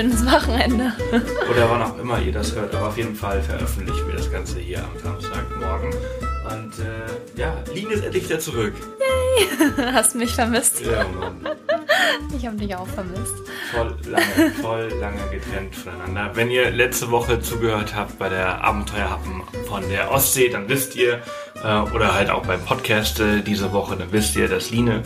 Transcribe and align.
Schönes 0.00 0.24
Wochenende. 0.24 0.94
Oder 1.50 1.68
wann 1.68 1.82
auch 1.82 1.98
immer 1.98 2.18
ihr 2.22 2.32
das 2.32 2.54
hört. 2.54 2.74
Aber 2.74 2.88
auf 2.88 2.96
jeden 2.96 3.14
Fall 3.14 3.42
veröffentlichen 3.42 4.06
wir 4.06 4.14
das 4.14 4.32
Ganze 4.32 4.58
hier 4.58 4.78
am 4.78 4.98
Samstagmorgen. 4.98 5.90
Und 5.90 6.72
äh, 6.78 7.38
ja, 7.38 7.54
Line 7.74 7.92
ist 7.92 8.04
endlich 8.06 8.24
wieder 8.24 8.38
zurück. 8.38 8.72
Yay! 8.98 9.70
Hast 9.92 10.14
mich 10.14 10.30
vermisst? 10.30 10.80
Ja, 10.80 11.04
Mann. 11.06 11.46
Ich 12.34 12.46
habe 12.46 12.56
dich 12.56 12.74
auch 12.74 12.86
vermisst. 12.86 13.34
Voll 13.74 13.94
lange, 14.06 14.50
voll 14.62 14.90
lange 15.00 15.20
getrennt 15.30 15.76
voneinander. 15.76 16.30
Wenn 16.32 16.50
ihr 16.50 16.70
letzte 16.70 17.10
Woche 17.10 17.40
zugehört 17.42 17.94
habt 17.94 18.18
bei 18.18 18.30
der 18.30 18.64
Abenteuerhappen 18.64 19.42
von 19.68 19.86
der 19.90 20.10
Ostsee, 20.10 20.48
dann 20.48 20.66
wisst 20.70 20.96
ihr, 20.96 21.20
oder 21.62 22.14
halt 22.14 22.30
auch 22.30 22.42
beim 22.46 22.60
Podcast 22.64 23.20
äh, 23.20 23.42
diese 23.42 23.72
Woche, 23.72 23.96
dann 23.96 24.10
wisst 24.12 24.34
ihr, 24.36 24.48
dass 24.48 24.70
Line 24.70 25.02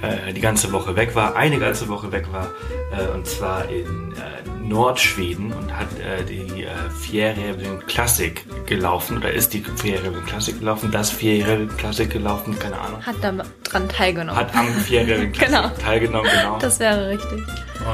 äh, 0.00 0.32
die 0.32 0.40
ganze 0.40 0.72
Woche 0.72 0.96
weg 0.96 1.14
war, 1.14 1.36
eine 1.36 1.58
ganze 1.58 1.88
Woche 1.88 2.10
weg 2.12 2.26
war, 2.32 2.48
äh, 2.92 3.14
und 3.14 3.26
zwar 3.26 3.68
in 3.68 4.12
äh, 4.12 4.48
Nordschweden 4.66 5.52
und 5.52 5.74
hat 5.76 5.86
äh, 5.98 6.24
die 6.24 6.64
äh, 6.64 6.68
Fjärreven 7.00 7.86
Classic 7.86 8.44
gelaufen 8.66 9.16
oder 9.16 9.32
ist 9.32 9.52
die 9.54 9.60
Fjärreven 9.62 10.24
Classic 10.26 10.58
gelaufen, 10.58 10.90
das 10.90 11.10
Fjärreven 11.10 11.74
Classic 11.78 12.10
gelaufen, 12.10 12.58
keine 12.58 12.78
Ahnung. 12.78 13.00
Hat 13.04 13.16
daran 13.22 13.88
teilgenommen. 13.88 14.38
Hat 14.38 14.54
am 14.54 14.68
Fjärreven 14.68 15.32
Classic 15.32 15.48
Genau. 15.56 15.68
teilgenommen, 15.82 16.30
genau. 16.30 16.58
Das 16.58 16.80
wäre 16.80 17.08
richtig. 17.08 17.40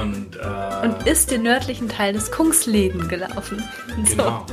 und, 0.00 0.36
äh, 0.36 0.86
Und 0.88 1.06
ist 1.06 1.30
den 1.30 1.42
nördlichen 1.42 1.88
Teil 1.88 2.12
des 2.12 2.30
Kungsleden 2.32 3.06
gelaufen. 3.08 3.62
So. 4.16 4.44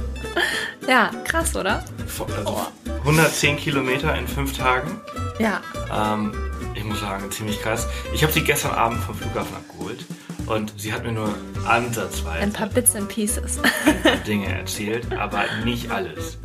Ja, 0.87 1.12
krass, 1.24 1.55
oder? 1.55 1.84
Also 1.99 2.68
110 2.99 3.57
Kilometer 3.57 4.15
in 4.15 4.27
fünf 4.27 4.57
Tagen. 4.57 4.99
Ja. 5.40 5.62
Ähm, 5.93 6.34
ich 6.76 6.84
muss 6.84 6.99
sagen, 6.99 7.29
ziemlich 7.32 7.62
krass. 7.62 7.88
Ich 8.13 8.23
habe 8.23 8.34
sie 8.34 8.43
gestern 8.43 8.71
Abend 8.71 9.04
vom 9.04 9.15
Flughafen 9.15 9.55
abgeholt 9.55 10.05
und 10.52 10.74
sie 10.77 10.91
hat 10.94 11.04
mir 11.04 11.12
nur 11.12 11.30
ansatzweise 11.66 12.40
Ein 12.41 12.54
paar 12.54 12.68
Bits 12.68 12.96
and 12.96 13.07
Pieces. 13.07 13.60
Dinge 14.27 14.48
erzählt, 14.48 15.07
aber 15.18 15.44
nicht 15.63 15.90
alles. 15.91 16.38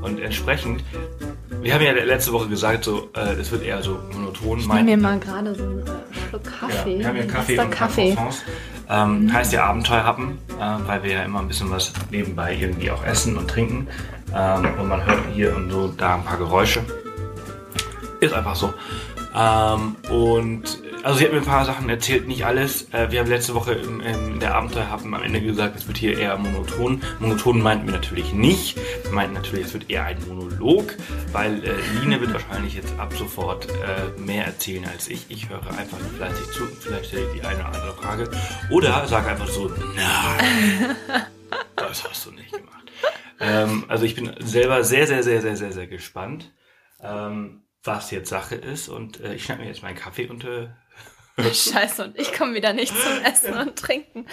Und 0.00 0.20
entsprechend, 0.20 0.82
wir 1.60 1.74
haben 1.74 1.82
ja 1.82 1.92
letzte 1.92 2.32
Woche 2.32 2.48
gesagt, 2.48 2.84
so, 2.84 3.10
äh, 3.14 3.34
es 3.34 3.50
wird 3.50 3.62
eher 3.62 3.82
so 3.82 3.98
monoton. 4.12 4.58
Ich 4.58 4.68
nehme 4.68 4.84
mir 4.84 4.96
mal 4.96 5.18
gerade 5.18 5.54
so 5.54 5.62
einen 5.62 5.80
äh, 5.80 6.28
Schluck 6.28 6.44
Kaffee. 6.44 6.92
Ja, 6.94 6.98
wir 6.98 7.06
haben 7.08 7.16
hier 7.16 7.26
Kaffee 7.26 7.58
und 7.58 7.70
Kaffee. 7.70 8.16
Ähm, 8.88 9.32
Heißt 9.32 9.52
ja 9.52 9.64
Abenteuerhappen, 9.64 10.38
äh, 10.58 10.88
weil 10.88 11.02
wir 11.02 11.12
ja 11.12 11.22
immer 11.22 11.40
ein 11.40 11.48
bisschen 11.48 11.70
was 11.70 11.92
nebenbei 12.10 12.56
irgendwie 12.56 12.90
auch 12.90 13.04
essen 13.04 13.36
und 13.36 13.48
trinken. 13.48 13.86
Ähm, 14.34 14.66
und 14.80 14.88
man 14.88 15.04
hört 15.04 15.20
hier 15.34 15.54
und 15.54 15.70
so 15.70 15.88
da 15.88 16.16
ein 16.16 16.24
paar 16.24 16.38
Geräusche. 16.38 16.80
Ist 18.20 18.34
einfach 18.34 18.56
so. 18.56 18.72
Ähm, 19.34 19.96
und 20.10 20.82
also 21.02 21.18
sie 21.18 21.24
hat 21.24 21.32
mir 21.32 21.38
ein 21.38 21.44
paar 21.44 21.64
Sachen 21.64 21.88
erzählt, 21.88 22.28
nicht 22.28 22.44
alles. 22.44 22.92
Äh, 22.92 23.10
wir 23.10 23.20
haben 23.20 23.28
letzte 23.28 23.54
Woche 23.54 23.72
in, 23.74 24.00
in 24.00 24.40
der 24.40 24.54
Abenteuerhappen 24.54 25.12
am 25.14 25.22
Ende 25.22 25.40
gesagt, 25.40 25.76
es 25.76 25.86
wird 25.86 25.98
hier 25.98 26.18
eher 26.18 26.36
monoton. 26.38 27.02
Monoton 27.18 27.60
meinten 27.60 27.86
wir 27.86 27.92
natürlich 27.92 28.32
nicht. 28.32 28.76
Wir 29.04 29.12
meinten 29.12 29.34
natürlich, 29.34 29.66
es 29.66 29.72
wird 29.72 29.90
eher 29.90 30.04
ein 30.04 30.18
Monolog, 30.28 30.96
weil 31.32 31.64
äh, 31.64 31.74
Line 31.98 32.20
wird 32.20 32.32
wahrscheinlich 32.32 32.74
jetzt 32.74 32.98
ab 32.98 33.12
sofort 33.14 33.68
äh, 33.68 34.20
mehr 34.20 34.46
erzählen 34.46 34.86
als 34.86 35.08
ich. 35.08 35.26
Ich 35.28 35.48
höre 35.48 35.66
einfach 35.76 35.98
nur 35.98 36.10
fleißig 36.10 36.46
zu 36.52 36.66
vielleicht 36.66 37.06
stelle 37.06 37.26
ich 37.26 37.40
die 37.40 37.46
eine 37.46 37.60
oder 37.60 37.66
andere 37.66 37.94
Frage. 37.94 38.30
Oder 38.70 39.06
sage 39.06 39.30
einfach 39.30 39.48
so, 39.48 39.68
nein, 39.96 40.96
das 41.76 42.08
hast 42.08 42.26
du 42.26 42.30
nicht 42.30 42.52
gemacht. 42.52 42.92
Ähm, 43.40 43.84
also 43.88 44.04
ich 44.04 44.14
bin 44.14 44.32
selber 44.38 44.84
sehr, 44.84 45.06
sehr, 45.06 45.22
sehr, 45.22 45.42
sehr, 45.42 45.56
sehr, 45.56 45.72
sehr 45.72 45.86
gespannt, 45.88 46.52
ähm, 47.02 47.64
was 47.82 48.12
jetzt 48.12 48.28
Sache 48.28 48.54
ist. 48.54 48.88
Und 48.88 49.20
äh, 49.20 49.34
ich 49.34 49.44
schnapp 49.44 49.58
mir 49.58 49.66
jetzt 49.66 49.82
meinen 49.82 49.96
Kaffee 49.96 50.28
und 50.28 50.44
äh, 50.44 50.68
Scheiße, 51.52 52.04
und 52.04 52.18
ich 52.18 52.32
komme 52.32 52.54
wieder 52.54 52.72
nicht 52.72 52.94
zum 52.96 53.22
Essen 53.24 53.54
und 53.54 53.76
Trinken. 53.76 54.26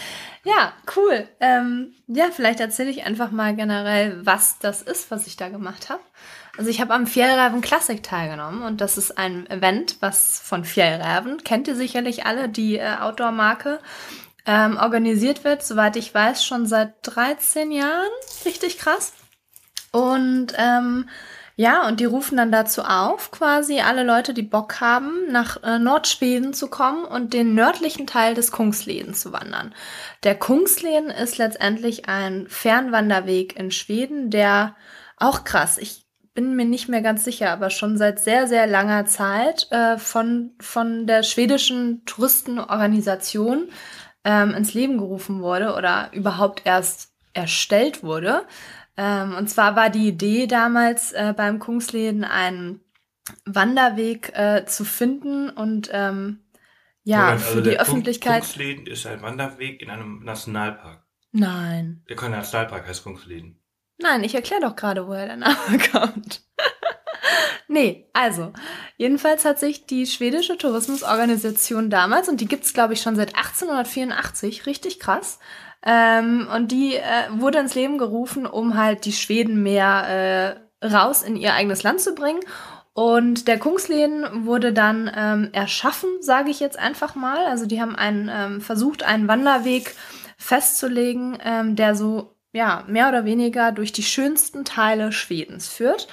Ja, 0.44 0.74
cool. 0.96 1.28
Ähm, 1.40 1.94
ja, 2.08 2.26
vielleicht 2.32 2.60
erzähle 2.60 2.90
ich 2.90 3.06
einfach 3.06 3.32
mal 3.32 3.56
generell, 3.56 4.26
was 4.26 4.60
das 4.60 4.82
ist, 4.82 5.12
was 5.12 5.28
ich 5.28 5.38
da 5.38 5.50
gemacht 5.50 5.90
habe. 5.90 6.02
Also 6.58 6.70
ich 6.70 6.82
habe 6.82 6.94
am 6.94 7.08
Fjellraven 7.08 7.62
Classic 7.62 8.02
teilgenommen 8.04 8.64
und 8.64 8.82
das 8.82 8.98
ist 8.98 9.18
ein 9.18 9.50
Event, 9.50 9.98
was 10.02 10.42
von 10.44 10.66
Fjellraven, 10.66 11.44
kennt 11.44 11.68
ihr 11.68 11.76
sicherlich 11.76 12.26
alle, 12.26 12.50
die 12.50 12.78
äh, 12.78 12.98
Outdoor-Marke, 13.00 13.80
ähm, 14.46 14.78
organisiert 14.78 15.44
wird, 15.44 15.64
soweit 15.64 15.96
ich 15.96 16.14
weiß, 16.14 16.44
schon 16.44 16.66
seit 16.66 16.96
13 17.04 17.72
Jahren. 17.72 18.10
Richtig 18.46 18.78
krass. 18.78 19.14
Und 19.92 20.54
ähm, 20.58 21.08
ja, 21.60 21.86
und 21.90 22.00
die 22.00 22.06
rufen 22.06 22.38
dann 22.38 22.54
dazu 22.54 22.84
auf, 22.84 23.32
quasi 23.32 23.82
alle 23.82 24.04
Leute, 24.04 24.34
die 24.34 24.44
Bock 24.44 24.80
haben, 24.80 25.30
nach 25.30 25.62
äh, 25.62 25.78
Nordschweden 25.78 26.54
zu 26.54 26.70
kommen 26.70 27.04
und 27.04 27.34
den 27.34 27.54
nördlichen 27.54 28.08
Teil 28.08 28.34
des 28.34 28.54
Kungsleden 28.54 29.14
zu 29.14 29.34
wandern. 29.34 29.76
Der 30.24 30.36
Kungsleden 30.36 31.10
ist 31.10 31.38
letztendlich 31.38 32.08
ein 32.08 32.48
Fernwanderweg 32.48 33.60
in 33.60 33.72
Schweden, 33.72 34.30
der 34.30 34.78
auch 35.18 35.44
krass, 35.44 35.78
ich 35.78 36.06
bin 36.34 36.56
mir 36.56 36.64
nicht 36.64 36.88
mehr 36.88 37.02
ganz 37.02 37.26
sicher, 37.26 37.52
aber 37.52 37.72
schon 37.72 37.98
seit 37.98 38.22
sehr, 38.22 38.48
sehr 38.48 38.66
langer 38.66 39.06
Zeit 39.06 39.68
äh, 39.72 39.98
von, 39.98 40.52
von 40.62 41.08
der 41.08 41.24
schwedischen 41.24 42.06
Touristenorganisation 42.06 43.68
ähm, 44.24 44.54
ins 44.54 44.74
Leben 44.74 44.98
gerufen 44.98 45.42
wurde 45.42 45.76
oder 45.76 46.10
überhaupt 46.14 46.62
erst 46.64 47.10
erstellt 47.34 48.04
wurde. 48.04 48.46
Ähm, 49.02 49.34
und 49.38 49.50
zwar 49.50 49.78
war 49.78 49.90
die 49.90 50.10
Idee 50.10 50.46
damals 50.46 51.14
äh, 51.14 51.34
beim 51.36 51.60
Kungsleden 51.60 52.26
einen 52.26 52.82
Wanderweg 53.46 54.34
äh, 54.38 54.66
zu 54.66 54.84
finden 54.84 55.50
und 55.50 55.90
ähm, 55.94 56.42
ja, 57.04 57.28
Moment, 57.28 57.42
für 57.42 57.48
also 57.48 57.62
die 57.62 57.70
der 57.70 57.82
Öffentlichkeit. 57.82 58.42
Kungsleden 58.42 58.88
ist 58.88 59.08
ein 59.08 59.22
Wanderweg 59.22 59.82
in 59.82 59.90
einem 59.90 60.22
Nationalpark. 60.26 61.06
Nein. 61.32 62.04
Der 62.10 62.18
kein 62.18 62.32
Nationalpark 62.32 62.90
heißt 62.90 63.06
Kungsleden. 63.06 63.58
Nein, 64.00 64.26
ich 64.26 64.36
erkläre 64.36 64.64
doch 64.64 64.76
gerade, 64.76 65.08
woher 65.08 65.28
der 65.28 65.38
Name 65.38 65.56
kommt. 65.92 66.44
nee, 67.70 68.10
also, 68.12 68.52
jedenfalls 68.98 69.46
hat 69.46 69.60
sich 69.60 69.86
die 69.86 70.08
schwedische 70.08 70.58
Tourismusorganisation 70.58 71.90
damals, 71.90 72.28
und 72.28 72.42
die 72.42 72.48
gibt's 72.48 72.74
glaube 72.74 72.96
ich, 72.96 73.02
schon 73.02 73.16
seit 73.16 73.36
1884, 73.38 74.66
richtig 74.66 75.00
krass, 75.00 75.40
ähm, 75.86 76.48
und 76.54 76.72
die 76.72 76.96
äh, 76.96 77.02
wurde 77.32 77.60
ins 77.60 77.76
Leben 77.76 77.98
gerufen, 77.98 78.46
um 78.46 78.78
halt 78.78 79.06
die 79.06 79.14
Schweden 79.14 79.64
mehr 79.64 80.60
äh, 80.82 80.86
raus 80.86 81.24
in 81.24 81.36
ihr 81.36 81.54
eigenes 81.54 81.84
Land 81.84 82.02
zu 82.02 82.14
bringen. 82.16 82.42
Und 82.94 83.48
der 83.48 83.60
Kungsleden 83.60 84.46
wurde 84.46 84.74
dann 84.74 85.10
ähm, 85.16 85.50
erschaffen, 85.54 86.10
sage 86.22 86.50
ich 86.52 86.60
jetzt 86.60 86.78
einfach 86.78 87.16
mal. 87.16 87.46
Also 87.46 87.66
die 87.66 87.80
haben 87.80 87.96
einen, 87.96 88.30
ähm, 88.32 88.62
versucht, 88.62 89.04
einen 89.04 89.28
Wanderweg 89.28 89.96
festzulegen, 90.38 91.38
ähm, 91.44 91.76
der 91.76 91.96
so 91.96 92.36
ja 92.52 92.84
mehr 92.88 93.08
oder 93.08 93.24
weniger 93.26 93.72
durch 93.72 93.94
die 93.94 94.04
schönsten 94.04 94.66
Teile 94.66 95.12
Schwedens 95.12 95.70
führt. 95.70 96.08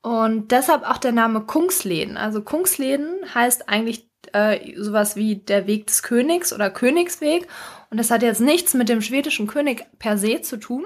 Und 0.00 0.52
deshalb 0.52 0.88
auch 0.88 0.98
der 0.98 1.12
Name 1.12 1.40
Kungsleden. 1.40 2.16
Also 2.16 2.42
Kungsleden 2.42 3.16
heißt 3.34 3.68
eigentlich 3.68 4.08
äh, 4.32 4.80
sowas 4.80 5.16
wie 5.16 5.36
der 5.36 5.66
Weg 5.66 5.88
des 5.88 6.02
Königs 6.02 6.52
oder 6.52 6.70
Königsweg. 6.70 7.48
Und 7.90 7.98
das 7.98 8.10
hat 8.10 8.22
jetzt 8.22 8.40
nichts 8.40 8.74
mit 8.74 8.88
dem 8.88 9.00
schwedischen 9.00 9.46
König 9.46 9.86
per 9.98 10.18
se 10.18 10.42
zu 10.42 10.58
tun, 10.58 10.84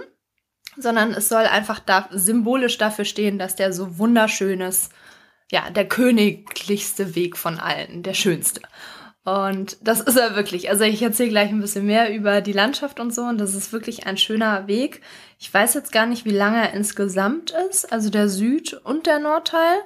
sondern 0.77 1.13
es 1.13 1.29
soll 1.29 1.45
einfach 1.45 1.81
da 1.81 2.09
symbolisch 2.13 2.79
dafür 2.79 3.05
stehen, 3.05 3.39
dass 3.39 3.57
der 3.57 3.73
so 3.73 3.99
wunderschön 3.99 4.61
ist, 4.61 4.93
ja, 5.51 5.69
der 5.71 5.87
königlichste 5.87 7.15
Weg 7.15 7.37
von 7.37 7.59
allen, 7.59 8.03
der 8.03 8.15
schönste. 8.15 8.63
Und 9.25 9.77
das 9.83 10.01
ist 10.01 10.17
er 10.17 10.35
wirklich. 10.35 10.69
Also 10.71 10.83
ich 10.85 11.01
erzähle 11.01 11.29
gleich 11.29 11.51
ein 11.51 11.61
bisschen 11.61 11.87
mehr 11.87 12.13
über 12.13 12.41
die 12.41 12.53
Landschaft 12.53 12.99
und 12.99 13.15
so. 13.15 13.23
Und 13.23 13.39
das 13.39 13.55
ist 13.55 13.73
wirklich 13.73 14.07
ein 14.07 14.17
schöner 14.17 14.67
Weg. 14.67 15.01
Ich 15.39 15.53
weiß 15.53 15.75
jetzt 15.75 15.93
gar 15.93 16.07
nicht, 16.07 16.25
wie 16.25 16.31
lange 16.31 16.57
er 16.57 16.73
insgesamt 16.73 17.53
ist. 17.69 17.93
Also 17.93 18.11
der 18.11 18.29
Süd- 18.29 18.75
und 18.85 19.07
der 19.07 19.21
Nordteil. 19.21 19.79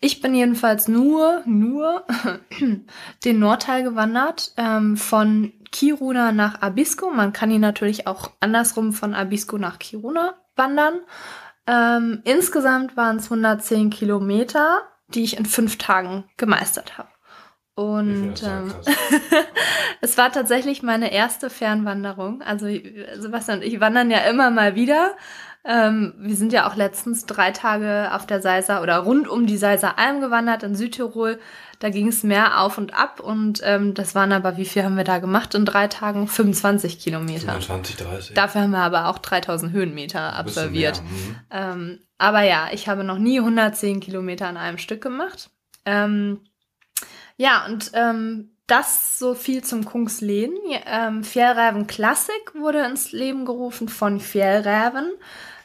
Ich 0.00 0.20
bin 0.20 0.34
jedenfalls 0.34 0.86
nur, 0.86 1.42
nur 1.44 2.04
den 3.24 3.38
Nordteil 3.38 3.82
gewandert. 3.82 4.52
Ähm, 4.56 4.96
von 4.96 5.52
Kiruna 5.72 6.32
nach 6.32 6.62
Abisko. 6.62 7.10
Man 7.10 7.32
kann 7.32 7.50
ihn 7.50 7.60
natürlich 7.60 8.06
auch 8.06 8.30
andersrum 8.40 8.92
von 8.92 9.14
Abisko 9.14 9.58
nach 9.58 9.78
Kiruna 9.78 10.34
wandern. 10.56 11.00
Ähm, 11.66 12.22
insgesamt 12.24 12.96
waren 12.96 13.16
es 13.16 13.24
110 13.24 13.90
Kilometer, 13.90 14.82
die 15.08 15.24
ich 15.24 15.36
in 15.36 15.46
fünf 15.46 15.78
Tagen 15.78 16.24
gemeistert 16.36 16.96
habe. 16.96 17.08
Und 17.74 18.42
ähm, 18.42 18.74
es 20.00 20.18
war 20.18 20.32
tatsächlich 20.32 20.82
meine 20.82 21.12
erste 21.12 21.50
Fernwanderung. 21.50 22.42
Also 22.42 22.66
Sebastian 23.14 23.58
und 23.58 23.64
ich 23.64 23.78
wandern 23.78 24.10
ja 24.10 24.18
immer 24.20 24.50
mal 24.50 24.74
wieder. 24.74 25.12
Ähm, 25.64 26.14
wir 26.18 26.36
sind 26.36 26.52
ja 26.52 26.68
auch 26.68 26.76
letztens 26.76 27.26
drei 27.26 27.50
Tage 27.50 28.10
auf 28.12 28.26
der 28.26 28.40
Seiser 28.40 28.80
oder 28.82 28.98
rund 28.98 29.28
um 29.28 29.46
die 29.46 29.56
Seiser 29.56 29.98
Alm 29.98 30.20
gewandert 30.20 30.62
in 30.62 30.74
Südtirol. 30.74 31.38
Da 31.78 31.90
ging 31.90 32.08
es 32.08 32.22
mehr 32.22 32.60
auf 32.60 32.78
und 32.78 32.94
ab 32.94 33.20
und 33.20 33.60
ähm, 33.62 33.94
das 33.94 34.14
waren 34.14 34.32
aber, 34.32 34.56
wie 34.56 34.64
viel 34.64 34.82
haben 34.82 34.96
wir 34.96 35.04
da 35.04 35.18
gemacht 35.18 35.54
in 35.54 35.64
drei 35.64 35.86
Tagen? 35.86 36.26
25 36.26 36.98
Kilometer. 36.98 37.52
25, 37.52 37.96
30. 37.96 38.34
Dafür 38.34 38.62
haben 38.62 38.70
wir 38.70 38.78
aber 38.78 39.08
auch 39.08 39.18
3000 39.18 39.72
Höhenmeter 39.72 40.34
absolviert. 40.34 41.02
mhm. 41.02 41.36
Ähm, 41.50 41.98
aber 42.18 42.42
ja, 42.42 42.68
ich 42.72 42.88
habe 42.88 43.04
noch 43.04 43.18
nie 43.18 43.38
110 43.38 44.00
Kilometer 44.00 44.48
an 44.48 44.56
einem 44.56 44.78
Stück 44.78 45.02
gemacht. 45.02 45.50
Ähm, 45.84 46.40
ja, 47.36 47.64
und 47.66 47.92
ähm, 47.94 48.57
das 48.68 49.18
so 49.18 49.34
viel 49.34 49.64
zum 49.64 49.84
Kungsleden. 49.84 50.56
Ähm, 50.86 51.24
Fjellräven 51.24 51.86
Classic 51.86 52.54
wurde 52.54 52.84
ins 52.84 53.12
Leben 53.12 53.44
gerufen 53.44 53.88
von 53.88 54.20
Fjellräven. 54.20 55.10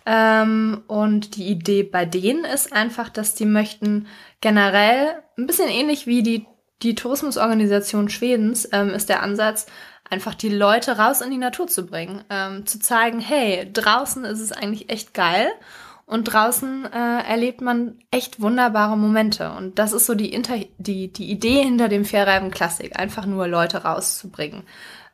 Ähm, 0.05 0.83
und 0.87 1.35
die 1.35 1.47
Idee 1.47 1.83
bei 1.83 2.05
denen 2.05 2.45
ist 2.45 2.73
einfach, 2.73 3.09
dass 3.09 3.35
die 3.35 3.45
möchten 3.45 4.07
generell, 4.41 5.21
ein 5.37 5.47
bisschen 5.47 5.69
ähnlich 5.69 6.07
wie 6.07 6.23
die, 6.23 6.45
die 6.81 6.95
Tourismusorganisation 6.95 8.09
Schwedens, 8.09 8.67
ähm, 8.71 8.89
ist 8.89 9.09
der 9.09 9.21
Ansatz, 9.21 9.67
einfach 10.09 10.33
die 10.33 10.49
Leute 10.49 10.97
raus 10.97 11.21
in 11.21 11.31
die 11.31 11.37
Natur 11.37 11.67
zu 11.67 11.85
bringen. 11.85 12.23
Ähm, 12.29 12.65
zu 12.65 12.79
zeigen, 12.79 13.19
hey, 13.19 13.69
draußen 13.71 14.25
ist 14.25 14.39
es 14.39 14.51
eigentlich 14.51 14.89
echt 14.89 15.13
geil 15.13 15.51
und 16.13 16.25
draußen 16.25 16.85
äh, 16.93 17.23
erlebt 17.27 17.61
man 17.61 17.97
echt 18.11 18.39
wunderbare 18.39 18.95
Momente. 18.95 19.51
Und 19.53 19.79
das 19.79 19.93
ist 19.93 20.05
so 20.05 20.13
die, 20.13 20.31
Inter 20.31 20.57
die, 20.77 21.11
die 21.11 21.31
Idee 21.31 21.63
hinter 21.63 21.89
dem 21.89 22.05
Fairreiben 22.05 22.51
Klassik, 22.51 22.99
einfach 22.99 23.25
nur 23.25 23.47
Leute 23.47 23.83
rauszubringen. 23.83 24.61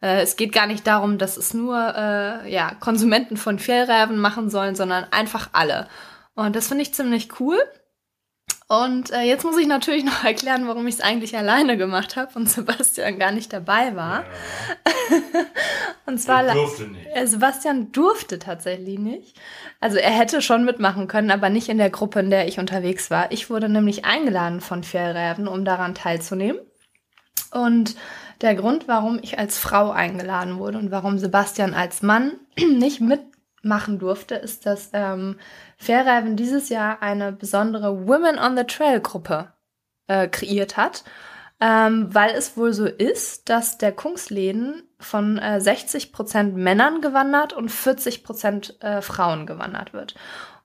Äh, 0.02 0.24
es 0.24 0.36
geht 0.36 0.52
gar 0.52 0.68
nicht 0.68 0.86
darum, 0.86 1.18
dass 1.18 1.38
es 1.38 1.54
nur 1.54 1.78
äh, 1.96 2.52
ja, 2.52 2.74
Konsumenten 2.82 3.38
von 3.38 3.60
Fjellräven 3.60 4.18
machen 4.18 4.50
sollen, 4.50 4.76
sondern 4.76 5.06
einfach 5.12 5.52
alle. 5.54 5.88
Und 6.36 6.58
das 6.58 6.68
finde 6.68 6.82
ich 6.82 6.94
ziemlich 6.94 7.30
cool. 7.40 7.58
Und 8.72 9.10
äh, 9.10 9.24
jetzt 9.24 9.44
muss 9.44 9.58
ich 9.58 9.66
natürlich 9.66 10.04
noch 10.06 10.24
erklären, 10.24 10.68
warum 10.68 10.86
ich 10.88 10.96
es 10.96 11.02
eigentlich 11.02 11.36
alleine 11.36 11.76
gemacht 11.76 12.16
habe 12.16 12.32
und 12.36 12.48
Sebastian 12.48 13.18
gar 13.18 13.32
nicht 13.32 13.52
dabei 13.52 13.96
war. 13.96 14.24
Ja. 14.24 15.44
und 16.06 16.20
zwar 16.20 16.46
er 16.46 16.54
durfte 16.54 16.84
nicht. 16.84 17.08
Äh, 17.12 17.26
Sebastian 17.26 17.92
durfte 17.92 18.38
tatsächlich 18.38 19.00
nicht. 19.00 19.36
Also 19.80 19.98
er 19.98 20.12
hätte 20.12 20.44
schon 20.44 20.66
mitmachen 20.66 21.08
können, 21.08 21.32
aber 21.32 21.50
nicht 21.50 21.68
in 21.68 21.80
der 21.80 21.90
Gruppe, 21.90 22.20
in 22.20 22.30
der 22.30 22.48
ich 22.48 22.60
unterwegs 22.60 23.10
war. 23.10 23.32
Ich 23.32 23.50
wurde 23.50 23.70
nämlich 23.70 24.06
eingeladen 24.06 24.62
von 24.62 24.84
Fjellräven, 24.84 25.48
um 25.48 25.66
daran 25.66 25.96
teilzunehmen. 25.96 26.62
Und 27.52 27.96
der 28.42 28.54
Grund, 28.54 28.88
warum 28.88 29.20
ich 29.20 29.40
als 29.40 29.58
Frau 29.58 29.90
eingeladen 29.90 30.60
wurde 30.60 30.78
und 30.78 30.92
warum 30.92 31.18
Sebastian 31.18 31.74
als 31.74 32.04
Mann 32.04 32.34
nicht 32.60 33.02
mitmachen 33.02 33.98
durfte, 33.98 34.36
ist, 34.36 34.68
dass 34.68 34.92
ähm, 34.94 35.38
Fairhaven 35.80 36.36
dieses 36.36 36.70
Jahr 36.70 37.02
eine 37.02 37.32
besondere 37.32 38.08
Women 38.08 38.38
on 38.38 38.58
the 38.58 38.66
Trail 38.66 39.00
Gruppe 39.00 39.54
äh, 40.08 40.28
kreiert 40.28 40.76
hat, 40.76 41.06
ähm, 41.62 42.14
weil 42.14 42.32
es 42.32 42.58
wohl 42.58 42.74
so 42.74 42.86
ist, 42.86 43.50
dass 43.50 43.78
der 43.78 43.94
Kungsläden 43.94 44.84
von 45.00 45.38
äh, 45.38 45.60
60% 45.62 46.52
Männern 46.54 47.02
gewandert 47.02 47.54
und 47.54 47.72
40% 47.72 48.82
äh, 48.82 49.02
Frauen 49.02 49.46
gewandert 49.46 49.94
wird. 49.94 50.16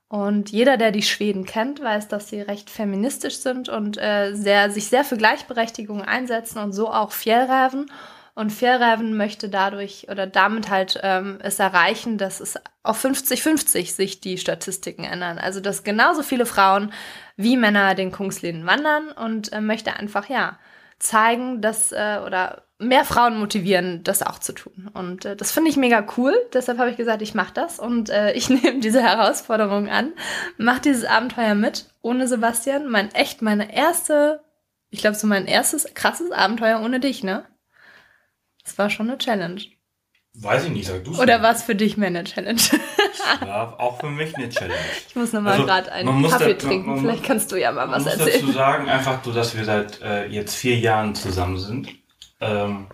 Und 0.07 0.51
jeder, 0.51 0.77
der 0.77 0.91
die 0.91 1.01
Schweden 1.01 1.45
kennt, 1.45 1.81
weiß, 1.81 2.09
dass 2.09 2.29
sie 2.29 2.41
recht 2.41 2.69
feministisch 2.69 3.37
sind 3.37 3.69
und 3.69 3.97
äh, 3.97 4.33
sehr, 4.33 4.69
sich 4.69 4.87
sehr 4.89 5.03
für 5.03 5.17
Gleichberechtigung 5.17 6.01
einsetzen 6.01 6.59
und 6.59 6.73
so 6.73 6.91
auch 6.91 7.11
Fjellräven. 7.11 7.87
Und 8.35 8.51
Fjellräven 8.51 9.15
möchte 9.15 9.47
dadurch 9.47 10.07
oder 10.09 10.27
damit 10.27 10.69
halt 10.69 10.99
ähm, 11.03 11.39
es 11.41 11.57
erreichen, 11.57 12.17
dass 12.17 12.41
es 12.41 12.55
auf 12.83 13.03
50-50 13.03 13.93
sich 13.93 14.19
die 14.19 14.37
Statistiken 14.37 15.05
ändern. 15.05 15.37
Also 15.37 15.61
dass 15.61 15.83
genauso 15.83 16.21
viele 16.21 16.45
Frauen 16.45 16.91
wie 17.37 17.55
Männer 17.55 17.95
den 17.95 18.11
Kungsläden 18.11 18.65
wandern 18.65 19.09
und 19.11 19.53
äh, 19.53 19.61
möchte 19.61 19.95
einfach, 19.95 20.27
ja, 20.27 20.59
zeigen, 20.99 21.61
dass 21.61 21.93
äh, 21.93 22.19
oder 22.25 22.63
mehr 22.77 23.05
Frauen 23.05 23.39
motivieren, 23.39 24.03
das 24.03 24.21
auch 24.21 24.39
zu 24.39 24.53
tun. 24.53 24.89
Und 24.93 25.23
äh, 25.23 25.35
das 25.35 25.51
finde 25.51 25.69
ich 25.69 25.77
mega 25.77 26.05
cool. 26.17 26.35
Deshalb 26.53 26.77
habe 26.77 26.89
ich 26.89 26.97
gesagt, 26.97 27.21
ich 27.21 27.35
mache 27.35 27.53
das 27.53 27.79
und 27.79 28.09
äh, 28.09 28.33
ich 28.33 28.49
nehme 28.49 28.79
diese 28.79 29.01
Herausforderung 29.01 29.89
an, 29.89 30.13
mache 30.57 30.81
dieses 30.81 31.05
Abenteuer 31.05 31.55
mit 31.55 31.85
ohne 32.01 32.27
Sebastian. 32.27 32.89
Mein 32.89 33.13
echt 33.13 33.41
meine 33.41 33.73
erste, 33.73 34.41
ich 34.89 34.99
glaube 34.99 35.15
so 35.15 35.25
mein 35.25 35.47
erstes 35.47 35.87
krasses 35.93 36.31
Abenteuer 36.31 36.81
ohne 36.81 36.99
dich, 36.99 37.23
ne? 37.23 37.45
Das 38.65 38.77
war 38.77 38.89
schon 38.89 39.09
eine 39.09 39.17
Challenge. 39.17 39.61
Weiß 40.37 40.65
ich 40.65 40.71
nicht, 40.71 40.87
sag 40.87 41.03
du 41.05 41.17
Oder 41.17 41.41
war 41.41 41.53
es 41.53 41.63
für 41.63 41.75
dich 41.75 41.95
mehr 41.95 42.07
eine 42.07 42.25
Challenge? 42.25 42.59
war 43.39 43.79
auch 43.79 43.99
für 43.99 44.09
mich 44.09 44.35
eine 44.35 44.49
Challenge. 44.49 44.75
Ich 45.07 45.15
muss 45.15 45.31
nochmal 45.31 45.53
also, 45.53 45.65
gerade 45.65 45.91
einen 45.91 46.27
Kaffee 46.27 46.53
da, 46.55 46.67
trinken. 46.67 46.89
Man, 46.89 46.99
Vielleicht 46.99 47.23
kannst 47.23 47.51
du 47.51 47.55
ja 47.55 47.71
mal 47.71 47.89
was 47.89 48.05
erzählen. 48.05 48.27
Ich 48.27 48.33
muss 48.33 48.41
dazu 48.41 48.51
sagen, 48.51 48.89
einfach 48.89 49.23
so, 49.23 49.31
dass 49.31 49.55
wir 49.55 49.63
seit 49.63 50.01
äh, 50.01 50.25
jetzt 50.27 50.55
vier 50.55 50.77
Jahren 50.77 51.15
zusammen 51.15 51.57
sind. 51.57 51.89
Ähm, 52.41 52.87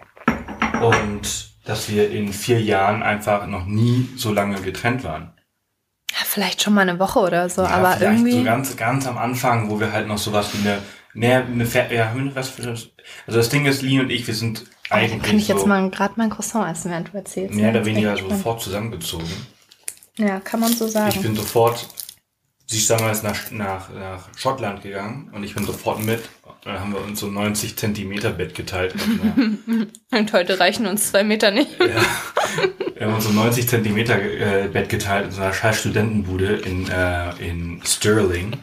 und 0.81 1.51
dass 1.65 1.89
wir 1.89 2.11
in 2.11 2.31
vier 2.31 2.61
Jahren 2.61 3.01
einfach 3.01 3.47
noch 3.47 3.65
nie 3.65 4.09
so 4.15 4.31
lange 4.31 4.61
getrennt 4.61 5.03
waren. 5.03 5.33
Ja, 6.11 6.17
vielleicht 6.25 6.61
schon 6.61 6.73
mal 6.73 6.81
eine 6.81 6.99
Woche 6.99 7.19
oder 7.19 7.49
so, 7.49 7.63
ja, 7.63 7.69
aber 7.69 8.01
irgendwie. 8.01 8.39
So 8.39 8.43
ganz, 8.43 8.75
ganz 8.75 9.07
am 9.07 9.17
Anfang, 9.17 9.69
wo 9.69 9.79
wir 9.79 9.91
halt 9.91 10.07
noch 10.07 10.17
sowas 10.17 10.49
wie 10.53 10.67
eine, 10.67 10.81
ne, 11.13 11.45
eine, 11.45 11.95
ja, 11.95 12.13
was 12.35 12.49
für 12.49 12.63
das. 12.63 12.89
Also 13.25 13.39
das 13.39 13.49
Ding 13.49 13.65
ist, 13.65 13.81
Lin 13.81 14.01
und 14.01 14.09
ich, 14.11 14.27
wir 14.27 14.35
sind 14.35 14.65
eigentlich. 14.91 15.23
Kann 15.23 15.37
ich 15.37 15.47
jetzt 15.47 15.65
mal 15.65 15.89
gerade 15.89 16.13
mein 16.17 16.29
Croissant 16.29 16.69
essen, 16.71 16.91
während 16.91 17.13
du 17.13 17.17
erzählst? 17.17 17.55
Mehr 17.55 17.71
oder 17.71 17.85
weniger 17.85 18.17
sofort 18.17 18.61
zusammengezogen. 18.61 19.27
Ja, 20.17 20.39
kann 20.39 20.59
man 20.59 20.73
so 20.73 20.87
sagen. 20.87 21.13
Ich 21.15 21.21
bin 21.21 21.35
sofort, 21.35 21.87
sie 22.65 22.77
ist 22.77 22.89
damals 22.89 23.23
nach, 23.23 23.51
nach, 23.51 23.89
nach 23.93 24.29
Schottland 24.35 24.83
gegangen 24.83 25.29
und 25.33 25.43
ich 25.43 25.55
bin 25.55 25.65
sofort 25.65 26.03
mit. 26.03 26.21
Dann 26.63 26.79
haben 26.79 26.93
wir 26.93 27.01
uns 27.01 27.19
so 27.19 27.27
90 27.27 27.75
Zentimeter 27.75 28.29
Bett 28.31 28.53
geteilt. 28.53 28.93
und 30.11 30.33
heute 30.33 30.59
reichen 30.59 30.85
uns 30.85 31.09
zwei 31.09 31.23
Meter 31.23 31.49
nicht. 31.49 31.79
ja. 31.79 31.87
Wir 32.95 33.07
haben 33.07 33.15
uns 33.15 33.23
so 33.23 33.31
90 33.31 33.67
Zentimeter 33.67 34.21
äh, 34.21 34.67
Bett 34.67 34.89
geteilt 34.89 35.25
in 35.25 35.31
so 35.31 35.41
einer 35.41 35.53
scheiß 35.53 35.79
Studentenbude 35.79 36.57
in, 36.57 36.87
äh, 36.87 37.31
in 37.39 37.81
Stirling, 37.83 38.53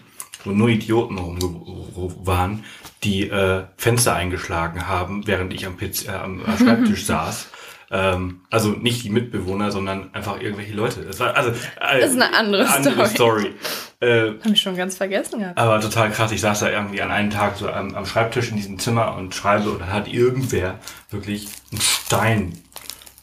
wo 0.45 0.51
nur 0.51 0.69
Idioten 0.69 1.19
rum 1.19 2.15
waren, 2.25 2.65
die 3.05 3.29
äh, 3.29 3.65
Fenster 3.77 4.15
eingeschlagen 4.15 4.89
haben, 4.89 5.27
während 5.27 5.53
ich 5.55 5.67
am, 5.67 5.77
PC, 5.77 6.09
äh, 6.09 6.11
am 6.11 6.43
Schreibtisch 6.59 7.07
saß. 7.07 7.49
Ähm, 7.91 8.43
also 8.51 8.71
nicht 8.71 9.05
die 9.05 9.11
Mitbewohner, 9.11 9.71
sondern 9.71 10.13
einfach 10.13 10.41
irgendwelche 10.41 10.75
Leute. 10.75 11.03
Das 11.03 11.21
war 11.21 11.35
also 11.35 11.51
äh, 11.51 12.01
das 12.01 12.11
ist 12.11 12.21
eine 12.21 12.35
andere, 12.37 12.69
andere 12.69 13.07
Story. 13.07 13.41
Story. 13.41 13.55
Äh, 14.01 14.33
Hab 14.45 14.53
ich 14.53 14.61
schon 14.61 14.77
ganz 14.77 14.97
vergessen 14.97 15.41
gehabt. 15.41 15.59
Aber 15.59 15.81
total 15.81 16.11
krass. 16.11 16.31
Ich 16.33 16.43
saß 16.43 16.61
da 16.61 16.71
irgendwie 16.71 17.01
an 17.01 17.11
einem 17.11 17.31
Tag 17.31 17.57
so 17.57 17.71
am, 17.71 17.95
am 17.95 18.05
Schreibtisch 18.05 18.51
in 18.51 18.57
diesem 18.57 18.79
Zimmer 18.79 19.17
und 19.17 19.35
schreibe 19.35 19.71
und 19.71 19.81
dann 19.81 19.93
hat 19.93 20.07
irgendwer 20.07 20.79
wirklich 21.11 21.49
einen 21.73 21.81
Stein 21.81 22.59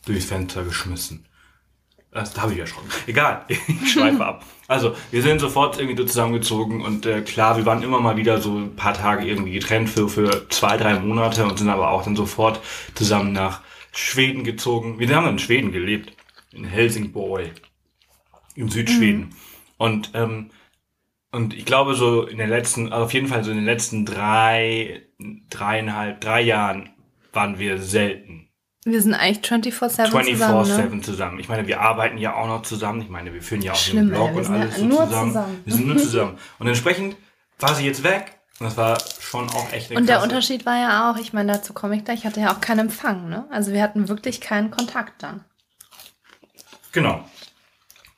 durchs 0.05 0.25
Fenster 0.25 0.63
geschmissen. 0.63 1.25
Das, 2.15 2.31
da 2.31 2.43
habe 2.43 2.53
ich 2.53 2.59
ja 2.59 2.65
schon. 2.65 2.85
Egal, 3.07 3.43
ich 3.49 3.91
schweife 3.91 4.25
ab. 4.25 4.45
Also, 4.69 4.95
wir 5.11 5.21
sind 5.21 5.39
sofort 5.39 5.77
irgendwie 5.77 5.97
so 5.97 6.07
zusammengezogen 6.07 6.81
und 6.81 7.05
äh, 7.05 7.21
klar, 7.21 7.57
wir 7.57 7.65
waren 7.65 7.83
immer 7.83 7.99
mal 7.99 8.15
wieder 8.15 8.39
so 8.39 8.57
ein 8.57 8.77
paar 8.77 8.93
Tage 8.93 9.25
irgendwie 9.25 9.51
getrennt 9.51 9.89
für, 9.89 10.07
für 10.07 10.47
zwei, 10.47 10.77
drei 10.77 10.97
Monate 10.97 11.43
und 11.43 11.59
sind 11.59 11.67
aber 11.67 11.91
auch 11.91 12.03
dann 12.05 12.15
sofort 12.15 12.61
zusammen 12.93 13.33
nach 13.33 13.63
Schweden 13.91 14.45
gezogen. 14.45 14.97
Wir 14.97 15.13
haben 15.13 15.27
in 15.27 15.39
Schweden 15.39 15.73
gelebt, 15.73 16.13
in 16.53 16.63
Helsingborg, 16.63 17.51
im 18.55 18.69
Südschweden. 18.69 19.21
Mhm. 19.21 19.35
Und, 19.77 20.11
ähm, 20.13 20.51
und 21.33 21.53
ich 21.53 21.65
glaube, 21.65 21.95
so 21.95 22.25
in 22.25 22.37
den 22.37 22.49
letzten, 22.49 22.93
also 22.93 23.03
auf 23.03 23.13
jeden 23.13 23.27
Fall 23.27 23.43
so 23.43 23.51
in 23.51 23.57
den 23.57 23.65
letzten 23.65 24.05
drei, 24.05 25.01
dreieinhalb, 25.49 26.21
drei 26.21 26.39
Jahren 26.43 26.91
waren 27.33 27.59
wir 27.59 27.77
selten 27.77 28.44
wir 28.85 29.01
sind 29.01 29.15
eigentlich 29.15 29.43
24-7 29.43 30.11
24 30.11 30.37
zusammen. 30.37 30.95
Ne? 30.97 31.01
zusammen. 31.01 31.39
Ich 31.39 31.49
meine, 31.49 31.65
wir 31.65 31.81
arbeiten 31.81 32.19
ja 32.19 32.35
auch 32.35 32.47
noch 32.47 32.61
zusammen. 32.61 33.01
Ich 33.01 33.09
meine, 33.09 33.33
wir 33.33 33.41
führen 33.41 33.63
ja 33.63 33.73
auch 33.73 33.75
Schlimm, 33.75 34.09
den 34.09 34.09
Blog 34.09 34.29
ey, 34.29 34.37
und 34.37 34.47
alles 34.47 34.77
ja 34.77 34.83
so 34.83 34.89
zusammen. 34.89 35.27
zusammen. 35.29 35.61
Wir 35.65 35.73
sind 35.73 35.87
nur 35.87 35.97
zusammen. 36.05 36.37
Und 36.59 36.67
entsprechend 36.67 37.17
war 37.59 37.73
sie 37.73 37.85
jetzt 37.85 38.03
weg. 38.03 38.37
Und 38.59 38.67
das 38.67 38.77
war 38.77 38.97
schon 39.19 39.49
auch 39.49 39.73
echt 39.73 39.91
Und 39.91 40.07
der 40.07 40.21
Unterschied 40.21 40.65
war 40.65 40.77
ja 40.77 41.11
auch, 41.11 41.17
ich 41.17 41.33
meine, 41.33 41.53
dazu 41.53 41.73
komme 41.73 41.97
ich 41.97 42.05
gleich, 42.05 42.19
ich 42.19 42.25
hatte 42.25 42.39
ja 42.39 42.53
auch 42.53 42.61
keinen 42.61 42.79
Empfang, 42.79 43.27
ne? 43.27 43.45
Also 43.51 43.73
wir 43.73 43.81
hatten 43.81 44.07
wirklich 44.07 44.39
keinen 44.39 44.71
Kontakt 44.71 45.23
dann. 45.23 45.43
Genau. 46.93 47.27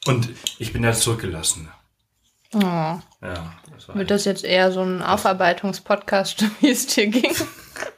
Und 0.05 0.29
ich 0.59 0.73
bin 0.73 0.83
jetzt 0.83 1.01
zurückgelassen. 1.01 1.69
Oh. 2.53 2.59
Ja, 2.59 3.01
das 3.21 3.87
war 3.87 3.95
Wird 3.95 4.11
das 4.11 4.25
jetzt 4.25 4.43
eher 4.43 4.71
so 4.71 4.81
ein 4.81 5.01
Aufarbeitungspodcast, 5.01 6.45
wie 6.61 6.69
es 6.69 6.87
dir 6.87 7.07
ging? 7.07 7.33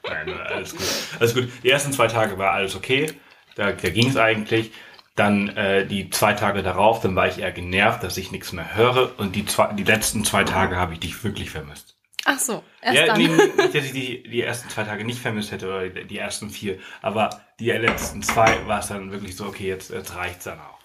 Nein, 0.07 0.39
alles 0.41 0.71
gut. 0.71 0.88
Alles 1.19 1.33
gut. 1.33 1.50
Die 1.63 1.69
ersten 1.69 1.93
zwei 1.93 2.07
Tage 2.07 2.38
war 2.38 2.51
alles 2.51 2.75
okay. 2.75 3.13
Da, 3.55 3.71
da 3.71 3.89
ging 3.89 4.09
es 4.09 4.17
eigentlich. 4.17 4.71
Dann 5.15 5.50
äh, 5.50 5.86
die 5.86 6.09
zwei 6.09 6.33
Tage 6.33 6.63
darauf, 6.63 7.01
dann 7.01 7.15
war 7.15 7.27
ich 7.27 7.39
eher 7.39 7.51
genervt, 7.51 8.03
dass 8.03 8.15
ich 8.17 8.31
nichts 8.31 8.53
mehr 8.53 8.75
höre. 8.75 9.19
Und 9.19 9.36
die, 9.36 9.45
zwei, 9.45 9.74
die 9.74 9.83
letzten 9.83 10.24
zwei 10.24 10.43
Tage 10.45 10.77
habe 10.77 10.93
ich 10.93 11.00
dich 11.00 11.24
wirklich 11.24 11.50
vermisst. 11.50 11.98
Ach 12.25 12.39
so, 12.39 12.63
erst 12.81 12.98
ja, 12.98 13.05
dann. 13.07 13.17
Nee, 13.17 13.27
nicht, 13.27 13.75
dass 13.75 13.86
ich 13.86 13.91
die, 13.91 14.24
die 14.24 14.41
ersten 14.41 14.69
zwei 14.69 14.83
Tage 14.83 15.03
nicht 15.03 15.19
vermisst 15.19 15.51
hätte 15.51 15.67
oder 15.67 15.89
die, 15.89 16.05
die 16.05 16.17
ersten 16.17 16.50
vier. 16.50 16.79
Aber 17.01 17.29
die 17.59 17.71
letzten 17.71 18.21
zwei 18.21 18.65
war 18.67 18.79
es 18.79 18.88
dann 18.88 19.12
wirklich 19.12 19.36
so, 19.36 19.45
okay, 19.45 19.67
jetzt, 19.67 19.89
jetzt 19.89 20.15
reicht's 20.15 20.45
dann 20.45 20.59
auch. 20.59 20.79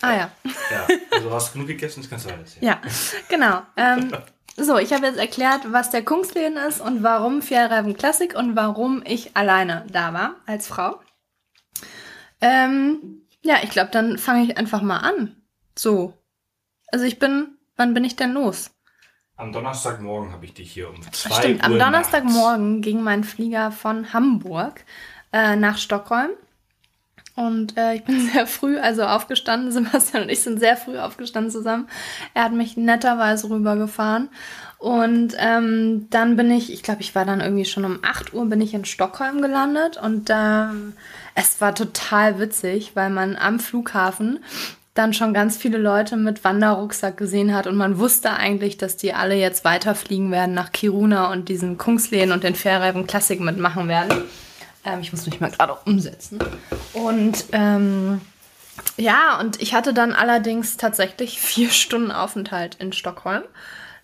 Ah 0.00 0.14
ja. 0.14 0.30
Ja, 0.70 0.86
also 1.10 1.32
hast 1.32 1.48
du 1.48 1.52
genug 1.54 1.68
gegessen, 1.68 2.00
das 2.00 2.10
kannst 2.10 2.26
du 2.26 2.32
alles. 2.32 2.56
Ja, 2.60 2.80
ja 2.82 2.90
genau. 3.28 3.62
Ähm, 3.76 4.12
so, 4.58 4.78
ich 4.78 4.92
habe 4.92 5.06
jetzt 5.06 5.18
erklärt, 5.18 5.72
was 5.72 5.90
der 5.90 6.04
Kungsleden 6.04 6.56
ist 6.56 6.80
und 6.80 7.02
warum 7.02 7.42
Fjellreifen 7.42 7.96
Klassik 7.96 8.36
und 8.36 8.56
warum 8.56 9.02
ich 9.06 9.36
alleine 9.36 9.86
da 9.90 10.12
war 10.12 10.36
als 10.46 10.66
Frau. 10.66 11.00
Ähm, 12.40 13.22
ja, 13.42 13.56
ich 13.62 13.70
glaube, 13.70 13.90
dann 13.90 14.18
fange 14.18 14.44
ich 14.44 14.56
einfach 14.58 14.82
mal 14.82 14.98
an. 14.98 15.36
So. 15.76 16.14
Also 16.90 17.04
ich 17.04 17.18
bin, 17.18 17.58
wann 17.76 17.94
bin 17.94 18.04
ich 18.04 18.16
denn 18.16 18.32
los? 18.32 18.70
Am 19.36 19.52
Donnerstagmorgen 19.52 20.32
habe 20.32 20.44
ich 20.44 20.54
dich 20.54 20.72
hier 20.72 20.88
um 20.88 21.00
zwei 21.12 21.34
Stimmt, 21.34 21.60
Uhr 21.60 21.64
am 21.64 21.76
nachts. 21.76 21.84
Donnerstagmorgen 21.84 22.82
ging 22.82 23.02
mein 23.02 23.22
Flieger 23.22 23.70
von 23.70 24.12
Hamburg 24.12 24.84
äh, 25.32 25.54
nach 25.54 25.78
Stockholm. 25.78 26.30
Und 27.38 27.76
äh, 27.76 27.94
ich 27.94 28.04
bin 28.04 28.20
sehr 28.32 28.48
früh, 28.48 28.78
also 28.78 29.04
aufgestanden. 29.04 29.70
Sebastian 29.72 30.24
und 30.24 30.28
ich 30.28 30.40
sind 30.40 30.58
sehr 30.58 30.76
früh 30.76 30.98
aufgestanden 30.98 31.52
zusammen. 31.52 31.88
Er 32.34 32.42
hat 32.44 32.52
mich 32.52 32.76
netterweise 32.76 33.48
rübergefahren. 33.48 34.28
Und 34.78 35.34
ähm, 35.38 36.08
dann 36.10 36.36
bin 36.36 36.50
ich, 36.50 36.72
ich 36.72 36.82
glaube, 36.82 37.00
ich 37.00 37.14
war 37.14 37.24
dann 37.24 37.40
irgendwie 37.40 37.64
schon 37.64 37.84
um 37.84 38.00
8 38.02 38.34
Uhr 38.34 38.46
bin 38.46 38.60
ich 38.60 38.74
in 38.74 38.84
Stockholm 38.84 39.40
gelandet. 39.40 39.98
Und 39.98 40.30
ähm, 40.30 40.94
es 41.36 41.60
war 41.60 41.76
total 41.76 42.40
witzig, 42.40 42.92
weil 42.94 43.10
man 43.10 43.36
am 43.36 43.60
Flughafen 43.60 44.40
dann 44.94 45.14
schon 45.14 45.32
ganz 45.32 45.56
viele 45.56 45.78
Leute 45.78 46.16
mit 46.16 46.42
Wanderrucksack 46.42 47.16
gesehen 47.16 47.54
hat 47.54 47.68
und 47.68 47.76
man 47.76 48.00
wusste 48.00 48.32
eigentlich, 48.32 48.78
dass 48.78 48.96
die 48.96 49.14
alle 49.14 49.36
jetzt 49.36 49.64
weiterfliegen 49.64 50.32
werden 50.32 50.54
nach 50.54 50.72
Kiruna 50.72 51.30
und 51.30 51.48
diesen 51.48 51.78
Kungsleden 51.78 52.32
und 52.32 52.42
den 52.42 52.56
Fährreifen 52.56 53.06
Classic 53.06 53.38
mitmachen 53.38 53.86
werden. 53.86 54.24
Ähm, 54.88 55.00
ich 55.00 55.12
muss 55.12 55.26
mich 55.26 55.40
mal 55.40 55.50
gerade 55.50 55.76
umsetzen. 55.84 56.38
Und 56.92 57.44
ähm, 57.52 58.20
ja, 58.96 59.38
und 59.40 59.60
ich 59.60 59.74
hatte 59.74 59.92
dann 59.92 60.12
allerdings 60.12 60.76
tatsächlich 60.76 61.40
vier 61.40 61.70
Stunden 61.70 62.10
Aufenthalt 62.10 62.76
in 62.76 62.92
Stockholm. 62.92 63.42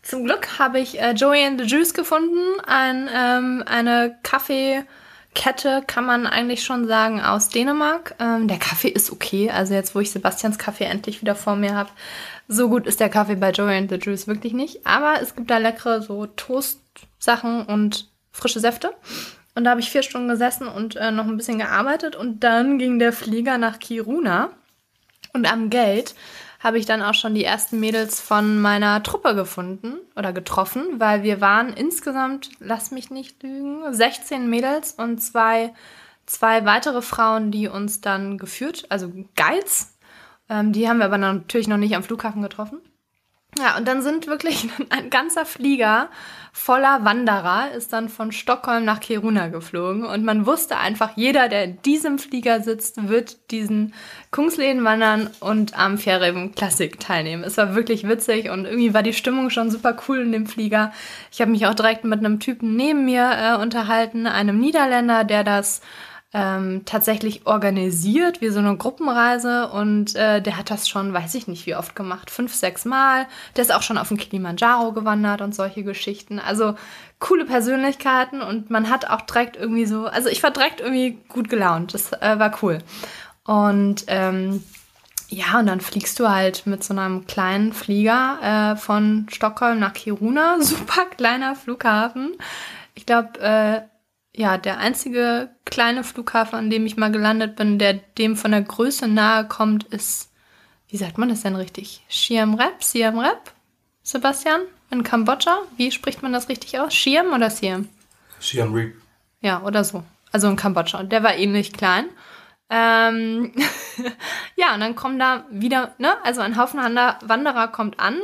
Zum 0.02 0.24
Glück 0.24 0.58
habe 0.58 0.80
ich 0.80 1.00
äh, 1.00 1.12
Joey 1.12 1.44
and 1.44 1.60
the 1.60 1.66
Juice 1.66 1.94
gefunden, 1.94 2.60
ein, 2.66 3.08
ähm, 3.14 3.64
eine 3.66 4.18
Kaffeekette, 4.22 5.82
kann 5.86 6.04
man 6.04 6.26
eigentlich 6.26 6.62
schon 6.62 6.86
sagen, 6.86 7.22
aus 7.22 7.48
Dänemark. 7.48 8.14
Ähm, 8.20 8.46
der 8.46 8.58
Kaffee 8.58 8.88
ist 8.88 9.10
okay, 9.10 9.50
also 9.50 9.72
jetzt, 9.72 9.94
wo 9.94 10.00
ich 10.00 10.10
Sebastians 10.10 10.58
Kaffee 10.58 10.84
endlich 10.84 11.22
wieder 11.22 11.34
vor 11.34 11.56
mir 11.56 11.74
habe, 11.74 11.88
so 12.48 12.68
gut 12.68 12.86
ist 12.86 13.00
der 13.00 13.08
Kaffee 13.08 13.36
bei 13.36 13.50
Joey 13.50 13.78
and 13.78 13.90
the 13.90 13.96
Juice 13.96 14.26
wirklich 14.26 14.52
nicht. 14.52 14.86
Aber 14.86 15.22
es 15.22 15.34
gibt 15.34 15.50
da 15.50 15.56
leckere 15.56 16.02
so 16.02 16.26
Toast-Sachen 16.26 17.64
und 17.64 18.10
frische 18.30 18.60
Säfte. 18.60 18.92
Und 19.54 19.64
da 19.64 19.70
habe 19.70 19.80
ich 19.80 19.90
vier 19.90 20.02
Stunden 20.02 20.28
gesessen 20.28 20.66
und 20.66 20.96
äh, 20.96 21.10
noch 21.10 21.26
ein 21.26 21.36
bisschen 21.36 21.58
gearbeitet. 21.58 22.16
Und 22.16 22.40
dann 22.40 22.78
ging 22.78 22.98
der 22.98 23.12
Flieger 23.12 23.58
nach 23.58 23.78
Kiruna. 23.78 24.50
Und 25.32 25.50
am 25.50 25.70
Gate 25.70 26.14
habe 26.64 26.78
ich 26.78 26.86
dann 26.86 27.02
auch 27.02 27.14
schon 27.14 27.34
die 27.34 27.44
ersten 27.44 27.78
Mädels 27.78 28.20
von 28.20 28.58
meiner 28.60 29.02
Truppe 29.02 29.34
gefunden 29.34 29.96
oder 30.16 30.32
getroffen, 30.32 30.98
weil 30.98 31.22
wir 31.22 31.42
waren 31.42 31.74
insgesamt, 31.74 32.50
lass 32.58 32.90
mich 32.90 33.10
nicht 33.10 33.42
lügen, 33.42 33.92
16 33.92 34.48
Mädels 34.48 34.92
und 34.92 35.18
zwei, 35.18 35.74
zwei 36.24 36.64
weitere 36.64 37.02
Frauen, 37.02 37.50
die 37.50 37.68
uns 37.68 38.00
dann 38.00 38.38
geführt, 38.38 38.86
also 38.88 39.12
Guides. 39.36 39.98
Ähm, 40.48 40.72
die 40.72 40.88
haben 40.88 40.98
wir 40.98 41.04
aber 41.04 41.18
natürlich 41.18 41.68
noch 41.68 41.76
nicht 41.76 41.94
am 41.94 42.02
Flughafen 42.02 42.40
getroffen. 42.40 42.80
Ja, 43.58 43.76
und 43.76 43.86
dann 43.86 44.02
sind 44.02 44.26
wirklich 44.26 44.68
ein 44.90 45.10
ganzer 45.10 45.46
Flieger 45.46 46.08
voller 46.56 47.04
Wanderer 47.04 47.72
ist 47.72 47.92
dann 47.92 48.08
von 48.08 48.30
Stockholm 48.30 48.84
nach 48.84 49.00
Kiruna 49.00 49.48
geflogen 49.48 50.04
und 50.04 50.24
man 50.24 50.46
wusste 50.46 50.78
einfach, 50.78 51.16
jeder, 51.16 51.48
der 51.48 51.64
in 51.64 51.82
diesem 51.82 52.20
Flieger 52.20 52.60
sitzt, 52.60 53.08
wird 53.08 53.50
diesen 53.50 53.92
Kungsleden 54.30 54.84
wandern 54.84 55.28
und 55.40 55.76
am 55.76 55.98
Fjärreven 55.98 56.54
Classic 56.54 56.98
teilnehmen. 56.98 57.42
Es 57.42 57.56
war 57.56 57.74
wirklich 57.74 58.08
witzig 58.08 58.50
und 58.50 58.66
irgendwie 58.66 58.94
war 58.94 59.02
die 59.02 59.12
Stimmung 59.12 59.50
schon 59.50 59.72
super 59.72 59.96
cool 60.08 60.20
in 60.20 60.30
dem 60.30 60.46
Flieger. 60.46 60.92
Ich 61.32 61.40
habe 61.40 61.50
mich 61.50 61.66
auch 61.66 61.74
direkt 61.74 62.04
mit 62.04 62.20
einem 62.20 62.38
Typen 62.38 62.76
neben 62.76 63.04
mir 63.04 63.32
äh, 63.36 63.60
unterhalten, 63.60 64.28
einem 64.28 64.60
Niederländer, 64.60 65.24
der 65.24 65.42
das 65.42 65.80
ähm, 66.34 66.82
tatsächlich 66.84 67.46
organisiert, 67.46 68.40
wie 68.40 68.48
so 68.48 68.58
eine 68.58 68.76
Gruppenreise. 68.76 69.68
Und 69.68 70.16
äh, 70.16 70.42
der 70.42 70.58
hat 70.58 70.68
das 70.68 70.88
schon, 70.88 71.12
weiß 71.12 71.34
ich 71.36 71.46
nicht, 71.46 71.64
wie 71.66 71.76
oft 71.76 71.94
gemacht, 71.94 72.28
fünf, 72.28 72.52
sechs 72.52 72.84
Mal. 72.84 73.26
Der 73.56 73.62
ist 73.62 73.72
auch 73.72 73.82
schon 73.82 73.96
auf 73.96 74.08
den 74.08 74.16
Kilimanjaro 74.16 74.92
gewandert 74.92 75.40
und 75.40 75.54
solche 75.54 75.84
Geschichten. 75.84 76.40
Also 76.40 76.74
coole 77.20 77.44
Persönlichkeiten 77.44 78.42
und 78.42 78.68
man 78.68 78.90
hat 78.90 79.08
auch 79.08 79.20
direkt 79.22 79.56
irgendwie 79.56 79.86
so, 79.86 80.06
also 80.06 80.28
ich 80.28 80.42
war 80.42 80.50
direkt 80.50 80.80
irgendwie 80.80 81.18
gut 81.28 81.48
gelaunt. 81.48 81.94
Das 81.94 82.12
äh, 82.12 82.38
war 82.38 82.58
cool. 82.62 82.78
Und 83.44 84.04
ähm, 84.08 84.64
ja, 85.28 85.60
und 85.60 85.66
dann 85.66 85.80
fliegst 85.80 86.18
du 86.18 86.28
halt 86.28 86.66
mit 86.66 86.82
so 86.82 86.94
einem 86.94 87.26
kleinen 87.26 87.72
Flieger 87.72 88.72
äh, 88.74 88.76
von 88.76 89.26
Stockholm 89.30 89.78
nach 89.78 89.92
Kiruna. 89.92 90.56
Super 90.60 91.04
kleiner 91.16 91.54
Flughafen. 91.54 92.32
Ich 92.96 93.06
glaube, 93.06 93.38
äh, 93.40 93.82
ja, 94.36 94.58
der 94.58 94.78
einzige 94.78 95.50
kleine 95.64 96.02
Flughafen, 96.02 96.58
an 96.58 96.70
dem 96.70 96.86
ich 96.86 96.96
mal 96.96 97.12
gelandet 97.12 97.54
bin, 97.56 97.78
der 97.78 97.94
dem 97.94 98.36
von 98.36 98.50
der 98.50 98.62
Größe 98.62 99.06
nahe 99.06 99.46
kommt, 99.46 99.84
ist, 99.84 100.30
wie 100.88 100.96
sagt 100.96 101.18
man 101.18 101.28
das 101.28 101.42
denn 101.42 101.54
richtig? 101.54 102.04
Siem 102.08 102.54
Reap? 102.54 102.82
Siem 102.82 103.18
Reap? 103.18 103.52
Sebastian? 104.02 104.62
In 104.90 105.04
Kambodscha? 105.04 105.58
Wie 105.76 105.90
spricht 105.92 106.22
man 106.22 106.32
das 106.32 106.48
richtig 106.48 106.78
aus? 106.78 106.92
Siem 106.92 107.32
oder 107.32 107.48
Siem? 107.48 107.88
Siam 108.40 108.74
Reap. 108.74 108.94
Ja, 109.40 109.62
oder 109.62 109.84
so. 109.84 110.02
Also 110.32 110.48
in 110.48 110.56
Kambodscha. 110.56 111.04
Der 111.04 111.22
war 111.22 111.36
ähnlich 111.36 111.72
klein. 111.72 112.06
Ähm 112.70 113.52
ja, 114.56 114.74
und 114.74 114.80
dann 114.80 114.96
kommen 114.96 115.18
da 115.18 115.44
wieder, 115.50 115.94
ne, 115.98 116.16
also 116.24 116.40
ein 116.40 116.56
Haufen 116.56 116.80
Wanderer 116.80 117.68
kommt 117.68 118.00
an 118.00 118.18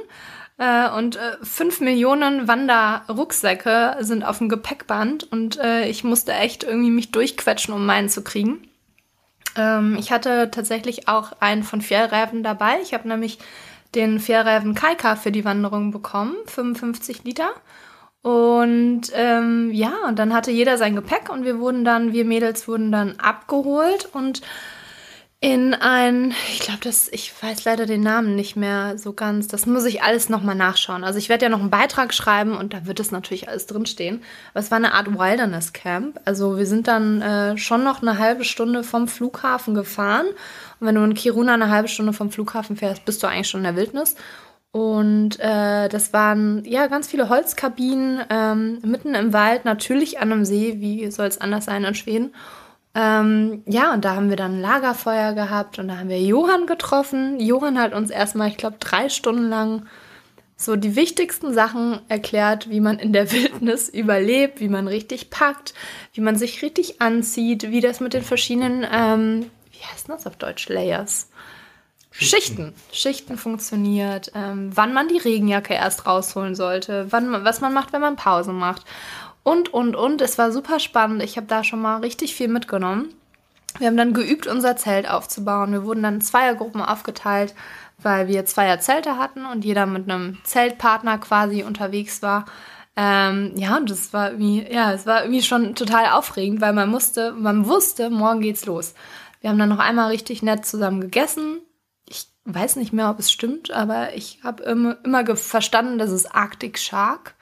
äh, 0.60 0.90
und 0.90 1.16
äh, 1.16 1.38
fünf 1.42 1.80
Millionen 1.80 2.46
Wanderrucksäcke 2.46 3.96
sind 4.00 4.22
auf 4.22 4.38
dem 4.38 4.50
Gepäckband 4.50 5.24
und 5.32 5.58
äh, 5.58 5.88
ich 5.88 6.04
musste 6.04 6.34
echt 6.34 6.64
irgendwie 6.64 6.90
mich 6.90 7.10
durchquetschen, 7.10 7.72
um 7.72 7.86
meinen 7.86 8.10
zu 8.10 8.22
kriegen. 8.22 8.68
Ähm, 9.56 9.96
ich 9.98 10.12
hatte 10.12 10.50
tatsächlich 10.50 11.08
auch 11.08 11.32
einen 11.40 11.62
von 11.62 11.80
Fjellräven 11.80 12.42
dabei. 12.42 12.78
Ich 12.82 12.92
habe 12.92 13.08
nämlich 13.08 13.38
den 13.94 14.20
Fjellräven 14.20 14.74
Kaika 14.74 15.16
für 15.16 15.32
die 15.32 15.46
Wanderung 15.46 15.92
bekommen, 15.92 16.36
55 16.44 17.24
Liter. 17.24 17.48
Und 18.20 19.04
ähm, 19.14 19.70
ja, 19.72 19.94
und 20.06 20.18
dann 20.18 20.34
hatte 20.34 20.50
jeder 20.50 20.76
sein 20.76 20.94
Gepäck 20.94 21.30
und 21.30 21.46
wir 21.46 21.58
wurden 21.58 21.86
dann, 21.86 22.12
wir 22.12 22.26
Mädels 22.26 22.68
wurden 22.68 22.92
dann 22.92 23.18
abgeholt 23.18 24.10
und 24.12 24.42
in 25.42 25.73
ein, 25.73 26.35
ich 26.52 26.61
glaube, 26.61 26.80
das, 26.85 27.09
ich 27.11 27.32
weiß 27.42 27.64
leider 27.64 27.87
den 27.87 28.02
Namen 28.02 28.35
nicht 28.37 28.56
mehr 28.56 28.99
so 28.99 29.14
ganz. 29.14 29.49
Das 29.49 29.64
muss 29.64 29.87
ich 29.87 30.02
alles 30.02 30.28
nochmal 30.28 30.54
nachschauen. 30.54 31.02
Also 31.02 31.18
ich 31.18 31.30
werde 31.30 31.47
ja 31.47 31.49
noch 31.49 31.61
einen 31.61 31.70
Beitrag 31.70 32.12
schreiben 32.12 32.54
und 32.54 32.75
da 32.75 32.85
wird 32.85 33.00
es 33.00 33.11
natürlich 33.11 33.49
alles 33.49 33.66
drinstehen. 33.66 34.23
Aber 34.52 34.61
es 34.61 34.70
war 34.70 34.76
eine 34.76 34.92
Art 34.92 35.18
Wilderness 35.18 35.73
Camp. 35.73 36.20
Also 36.26 36.59
wir 36.59 36.66
sind 36.66 36.88
dann 36.88 37.23
äh, 37.23 37.56
schon 37.56 37.85
noch 37.85 38.02
eine 38.02 38.18
halbe 38.18 38.44
Stunde 38.44 38.85
vom 38.85 39.09
Flughafen 39.09 39.75
gefahren. 39.75 40.26
Und 40.78 40.87
wenn 40.87 40.94
du 40.94 41.04
in 41.04 41.14
Kiruna 41.14 41.54
eine 41.54 41.70
halbe 41.70 41.88
Stunde 41.88 42.12
vom 42.12 42.30
Flughafen 42.30 42.76
fährst, 42.76 43.06
bist 43.06 43.23
du 43.23 43.26
eigentlich 43.26 43.49
schon 43.49 43.61
in 43.61 43.64
der 43.64 43.76
Wildnis. 43.76 44.16
Und 44.73 45.40
äh, 45.40 45.88
das 45.88 46.12
waren 46.12 46.64
ja 46.66 46.87
ganz 46.87 47.09
viele 47.09 47.30
Holzkabinen 47.30 48.20
ähm, 48.28 48.78
mitten 48.85 49.14
im 49.14 49.32
Wald, 49.32 49.64
natürlich 49.64 50.20
an 50.20 50.32
einem 50.32 50.44
See. 50.44 50.76
Wie 50.80 51.11
soll 51.11 51.26
es 51.28 51.40
anders 51.40 51.64
sein 51.64 51.82
in 51.82 51.94
Schweden? 51.94 52.35
Ähm, 52.94 53.62
ja, 53.66 53.92
und 53.92 54.04
da 54.04 54.16
haben 54.16 54.30
wir 54.30 54.37
dann 54.37 54.56
ein 54.56 54.61
Lagerfeuer 54.61 55.32
gehabt 55.35 55.78
und 55.78 55.88
da 55.88 55.99
haben 55.99 56.09
wir 56.09 56.20
Johann 56.20 56.66
getroffen. 56.66 57.38
Johann 57.38 57.78
hat 57.78 57.94
uns 57.94 58.11
erstmal, 58.11 58.49
ich 58.49 58.56
glaube, 58.56 58.76
drei 58.80 59.09
Stunden 59.09 59.49
lang 59.49 59.87
so 60.56 60.76
die 60.76 60.94
wichtigsten 60.97 61.54
Sachen 61.54 62.00
erklärt, 62.09 62.68
wie 62.68 62.80
man 62.80 62.99
in 62.99 63.12
der 63.12 63.30
Wildnis 63.32 63.88
überlebt, 63.88 64.61
wie 64.61 64.68
man 64.68 64.88
richtig 64.88 65.30
packt, 65.30 65.73
wie 66.14 66.20
man 66.20 66.37
sich 66.37 66.62
richtig 66.62 67.00
anzieht, 67.00 67.70
wie 67.70 67.80
das 67.80 68.00
mit 68.00 68.12
den 68.12 68.23
verschiedenen, 68.23 68.87
ähm, 68.90 69.50
wie 69.73 69.85
heißt 69.85 70.09
das 70.09 70.26
auf 70.26 70.37
Deutsch, 70.37 70.68
Layers? 70.68 71.28
Schichten. 72.12 72.75
Schichten 72.92 73.38
funktioniert, 73.38 74.32
ähm, 74.35 74.70
wann 74.75 74.92
man 74.92 75.09
die 75.09 75.18
Regenjacke 75.18 75.75
erst 75.75 76.06
rausholen 76.06 76.56
sollte, 76.56 77.06
wann, 77.11 77.44
was 77.44 77.61
man 77.61 77.73
macht, 77.73 77.92
wenn 77.92 78.00
man 78.00 78.16
Pause 78.16 78.52
macht. 78.52 78.85
Und, 79.42 79.73
und, 79.73 79.97
und. 79.97 80.20
Es 80.20 80.38
war 80.38 80.52
super 80.52 80.80
spannend. 80.80 81.23
Ich 81.23 81.37
habe 81.37 81.47
da 81.47 81.64
schon 81.64 81.80
mal 81.80 81.99
richtig 81.99 82.35
viel 82.35 82.49
mitgenommen. 82.49 83.14
Wir 83.78 83.87
haben 83.87 83.97
dann 83.97 84.14
geübt, 84.14 84.47
unser 84.47 84.76
Zelt 84.76 85.09
aufzubauen. 85.09 85.73
Wir 85.73 85.85
wurden 85.85 86.02
dann 86.02 86.14
in 86.14 86.20
Zweiergruppen 86.20 86.82
aufgeteilt, 86.82 87.54
weil 87.99 88.26
wir 88.28 88.44
Zweierzelte 88.44 89.16
hatten 89.16 89.47
und 89.47 89.64
jeder 89.64 89.87
mit 89.87 90.11
einem 90.11 90.38
Zeltpartner 90.44 91.18
quasi 91.18 91.62
unterwegs 91.62 92.23
war. 92.23 92.47
Ähm, 92.97 93.52
ja, 93.54 93.76
und 93.76 93.88
das 93.88 94.12
war 94.12 94.32
irgendwie, 94.32 94.66
ja, 94.70 94.92
es 94.92 95.06
war 95.06 95.23
irgendwie 95.23 95.42
schon 95.42 95.75
total 95.75 96.11
aufregend, 96.11 96.61
weil 96.61 96.73
man 96.73 96.88
musste, 96.90 97.32
man 97.32 97.66
wusste, 97.66 98.11
morgen 98.11 98.40
geht's 98.40 98.66
los. 98.66 98.94
Wir 99.40 99.50
haben 99.50 99.59
dann 99.59 99.68
noch 99.68 99.78
einmal 99.78 100.11
richtig 100.11 100.42
nett 100.42 100.66
zusammen 100.66 101.00
gegessen. 101.00 101.61
Ich 102.06 102.26
weiß 102.44 102.76
nicht 102.76 102.92
mehr, 102.92 103.09
ob 103.09 103.20
es 103.20 103.30
stimmt, 103.30 103.70
aber 103.70 104.14
ich 104.14 104.40
habe 104.42 104.64
immer, 104.64 104.99
immer 105.04 105.25
verstanden, 105.37 105.99
dass 105.99 106.11
es 106.11 106.26
Arctic 106.26 106.78
Shark 106.78 107.37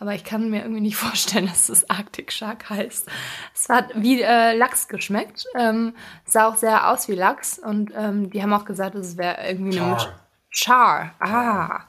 aber 0.00 0.14
ich 0.14 0.24
kann 0.24 0.50
mir 0.50 0.62
irgendwie 0.62 0.80
nicht 0.80 0.96
vorstellen, 0.96 1.46
dass 1.46 1.68
es 1.68 1.88
Arctic 1.88 2.32
Shark 2.32 2.68
heißt. 2.68 3.06
Es 3.54 3.68
hat 3.68 3.90
wie 3.94 4.20
äh, 4.22 4.56
Lachs 4.56 4.88
geschmeckt. 4.88 5.44
Ähm, 5.54 5.94
sah 6.24 6.48
auch 6.48 6.56
sehr 6.56 6.90
aus 6.90 7.06
wie 7.06 7.14
Lachs. 7.14 7.58
Und 7.58 7.92
ähm, 7.94 8.30
die 8.30 8.42
haben 8.42 8.52
auch 8.52 8.64
gesagt, 8.64 8.96
es 8.96 9.16
wäre 9.16 9.46
irgendwie 9.46 9.78
eine 9.78 9.92
Misch 9.92 10.08
Char. 10.48 11.14
Ah, 11.20 11.82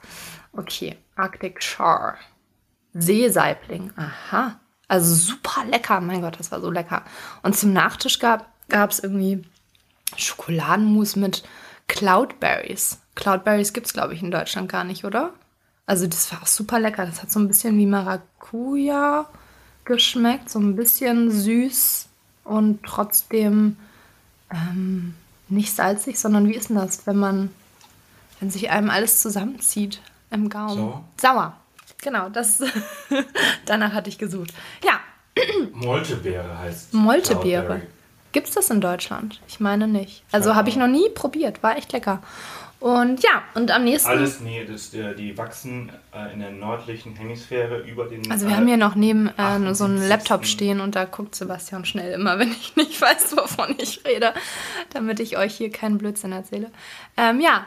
okay. 0.52 0.96
Arctic 1.16 1.62
Char. 1.62 2.16
Seesaibling. 2.92 3.92
Aha. 3.96 4.60
Also 4.86 5.14
super 5.14 5.64
lecker. 5.64 6.00
Mein 6.02 6.20
Gott, 6.20 6.38
das 6.38 6.52
war 6.52 6.60
so 6.60 6.70
lecker. 6.70 7.02
Und 7.42 7.56
zum 7.56 7.72
Nachtisch 7.72 8.18
gab 8.18 8.46
es 8.68 9.00
irgendwie 9.00 9.42
Schokoladenmus 10.16 11.16
mit 11.16 11.42
Cloudberries. 11.88 13.00
Cloudberries 13.14 13.72
gibt 13.72 13.86
es, 13.86 13.94
glaube 13.94 14.12
ich, 14.12 14.22
in 14.22 14.30
Deutschland 14.30 14.70
gar 14.70 14.84
nicht, 14.84 15.04
oder? 15.04 15.32
Also 15.86 16.06
das 16.06 16.30
war 16.32 16.42
auch 16.42 16.46
super 16.46 16.78
lecker. 16.78 17.04
Das 17.06 17.22
hat 17.22 17.30
so 17.30 17.40
ein 17.40 17.48
bisschen 17.48 17.76
wie 17.78 17.86
Maracuja 17.86 19.26
geschmeckt, 19.84 20.50
so 20.50 20.58
ein 20.58 20.76
bisschen 20.76 21.30
süß 21.30 22.06
und 22.44 22.82
trotzdem 22.84 23.76
ähm, 24.50 25.14
nicht 25.48 25.74
salzig, 25.74 26.18
sondern 26.18 26.48
wie 26.48 26.54
ist 26.54 26.68
denn 26.68 26.76
das, 26.76 27.06
wenn 27.06 27.16
man, 27.16 27.50
wenn 28.40 28.50
sich 28.50 28.70
einem 28.70 28.90
alles 28.90 29.20
zusammenzieht 29.20 30.00
im 30.30 30.48
Gaumen? 30.48 30.76
Sauer? 30.76 31.04
Sauer. 31.20 31.56
Genau, 32.00 32.28
das 32.28 32.60
danach 33.66 33.92
hatte 33.92 34.08
ich 34.08 34.18
gesucht. 34.18 34.52
Ja, 34.84 35.00
Moltebeere 35.72 36.58
heißt 36.58 36.94
Moltebeere. 36.94 37.64
Cloudberry. 37.66 37.88
Gibt 38.32 38.48
es 38.48 38.54
das 38.54 38.70
in 38.70 38.80
Deutschland? 38.80 39.40
Ich 39.46 39.60
meine 39.60 39.86
nicht. 39.86 40.24
Also 40.32 40.54
habe 40.54 40.70
ich 40.70 40.76
noch 40.76 40.88
nie 40.88 41.10
probiert. 41.10 41.62
War 41.62 41.76
echt 41.76 41.92
lecker. 41.92 42.22
Und 42.82 43.22
ja, 43.22 43.44
und 43.54 43.70
am 43.70 43.84
nächsten. 43.84 44.10
Alles, 44.10 44.40
nee, 44.40 44.64
das, 44.64 44.92
äh, 44.92 45.14
die 45.14 45.38
wachsen 45.38 45.92
äh, 46.12 46.32
in 46.32 46.40
der 46.40 46.50
nördlichen 46.50 47.14
Hemisphäre 47.14 47.78
über 47.78 48.06
den. 48.06 48.28
Also 48.28 48.48
wir 48.48 48.56
haben 48.56 48.66
hier 48.66 48.76
noch 48.76 48.96
neben 48.96 49.28
äh, 49.28 49.40
78. 49.40 49.78
so 49.78 49.84
einen 49.84 50.08
Laptop 50.08 50.44
stehen 50.44 50.80
und 50.80 50.96
da 50.96 51.04
guckt 51.04 51.36
Sebastian 51.36 51.84
schnell 51.84 52.12
immer, 52.12 52.38
wenn 52.40 52.50
ich 52.50 52.74
nicht 52.74 53.00
weiß, 53.00 53.36
wovon 53.36 53.76
ich 53.78 54.04
rede, 54.04 54.34
damit 54.90 55.20
ich 55.20 55.38
euch 55.38 55.54
hier 55.54 55.70
keinen 55.70 55.98
Blödsinn 55.98 56.32
erzähle. 56.32 56.72
Ähm, 57.16 57.40
ja, 57.40 57.66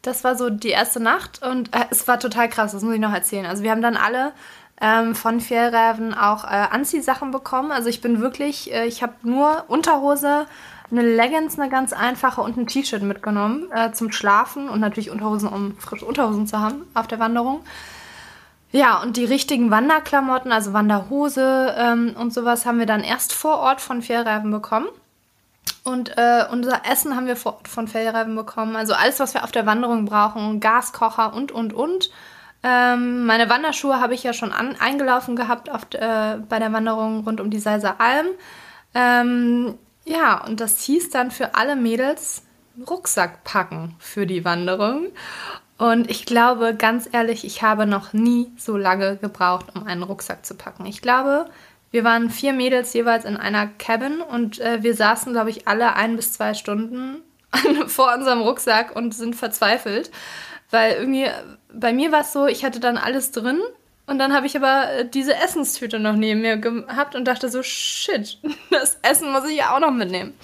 das 0.00 0.24
war 0.24 0.36
so 0.36 0.48
die 0.48 0.70
erste 0.70 1.00
Nacht 1.00 1.42
und 1.42 1.74
äh, 1.74 1.84
es 1.90 2.08
war 2.08 2.18
total 2.18 2.48
krass, 2.48 2.72
das 2.72 2.82
muss 2.82 2.94
ich 2.94 3.00
noch 3.00 3.12
erzählen. 3.12 3.44
Also 3.44 3.62
wir 3.62 3.70
haben 3.70 3.82
dann 3.82 3.98
alle 3.98 4.32
ähm, 4.80 5.14
von 5.14 5.40
Fjellräven 5.40 6.14
auch 6.14 6.44
äh, 6.44 6.48
Anziehsachen 6.48 7.30
bekommen. 7.30 7.72
Also 7.72 7.90
ich 7.90 8.00
bin 8.00 8.22
wirklich, 8.22 8.72
äh, 8.72 8.86
ich 8.86 9.02
habe 9.02 9.14
nur 9.22 9.64
Unterhose, 9.68 10.46
eine 10.90 11.02
Leggings, 11.02 11.58
eine 11.58 11.68
ganz 11.68 11.92
einfache 11.92 12.40
und 12.40 12.56
ein 12.56 12.66
T-Shirt 12.66 13.02
mitgenommen 13.02 13.68
äh, 13.72 13.92
zum 13.92 14.12
Schlafen 14.12 14.68
und 14.68 14.80
natürlich 14.80 15.10
Unterhosen, 15.10 15.48
um 15.48 15.76
frische 15.78 16.06
Unterhosen 16.06 16.46
zu 16.46 16.60
haben 16.60 16.86
auf 16.94 17.06
der 17.06 17.18
Wanderung. 17.18 17.60
Ja, 18.72 19.00
und 19.02 19.16
die 19.16 19.24
richtigen 19.24 19.70
Wanderklamotten, 19.70 20.52
also 20.52 20.72
Wanderhose 20.72 21.74
ähm, 21.78 22.14
und 22.18 22.32
sowas, 22.32 22.66
haben 22.66 22.78
wir 22.78 22.86
dann 22.86 23.02
erst 23.02 23.32
vor 23.32 23.58
Ort 23.58 23.80
von 23.80 24.02
Fjellreifen 24.02 24.50
bekommen. 24.50 24.86
Und 25.84 26.16
äh, 26.18 26.44
unser 26.50 26.82
Essen 26.90 27.16
haben 27.16 27.26
wir 27.26 27.36
vor 27.36 27.54
Ort 27.54 27.68
von 27.68 27.88
Fjellreifen 27.88 28.34
bekommen. 28.34 28.76
Also 28.76 28.92
alles, 28.94 29.20
was 29.20 29.34
wir 29.34 29.44
auf 29.44 29.52
der 29.52 29.66
Wanderung 29.66 30.04
brauchen, 30.04 30.60
Gaskocher 30.60 31.32
und, 31.32 31.52
und, 31.52 31.72
und. 31.72 32.10
Ähm, 32.62 33.26
meine 33.26 33.48
Wanderschuhe 33.48 34.00
habe 34.00 34.14
ich 34.14 34.24
ja 34.24 34.32
schon 34.32 34.52
an, 34.52 34.74
eingelaufen 34.80 35.36
gehabt 35.36 35.70
auf, 35.70 35.82
äh, 35.92 36.38
bei 36.48 36.58
der 36.58 36.72
Wanderung 36.72 37.24
rund 37.24 37.40
um 37.40 37.50
die 37.50 37.60
Seiser 37.60 38.00
Alm. 38.00 38.26
Ähm, 38.94 39.78
ja, 40.06 40.42
und 40.44 40.60
das 40.60 40.80
hieß 40.82 41.10
dann 41.10 41.30
für 41.30 41.54
alle 41.54 41.76
Mädels 41.76 42.42
Rucksack 42.88 43.42
packen 43.44 43.96
für 43.98 44.26
die 44.26 44.44
Wanderung. 44.44 45.08
Und 45.78 46.08
ich 46.10 46.24
glaube, 46.24 46.74
ganz 46.74 47.08
ehrlich, 47.10 47.44
ich 47.44 47.62
habe 47.62 47.86
noch 47.86 48.12
nie 48.12 48.50
so 48.56 48.76
lange 48.76 49.16
gebraucht, 49.16 49.66
um 49.74 49.86
einen 49.86 50.02
Rucksack 50.02 50.46
zu 50.46 50.54
packen. 50.54 50.86
Ich 50.86 51.02
glaube, 51.02 51.46
wir 51.90 52.04
waren 52.04 52.30
vier 52.30 52.52
Mädels 52.52 52.92
jeweils 52.92 53.24
in 53.24 53.36
einer 53.36 53.66
Cabin 53.66 54.20
und 54.20 54.60
äh, 54.60 54.82
wir 54.82 54.94
saßen, 54.94 55.32
glaube 55.32 55.50
ich, 55.50 55.66
alle 55.68 55.94
ein 55.94 56.16
bis 56.16 56.32
zwei 56.32 56.54
Stunden 56.54 57.22
vor 57.86 58.14
unserem 58.14 58.40
Rucksack 58.40 58.94
und 58.94 59.12
sind 59.12 59.34
verzweifelt. 59.36 60.10
Weil 60.70 60.94
irgendwie, 60.94 61.28
bei 61.72 61.92
mir 61.92 62.12
war 62.12 62.20
es 62.20 62.32
so, 62.32 62.46
ich 62.46 62.64
hatte 62.64 62.80
dann 62.80 62.96
alles 62.96 63.32
drin 63.32 63.60
und 64.06 64.18
dann 64.18 64.32
habe 64.32 64.46
ich 64.46 64.56
aber 64.56 64.92
äh, 64.92 65.08
diese 65.08 65.34
Essenstüte 65.34 65.98
noch 65.98 66.14
neben 66.14 66.40
mir 66.40 66.56
gehabt 66.56 67.14
und 67.14 67.24
dachte 67.24 67.48
so, 67.48 67.62
shit, 67.62 68.38
das 68.70 68.98
Essen 69.02 69.32
muss 69.32 69.48
ich 69.48 69.58
ja 69.58 69.74
auch 69.74 69.80
noch 69.80 69.90
mitnehmen. 69.90 70.34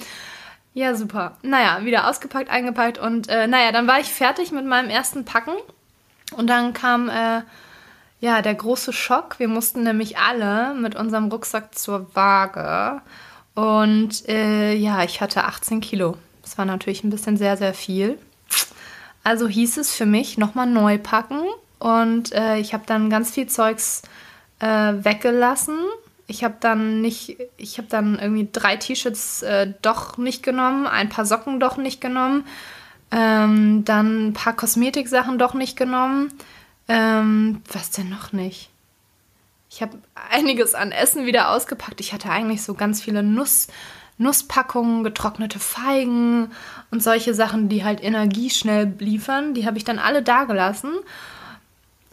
Ja, 0.74 0.94
super. 0.94 1.36
Naja, 1.42 1.84
wieder 1.84 2.08
ausgepackt, 2.08 2.50
eingepackt 2.50 2.98
und 2.98 3.28
äh, 3.28 3.46
naja, 3.46 3.72
dann 3.72 3.86
war 3.86 4.00
ich 4.00 4.12
fertig 4.12 4.52
mit 4.52 4.64
meinem 4.64 4.90
ersten 4.90 5.24
Packen 5.24 5.54
und 6.36 6.48
dann 6.48 6.72
kam 6.72 7.08
äh, 7.08 7.42
ja 8.20 8.40
der 8.42 8.54
große 8.54 8.92
Schock. 8.92 9.38
Wir 9.38 9.48
mussten 9.48 9.82
nämlich 9.82 10.16
alle 10.18 10.74
mit 10.74 10.96
unserem 10.96 11.28
Rucksack 11.28 11.74
zur 11.74 12.14
Waage 12.16 13.02
und 13.54 14.26
äh, 14.28 14.74
ja, 14.74 15.04
ich 15.04 15.20
hatte 15.20 15.44
18 15.44 15.80
Kilo. 15.82 16.16
Das 16.40 16.56
war 16.56 16.64
natürlich 16.64 17.04
ein 17.04 17.10
bisschen 17.10 17.36
sehr, 17.36 17.56
sehr 17.56 17.74
viel. 17.74 18.18
Also 19.24 19.46
hieß 19.46 19.76
es 19.76 19.94
für 19.94 20.06
mich 20.06 20.38
nochmal 20.38 20.66
neu 20.66 20.98
packen 20.98 21.42
und 21.82 22.32
äh, 22.32 22.58
ich 22.58 22.74
habe 22.74 22.84
dann 22.86 23.10
ganz 23.10 23.32
viel 23.32 23.48
Zeugs 23.48 24.02
äh, 24.60 24.66
weggelassen. 24.66 25.76
Ich 26.28 26.44
habe 26.44 26.54
dann 26.60 27.00
nicht, 27.00 27.38
ich 27.56 27.76
habe 27.78 27.88
dann 27.90 28.20
irgendwie 28.20 28.48
drei 28.52 28.76
T-Shirts 28.76 29.42
äh, 29.42 29.72
doch 29.82 30.16
nicht 30.16 30.44
genommen, 30.44 30.86
ein 30.86 31.08
paar 31.08 31.26
Socken 31.26 31.58
doch 31.58 31.76
nicht 31.78 32.00
genommen, 32.00 32.44
ähm, 33.10 33.84
dann 33.84 34.28
ein 34.28 34.32
paar 34.32 34.52
Kosmetiksachen 34.52 35.40
doch 35.40 35.54
nicht 35.54 35.76
genommen. 35.76 36.32
Ähm, 36.86 37.62
was 37.72 37.90
denn 37.90 38.08
noch 38.08 38.32
nicht? 38.32 38.70
Ich 39.68 39.82
habe 39.82 39.98
einiges 40.30 40.76
an 40.76 40.92
Essen 40.92 41.26
wieder 41.26 41.50
ausgepackt. 41.50 42.00
Ich 42.00 42.12
hatte 42.12 42.30
eigentlich 42.30 42.62
so 42.62 42.74
ganz 42.74 43.02
viele 43.02 43.24
Nuss, 43.24 43.66
Nusspackungen, 44.18 45.02
getrocknete 45.02 45.58
Feigen 45.58 46.52
und 46.92 47.02
solche 47.02 47.34
Sachen, 47.34 47.68
die 47.68 47.82
halt 47.82 48.00
Energie 48.04 48.50
schnell 48.50 48.94
liefern. 49.00 49.54
Die 49.54 49.66
habe 49.66 49.78
ich 49.78 49.84
dann 49.84 49.98
alle 49.98 50.22
da 50.22 50.44
gelassen. 50.44 50.92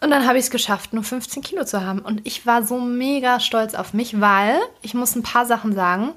Und 0.02 0.12
dann 0.12 0.26
habe 0.28 0.38
ich 0.38 0.46
es 0.46 0.52
geschafft, 0.52 0.94
nur 0.94 1.04
15 1.04 1.44
Kilo 1.44 1.66
zu 1.66 1.84
haben. 1.86 2.00
Und 2.00 2.22
ich 2.26 2.46
war 2.46 2.64
so 2.64 2.80
mega 2.80 3.40
stolz 3.40 3.74
auf 3.76 3.94
mich, 3.94 4.22
weil 4.22 4.58
ich 4.82 4.94
muss 4.94 5.16
ein 5.16 5.24
paar 5.24 5.46
Sachen 5.46 5.74
sagen. 5.76 6.12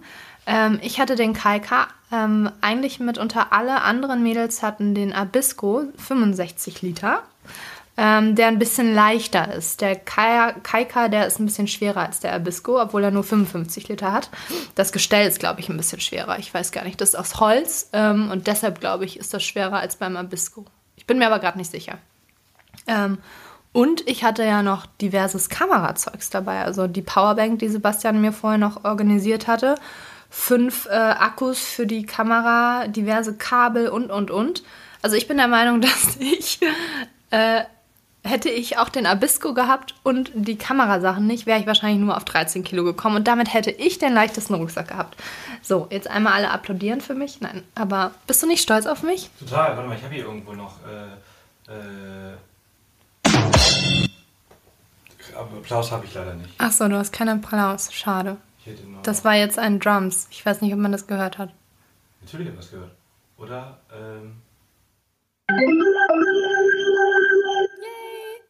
Ähm, 0.47 0.79
ich 0.83 1.01
hatte 1.01 1.16
den 1.16 1.33
Kaika, 1.33 1.88
ähm, 2.12 2.51
eigentlich 2.61 3.01
mit 3.01 3.18
unter 3.18 3.53
alle 3.53 3.83
anderen 3.83 4.23
Mädels 4.23 4.62
hatten 4.62 4.95
den 4.95 5.12
Abisco 5.12 5.85
65 5.97 6.83
Liter, 6.83 7.23
ähm, 7.97 8.35
der 8.37 8.49
ein 8.49 8.59
bisschen 8.59 8.95
leichter 8.95 9.53
ist. 9.55 9.81
Der 9.81 9.97
Kai- 9.97 10.55
Kaika, 10.62 11.09
der 11.09 11.27
ist 11.27 11.38
ein 11.40 11.47
bisschen 11.47 11.68
schwerer 11.68 12.01
als 12.03 12.21
der 12.21 12.33
Abisco, 12.35 12.81
obwohl 12.81 13.05
er 13.05 13.11
nur 13.11 13.25
55 13.25 13.88
Liter 13.88 14.12
hat. 14.12 14.31
Das 14.75 14.92
Gestell 14.92 15.29
ist, 15.29 15.40
glaube 15.40 15.61
ich, 15.61 15.68
ein 15.68 15.77
bisschen 15.77 16.01
schwerer. 16.01 16.38
Ich 16.38 16.53
weiß 16.53 16.73
gar 16.73 16.85
nicht. 16.85 17.01
Das 17.01 17.11
ist 17.11 17.14
aus 17.16 17.38
Holz 17.40 17.88
ähm, 17.92 18.31
und 18.31 18.47
deshalb, 18.47 18.81
glaube 18.81 19.05
ich, 19.05 19.18
ist 19.18 19.35
das 19.35 19.42
schwerer 19.42 19.79
als 19.79 19.97
beim 19.97 20.16
Abisco. 20.16 20.64
Ich 20.97 21.07
bin 21.07 21.18
mir 21.18 21.27
aber 21.27 21.38
gerade 21.38 21.59
nicht 21.59 21.71
sicher. 21.71 21.99
Und 23.73 24.07
ich 24.07 24.23
hatte 24.23 24.45
ja 24.45 24.63
noch 24.63 24.87
diverses 25.01 25.49
Kamerazeugs 25.49 26.29
dabei. 26.29 26.63
Also 26.63 26.87
die 26.87 27.03
Powerbank, 27.03 27.59
die 27.59 27.69
Sebastian 27.69 28.21
mir 28.21 28.33
vorher 28.33 28.59
noch 28.59 28.85
organisiert 28.85 29.47
hatte. 29.47 29.77
Fünf 30.29 30.87
äh, 30.87 30.93
Akkus 30.93 31.61
für 31.61 31.87
die 31.87 32.05
Kamera, 32.05 32.87
diverse 32.87 33.35
Kabel 33.37 33.89
und, 33.89 34.11
und, 34.11 34.31
und. 34.31 34.63
Also 35.01 35.17
ich 35.17 35.27
bin 35.27 35.39
der 35.39 35.49
Meinung, 35.49 35.81
dass 35.81 36.17
ich, 36.17 36.61
äh, 37.31 37.63
hätte 38.23 38.51
ich 38.51 38.77
auch 38.77 38.91
den 38.91 39.07
Abisco 39.07 39.55
gehabt 39.55 39.95
und 40.03 40.31
die 40.35 40.59
Kamerasachen 40.59 41.27
nicht, 41.27 41.47
wäre 41.47 41.59
ich 41.59 41.67
wahrscheinlich 41.67 42.01
nur 42.01 42.17
auf 42.17 42.25
13 42.25 42.65
Kilo 42.65 42.85
gekommen. 42.85 43.17
Und 43.17 43.27
damit 43.27 43.55
hätte 43.55 43.71
ich 43.71 43.99
den 43.99 44.13
leichtesten 44.13 44.55
Rucksack 44.55 44.89
gehabt. 44.89 45.17
So, 45.63 45.87
jetzt 45.91 46.09
einmal 46.09 46.35
alle 46.35 46.51
applaudieren 46.51 47.01
für 47.01 47.15
mich. 47.15 47.41
Nein, 47.41 47.63
aber 47.75 48.13
bist 48.27 48.43
du 48.43 48.47
nicht 48.47 48.63
stolz 48.63 48.85
auf 48.85 49.03
mich? 49.03 49.31
Total, 49.39 49.77
warte 49.77 49.89
mal, 49.89 49.97
ich 49.97 50.05
habe 50.05 50.15
hier 50.15 50.25
irgendwo 50.25 50.53
noch. 50.53 50.77
Äh, 50.87 51.73
äh, 51.73 52.37
Applaus 55.63 55.91
habe 55.91 56.05
ich 56.05 56.15
leider 56.15 56.35
nicht. 56.35 56.51
Ach 56.59 56.73
so, 56.73 56.89
du 56.89 56.97
hast 56.97 57.13
keinen 57.13 57.43
Applaus. 57.43 57.93
Schade. 57.93 58.37
Ich 58.61 58.67
hätte 58.67 58.87
noch. 58.87 59.03
Das 59.03 59.25
war 59.25 59.35
jetzt 59.35 59.59
ein 59.59 59.81
Drums. 59.81 60.27
Ich 60.31 60.45
weiß 60.45 60.61
nicht, 60.61 60.73
ob 60.73 60.79
man 60.79 60.93
das 60.93 61.07
gehört 61.07 61.39
hat. 61.39 61.51
Natürlich 62.21 62.49
habe 62.49 62.59
ich 62.59 62.65
was 62.65 62.71
gehört. 62.71 62.91
Oder? 63.39 63.79
Ähm, 63.93 64.43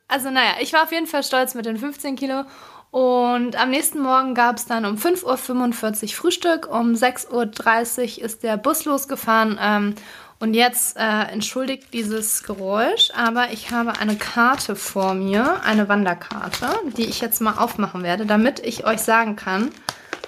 Also 0.08 0.30
naja, 0.30 0.56
ich 0.60 0.72
war 0.72 0.82
auf 0.82 0.92
jeden 0.92 1.06
Fall 1.06 1.22
stolz 1.22 1.54
mit 1.54 1.64
den 1.64 1.78
15 1.78 2.16
Kilo. 2.16 2.44
Und 2.90 3.56
am 3.56 3.70
nächsten 3.70 4.00
Morgen 4.00 4.34
gab 4.34 4.56
es 4.56 4.66
dann 4.66 4.84
um 4.84 4.96
5.45 4.96 6.02
Uhr 6.02 6.08
Frühstück. 6.08 6.68
Um 6.70 6.92
6.30 6.92 8.18
Uhr 8.18 8.24
ist 8.24 8.42
der 8.42 8.58
Bus 8.58 8.84
losgefahren. 8.84 9.58
Ähm, 9.60 9.94
und 10.42 10.54
jetzt 10.54 10.96
äh, 10.96 11.22
entschuldigt 11.30 11.94
dieses 11.94 12.42
Geräusch, 12.42 13.12
aber 13.14 13.52
ich 13.52 13.70
habe 13.70 14.00
eine 14.00 14.16
Karte 14.16 14.74
vor 14.74 15.14
mir, 15.14 15.62
eine 15.62 15.88
Wanderkarte, 15.88 16.66
die 16.96 17.04
ich 17.04 17.20
jetzt 17.20 17.40
mal 17.40 17.58
aufmachen 17.58 18.02
werde, 18.02 18.26
damit 18.26 18.58
ich 18.58 18.84
euch 18.84 18.98
sagen 18.98 19.36
kann, 19.36 19.70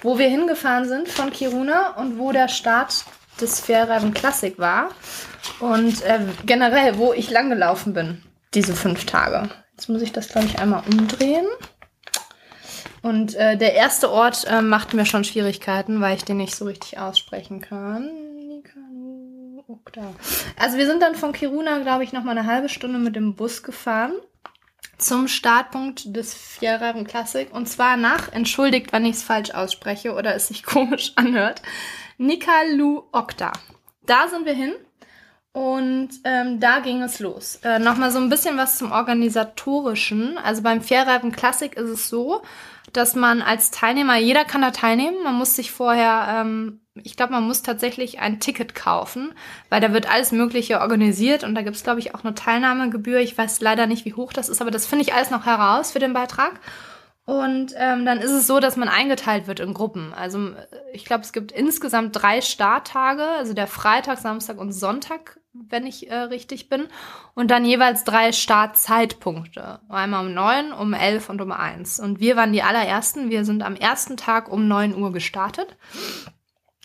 wo 0.03 0.17
wir 0.17 0.29
hingefahren 0.29 0.87
sind 0.87 1.09
von 1.09 1.31
Kiruna 1.31 1.97
und 1.97 2.17
wo 2.17 2.31
der 2.31 2.47
Start 2.47 3.03
des 3.41 3.59
Fjellreifen 3.59 4.13
Classic 4.13 4.57
war. 4.57 4.91
Und 5.59 6.01
äh, 6.03 6.21
generell, 6.45 6.97
wo 6.97 7.11
ich 7.11 7.29
langgelaufen 7.29 7.93
bin, 7.93 8.23
diese 8.53 8.73
fünf 8.73 9.05
Tage. 9.05 9.49
Jetzt 9.75 9.89
muss 9.89 10.01
ich 10.01 10.13
das, 10.13 10.29
glaube 10.29 10.47
ich, 10.47 10.59
einmal 10.59 10.83
umdrehen. 10.89 11.45
Und 13.01 13.35
äh, 13.35 13.57
der 13.57 13.73
erste 13.73 14.09
Ort 14.09 14.45
äh, 14.49 14.61
macht 14.61 14.93
mir 14.93 15.05
schon 15.05 15.25
Schwierigkeiten, 15.25 15.99
weil 15.99 16.15
ich 16.15 16.23
den 16.23 16.37
nicht 16.37 16.55
so 16.55 16.63
richtig 16.63 16.99
aussprechen 16.99 17.59
kann. 17.59 18.24
Nikanu 19.75 19.79
Okta. 19.81 20.13
Also 20.57 20.77
wir 20.77 20.85
sind 20.85 21.01
dann 21.01 21.15
von 21.15 21.33
Kiruna, 21.33 21.79
glaube 21.79 22.03
ich, 22.03 22.13
noch 22.13 22.23
mal 22.23 22.37
eine 22.37 22.47
halbe 22.47 22.69
Stunde 22.69 22.99
mit 22.99 23.15
dem 23.15 23.35
Bus 23.35 23.63
gefahren 23.63 24.13
zum 24.97 25.27
Startpunkt 25.27 26.15
des 26.15 26.33
Fjellreifen 26.33 27.05
Classic. 27.05 27.53
Und 27.53 27.67
zwar 27.67 27.97
nach, 27.97 28.31
entschuldigt, 28.31 28.93
wenn 28.93 29.05
ich 29.05 29.17
es 29.17 29.23
falsch 29.23 29.51
ausspreche 29.51 30.13
oder 30.13 30.35
es 30.35 30.47
sich 30.47 30.63
komisch 30.65 31.13
anhört, 31.15 31.61
Nikalu 32.17 33.03
Okta. 33.11 33.51
Da 34.05 34.27
sind 34.27 34.45
wir 34.45 34.53
hin. 34.53 34.73
Und 35.51 36.09
ähm, 36.25 36.59
da 36.59 36.79
ging 36.79 37.01
es 37.01 37.19
los. 37.19 37.59
Äh, 37.63 37.79
Nochmal 37.79 38.11
so 38.11 38.19
ein 38.19 38.27
bisschen 38.27 38.57
was 38.57 38.77
zum 38.77 38.91
Organisatorischen. 38.91 40.37
Also 40.37 40.61
beim 40.61 40.81
Fairreifen 40.81 41.31
Classic 41.31 41.73
ist 41.73 41.89
es 41.89 42.09
so, 42.09 42.41
dass 42.97 43.15
man 43.15 43.41
als 43.41 43.71
Teilnehmer, 43.71 44.17
jeder 44.17 44.45
kann 44.45 44.61
da 44.61 44.71
teilnehmen, 44.71 45.23
man 45.23 45.35
muss 45.35 45.55
sich 45.55 45.71
vorher, 45.71 46.27
ähm, 46.29 46.81
ich 46.95 47.17
glaube, 47.17 47.33
man 47.33 47.43
muss 47.43 47.61
tatsächlich 47.61 48.19
ein 48.19 48.39
Ticket 48.39 48.75
kaufen, 48.75 49.33
weil 49.69 49.81
da 49.81 49.93
wird 49.93 50.09
alles 50.09 50.31
Mögliche 50.31 50.79
organisiert 50.81 51.43
und 51.43 51.55
da 51.55 51.61
gibt 51.61 51.75
es, 51.75 51.83
glaube 51.83 51.99
ich, 51.99 52.15
auch 52.15 52.23
eine 52.23 52.35
Teilnahmegebühr. 52.35 53.19
Ich 53.19 53.37
weiß 53.37 53.59
leider 53.61 53.85
nicht, 53.87 54.05
wie 54.05 54.13
hoch 54.13 54.31
das 54.31 54.49
ist, 54.49 54.61
aber 54.61 54.71
das 54.71 54.85
finde 54.85 55.03
ich 55.03 55.13
alles 55.13 55.29
noch 55.29 55.45
heraus 55.45 55.91
für 55.91 55.99
den 55.99 56.13
Beitrag. 56.13 56.59
Und 57.25 57.73
ähm, 57.77 58.05
dann 58.05 58.19
ist 58.19 58.31
es 58.31 58.45
so, 58.45 58.59
dass 58.59 58.77
man 58.77 58.87
eingeteilt 58.87 59.47
wird 59.47 59.59
in 59.59 59.73
Gruppen. 59.73 60.13
Also 60.13 60.51
ich 60.93 61.05
glaube, 61.05 61.23
es 61.23 61.33
gibt 61.33 61.51
insgesamt 61.51 62.15
drei 62.15 62.41
Starttage, 62.41 63.23
also 63.23 63.53
der 63.53 63.67
Freitag, 63.67 64.19
Samstag 64.19 64.59
und 64.59 64.71
Sonntag 64.71 65.39
wenn 65.69 65.85
ich 65.85 66.09
äh, 66.09 66.15
richtig 66.15 66.69
bin. 66.69 66.87
Und 67.33 67.51
dann 67.51 67.65
jeweils 67.65 68.03
drei 68.03 68.31
Startzeitpunkte. 68.31 69.79
Einmal 69.89 70.25
um 70.25 70.33
neun, 70.33 70.71
um 70.71 70.93
elf 70.93 71.29
und 71.29 71.41
um 71.41 71.51
eins. 71.51 71.99
Und 71.99 72.19
wir 72.19 72.35
waren 72.35 72.53
die 72.53 72.63
allerersten. 72.63 73.29
Wir 73.29 73.45
sind 73.45 73.63
am 73.63 73.75
ersten 73.75 74.17
Tag 74.17 74.51
um 74.51 74.67
neun 74.67 74.95
Uhr 74.95 75.11
gestartet. 75.11 75.75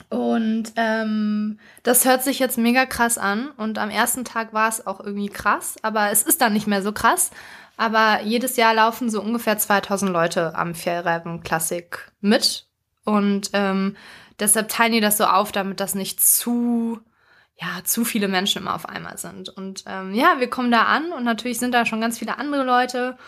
Und 0.09 0.72
ähm, 0.76 1.59
das 1.83 2.04
hört 2.04 2.22
sich 2.22 2.38
jetzt 2.38 2.59
mega 2.59 2.87
krass 2.87 3.18
an. 3.18 3.50
Und 3.56 3.78
am 3.78 3.90
ersten 3.90 4.24
Tag 4.24 4.52
war 4.52 4.68
es 4.68 4.87
auch 4.87 5.00
irgendwie 5.00 5.28
krass. 5.28 5.76
Aber 5.83 6.11
es 6.11 6.22
ist 6.22 6.40
dann 6.40 6.52
nicht 6.52 6.66
mehr 6.66 6.83
so 6.83 6.92
krass. 6.92 7.30
Aber 7.76 8.22
jedes 8.22 8.56
Jahr 8.56 8.74
laufen 8.74 9.09
so 9.09 9.22
ungefähr 9.22 9.56
2000 9.56 10.12
Leute 10.12 10.54
am 10.54 10.74
Fjellreifen 10.74 11.42
Classic 11.42 12.11
mit. 12.20 12.66
Und 13.04 13.50
ähm, 13.54 13.96
deshalb 14.38 14.68
teilen 14.68 14.92
die 14.92 15.00
das 15.00 15.16
so 15.16 15.24
auf, 15.24 15.52
damit 15.52 15.80
das 15.80 15.94
nicht 15.94 16.22
zu 16.22 17.00
ja, 17.61 17.85
zu 17.85 18.05
viele 18.05 18.29
Menschen 18.29 18.62
immer 18.62 18.75
auf 18.75 18.88
einmal 18.88 19.18
sind. 19.18 19.51
Und 19.51 19.85
ähm, 19.87 20.14
ja, 20.14 20.37
wir 20.38 20.49
kommen 20.49 20.70
da 20.70 20.85
an 20.85 21.12
und 21.12 21.25
natürlich 21.25 21.59
sind 21.59 21.73
da 21.73 21.85
schon 21.85 22.01
ganz 22.01 22.18
viele 22.18 22.38
andere 22.38 22.64
Leute. 22.64 23.18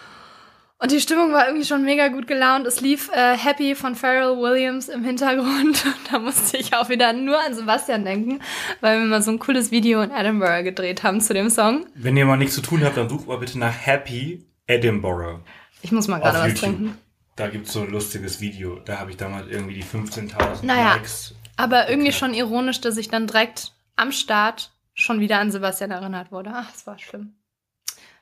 Und 0.79 0.91
die 0.91 1.01
Stimmung 1.01 1.33
war 1.33 1.47
irgendwie 1.47 1.67
schon 1.67 1.85
mega 1.85 2.09
gut 2.09 2.27
gelaunt. 2.27 2.67
Es 2.67 2.81
lief 2.81 3.09
äh, 3.13 3.37
Happy 3.37 3.77
von 3.77 3.95
Pharrell 3.95 4.39
Williams 4.39 4.89
im 4.89 5.05
Hintergrund. 5.05 5.85
Und 5.85 5.97
da 6.11 6.19
musste 6.19 6.57
ich 6.57 6.75
auch 6.75 6.89
wieder 6.89 7.13
nur 7.13 7.39
an 7.39 7.55
Sebastian 7.55 8.05
denken, 8.05 8.41
weil 8.81 8.99
wir 8.99 9.07
mal 9.07 9.23
so 9.23 9.31
ein 9.31 9.39
cooles 9.39 9.71
Video 9.71 10.01
in 10.03 10.11
Edinburgh 10.11 10.65
gedreht 10.65 11.03
haben 11.03 11.21
zu 11.21 11.35
dem 11.35 11.51
Song. 11.51 11.87
Wenn 11.95 12.17
ihr 12.17 12.27
mal 12.27 12.37
nichts 12.37 12.55
zu 12.55 12.63
tun 12.63 12.83
habt, 12.85 12.97
dann 12.97 13.09
sucht 13.09 13.29
mal 13.29 13.39
bitte 13.39 13.59
nach 13.59 13.75
Happy 13.87 14.45
Edinburgh. 14.67 15.45
Ich 15.83 15.93
muss 15.93 16.09
mal 16.09 16.19
gerade 16.19 16.51
was 16.51 16.59
trinken. 16.59 16.97
Da 17.37 17.49
gibt 17.49 17.67
es 17.67 17.75
so 17.75 17.83
ein 17.83 17.91
lustiges 17.91 18.41
Video. 18.41 18.81
Da 18.85 18.99
habe 18.99 19.11
ich 19.11 19.17
damals 19.17 19.49
irgendwie 19.49 19.75
die 19.75 19.85
15.000 19.85 20.65
naja, 20.65 20.95
Likes. 20.95 21.35
Aber 21.57 21.89
irgendwie 21.89 22.13
schon 22.13 22.35
ironisch, 22.35 22.81
dass 22.81 22.97
ich 22.97 23.09
dann 23.09 23.27
direkt 23.27 23.73
am 23.97 24.13
Start 24.13 24.71
schon 24.95 25.21
wieder 25.21 25.39
an 25.39 25.51
Sebastian 25.51 25.91
erinnert 25.91 26.33
wurde. 26.33 26.51
Ach, 26.55 26.71
es 26.75 26.87
war 26.87 26.99
schlimm. 26.99 27.35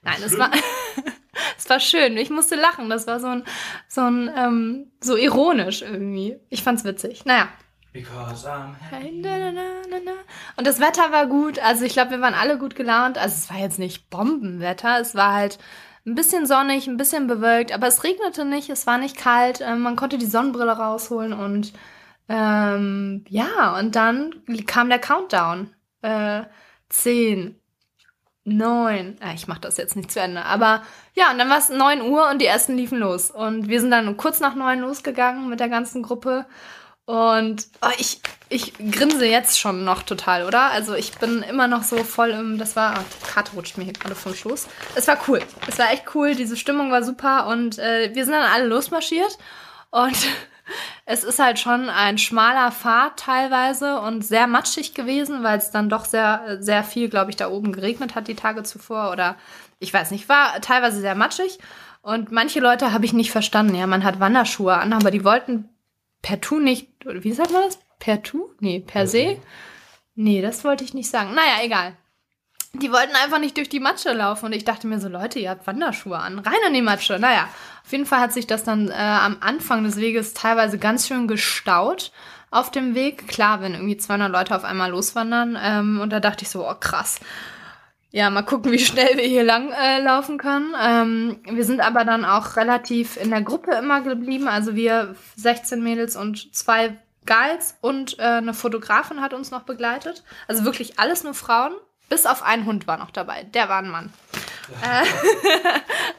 Nein, 0.03 0.23
es 0.25 0.39
war, 0.39 0.51
es 1.59 1.69
war 1.69 1.81
schön. 1.81 2.17
Ich 2.17 2.31
musste 2.31 2.57
lachen. 2.57 2.89
Das 2.89 3.07
war 3.07 3.21
so 3.21 3.29
ein, 3.29 3.45
so 3.89 4.03
ein, 4.03 4.31
ähm, 4.37 4.93
so 5.01 5.17
ironisch 5.17 5.83
irgendwie. 5.83 6.39
Ich 6.49 6.63
fand's 6.63 6.85
witzig. 6.85 7.25
Naja. 7.25 7.49
Because 7.93 8.49
I'm 8.49 8.75
happy. 8.79 9.25
Und 10.57 10.67
das 10.67 10.79
Wetter 10.79 11.11
war 11.11 11.27
gut. 11.27 11.59
Also 11.59 11.85
ich 11.85 11.93
glaube, 11.93 12.13
wir 12.13 12.21
waren 12.21 12.35
alle 12.35 12.57
gut 12.57 12.77
gelaunt. 12.77 13.19
Also 13.19 13.35
es 13.35 13.51
war 13.51 13.59
jetzt 13.59 13.81
nicht 13.81 14.11
Bombenwetter. 14.11 15.01
Es 15.01 15.15
war 15.15 15.35
halt 15.35 15.59
ein 16.07 16.15
bisschen 16.15 16.47
sonnig, 16.47 16.87
ein 16.87 16.97
bisschen 16.97 17.27
bewölkt, 17.27 17.73
aber 17.73 17.87
es 17.87 18.05
regnete 18.05 18.45
nicht, 18.45 18.71
es 18.71 18.87
war 18.87 18.99
nicht 18.99 19.17
kalt. 19.17 19.61
Ähm, 19.61 19.81
man 19.81 19.97
konnte 19.97 20.19
die 20.19 20.27
Sonnenbrille 20.27 20.73
rausholen 20.73 21.33
und 21.33 21.73
ähm, 22.31 23.25
ja, 23.29 23.77
und 23.77 23.97
dann 23.97 24.43
kam 24.67 24.89
der 24.89 25.01
Countdown. 25.01 25.75
Äh, 26.03 26.45
zehn, 26.89 27.61
neun, 28.45 29.21
äh, 29.21 29.35
ich 29.35 29.49
mache 29.49 29.61
das 29.61 29.77
jetzt 29.77 29.97
nicht 29.97 30.13
zu 30.13 30.21
Ende, 30.21 30.45
aber 30.45 30.83
ja, 31.15 31.33
und 31.33 31.39
dann 31.39 31.51
war 31.51 31.59
es 31.59 31.71
neun 31.71 32.03
Uhr 32.03 32.31
und 32.31 32.41
die 32.41 32.47
ersten 32.47 32.77
liefen 32.77 32.99
los. 32.99 33.33
Und 33.33 33.69
wir 33.69 33.81
sind 33.81 33.91
dann 33.91 34.17
kurz 34.17 34.39
nach 34.39 34.55
neun 34.55 34.79
losgegangen 34.79 35.49
mit 35.49 35.59
der 35.59 35.69
ganzen 35.69 36.05
Gruppe. 36.05 36.47
Und 37.05 37.67
oh, 37.83 37.89
ich, 37.99 38.21
ich 38.49 38.75
grinse 38.79 39.27
jetzt 39.27 39.59
schon 39.59 39.85
noch 39.85 40.05
total, 40.05 40.47
oder? 40.47 40.71
Also 40.71 40.95
ich 40.95 41.19
bin 41.19 41.43
immer 41.43 41.67
noch 41.67 41.83
so 41.83 42.05
voll 42.05 42.31
im, 42.31 42.59
das 42.59 42.77
war, 42.77 42.95
oh, 42.97 43.03
die 43.03 43.27
Karte 43.27 43.53
rutscht 43.57 43.77
mir 43.77 43.85
hier 43.85 43.93
gerade 43.93 44.15
vom 44.15 44.35
Schoß. 44.35 44.69
Es 44.95 45.09
war 45.09 45.19
cool. 45.27 45.41
Es 45.67 45.81
war 45.81 45.91
echt 45.91 46.15
cool, 46.15 46.37
diese 46.37 46.57
Stimmung 46.57 46.93
war 46.93 47.03
super 47.03 47.49
und 47.49 47.81
äh, 47.81 48.15
wir 48.15 48.25
sind 48.25 48.35
dann 48.35 48.53
alle 48.53 48.67
losmarschiert 48.67 49.37
und 49.91 50.17
es 51.05 51.25
ist 51.25 51.39
halt 51.39 51.59
schon 51.59 51.89
ein 51.89 52.19
schmaler 52.19 52.71
Pfad 52.73 53.19
teilweise 53.19 54.01
und 54.01 54.25
sehr 54.25 54.47
matschig 54.47 54.95
gewesen, 54.95 55.43
weil 55.43 55.59
es 55.59 55.71
dann 55.71 55.89
doch 55.89 56.05
sehr, 56.05 56.59
sehr 56.61 56.85
viel, 56.85 57.09
glaube 57.09 57.31
ich, 57.31 57.37
da 57.37 57.49
oben 57.49 57.73
geregnet 57.73 58.15
hat 58.15 58.29
die 58.29 58.35
Tage 58.35 58.63
zuvor 58.63 59.11
oder 59.11 59.37
ich 59.79 59.93
weiß 59.93 60.11
nicht, 60.11 60.29
war 60.29 60.61
teilweise 60.61 61.01
sehr 61.01 61.15
matschig. 61.15 61.59
Und 62.03 62.33
manche 62.33 62.61
Leute 62.61 62.93
habe 62.93 63.05
ich 63.05 63.13
nicht 63.13 63.31
verstanden. 63.31 63.75
Ja, 63.75 63.87
man 63.87 64.05
hat 64.05 64.21
Wanderschuhe 64.21 64.75
an, 64.75 64.93
aber 64.93 65.11
die 65.11 65.25
wollten 65.25 65.69
per 66.23 66.41
Tu 66.41 66.59
nicht, 66.59 66.89
wie 67.05 67.33
sagt 67.33 67.51
man 67.53 67.63
das? 67.63 67.79
Per 67.99 68.23
Tu? 68.23 68.51
Nee, 68.61 68.81
per 68.81 69.07
se? 69.07 69.39
Nee, 70.15 70.43
das 70.43 70.65
wollte 70.65 70.85
ich 70.85 70.95
nicht 70.95 71.11
sagen. 71.11 71.35
Naja, 71.35 71.63
egal. 71.63 71.97
Die 72.73 72.93
wollten 72.93 73.17
einfach 73.17 73.41
nicht 73.41 73.57
durch 73.57 73.69
die 73.69 73.81
Matsche 73.81 74.13
laufen 74.13 74.47
und 74.47 74.53
ich 74.53 74.65
dachte 74.65 74.87
mir 74.87 75.01
so, 75.01 75.09
Leute, 75.09 75.41
ihr 75.41 75.51
habt 75.51 75.67
Wanderschuhe 75.67 76.17
an, 76.17 76.39
rein 76.39 76.55
in 76.69 76.75
die 76.75 76.83
Matsche. 76.83 77.19
Naja, 77.19 77.49
auf 77.85 77.91
jeden 77.91 78.07
Fall 78.07 78.21
hat 78.21 78.33
sich 78.33 78.47
das 78.47 78.63
dann 78.63 78.89
äh, 78.89 78.95
am 78.95 79.39
Anfang 79.41 79.83
des 79.83 79.97
Weges 79.97 80.35
teilweise 80.35 80.79
ganz 80.79 81.09
schön 81.09 81.27
gestaut 81.27 82.13
auf 82.51 82.71
dem 82.71 82.95
Weg. 82.95 83.27
Klar, 83.27 83.61
wenn 83.61 83.75
irgendwie 83.75 83.97
200 83.97 84.31
Leute 84.31 84.55
auf 84.55 84.65
einmal 84.65 84.91
loswandern 84.91 85.59
ähm, 85.61 86.01
und 86.01 86.11
da 86.11 86.21
dachte 86.21 86.45
ich 86.45 86.51
so, 86.51 86.69
oh 86.69 86.75
krass. 86.79 87.19
Ja, 88.13 88.29
mal 88.31 88.43
gucken, 88.43 88.73
wie 88.73 88.79
schnell 88.79 89.17
wir 89.17 89.25
hier 89.25 89.45
lang 89.45 89.71
äh, 89.73 90.01
laufen 90.03 90.39
können. 90.39 90.75
Ähm, 90.81 91.41
wir 91.45 91.65
sind 91.65 91.81
aber 91.81 92.05
dann 92.05 92.25
auch 92.25 92.57
relativ 92.57 93.17
in 93.17 93.31
der 93.31 93.43
Gruppe 93.43 93.73
immer 93.73 94.01
geblieben. 94.01 94.49
Also 94.49 94.75
wir 94.75 95.15
16 95.37 95.83
Mädels 95.83 96.17
und 96.17 96.55
zwei 96.55 96.97
Guides 97.27 97.77
und 97.81 98.19
äh, 98.19 98.23
eine 98.23 98.55
Fotografin 98.55 99.21
hat 99.21 99.33
uns 99.33 99.51
noch 99.51 99.63
begleitet. 99.63 100.25
Also 100.49 100.65
wirklich 100.65 100.99
alles 100.99 101.23
nur 101.23 101.35
Frauen. 101.35 101.73
Bis 102.11 102.27
auf 102.27 102.43
einen 102.43 102.67
Hund 102.67 102.87
war 102.87 102.99
noch 102.99 103.11
dabei. 103.11 103.45
Der 103.55 103.71
war 103.71 103.79
ein 103.79 103.89
Mann. 103.89 104.13
Äh, 104.83 105.07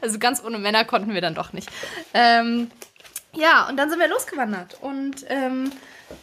also 0.00 0.18
ganz 0.18 0.42
ohne 0.42 0.58
Männer 0.58 0.84
konnten 0.84 1.14
wir 1.14 1.20
dann 1.20 1.34
doch 1.34 1.52
nicht. 1.52 1.68
Ähm, 2.14 2.70
ja, 3.34 3.68
und 3.68 3.76
dann 3.76 3.90
sind 3.90 4.00
wir 4.00 4.08
losgewandert. 4.08 4.78
Und 4.80 5.24
ähm, 5.28 5.70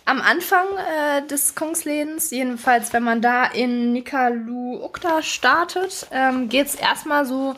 am 0.06 0.22
Anfang 0.22 0.66
äh, 0.78 1.26
des 1.28 1.56
Kungslädens, 1.56 2.32
jedenfalls 2.32 2.94
wenn 2.94 3.04
man 3.04 3.22
da 3.22 3.46
in 3.46 3.94
Nikaluukta 3.94 5.22
startet, 5.22 6.08
ähm, 6.12 6.50
geht 6.50 6.68
es 6.68 6.76
erstmal 6.76 7.26
so 7.26 7.56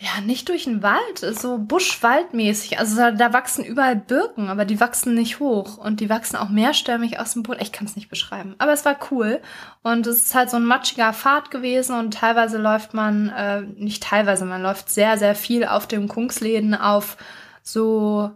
ja, 0.00 0.20
nicht 0.20 0.48
durch 0.48 0.64
den 0.64 0.84
Wald, 0.84 1.18
so 1.18 1.58
buschwaldmäßig. 1.58 2.78
Also 2.78 2.96
da, 2.96 3.10
da, 3.10 3.32
wachsen 3.32 3.64
überall 3.64 3.96
Birken, 3.96 4.48
aber 4.48 4.64
die 4.64 4.78
wachsen 4.78 5.14
nicht 5.14 5.40
hoch. 5.40 5.76
Und 5.76 5.98
die 5.98 6.08
wachsen 6.08 6.36
auch 6.36 6.50
mehrstämmig 6.50 7.18
aus 7.18 7.32
dem 7.32 7.42
Boden. 7.42 7.60
Ich 7.60 7.72
kann 7.72 7.88
es 7.88 7.96
nicht 7.96 8.08
beschreiben, 8.08 8.54
aber 8.58 8.72
es 8.72 8.84
war 8.84 8.96
cool. 9.10 9.40
Und 9.82 10.06
es 10.06 10.18
ist 10.18 10.36
halt 10.36 10.50
so 10.50 10.56
ein 10.56 10.64
matschiger 10.64 11.12
Pfad 11.12 11.50
gewesen 11.50 11.98
und 11.98 12.14
teilweise 12.14 12.58
läuft 12.58 12.94
man, 12.94 13.30
äh, 13.30 13.62
nicht 13.62 14.04
teilweise, 14.04 14.44
man 14.44 14.62
läuft 14.62 14.88
sehr, 14.88 15.18
sehr 15.18 15.34
viel 15.34 15.64
auf 15.64 15.88
dem 15.88 16.06
Kungsläden 16.06 16.76
auf 16.76 17.16
so 17.64 18.30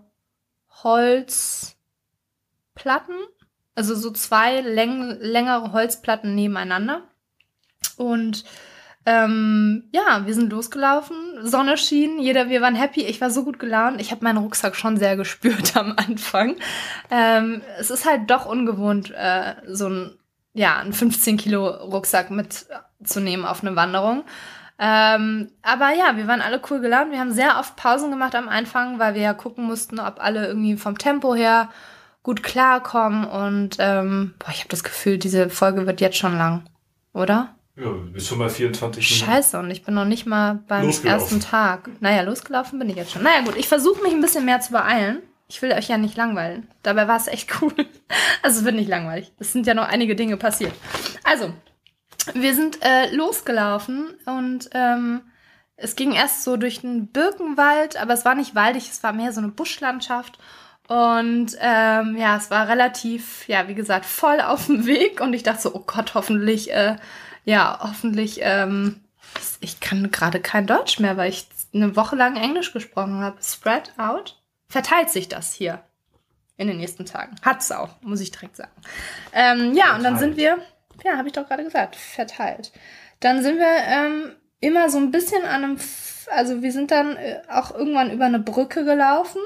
Holzplatten, 0.82 1.76
also 3.76 3.94
so 3.94 4.10
zwei 4.10 4.62
läng 4.62 5.16
längere 5.20 5.70
Holzplatten 5.72 6.34
nebeneinander. 6.34 7.02
Und 7.96 8.42
ähm, 9.04 9.84
ja, 9.92 10.26
wir 10.26 10.34
sind 10.34 10.52
losgelaufen, 10.52 11.16
Sonne 11.42 11.76
schien, 11.76 12.20
jeder, 12.20 12.48
wir 12.48 12.60
waren 12.60 12.76
happy, 12.76 13.02
ich 13.02 13.20
war 13.20 13.30
so 13.30 13.44
gut 13.44 13.58
gelaunt. 13.58 14.00
Ich 14.00 14.12
habe 14.12 14.24
meinen 14.24 14.38
Rucksack 14.38 14.76
schon 14.76 14.96
sehr 14.96 15.16
gespürt 15.18 15.76
am 15.76 15.94
Anfang. 15.96 16.56
Ähm, 17.10 17.62
es 17.78 17.90
ist 17.90 18.06
halt 18.08 18.30
doch 18.30 18.46
ungewohnt, 18.46 19.10
äh, 19.10 19.54
so 19.66 19.88
ein, 19.88 20.18
ja, 20.54 20.78
ein 20.78 20.92
15 20.92 21.36
Kilo 21.36 21.66
Rucksack 21.66 22.30
mitzunehmen 22.30 23.44
auf 23.44 23.62
eine 23.62 23.74
Wanderung. 23.74 24.24
Ähm, 24.78 25.50
aber 25.62 25.90
ja, 25.94 26.16
wir 26.16 26.26
waren 26.26 26.40
alle 26.40 26.60
cool 26.70 26.80
gelaunt. 26.80 27.12
Wir 27.12 27.20
haben 27.20 27.32
sehr 27.32 27.58
oft 27.58 27.76
Pausen 27.76 28.10
gemacht 28.10 28.34
am 28.34 28.48
Anfang, 28.48 28.98
weil 28.98 29.14
wir 29.14 29.22
ja 29.22 29.34
gucken 29.34 29.64
mussten, 29.64 29.98
ob 29.98 30.20
alle 30.20 30.46
irgendwie 30.46 30.76
vom 30.76 30.98
Tempo 30.98 31.34
her 31.34 31.70
gut 32.22 32.42
klarkommen. 32.42 33.24
Und 33.24 33.76
ähm, 33.78 34.34
boah, 34.38 34.50
ich 34.50 34.60
habe 34.60 34.68
das 34.68 34.84
Gefühl, 34.84 35.18
diese 35.18 35.50
Folge 35.50 35.86
wird 35.86 36.00
jetzt 36.00 36.18
schon 36.18 36.36
lang, 36.36 36.64
oder? 37.12 37.54
Ja, 37.74 37.84
du 37.84 38.12
bist 38.12 38.28
schon 38.28 38.38
bei 38.38 38.50
24 38.50 39.10
Minuten. 39.10 39.30
Scheiße, 39.30 39.58
und 39.58 39.70
ich 39.70 39.82
bin 39.82 39.94
noch 39.94 40.04
nicht 40.04 40.26
mal 40.26 40.62
beim 40.68 40.90
ersten 40.90 41.40
Tag. 41.40 41.88
Naja, 42.00 42.22
losgelaufen 42.22 42.78
bin 42.78 42.90
ich 42.90 42.96
jetzt 42.96 43.12
schon. 43.12 43.22
Naja, 43.22 43.40
gut, 43.42 43.56
ich 43.56 43.68
versuche 43.68 44.02
mich 44.02 44.12
ein 44.12 44.20
bisschen 44.20 44.44
mehr 44.44 44.60
zu 44.60 44.72
beeilen. 44.72 45.22
Ich 45.48 45.60
will 45.62 45.72
euch 45.72 45.88
ja 45.88 45.96
nicht 45.96 46.16
langweilen. 46.16 46.68
Dabei 46.82 47.08
war 47.08 47.16
es 47.16 47.28
echt 47.28 47.60
cool. 47.60 47.74
Also 48.42 48.58
es 48.58 48.64
wird 48.64 48.74
nicht 48.74 48.88
langweilig. 48.88 49.32
Es 49.38 49.52
sind 49.52 49.66
ja 49.66 49.72
noch 49.72 49.88
einige 49.88 50.16
Dinge 50.16 50.36
passiert. 50.36 50.72
Also, 51.22 51.54
wir 52.34 52.54
sind 52.54 52.78
äh, 52.82 53.14
losgelaufen 53.14 54.14
und 54.26 54.68
ähm, 54.72 55.22
es 55.76 55.96
ging 55.96 56.12
erst 56.12 56.42
so 56.42 56.56
durch 56.56 56.80
den 56.80 57.06
Birkenwald, 57.06 57.96
aber 57.96 58.12
es 58.14 58.24
war 58.24 58.34
nicht 58.34 58.54
waldig, 58.54 58.90
es 58.90 59.02
war 59.02 59.12
mehr 59.12 59.32
so 59.32 59.40
eine 59.40 59.50
Buschlandschaft. 59.50 60.38
Und 60.88 61.56
ähm, 61.60 62.16
ja, 62.16 62.36
es 62.36 62.50
war 62.50 62.68
relativ, 62.68 63.46
ja, 63.48 63.68
wie 63.68 63.74
gesagt, 63.74 64.04
voll 64.04 64.40
auf 64.40 64.66
dem 64.66 64.86
Weg. 64.86 65.20
Und 65.20 65.32
ich 65.32 65.42
dachte 65.42 65.62
so, 65.62 65.74
oh 65.74 65.84
Gott, 65.86 66.14
hoffentlich 66.14 66.72
äh, 66.72 66.96
ja, 67.44 67.78
hoffentlich, 67.82 68.40
ähm, 68.42 69.00
ich 69.60 69.80
kann 69.80 70.10
gerade 70.10 70.40
kein 70.40 70.66
Deutsch 70.66 70.98
mehr, 70.98 71.16
weil 71.16 71.30
ich 71.30 71.48
eine 71.74 71.96
Woche 71.96 72.16
lang 72.16 72.36
Englisch 72.36 72.72
gesprochen 72.72 73.20
habe. 73.20 73.42
Spread 73.42 73.92
out. 73.98 74.40
Verteilt 74.68 75.10
sich 75.10 75.28
das 75.28 75.52
hier 75.52 75.82
in 76.56 76.68
den 76.68 76.78
nächsten 76.78 77.06
Tagen. 77.06 77.36
Hat's 77.42 77.72
auch, 77.72 78.00
muss 78.02 78.20
ich 78.20 78.30
direkt 78.30 78.56
sagen. 78.56 78.72
Ähm, 79.32 79.74
ja, 79.74 79.96
und 79.96 80.04
dann 80.04 80.18
sind 80.18 80.36
wir, 80.36 80.58
ja, 81.04 81.16
habe 81.16 81.28
ich 81.28 81.34
doch 81.34 81.46
gerade 81.46 81.64
gesagt, 81.64 81.96
verteilt. 81.96 82.72
Dann 83.20 83.42
sind 83.42 83.58
wir 83.58 83.76
ähm, 83.86 84.32
immer 84.60 84.88
so 84.90 84.98
ein 84.98 85.10
bisschen 85.10 85.44
an 85.44 85.64
einem, 85.64 85.78
also 86.30 86.62
wir 86.62 86.72
sind 86.72 86.90
dann 86.90 87.16
äh, 87.16 87.42
auch 87.48 87.74
irgendwann 87.74 88.10
über 88.10 88.24
eine 88.26 88.38
Brücke 88.38 88.84
gelaufen 88.84 89.40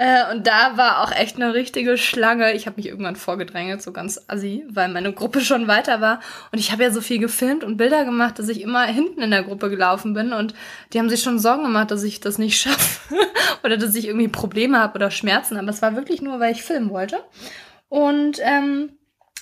äh, 0.00 0.30
und 0.32 0.46
da 0.46 0.76
war 0.76 1.02
auch 1.02 1.10
echt 1.10 1.34
eine 1.34 1.54
richtige 1.54 1.98
Schlange. 1.98 2.52
Ich 2.52 2.66
habe 2.66 2.76
mich 2.76 2.86
irgendwann 2.86 3.16
vorgedrängelt, 3.16 3.82
so 3.82 3.90
ganz 3.90 4.20
assi, 4.28 4.64
weil 4.70 4.88
meine 4.88 5.12
Gruppe 5.12 5.40
schon 5.40 5.66
weiter 5.66 6.00
war. 6.00 6.20
Und 6.52 6.60
ich 6.60 6.70
habe 6.70 6.84
ja 6.84 6.92
so 6.92 7.00
viel 7.00 7.18
gefilmt 7.18 7.64
und 7.64 7.78
Bilder 7.78 8.04
gemacht, 8.04 8.38
dass 8.38 8.48
ich 8.48 8.62
immer 8.62 8.84
hinten 8.84 9.20
in 9.20 9.32
der 9.32 9.42
Gruppe 9.42 9.68
gelaufen 9.68 10.14
bin. 10.14 10.32
Und 10.32 10.54
die 10.92 11.00
haben 11.00 11.10
sich 11.10 11.20
schon 11.20 11.40
Sorgen 11.40 11.64
gemacht, 11.64 11.90
dass 11.90 12.04
ich 12.04 12.20
das 12.20 12.38
nicht 12.38 12.60
schaffe 12.60 13.16
oder 13.64 13.76
dass 13.76 13.96
ich 13.96 14.06
irgendwie 14.06 14.28
Probleme 14.28 14.78
habe 14.78 14.94
oder 14.94 15.10
Schmerzen. 15.10 15.56
Aber 15.56 15.70
es 15.70 15.82
war 15.82 15.96
wirklich 15.96 16.22
nur, 16.22 16.38
weil 16.38 16.52
ich 16.52 16.62
filmen 16.62 16.90
wollte. 16.90 17.18
Und 17.88 18.38
ähm, 18.40 18.90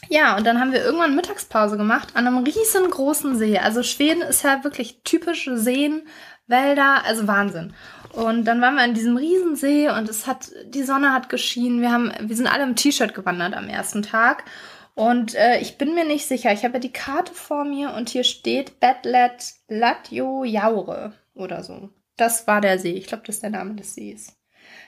ja, 0.09 0.39
und 0.39 0.47
dann 0.47 0.59
haben 0.59 0.73
wir 0.73 0.83
irgendwann 0.83 1.17
Mittagspause 1.17 1.77
gemacht 1.77 2.09
an 2.15 2.27
einem 2.27 2.39
riesengroßen 2.39 3.37
See. 3.37 3.59
Also 3.59 3.83
Schweden 3.83 4.23
ist 4.23 4.43
ja 4.43 4.65
wirklich 4.65 5.03
typische 5.05 5.59
Seen, 5.59 6.09
Wälder, 6.47 7.05
also 7.05 7.27
Wahnsinn. 7.27 7.75
Und 8.17 8.47
dann 8.47 8.63
waren 8.63 8.77
wir 8.77 8.85
in 8.85 8.95
diesem 8.95 9.19
Riesensee 9.19 9.91
und 9.91 10.09
es 10.09 10.27
hat, 10.27 10.51
die 10.65 10.85
Sonne 10.85 11.13
hat 11.13 11.29
geschienen. 11.29 11.83
Wir 11.83 11.93
haben, 11.93 12.11
wir 12.19 12.35
sind 12.35 12.47
alle 12.47 12.65
im 12.65 12.75
T-Shirt 12.75 13.15
gewandert 13.15 13.53
am 13.53 13.69
ersten 13.69 14.03
Tag. 14.03 14.45
Und 14.95 15.35
äh, 15.35 15.61
ich 15.61 15.77
bin 15.77 15.95
mir 15.95 16.07
nicht 16.07 16.27
sicher. 16.27 16.51
Ich 16.51 16.65
habe 16.65 16.75
ja 16.75 16.81
die 16.81 16.93
Karte 16.93 17.35
vor 17.35 17.67
mir 17.67 17.93
und 17.93 18.09
hier 18.09 18.25
steht 18.25 18.81
Betlet 18.81 19.53
Latjo 19.69 20.45
Jaure 20.45 21.13
oder 21.35 21.63
so. 21.63 21.91
Das 22.17 22.47
war 22.47 22.63
der 22.63 22.79
See. 22.79 22.93
Ich 22.93 23.07
glaube, 23.07 23.25
das 23.27 23.37
ist 23.37 23.43
der 23.43 23.51
Name 23.51 23.75
des 23.75 23.95
Sees. 23.95 24.35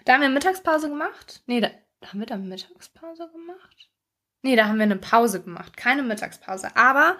Da 0.06 0.14
haben 0.14 0.22
wir 0.22 0.30
Mittagspause 0.30 0.88
gemacht. 0.88 1.42
Nee, 1.46 1.60
da 1.60 1.68
haben 2.06 2.20
wir 2.20 2.26
da 2.26 2.38
Mittagspause 2.38 3.28
gemacht? 3.30 3.87
Nee, 4.42 4.54
da 4.54 4.66
haben 4.66 4.76
wir 4.76 4.84
eine 4.84 4.96
Pause 4.96 5.42
gemacht, 5.42 5.76
keine 5.76 6.02
Mittagspause. 6.02 6.68
Aber 6.76 7.16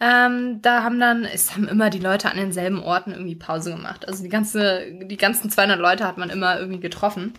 ähm, 0.00 0.60
da 0.62 0.82
haben 0.82 0.98
dann, 0.98 1.24
es 1.24 1.54
haben 1.54 1.68
immer 1.68 1.90
die 1.90 2.00
Leute 2.00 2.30
an 2.30 2.36
denselben 2.36 2.82
Orten 2.82 3.12
irgendwie 3.12 3.36
Pause 3.36 3.70
gemacht. 3.70 4.08
Also 4.08 4.22
die 4.22 4.28
ganze, 4.28 4.92
die 5.04 5.16
ganzen 5.16 5.48
200 5.48 5.78
Leute 5.78 6.06
hat 6.06 6.18
man 6.18 6.30
immer 6.30 6.58
irgendwie 6.58 6.80
getroffen. 6.80 7.34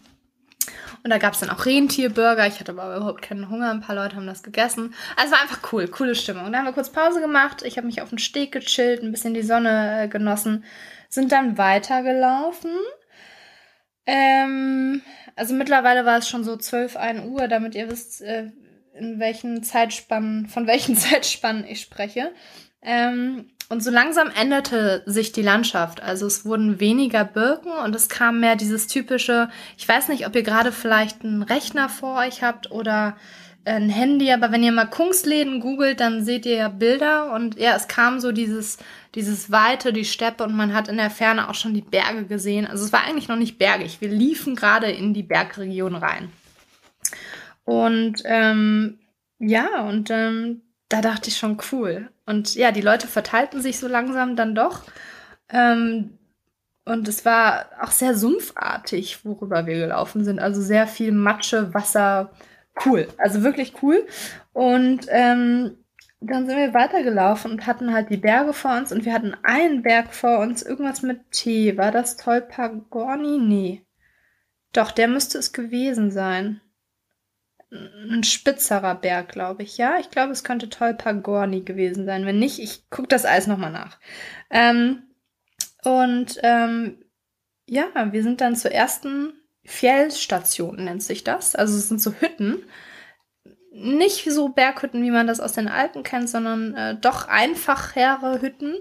Und 1.04 1.12
da 1.12 1.18
gab 1.18 1.34
es 1.34 1.40
dann 1.40 1.50
auch 1.50 1.66
Rentierburger. 1.66 2.48
Ich 2.48 2.60
hatte 2.60 2.72
aber 2.72 2.96
überhaupt 2.96 3.22
keinen 3.22 3.50
Hunger. 3.50 3.70
Ein 3.72 3.82
paar 3.82 3.96
Leute 3.96 4.16
haben 4.16 4.28
das 4.28 4.44
gegessen. 4.44 4.94
Also 5.16 5.32
war 5.32 5.42
einfach 5.42 5.60
cool, 5.72 5.88
coole 5.88 6.16
Stimmung. 6.16 6.52
Da 6.52 6.60
haben 6.60 6.66
wir 6.66 6.74
kurz 6.74 6.90
Pause 6.90 7.22
gemacht. 7.22 7.64
Ich 7.64 7.78
habe 7.78 7.88
mich 7.88 8.02
auf 8.02 8.10
den 8.10 8.18
Steg 8.20 8.52
gechillt, 8.52 9.04
ein 9.04 9.12
bisschen 9.12 9.34
die 9.34 9.44
Sonne 9.44 10.04
äh, 10.04 10.08
genossen. 10.08 10.64
Sind 11.10 11.32
dann 11.32 11.58
weitergelaufen. 11.58 12.72
Ähm, 14.06 15.02
also 15.36 15.54
mittlerweile 15.54 16.06
war 16.06 16.18
es 16.18 16.28
schon 16.30 16.44
so 16.44 16.58
12, 16.58 16.96
1 16.96 17.26
Uhr, 17.26 17.48
damit 17.48 17.76
ihr 17.76 17.90
wisst, 17.90 18.22
äh, 18.22 18.52
in 19.00 19.20
welchen 19.20 19.64
Zeitspannen, 19.64 20.48
von 20.48 20.68
welchen 20.68 20.96
Zeitspannen 20.98 21.66
ich 21.66 21.82
spreche. 21.82 22.32
Ähm, 22.82 23.46
und 23.70 23.84
so 23.84 23.92
langsam 23.92 24.30
änderte 24.40 25.04
sich 25.06 25.34
die 25.34 25.42
Landschaft. 25.42 26.02
Also 26.02 26.26
es 26.26 26.46
wurden 26.46 26.80
weniger 26.80 27.26
Birken 27.26 27.72
und 27.72 27.94
es 27.96 28.08
kam 28.08 28.40
mehr 28.40 28.56
dieses 28.56 28.88
typische, 28.88 29.50
ich 29.78 29.88
weiß 29.88 30.08
nicht, 30.08 30.26
ob 30.26 30.36
ihr 30.36 30.44
gerade 30.44 30.72
vielleicht 30.72 31.24
einen 31.24 31.44
Rechner 31.44 31.90
vor 31.90 32.18
euch 32.20 32.44
habt 32.44 32.72
oder 32.72 33.18
ein 33.66 33.90
Handy, 33.90 34.32
aber 34.32 34.54
wenn 34.54 34.64
ihr 34.64 34.72
mal 34.72 34.86
Kunstläden 34.86 35.60
googelt, 35.60 36.00
dann 36.00 36.24
seht 36.24 36.46
ihr 36.46 36.56
ja 36.56 36.70
Bilder 36.70 37.34
und 37.34 37.60
ja, 37.60 37.76
es 37.76 37.90
kam 37.90 38.22
so 38.22 38.32
dieses, 38.32 38.78
dieses 39.14 39.52
Weite, 39.52 39.92
die 39.92 40.06
Steppe 40.06 40.46
und 40.46 40.56
man 40.56 40.74
hat 40.74 40.88
in 40.88 40.96
der 40.96 41.10
Ferne 41.10 41.50
auch 41.50 41.56
schon 41.56 41.74
die 41.74 41.82
Berge 41.82 42.24
gesehen. 42.24 42.66
Also 42.66 42.86
es 42.86 42.94
war 42.94 43.04
eigentlich 43.04 43.28
noch 43.28 43.36
nicht 43.36 43.58
bergig. 43.58 43.98
Wir 44.00 44.10
liefen 44.10 44.56
gerade 44.56 44.90
in 44.90 45.14
die 45.14 45.24
Bergregion 45.24 45.96
rein. 45.96 46.32
Und 47.68 48.22
ähm, 48.24 48.98
ja, 49.40 49.82
und 49.90 50.10
ähm, 50.10 50.62
da 50.88 51.02
dachte 51.02 51.28
ich 51.28 51.36
schon 51.36 51.58
cool. 51.74 52.10
Und 52.26 52.56
ja, 52.56 52.72
die 52.72 52.80
Leute 52.80 53.08
verteilten 53.08 53.62
sich 53.62 53.78
so 53.78 53.90
langsam 53.90 54.38
dann 54.38 54.56
doch. 54.56 54.84
Ähm, 55.50 56.18
und 56.86 57.10
es 57.10 57.26
war 57.26 57.66
auch 57.82 57.92
sehr 57.92 58.16
sumpfartig, 58.16 59.26
worüber 59.26 59.66
wir 59.66 59.80
gelaufen 59.80 60.24
sind. 60.24 60.40
Also 60.40 60.62
sehr 60.62 60.88
viel 60.88 61.12
Matsche, 61.12 61.74
Wasser. 61.74 62.32
Cool. 62.86 63.10
Also 63.18 63.44
wirklich 63.44 63.74
cool. 63.82 64.08
Und 64.54 65.08
ähm, 65.10 65.76
dann 66.22 66.48
sind 66.48 66.58
wir 66.58 66.74
weitergelaufen 66.74 67.52
und 67.52 67.68
hatten 67.68 67.92
halt 67.92 68.10
die 68.10 68.16
Berge 68.16 68.54
vor 68.54 68.78
uns 68.78 68.94
und 68.94 69.04
wir 69.04 69.12
hatten 69.12 69.36
einen 69.44 69.82
Berg 69.82 70.14
vor 70.14 70.40
uns, 70.40 70.64
irgendwas 70.64 71.02
mit 71.02 71.32
T. 71.32 71.78
War 71.78 71.92
das 71.92 72.16
Tolpagorni? 72.16 73.40
Nee. 73.40 73.86
Doch, 74.72 74.92
der 74.92 75.10
müsste 75.10 75.38
es 75.38 75.52
gewesen 75.52 76.12
sein 76.12 76.62
ein 77.72 78.24
spitzerer 78.24 78.96
Berg, 78.96 79.30
glaube 79.30 79.64
ich. 79.64 79.78
Ja, 79.78 79.98
ich 80.00 80.10
glaube, 80.10 80.32
es 80.32 80.44
könnte 80.44 80.70
Tolpagorni 80.70 81.62
gewesen 81.62 82.06
sein. 82.06 82.26
Wenn 82.26 82.40
nicht, 82.40 82.60
ich 82.60 82.90
gucke 82.90 83.10
das 83.10 83.26
alles 83.26 83.48
nochmal 83.48 83.72
nach. 83.72 84.00
Ähm, 84.50 85.04
und 85.84 86.40
ähm, 86.44 87.04
ja, 87.66 87.88
wir 88.12 88.24
sind 88.24 88.42
dann 88.42 88.56
zur 88.56 88.72
ersten 88.72 89.34
Fjellstation, 89.66 90.86
nennt 90.86 91.04
sich 91.04 91.24
das. 91.24 91.56
Also 91.56 91.78
es 91.78 91.90
sind 91.90 92.02
so 92.02 92.14
Hütten. 92.14 92.64
Nicht 93.72 94.24
so 94.32 94.50
Berghütten, 94.50 95.04
wie 95.04 95.12
man 95.12 95.28
das 95.28 95.40
aus 95.40 95.54
den 95.54 95.68
Alpen 95.68 96.04
kennt, 96.04 96.30
sondern 96.30 96.74
äh, 96.74 96.96
doch 97.00 97.28
einfachere 97.28 98.42
Hütten 98.42 98.76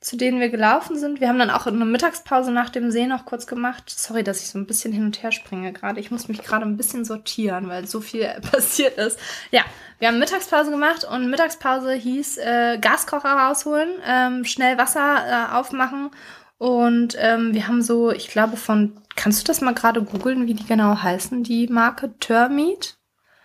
zu 0.00 0.16
denen 0.16 0.38
wir 0.38 0.48
gelaufen 0.48 0.96
sind. 0.96 1.20
Wir 1.20 1.28
haben 1.28 1.40
dann 1.40 1.50
auch 1.50 1.66
eine 1.66 1.84
Mittagspause 1.84 2.52
nach 2.52 2.70
dem 2.70 2.90
See 2.90 3.06
noch 3.06 3.24
kurz 3.24 3.46
gemacht. 3.46 3.90
Sorry, 3.90 4.22
dass 4.22 4.42
ich 4.42 4.50
so 4.50 4.58
ein 4.58 4.66
bisschen 4.66 4.92
hin 4.92 5.04
und 5.04 5.22
her 5.22 5.32
springe 5.32 5.72
gerade. 5.72 5.98
Ich 5.98 6.10
muss 6.10 6.28
mich 6.28 6.42
gerade 6.42 6.64
ein 6.64 6.76
bisschen 6.76 7.04
sortieren, 7.04 7.68
weil 7.68 7.86
so 7.86 8.00
viel 8.00 8.28
passiert 8.52 8.96
ist. 8.96 9.18
Ja, 9.50 9.62
wir 9.98 10.08
haben 10.08 10.20
Mittagspause 10.20 10.70
gemacht 10.70 11.04
und 11.04 11.28
Mittagspause 11.30 11.92
hieß 11.94 12.38
äh, 12.38 12.78
Gaskocher 12.80 13.32
rausholen, 13.32 13.90
ähm, 14.06 14.44
schnell 14.44 14.78
Wasser 14.78 15.50
äh, 15.50 15.54
aufmachen 15.56 16.10
und 16.58 17.16
ähm, 17.18 17.54
wir 17.54 17.68
haben 17.68 17.82
so, 17.82 18.10
ich 18.10 18.28
glaube 18.28 18.56
von, 18.56 19.00
kannst 19.14 19.40
du 19.40 19.46
das 19.46 19.60
mal 19.60 19.74
gerade 19.74 20.02
googeln, 20.02 20.46
wie 20.46 20.54
die 20.54 20.66
genau 20.66 21.00
heißen, 21.00 21.44
die 21.44 21.68
Marke 21.68 22.18
Termit? 22.18 22.98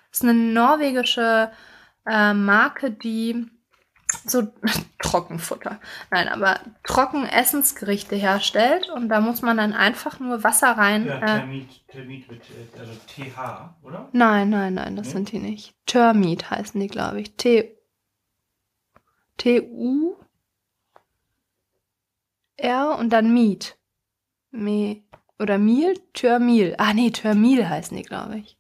Das 0.10 0.22
ist 0.22 0.24
eine 0.24 0.34
norwegische 0.34 1.52
äh, 2.08 2.34
Marke, 2.34 2.92
die 2.92 3.48
so 4.26 4.44
Trockenfutter. 5.00 5.80
Nein, 6.12 6.28
aber 6.28 6.60
Trockenessensgerichte 6.84 8.16
herstellt 8.16 8.90
und 8.90 9.10
da 9.10 9.20
muss 9.20 9.42
man 9.42 9.58
dann 9.58 9.74
einfach 9.74 10.20
nur 10.20 10.44
Wasser 10.44 10.72
rein. 10.72 11.08
Ja, 11.08 11.40
Termit, 11.40 11.88
Termit 11.88 12.32
mit 12.32 12.42
äh, 12.50 12.80
also 12.80 12.94
TH, 13.08 13.76
oder? 13.84 14.10
Nein, 14.12 14.50
nein, 14.50 14.74
nein, 14.74 14.96
das 14.96 15.08
nee? 15.08 15.14
sind 15.14 15.32
die 15.32 15.40
nicht. 15.40 15.76
Termit 15.86 16.50
heißen 16.50 16.80
die, 16.80 16.88
glaube 16.88 17.22
ich. 17.22 17.36
T 17.36 17.78
T 19.38 19.62
U 19.62 20.16
R 22.58 22.98
und 22.98 23.10
dann 23.10 23.34
Miet. 23.34 23.78
Me 24.52 25.04
oder 25.40 25.58
Mil? 25.58 25.96
Termil. 26.14 26.76
Ah 26.78 26.94
nee, 26.94 27.10
Termil 27.12 27.68
heißen 27.68 27.98
die, 27.98 28.04
glaube 28.04 28.38
ich. 28.38 28.58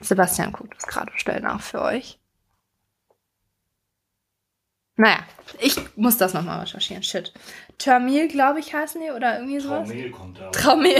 Sebastian 0.00 0.52
guckt 0.52 0.74
das 0.76 0.86
gerade 0.86 1.12
schnell 1.16 1.40
nach 1.40 1.60
für 1.60 1.82
euch. 1.82 2.21
Naja, 5.02 5.18
ich 5.58 5.74
muss 5.96 6.16
das 6.16 6.32
nochmal 6.32 6.60
recherchieren. 6.60 7.02
Shit. 7.02 7.32
Termil, 7.76 8.28
glaube 8.28 8.60
ich, 8.60 8.72
heißen 8.72 9.00
die 9.00 9.10
oder 9.10 9.40
irgendwie 9.40 9.58
sowas? 9.58 9.88
Traumel 9.88 10.10
kommt 10.12 10.38
da. 10.38 10.50
Traumel. 10.50 10.96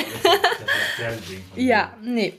ja, 1.55 1.93
nee. 2.03 2.37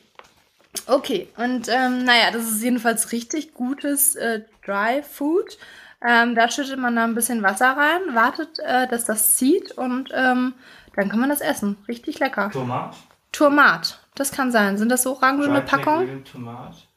Okay, 0.87 1.29
und 1.37 1.69
ähm, 1.69 2.03
naja, 2.03 2.31
das 2.33 2.51
ist 2.51 2.61
jedenfalls 2.61 3.13
richtig 3.13 3.53
gutes 3.53 4.15
äh, 4.15 4.41
Dry 4.65 5.03
Food. 5.03 5.57
Ähm, 6.05 6.35
da 6.35 6.51
schüttet 6.51 6.79
man 6.79 6.97
da 6.97 7.05
ein 7.05 7.15
bisschen 7.15 7.43
Wasser 7.43 7.77
rein, 7.77 8.13
wartet, 8.13 8.59
äh, 8.59 8.85
dass 8.89 9.05
das 9.05 9.37
zieht 9.37 9.71
und 9.71 10.09
ähm, 10.13 10.55
dann 10.97 11.07
kann 11.07 11.19
man 11.21 11.29
das 11.29 11.39
essen. 11.39 11.77
Richtig 11.87 12.19
lecker. 12.19 12.51
Tomat? 12.51 12.97
Tomat, 13.31 14.01
das 14.15 14.33
kann 14.33 14.51
sein. 14.51 14.77
Sind 14.77 14.89
das 14.89 15.03
so 15.03 15.15
orangene 15.15 15.61
Packungen? 15.61 16.25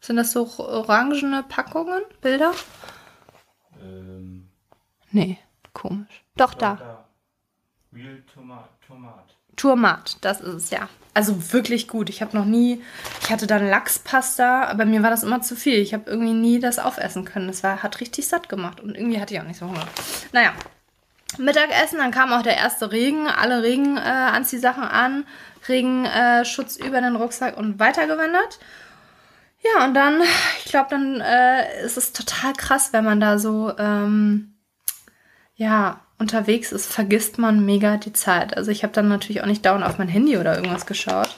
Sind 0.00 0.16
das 0.16 0.32
so 0.32 0.50
orangene 0.58 1.44
Packungen, 1.44 2.02
Bilder? 2.20 2.50
Ähm. 3.80 4.35
Nee, 5.16 5.38
komisch. 5.72 6.22
Doch, 6.36 6.52
Doch 6.52 6.58
da. 6.58 6.74
da. 6.74 7.08
Real 7.94 8.22
Tomat. 8.34 8.68
Tomat. 8.86 9.34
Tourmat, 9.56 10.18
das 10.20 10.42
ist 10.42 10.54
es 10.54 10.70
ja. 10.70 10.90
Also 11.14 11.54
wirklich 11.54 11.88
gut. 11.88 12.10
Ich 12.10 12.20
habe 12.20 12.36
noch 12.36 12.44
nie, 12.44 12.82
ich 13.22 13.30
hatte 13.30 13.46
dann 13.46 13.66
Lachspasta, 13.66 14.64
aber 14.64 14.84
mir 14.84 15.02
war 15.02 15.08
das 15.08 15.22
immer 15.22 15.40
zu 15.40 15.56
viel. 15.56 15.78
Ich 15.78 15.94
habe 15.94 16.10
irgendwie 16.10 16.34
nie 16.34 16.60
das 16.60 16.78
aufessen 16.78 17.24
können. 17.24 17.46
Das 17.46 17.62
war, 17.62 17.82
hat 17.82 17.98
richtig 18.00 18.28
satt 18.28 18.50
gemacht 18.50 18.82
und 18.82 18.94
irgendwie 18.94 19.18
hatte 19.18 19.32
ich 19.32 19.40
auch 19.40 19.46
nicht 19.46 19.58
so 19.58 19.64
Hunger. 19.64 19.86
Naja, 20.32 20.52
Mittagessen, 21.38 21.96
dann 21.96 22.10
kam 22.10 22.34
auch 22.34 22.42
der 22.42 22.58
erste 22.58 22.92
Regen, 22.92 23.26
alle 23.26 23.62
Regenanziehsachen 23.62 24.82
äh, 24.82 24.86
an, 24.86 25.24
Regenschutz 25.66 26.76
äh, 26.76 26.86
über 26.86 27.00
den 27.00 27.16
Rucksack 27.16 27.56
und 27.56 27.78
weitergewandert. 27.78 28.58
Ja, 29.62 29.86
und 29.86 29.94
dann, 29.94 30.20
ich 30.62 30.70
glaube, 30.70 30.88
dann 30.90 31.22
äh, 31.22 31.82
ist 31.86 31.96
es 31.96 32.12
total 32.12 32.52
krass, 32.52 32.92
wenn 32.92 33.04
man 33.04 33.20
da 33.20 33.38
so 33.38 33.72
ähm, 33.78 34.52
ja, 35.56 36.00
unterwegs 36.18 36.72
ist, 36.72 36.92
vergisst 36.92 37.38
man 37.38 37.64
mega 37.64 37.96
die 37.96 38.12
Zeit. 38.12 38.56
Also 38.56 38.70
ich 38.70 38.82
habe 38.82 38.92
dann 38.92 39.08
natürlich 39.08 39.42
auch 39.42 39.46
nicht 39.46 39.64
dauernd 39.64 39.84
auf 39.84 39.98
mein 39.98 40.08
Handy 40.08 40.38
oder 40.38 40.56
irgendwas 40.56 40.86
geschaut. 40.86 41.36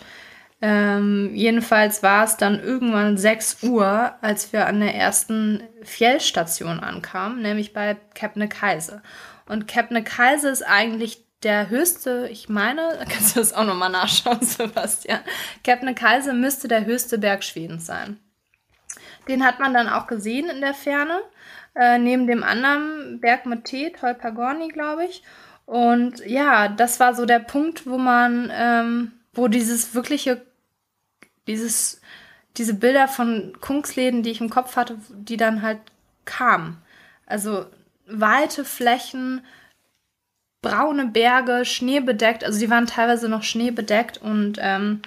Ähm, 0.61 1.31
jedenfalls 1.35 2.03
war 2.03 2.25
es 2.25 2.37
dann 2.37 2.61
irgendwann 2.61 3.17
6 3.17 3.63
Uhr, 3.63 4.13
als 4.21 4.53
wir 4.53 4.67
an 4.67 4.81
der 4.81 4.95
ersten 4.95 5.63
Fjellstation 5.83 6.81
ankamen, 6.81 7.43
nämlich 7.43 7.73
bei 7.73 7.97
Kebnekaise. 8.15 9.03
Und 9.47 9.69
Kebnekaise 9.69 10.49
ist 10.49 10.63
eigentlich 10.63 11.25
der 11.45 11.71
höchste, 11.71 12.29
ich 12.31 12.49
meine, 12.49 12.99
kannst 13.09 13.37
du 13.37 13.41
das 13.41 13.53
auch 13.53 13.65
nochmal 13.65 13.91
nachschauen, 13.91 14.39
Sebastian. 14.43 15.21
Kebnekaise 15.63 16.33
müsste 16.33 16.67
der 16.67 16.85
höchste 16.85 17.19
Berg 17.19 17.45
Schwedens 17.45 17.87
sein. 17.87 18.19
Den 19.29 19.45
hat 19.45 19.61
man 19.61 19.75
dann 19.75 19.89
auch 19.89 20.07
gesehen 20.07 20.49
in 20.49 20.61
der 20.61 20.75
Ferne, 20.75 21.21
äh, 21.79 21.99
neben 21.99 22.27
dem 22.27 22.43
anderen 22.43 23.21
Berg 23.21 23.47
mit 23.47 23.65
T, 23.65 23.91
Tolpagorni, 23.91 24.69
glaube 24.69 25.07
ich. 25.07 25.23
Und 25.65 26.25
ja, 26.27 26.69
das 26.69 26.99
war 26.99 27.15
so 27.15 27.25
der 27.25 27.41
Punkt, 27.41 27.87
wo 27.87 27.99
man, 27.99 28.51
ähm, 28.55 29.13
wo 29.33 29.49
dieses 29.49 29.95
wirkliche 29.95 30.43
dieses, 31.49 32.01
diese 32.57 32.75
Bilder 32.75 33.09
von 33.09 33.57
Kunstläden, 33.61 34.23
die 34.23 34.31
ich 34.31 34.41
im 34.41 34.51
Kopf 34.51 34.77
hatte, 34.77 34.99
die 35.09 35.37
dann 35.37 35.63
halt 35.63 35.81
kamen. 36.25 36.77
Also 37.27 37.67
weite 38.07 38.65
Flächen, 38.65 39.45
braune 40.63 41.07
Berge, 41.07 41.65
schneebedeckt, 41.65 42.45
also 42.45 42.59
die 42.61 42.71
waren 42.71 42.87
teilweise 42.87 43.29
noch 43.29 43.43
schneebedeckt 43.43 44.19
und 44.19 44.59
ähm, 44.61 45.03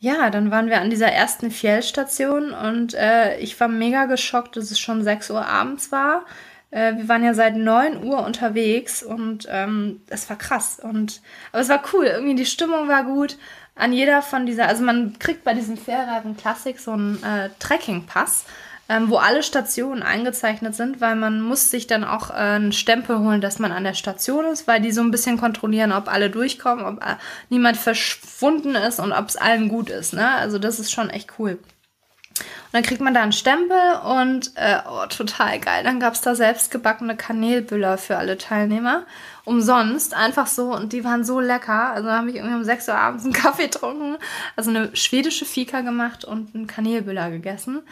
ja, 0.00 0.30
dann 0.30 0.50
waren 0.50 0.68
wir 0.68 0.80
an 0.80 0.88
dieser 0.88 1.12
ersten 1.12 1.50
Fjellstation 1.50 2.52
und 2.52 2.94
äh, 2.94 3.38
ich 3.38 3.60
war 3.60 3.68
mega 3.68 4.06
geschockt, 4.06 4.56
dass 4.56 4.70
es 4.70 4.80
schon 4.80 5.04
6 5.04 5.30
Uhr 5.30 5.46
abends 5.46 5.92
war. 5.92 6.24
Äh, 6.70 6.96
wir 6.96 7.08
waren 7.08 7.22
ja 7.22 7.34
seit 7.34 7.54
9 7.54 8.02
Uhr 8.02 8.24
unterwegs 8.24 9.02
und 9.02 9.46
ähm, 9.50 10.00
es 10.08 10.30
war 10.30 10.38
krass. 10.38 10.80
Und, 10.82 11.20
aber 11.52 11.60
es 11.60 11.68
war 11.68 11.82
cool, 11.92 12.06
irgendwie 12.06 12.34
die 12.34 12.46
Stimmung 12.46 12.88
war 12.88 13.04
gut 13.04 13.36
an 13.74 13.92
jeder 13.92 14.22
von 14.22 14.46
dieser, 14.46 14.68
also 14.68 14.82
man 14.84 15.18
kriegt 15.18 15.44
bei 15.44 15.54
diesem 15.54 15.76
Fährreifen 15.76 16.36
Classic 16.36 16.78
so 16.78 16.92
einen 16.92 17.22
äh, 17.22 17.50
Trekking-Pass, 17.58 18.44
ähm, 18.90 19.08
wo 19.08 19.18
alle 19.18 19.44
Stationen 19.44 20.02
eingezeichnet 20.02 20.74
sind, 20.74 21.00
weil 21.00 21.14
man 21.14 21.40
muss 21.40 21.70
sich 21.70 21.86
dann 21.86 22.02
auch 22.02 22.30
äh, 22.30 22.34
einen 22.34 22.72
Stempel 22.72 23.20
holen, 23.20 23.40
dass 23.40 23.60
man 23.60 23.70
an 23.70 23.84
der 23.84 23.94
Station 23.94 24.44
ist, 24.46 24.66
weil 24.66 24.80
die 24.80 24.90
so 24.90 25.00
ein 25.00 25.12
bisschen 25.12 25.38
kontrollieren, 25.38 25.92
ob 25.92 26.12
alle 26.12 26.28
durchkommen, 26.28 26.84
ob 26.84 27.00
äh, 27.00 27.14
niemand 27.50 27.76
verschwunden 27.76 28.74
ist 28.74 28.98
und 28.98 29.12
ob 29.12 29.28
es 29.28 29.36
allen 29.36 29.68
gut 29.68 29.90
ist. 29.90 30.12
Ne? 30.12 30.28
Also 30.28 30.58
das 30.58 30.80
ist 30.80 30.90
schon 30.90 31.08
echt 31.08 31.34
cool. 31.38 31.52
Und 31.52 32.72
dann 32.72 32.82
kriegt 32.82 33.00
man 33.00 33.14
da 33.14 33.22
einen 33.22 33.30
Stempel 33.30 33.78
und 34.04 34.50
äh, 34.56 34.78
oh, 34.84 35.06
total 35.06 35.60
geil. 35.60 35.84
Dann 35.84 36.00
gab 36.00 36.14
es 36.14 36.20
da 36.22 36.34
selbstgebackene 36.34 37.16
Kanelbüller 37.16 37.96
für 37.96 38.16
alle 38.16 38.38
Teilnehmer. 38.38 39.04
Umsonst, 39.44 40.14
einfach 40.14 40.48
so. 40.48 40.74
Und 40.74 40.92
die 40.92 41.04
waren 41.04 41.22
so 41.22 41.38
lecker. 41.38 41.92
Also 41.92 42.10
habe 42.10 42.30
ich 42.30 42.36
irgendwie 42.36 42.56
um 42.56 42.64
6 42.64 42.88
Uhr 42.88 42.94
abends 42.96 43.22
einen 43.22 43.32
Kaffee 43.34 43.68
getrunken, 43.68 44.16
also 44.56 44.70
eine 44.70 44.96
schwedische 44.96 45.44
Fika 45.44 45.82
gemacht 45.82 46.24
und 46.24 46.56
einen 46.56 46.66
Kanelbüller 46.66 47.30
gegessen. 47.30 47.82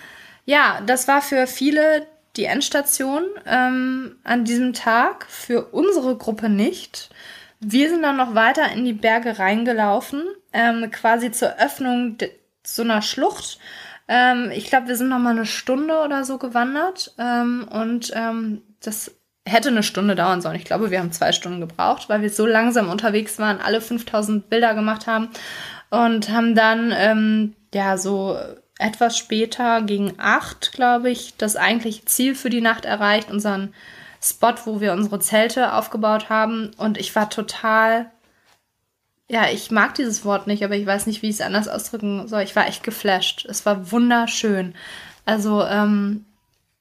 Ja, 0.49 0.81
das 0.87 1.09
war 1.09 1.21
für 1.21 1.47
viele 1.47 2.07
die 2.37 2.45
Endstation 2.45 3.25
ähm, 3.47 4.17
an 4.25 4.45
diesem 4.45 4.73
Tag, 4.73 5.27
für 5.29 5.67
unsere 5.73 6.17
Gruppe 6.17 6.49
nicht. 6.49 7.11
Wir 7.61 7.91
sind 7.91 8.03
dann 8.03 8.17
noch 8.17 8.35
weiter 8.35 8.71
in 8.73 8.85
die 8.85 8.93
Berge 8.93 9.39
reingelaufen, 9.39 10.25
ähm, 10.53 10.91
quasi 10.91 11.33
zur 11.33 11.59
Öffnung 11.59 12.17
so 12.65 12.83
einer 12.83 13.03
Schlucht 13.03 13.59
ähm, 14.09 14.51
ich 14.51 14.67
glaube, 14.67 14.89
wir 14.89 14.97
sind 14.97 15.11
noch 15.11 15.19
mal 15.19 15.31
eine 15.31 15.47
Stunde 15.47 15.99
oder 16.03 16.25
so 16.25 16.39
gewandert 16.39 17.15
ähm, 17.19 17.69
und 17.71 18.11
ähm, 18.15 18.63
das 18.81 19.15
hätte 19.47 19.69
eine 19.69 19.83
Stunde 19.83 20.15
dauern 20.15 20.41
sollen. 20.41 20.57
Ich 20.57 20.65
glaube, 20.65 20.91
wir 20.91 20.99
haben 20.99 21.13
zwei 21.13 21.33
Stunden 21.33 21.61
gebraucht, 21.61 22.09
weil 22.09 22.23
wir 22.23 22.31
so 22.31 22.47
langsam 22.47 22.89
unterwegs 22.89 23.39
waren, 23.39 23.61
alle 23.61 23.81
5000 23.81 24.49
Bilder 24.49 24.75
gemacht 24.75 25.07
haben 25.07 25.29
und 25.91 26.31
haben 26.31 26.55
dann 26.55 26.93
ähm, 26.97 27.55
ja 27.75 27.99
so 27.99 28.39
etwas 28.79 29.19
später 29.19 29.83
gegen 29.83 30.15
acht, 30.19 30.73
glaube 30.73 31.11
ich, 31.11 31.37
das 31.37 31.57
eigentliche 31.57 32.05
Ziel 32.05 32.35
für 32.35 32.51
die 32.51 32.61
Nacht 32.61 32.85
erreicht, 32.85 33.31
unseren 33.31 33.75
Spot, 34.23 34.55
wo 34.65 34.81
wir 34.81 34.93
unsere 34.93 35.21
Zelte 35.21 35.73
aufgebaut 35.75 36.31
haben. 36.31 36.71
Und 36.77 36.99
ich 36.99 37.15
war 37.15 37.29
total 37.31 38.11
ja, 39.31 39.49
ich 39.51 39.71
mag 39.71 39.95
dieses 39.95 40.25
Wort 40.25 40.47
nicht, 40.47 40.65
aber 40.65 40.75
ich 40.75 40.87
weiß 40.87 41.07
nicht, 41.07 41.21
wie 41.23 41.29
ich 41.29 41.37
es 41.37 41.41
anders 41.43 41.69
ausdrücken 41.69 42.27
soll. 42.29 42.43
Ich 42.43 42.57
war 42.57 42.67
echt 42.67 42.83
geflasht. 42.83 43.45
Es 43.45 43.67
war 43.67 43.93
wunderschön. 43.93 44.75
Also, 45.27 45.63
ähm, 45.65 46.25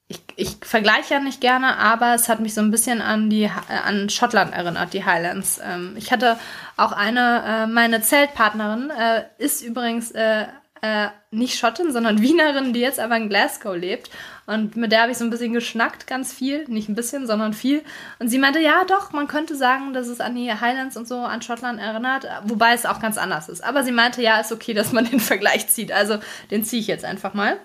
ich, 0.08 0.22
ich 0.36 0.56
vergleiche 0.62 1.14
ja 1.14 1.20
nicht 1.20 1.42
gerne, 1.42 1.76
aber 1.76 2.14
es 2.14 2.30
hat 2.30 2.40
mich 2.40 2.54
so 2.54 2.62
ein 2.62 2.70
bisschen 2.70 3.02
an 3.02 3.28
die 3.28 3.50
an 3.68 4.08
Schottland 4.08 4.54
erinnert, 4.54 4.94
die 4.94 5.04
Highlands. 5.04 5.60
Ähm, 5.62 5.94
ich 5.98 6.10
hatte 6.10 6.38
auch 6.78 6.92
eine, 6.92 7.42
äh, 7.44 7.66
meine 7.66 8.00
Zeltpartnerin 8.00 8.88
äh, 8.90 9.24
ist 9.36 9.62
übrigens 9.62 10.10
äh, 10.12 10.46
äh, 10.82 11.08
nicht 11.30 11.58
Schottin, 11.58 11.92
sondern 11.92 12.20
Wienerin, 12.22 12.72
die 12.72 12.80
jetzt 12.80 13.00
aber 13.00 13.16
in 13.16 13.28
Glasgow 13.28 13.76
lebt. 13.76 14.10
Und 14.46 14.76
mit 14.76 14.92
der 14.92 15.02
habe 15.02 15.12
ich 15.12 15.18
so 15.18 15.24
ein 15.24 15.30
bisschen 15.30 15.52
geschnackt, 15.52 16.06
ganz 16.06 16.32
viel. 16.32 16.64
Nicht 16.68 16.88
ein 16.88 16.94
bisschen, 16.94 17.26
sondern 17.26 17.52
viel. 17.52 17.82
Und 18.18 18.28
sie 18.28 18.38
meinte, 18.38 18.60
ja, 18.60 18.84
doch, 18.84 19.12
man 19.12 19.28
könnte 19.28 19.56
sagen, 19.56 19.92
dass 19.92 20.08
es 20.08 20.20
an 20.20 20.34
die 20.34 20.52
Highlands 20.52 20.96
und 20.96 21.06
so 21.06 21.18
an 21.18 21.42
Schottland 21.42 21.80
erinnert, 21.80 22.26
wobei 22.44 22.72
es 22.72 22.86
auch 22.86 23.00
ganz 23.00 23.18
anders 23.18 23.48
ist. 23.48 23.62
Aber 23.62 23.84
sie 23.84 23.92
meinte, 23.92 24.22
ja, 24.22 24.40
ist 24.40 24.52
okay, 24.52 24.74
dass 24.78 24.92
man 24.92 25.04
den 25.04 25.20
Vergleich 25.20 25.68
zieht. 25.68 25.92
Also 25.92 26.18
den 26.50 26.64
ziehe 26.64 26.80
ich 26.80 26.88
jetzt 26.88 27.04
einfach 27.04 27.34
mal. 27.34 27.58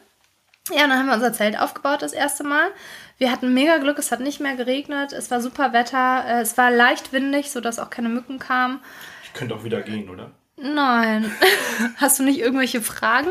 Ja, 0.69 0.86
und 0.86 0.91
dann 0.91 0.99
haben 0.99 1.08
wir 1.08 1.15
unser 1.15 1.34
Zelt 1.34 1.60
aufgebaut 1.60 2.02
das 2.02 2.13
erste 2.13 2.45
Mal. 2.45 2.69
Wir 3.17 3.32
hatten 3.32 3.54
mega 3.54 3.78
Glück, 3.78 3.99
es 3.99 4.12
hat 4.13 4.21
nicht 4.21 4.39
mehr 4.39 4.56
geregnet, 4.56 5.12
es 5.12 5.30
war 5.30 5.41
super 5.41 5.73
Wetter, 5.73 6.23
äh, 6.26 6.41
es 6.41 6.58
war 6.58 6.71
leicht 6.71 7.12
windig, 7.12 7.52
sodass 7.52 7.80
auch 7.80 7.89
keine 7.89 8.08
Mücken 8.08 8.39
kamen. 8.39 8.80
Ich 9.23 9.34
könnte 9.34 9.56
auch 9.56 9.65
wieder 9.65 9.82
gehen, 9.82 10.10
oder? 10.10 10.32
Nein. 10.63 11.30
Hast 11.97 12.19
du 12.19 12.23
nicht 12.23 12.39
irgendwelche 12.39 12.82
Fragen? 12.82 13.30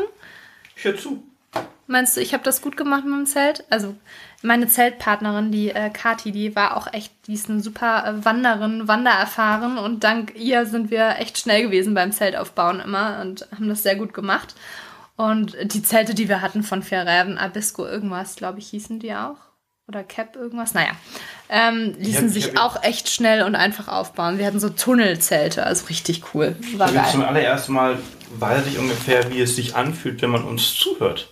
Ich 0.75 0.83
höre 0.83 0.97
zu. 0.97 1.23
Meinst 1.87 2.15
du, 2.15 2.21
ich 2.21 2.33
habe 2.33 2.43
das 2.43 2.61
gut 2.61 2.77
gemacht 2.77 3.05
mit 3.05 3.13
dem 3.13 3.25
Zelt? 3.25 3.65
Also 3.71 3.95
meine 4.43 4.67
Zeltpartnerin, 4.67 5.51
die 5.51 5.71
äh, 5.71 5.89
Kati, 5.89 6.31
die 6.31 6.55
war 6.55 6.77
auch 6.77 6.93
echt, 6.93 7.11
die 7.27 7.33
ist 7.33 7.49
eine 7.49 7.59
super 7.59 8.05
äh, 8.05 8.25
Wanderin, 8.25 8.87
Wandererfahren 8.87 9.77
und 9.77 10.03
dank 10.03 10.35
ihr 10.35 10.65
sind 10.65 10.91
wir 10.91 11.17
echt 11.19 11.37
schnell 11.37 11.63
gewesen 11.63 11.93
beim 11.93 12.11
Zeltaufbauen 12.11 12.79
immer 12.79 13.19
und 13.21 13.47
haben 13.51 13.67
das 13.67 13.83
sehr 13.83 13.95
gut 13.95 14.13
gemacht. 14.13 14.55
Und 15.15 15.57
die 15.73 15.83
Zelte, 15.83 16.13
die 16.13 16.29
wir 16.29 16.41
hatten 16.41 16.63
von 16.63 16.83
Ferreven, 16.83 17.37
Abisco, 17.37 17.85
irgendwas, 17.85 18.35
glaube 18.35 18.59
ich, 18.59 18.69
hießen 18.69 18.99
die 18.99 19.13
auch 19.13 19.37
oder 19.93 20.03
Cap 20.03 20.35
irgendwas, 20.35 20.73
naja, 20.73 20.91
ähm, 21.49 21.95
ließen 21.99 22.27
hab, 22.27 22.33
sich 22.33 22.57
auch 22.57 22.83
echt 22.83 23.09
schnell 23.09 23.43
und 23.43 23.55
einfach 23.55 23.87
aufbauen. 23.87 24.37
Wir 24.37 24.45
hatten 24.45 24.59
so 24.59 24.69
Tunnelzelte, 24.69 25.65
also 25.65 25.85
richtig 25.85 26.23
cool. 26.33 26.55
War 26.77 26.91
geil. 26.91 27.05
Zum 27.11 27.23
allerersten 27.23 27.73
Mal 27.73 27.99
weiß 28.39 28.67
ich 28.67 28.79
ungefähr, 28.79 29.31
wie 29.31 29.41
es 29.41 29.55
sich 29.55 29.75
anfühlt, 29.75 30.21
wenn 30.21 30.31
man 30.31 30.43
uns 30.43 30.75
zuhört 30.75 31.29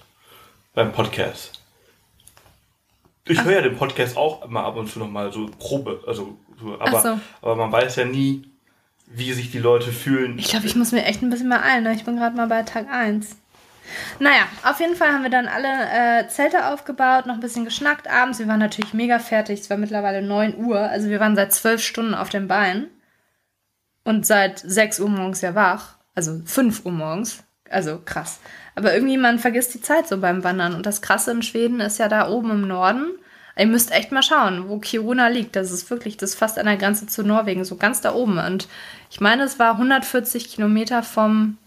beim 0.73 0.91
Podcast. 0.91 1.53
Ich 3.27 3.43
höre 3.43 3.53
ja 3.53 3.61
den 3.61 3.77
Podcast 3.77 4.17
auch 4.17 4.43
immer 4.45 4.63
ab 4.63 4.75
und 4.75 4.91
zu 4.91 4.99
nochmal 4.99 5.31
so 5.31 5.49
Probe, 5.59 6.03
also 6.07 6.37
so, 6.59 6.79
aber, 6.79 7.01
so. 7.01 7.19
aber 7.41 7.55
man 7.55 7.71
weiß 7.71 7.95
ja 7.95 8.05
nie, 8.05 8.43
wie 9.07 9.33
sich 9.33 9.51
die 9.51 9.59
Leute 9.59 9.91
fühlen. 9.91 10.37
Ich 10.37 10.49
glaube, 10.49 10.65
ich 10.65 10.75
muss 10.75 10.91
mir 10.91 11.03
echt 11.03 11.21
ein 11.21 11.29
bisschen 11.29 11.49
mehr 11.49 11.63
eilen. 11.63 11.83
Ne? 11.83 11.93
Ich 11.93 12.05
bin 12.05 12.15
gerade 12.15 12.35
mal 12.35 12.47
bei 12.47 12.63
Tag 12.63 12.87
1. 12.89 13.37
Naja, 14.19 14.43
auf 14.63 14.79
jeden 14.79 14.95
Fall 14.95 15.11
haben 15.11 15.23
wir 15.23 15.29
dann 15.29 15.47
alle 15.47 15.67
äh, 15.67 16.27
Zelte 16.27 16.67
aufgebaut, 16.67 17.25
noch 17.25 17.35
ein 17.35 17.39
bisschen 17.39 17.65
geschnackt 17.65 18.09
abends. 18.09 18.39
Wir 18.39 18.47
waren 18.47 18.59
natürlich 18.59 18.93
mega 18.93 19.19
fertig. 19.19 19.61
Es 19.61 19.69
war 19.69 19.77
mittlerweile 19.77 20.21
9 20.21 20.57
Uhr. 20.57 20.79
Also 20.79 21.09
wir 21.09 21.19
waren 21.19 21.35
seit 21.35 21.53
12 21.53 21.81
Stunden 21.81 22.13
auf 22.13 22.29
dem 22.29 22.47
Bein. 22.47 22.87
Und 24.03 24.25
seit 24.25 24.59
6 24.59 24.99
Uhr 24.99 25.09
morgens 25.09 25.41
ja 25.41 25.55
wach. 25.55 25.95
Also 26.15 26.41
5 26.45 26.85
Uhr 26.85 26.91
morgens. 26.91 27.43
Also 27.69 27.99
krass. 28.03 28.39
Aber 28.75 28.93
irgendwie, 28.93 29.17
man 29.17 29.39
vergisst 29.39 29.73
die 29.73 29.81
Zeit 29.81 30.07
so 30.07 30.17
beim 30.19 30.43
Wandern. 30.43 30.75
Und 30.75 30.85
das 30.85 31.01
Krasse 31.01 31.31
in 31.31 31.41
Schweden 31.41 31.79
ist 31.79 31.99
ja 31.99 32.07
da 32.07 32.29
oben 32.29 32.51
im 32.51 32.67
Norden. 32.67 33.11
Ihr 33.57 33.67
müsst 33.67 33.91
echt 33.91 34.11
mal 34.11 34.23
schauen, 34.23 34.69
wo 34.69 34.79
Kiruna 34.79 35.27
liegt. 35.27 35.55
Das 35.55 35.71
ist 35.71 35.89
wirklich, 35.89 36.17
das 36.17 36.31
ist 36.31 36.39
fast 36.39 36.57
an 36.57 36.65
der 36.65 36.77
Grenze 36.77 37.05
zu 37.07 37.23
Norwegen, 37.23 37.65
so 37.65 37.75
ganz 37.75 38.01
da 38.01 38.13
oben. 38.13 38.37
Und 38.37 38.67
ich 39.09 39.19
meine, 39.19 39.43
es 39.43 39.59
war 39.59 39.73
140 39.73 40.49
Kilometer 40.49 41.03
vom 41.03 41.57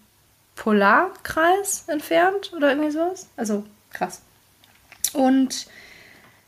Polarkreis 0.56 1.84
entfernt 1.88 2.52
oder 2.56 2.70
irgendwie 2.70 2.90
sowas. 2.90 3.28
Also 3.36 3.64
krass. 3.90 4.22
Und 5.12 5.66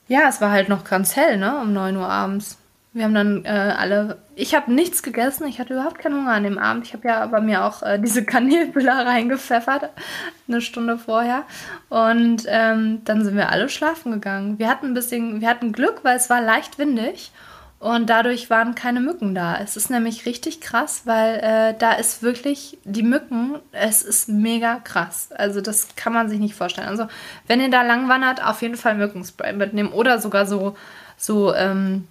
ja, 0.09 0.29
es 0.29 0.41
war 0.41 0.51
halt 0.51 0.69
noch 0.69 0.85
ganz 0.85 1.17
hell, 1.17 1.37
ne? 1.37 1.59
Um 1.61 1.73
9 1.73 1.97
Uhr 1.97 2.09
abends. 2.09 2.59
Wir 2.93 3.05
haben 3.05 3.15
dann 3.15 3.45
äh, 3.45 3.49
alle. 3.49 4.19
Ich 4.37 4.55
habe 4.55 4.73
nichts 4.73 5.03
gegessen. 5.03 5.47
Ich 5.47 5.61
hatte 5.61 5.75
überhaupt 5.75 5.99
keinen 5.99 6.17
Hunger 6.17 6.33
an 6.33 6.45
dem 6.45 6.57
Abend. 6.57 6.87
Ich 6.87 6.95
habe 6.95 7.07
ja 7.07 7.27
bei 7.27 7.41
mir 7.41 7.65
auch 7.65 7.83
äh, 7.83 7.99
diese 7.99 8.25
Kanelbüller 8.25 9.05
reingepfeffert, 9.05 9.91
eine 10.49 10.61
Stunde 10.63 10.97
vorher. 10.97 11.43
Und 11.91 12.45
ähm, 12.47 13.03
dann 13.05 13.23
sind 13.23 13.37
wir 13.37 13.51
alle 13.51 13.69
schlafen 13.69 14.13
gegangen. 14.13 14.59
Wir 14.59 14.71
hatten 14.71 14.87
ein 14.87 14.95
bisschen, 14.95 15.43
wir 15.43 15.49
hatten 15.49 15.73
Glück, 15.73 16.05
weil 16.05 16.17
es 16.17 16.31
war 16.31 16.41
leicht 16.41 16.79
windig. 16.79 17.33
Und 17.79 18.09
dadurch 18.09 18.49
waren 18.49 18.75
keine 18.75 19.01
Mücken 19.01 19.35
da. 19.35 19.59
Es 19.59 19.77
ist 19.77 19.91
nämlich 19.91 20.25
richtig 20.25 20.63
krass, 20.63 21.03
weil 21.05 21.39
äh, 21.41 21.75
da 21.79 21.93
ist 21.93 22.23
wirklich 22.23 22.79
die 22.85 23.03
Mücken, 23.03 23.57
es 23.73 24.03
ist 24.03 24.31
mega 24.31 24.77
krass. 24.77 25.29
Also 25.33 25.61
das 25.61 25.89
kann 25.95 26.15
man 26.15 26.31
sich 26.31 26.41
nicht 26.41 26.55
vorstellen. 26.55 26.89
Also 26.89 27.07
wenn 27.47 27.61
ihr 27.61 27.71
da 27.71 27.83
lang 27.83 28.09
wandert, 28.09 28.43
auf 28.43 28.63
jeden 28.63 28.77
Fall 28.77 28.95
Mückenspray 28.95 29.53
mitnehmen 29.53 29.93
oder 29.93 30.19
sogar 30.19 30.47
so, 30.47 30.75
so, 31.19 31.55
ähm, 31.55 32.09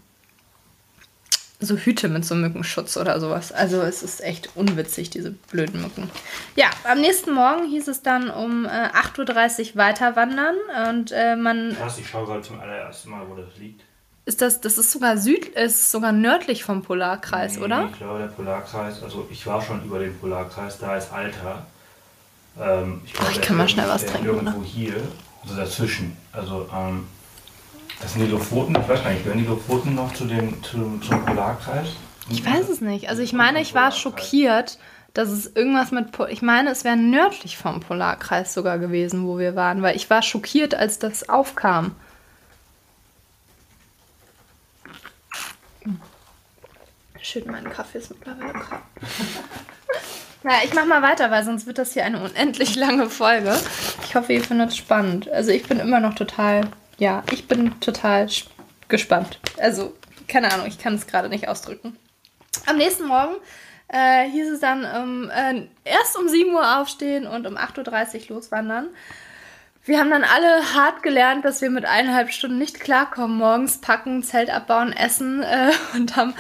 so 1.60 1.78
Hüte 1.78 2.10
mit 2.10 2.26
so 2.26 2.36
Mückenschutz 2.36 2.96
oder 2.96 3.20
sowas. 3.20 3.52
Also 3.52 3.82
es 3.82 4.04
ist 4.04 4.24
echt 4.24 4.56
unwitzig, 4.56 5.10
diese 5.10 5.32
blöden 5.32 5.82
Mücken. 5.82 6.12
Ja, 6.56 6.70
am 6.84 7.02
nächsten 7.02 7.34
Morgen 7.34 7.68
hieß 7.68 7.88
es 7.88 8.04
dann 8.04 8.30
um 8.30 8.66
äh, 8.66 8.70
8.30 8.70 9.72
Uhr 9.72 9.76
weiter 9.78 10.16
wandern 10.16 10.56
und 10.90 11.12
äh, 11.12 11.36
man. 11.36 11.76
Krass, 11.76 11.98
ich 11.98 12.08
schaue 12.08 12.28
gerade 12.28 12.44
zum 12.44 12.60
allerersten 12.60 13.10
Mal, 13.10 13.28
wo 13.28 13.36
das 13.36 13.58
liegt. 13.58 13.82
Ist 14.26 14.42
das, 14.42 14.60
das 14.60 14.80
ist 14.80 14.92
sogar 14.92 15.18
süd, 15.18 15.46
ist 15.50 15.92
sogar 15.92 16.12
nördlich 16.12 16.64
vom 16.64 16.82
Polarkreis, 16.82 17.58
Nee, 17.58 17.64
oder? 17.64 17.90
Ich 17.92 17.98
glaube, 18.00 18.20
der 18.20 18.28
Polarkreis, 18.28 19.04
also 19.04 19.28
ich 19.30 19.46
war 19.46 19.62
schon 19.62 19.84
über 19.84 20.00
den 20.00 20.18
Polarkreis, 20.18 20.80
da 20.80 20.98
ist 20.98 21.14
Alter. 21.14 21.66
Ähm, 22.60 23.02
ich, 23.06 23.14
glaube, 23.14 23.32
ich 23.32 23.38
der 23.38 23.48
kann 23.48 23.58
mal 23.58 23.70
schnell 23.70 23.88
was 23.88 24.06
trinken, 24.06 24.28
Irgendwo 24.28 24.64
hier, 24.64 24.96
also 25.44 25.56
dazwischen. 25.56 26.18
Also, 26.32 26.68
ähm, 26.76 27.06
das 28.02 28.14
sind 28.14 28.26
die 28.26 28.32
Lofoten, 28.32 28.76
ich 28.76 28.90
weiß 28.90 29.04
gar 29.04 29.12
nicht, 29.12 29.24
gehören 29.24 29.40
die 29.40 29.46
Lofoten 29.46 29.94
noch 29.94 30.12
zu 30.14 30.26
den, 30.26 30.62
zu, 30.64 31.00
zum 31.00 31.26
Polarkreis? 31.26 31.90
Ich 32.30 32.44
weiß 32.44 32.70
es 32.70 32.82
nicht. 32.82 33.10
Also 33.10 33.22
ich 33.22 33.34
meine, 33.34 33.62
ich 33.62 33.76
war 33.76 33.92
schockiert, 33.92 34.80
dass 35.14 35.30
es 35.30 35.56
irgendwas 35.56 35.92
mit. 35.92 36.12
Po 36.12 36.26
ich 36.26 36.42
meine, 36.42 36.72
es 36.72 36.84
wäre 36.84 36.98
nördlich 36.98 37.58
vom 37.58 37.80
Polarkreis 37.80 38.54
sogar 38.54 38.80
gewesen, 38.80 39.28
wo 39.28 39.38
wir 39.38 39.56
waren, 39.56 39.84
weil 39.84 39.96
ich 39.96 40.10
war 40.10 40.24
schockiert, 40.24 40.74
als 40.74 40.98
das 40.98 41.30
aufkam. 41.30 41.92
Schön, 47.26 47.46
mein 47.48 47.68
Kaffee 47.68 47.98
ist 47.98 48.12
mittlerweile 48.12 48.54
krank. 48.54 48.84
naja, 50.44 50.60
ich 50.64 50.76
mach 50.76 50.86
mal 50.86 51.02
weiter, 51.02 51.32
weil 51.32 51.44
sonst 51.44 51.66
wird 51.66 51.80
das 51.80 51.94
hier 51.94 52.06
eine 52.06 52.22
unendlich 52.22 52.76
lange 52.76 53.10
Folge. 53.10 53.58
Ich 54.04 54.14
hoffe, 54.14 54.32
ihr 54.34 54.44
findet 54.44 54.70
es 54.70 54.78
spannend. 54.78 55.28
Also 55.32 55.50
ich 55.50 55.64
bin 55.64 55.80
immer 55.80 56.00
noch 56.00 56.14
total, 56.14 56.70
ja, 57.00 57.24
ich 57.32 57.48
bin 57.48 57.80
total 57.80 58.28
gespannt. 58.90 59.40
Also, 59.58 59.96
keine 60.28 60.54
Ahnung, 60.54 60.68
ich 60.68 60.78
kann 60.78 60.94
es 60.94 61.08
gerade 61.08 61.28
nicht 61.28 61.48
ausdrücken. 61.48 61.98
Am 62.68 62.78
nächsten 62.78 63.08
Morgen 63.08 63.38
äh, 63.88 64.30
hieß 64.30 64.52
es 64.52 64.60
dann 64.60 64.86
ähm, 64.86 65.32
äh, 65.34 65.68
erst 65.84 66.20
um 66.20 66.30
7 66.30 66.54
Uhr 66.54 66.80
aufstehen 66.80 67.26
und 67.26 67.48
um 67.48 67.58
8.30 67.58 68.30
Uhr 68.30 68.36
loswandern. 68.36 68.90
Wir 69.86 70.00
haben 70.00 70.10
dann 70.10 70.24
alle 70.24 70.74
hart 70.74 71.04
gelernt, 71.04 71.46
dass 71.46 71.62
wir 71.62 71.70
mit 71.70 71.86
eineinhalb 71.86 72.32
Stunden 72.32 72.58
nicht 72.58 72.80
klarkommen. 72.80 73.38
Morgens 73.38 73.78
packen, 73.78 74.24
Zelt 74.24 74.50
abbauen, 74.50 74.92
essen 74.92 75.44
äh, 75.44 75.72
und 75.94 76.16
haben, 76.16 76.34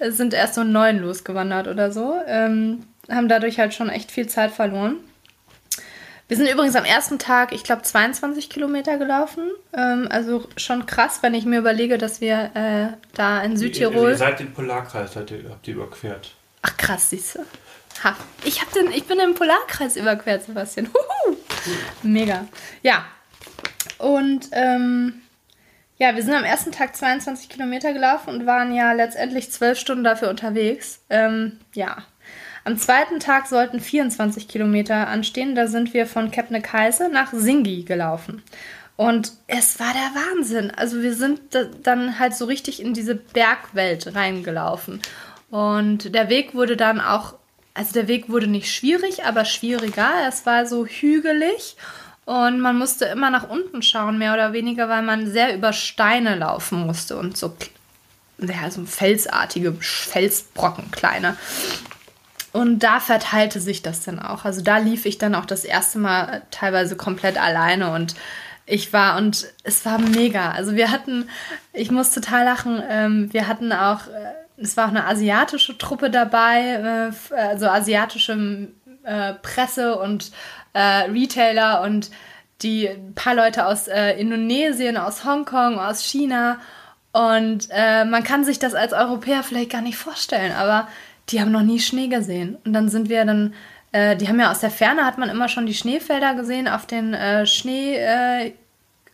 sind 0.00 0.34
erst 0.34 0.58
um 0.58 0.72
neun 0.72 0.98
losgewandert 0.98 1.68
oder 1.68 1.92
so. 1.92 2.20
Ähm, 2.26 2.84
haben 3.08 3.28
dadurch 3.28 3.60
halt 3.60 3.72
schon 3.72 3.88
echt 3.88 4.10
viel 4.10 4.26
Zeit 4.26 4.50
verloren. 4.50 4.96
Wir 6.26 6.36
sind 6.36 6.50
übrigens 6.50 6.74
am 6.76 6.84
ersten 6.84 7.18
Tag, 7.18 7.52
ich 7.52 7.62
glaube, 7.62 7.82
22 7.82 8.50
Kilometer 8.50 8.98
gelaufen. 8.98 9.48
Ähm, 9.72 10.08
also 10.10 10.46
schon 10.56 10.84
krass, 10.84 11.22
wenn 11.22 11.34
ich 11.34 11.46
mir 11.46 11.60
überlege, 11.60 11.98
dass 11.98 12.20
wir 12.20 12.50
äh, 12.54 12.96
da 13.14 13.42
in 13.42 13.52
Ihr, 13.52 13.58
Südtirol. 13.58 14.10
ihr 14.10 14.16
seid 14.16 14.40
den 14.40 14.52
Polarkreis, 14.52 15.14
seid 15.14 15.30
ihr, 15.30 15.48
habt 15.48 15.66
ihr 15.68 15.74
überquert. 15.74 16.32
Ach 16.62 16.76
krass, 16.76 17.10
siehst 17.10 17.36
du. 17.36 17.38
Ha. 18.04 18.16
Ich, 18.44 18.60
hab 18.60 18.72
den, 18.72 18.90
ich 18.90 19.04
bin 19.04 19.18
im 19.20 19.34
Polarkreis 19.34 19.96
überquert, 19.96 20.42
Sebastian. 20.42 20.88
Mega. 22.02 22.46
Ja. 22.82 23.04
Und 23.98 24.48
ähm, 24.52 25.14
ja, 25.98 26.14
wir 26.14 26.22
sind 26.22 26.34
am 26.34 26.44
ersten 26.44 26.70
Tag 26.72 26.94
22 26.96 27.48
Kilometer 27.48 27.92
gelaufen 27.92 28.30
und 28.30 28.46
waren 28.46 28.72
ja 28.74 28.92
letztendlich 28.92 29.50
zwölf 29.50 29.78
Stunden 29.78 30.04
dafür 30.04 30.30
unterwegs. 30.30 31.00
Ähm, 31.10 31.58
ja. 31.74 31.98
Am 32.64 32.76
zweiten 32.76 33.18
Tag 33.18 33.46
sollten 33.46 33.80
24 33.80 34.46
Kilometer 34.46 35.08
anstehen. 35.08 35.54
Da 35.54 35.66
sind 35.66 35.94
wir 35.94 36.06
von 36.06 36.30
Kebnekaise 36.30 37.08
nach 37.08 37.32
Singi 37.32 37.82
gelaufen. 37.84 38.42
Und 38.96 39.32
es 39.46 39.78
war 39.80 39.92
der 39.92 40.20
Wahnsinn. 40.22 40.70
Also 40.72 41.00
wir 41.02 41.14
sind 41.14 41.40
da- 41.54 41.64
dann 41.82 42.18
halt 42.18 42.34
so 42.34 42.44
richtig 42.44 42.82
in 42.82 42.94
diese 42.94 43.14
Bergwelt 43.14 44.14
reingelaufen. 44.14 45.00
Und 45.50 46.14
der 46.14 46.28
Weg 46.28 46.54
wurde 46.54 46.76
dann 46.76 47.00
auch, 47.00 47.34
also 47.78 47.92
der 47.92 48.08
Weg 48.08 48.28
wurde 48.28 48.48
nicht 48.48 48.74
schwierig, 48.74 49.24
aber 49.24 49.44
schwieriger. 49.44 50.10
Es 50.26 50.44
war 50.46 50.66
so 50.66 50.84
hügelig 50.84 51.76
und 52.24 52.58
man 52.60 52.76
musste 52.76 53.04
immer 53.04 53.30
nach 53.30 53.48
unten 53.48 53.82
schauen, 53.82 54.18
mehr 54.18 54.34
oder 54.34 54.52
weniger, 54.52 54.88
weil 54.88 55.02
man 55.02 55.30
sehr 55.30 55.54
über 55.54 55.72
Steine 55.72 56.34
laufen 56.34 56.84
musste 56.84 57.16
und 57.16 57.36
so, 57.36 57.56
ja, 58.38 58.68
so 58.68 58.84
felsartige 58.84 59.74
Felsbrocken, 59.80 60.90
kleine. 60.90 61.36
Und 62.52 62.80
da 62.80 62.98
verteilte 62.98 63.60
sich 63.60 63.80
das 63.80 64.02
dann 64.02 64.18
auch. 64.18 64.44
Also 64.44 64.60
da 64.60 64.78
lief 64.78 65.06
ich 65.06 65.18
dann 65.18 65.36
auch 65.36 65.46
das 65.46 65.64
erste 65.64 66.00
Mal 66.00 66.42
teilweise 66.50 66.96
komplett 66.96 67.40
alleine 67.40 67.92
und 67.92 68.16
ich 68.66 68.92
war 68.92 69.16
und 69.18 69.46
es 69.62 69.84
war 69.84 70.00
mega. 70.00 70.50
Also 70.50 70.74
wir 70.74 70.90
hatten, 70.90 71.28
ich 71.72 71.92
muss 71.92 72.10
total 72.10 72.44
lachen, 72.44 72.82
ähm, 72.90 73.32
wir 73.32 73.46
hatten 73.46 73.72
auch, 73.72 74.08
äh, 74.08 74.47
es 74.60 74.76
war 74.76 74.86
auch 74.86 74.90
eine 74.90 75.06
asiatische 75.06 75.78
Truppe 75.78 76.10
dabei, 76.10 77.12
äh, 77.30 77.34
also 77.34 77.68
asiatische 77.68 78.68
äh, 79.04 79.34
Presse 79.34 79.98
und 79.98 80.32
äh, 80.72 80.80
Retailer 81.10 81.82
und 81.82 82.10
die 82.62 82.88
ein 82.88 83.14
paar 83.14 83.34
Leute 83.34 83.66
aus 83.66 83.86
äh, 83.88 84.12
Indonesien, 84.18 84.96
aus 84.96 85.24
Hongkong, 85.24 85.78
aus 85.78 86.02
China. 86.02 86.58
Und 87.12 87.68
äh, 87.70 88.04
man 88.04 88.24
kann 88.24 88.44
sich 88.44 88.58
das 88.58 88.74
als 88.74 88.92
Europäer 88.92 89.42
vielleicht 89.42 89.70
gar 89.70 89.80
nicht 89.80 89.96
vorstellen, 89.96 90.52
aber 90.52 90.88
die 91.30 91.40
haben 91.40 91.52
noch 91.52 91.62
nie 91.62 91.78
Schnee 91.78 92.08
gesehen. 92.08 92.56
Und 92.64 92.72
dann 92.72 92.88
sind 92.88 93.08
wir 93.08 93.24
dann, 93.24 93.54
die 93.92 94.28
haben 94.28 94.38
ja 94.38 94.50
aus 94.50 94.60
der 94.60 94.70
Ferne, 94.70 95.06
hat 95.06 95.16
man 95.16 95.30
immer 95.30 95.48
schon 95.48 95.64
die 95.64 95.74
Schneefelder 95.74 96.34
gesehen 96.34 96.68
auf 96.68 96.84
den 96.84 97.14
äh, 97.14 97.46
Schnee, 97.46 97.96
äh, 97.96 98.52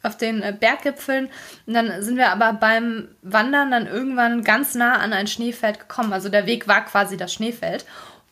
auf 0.04 0.16
den 0.16 0.42
äh, 0.42 0.54
Berggipfeln. 0.58 1.28
Und 1.66 1.74
dann 1.74 2.02
sind 2.02 2.16
wir 2.16 2.30
aber 2.30 2.52
beim 2.52 3.08
Wandern 3.22 3.70
dann 3.70 3.86
irgendwann 3.86 4.44
ganz 4.44 4.74
nah 4.74 4.98
an 4.98 5.12
ein 5.12 5.26
Schneefeld 5.26 5.80
gekommen. 5.80 6.12
Also 6.12 6.28
der 6.28 6.46
Weg 6.46 6.68
war 6.68 6.84
quasi 6.84 7.16
das 7.16 7.32
Schneefeld. 7.32 7.84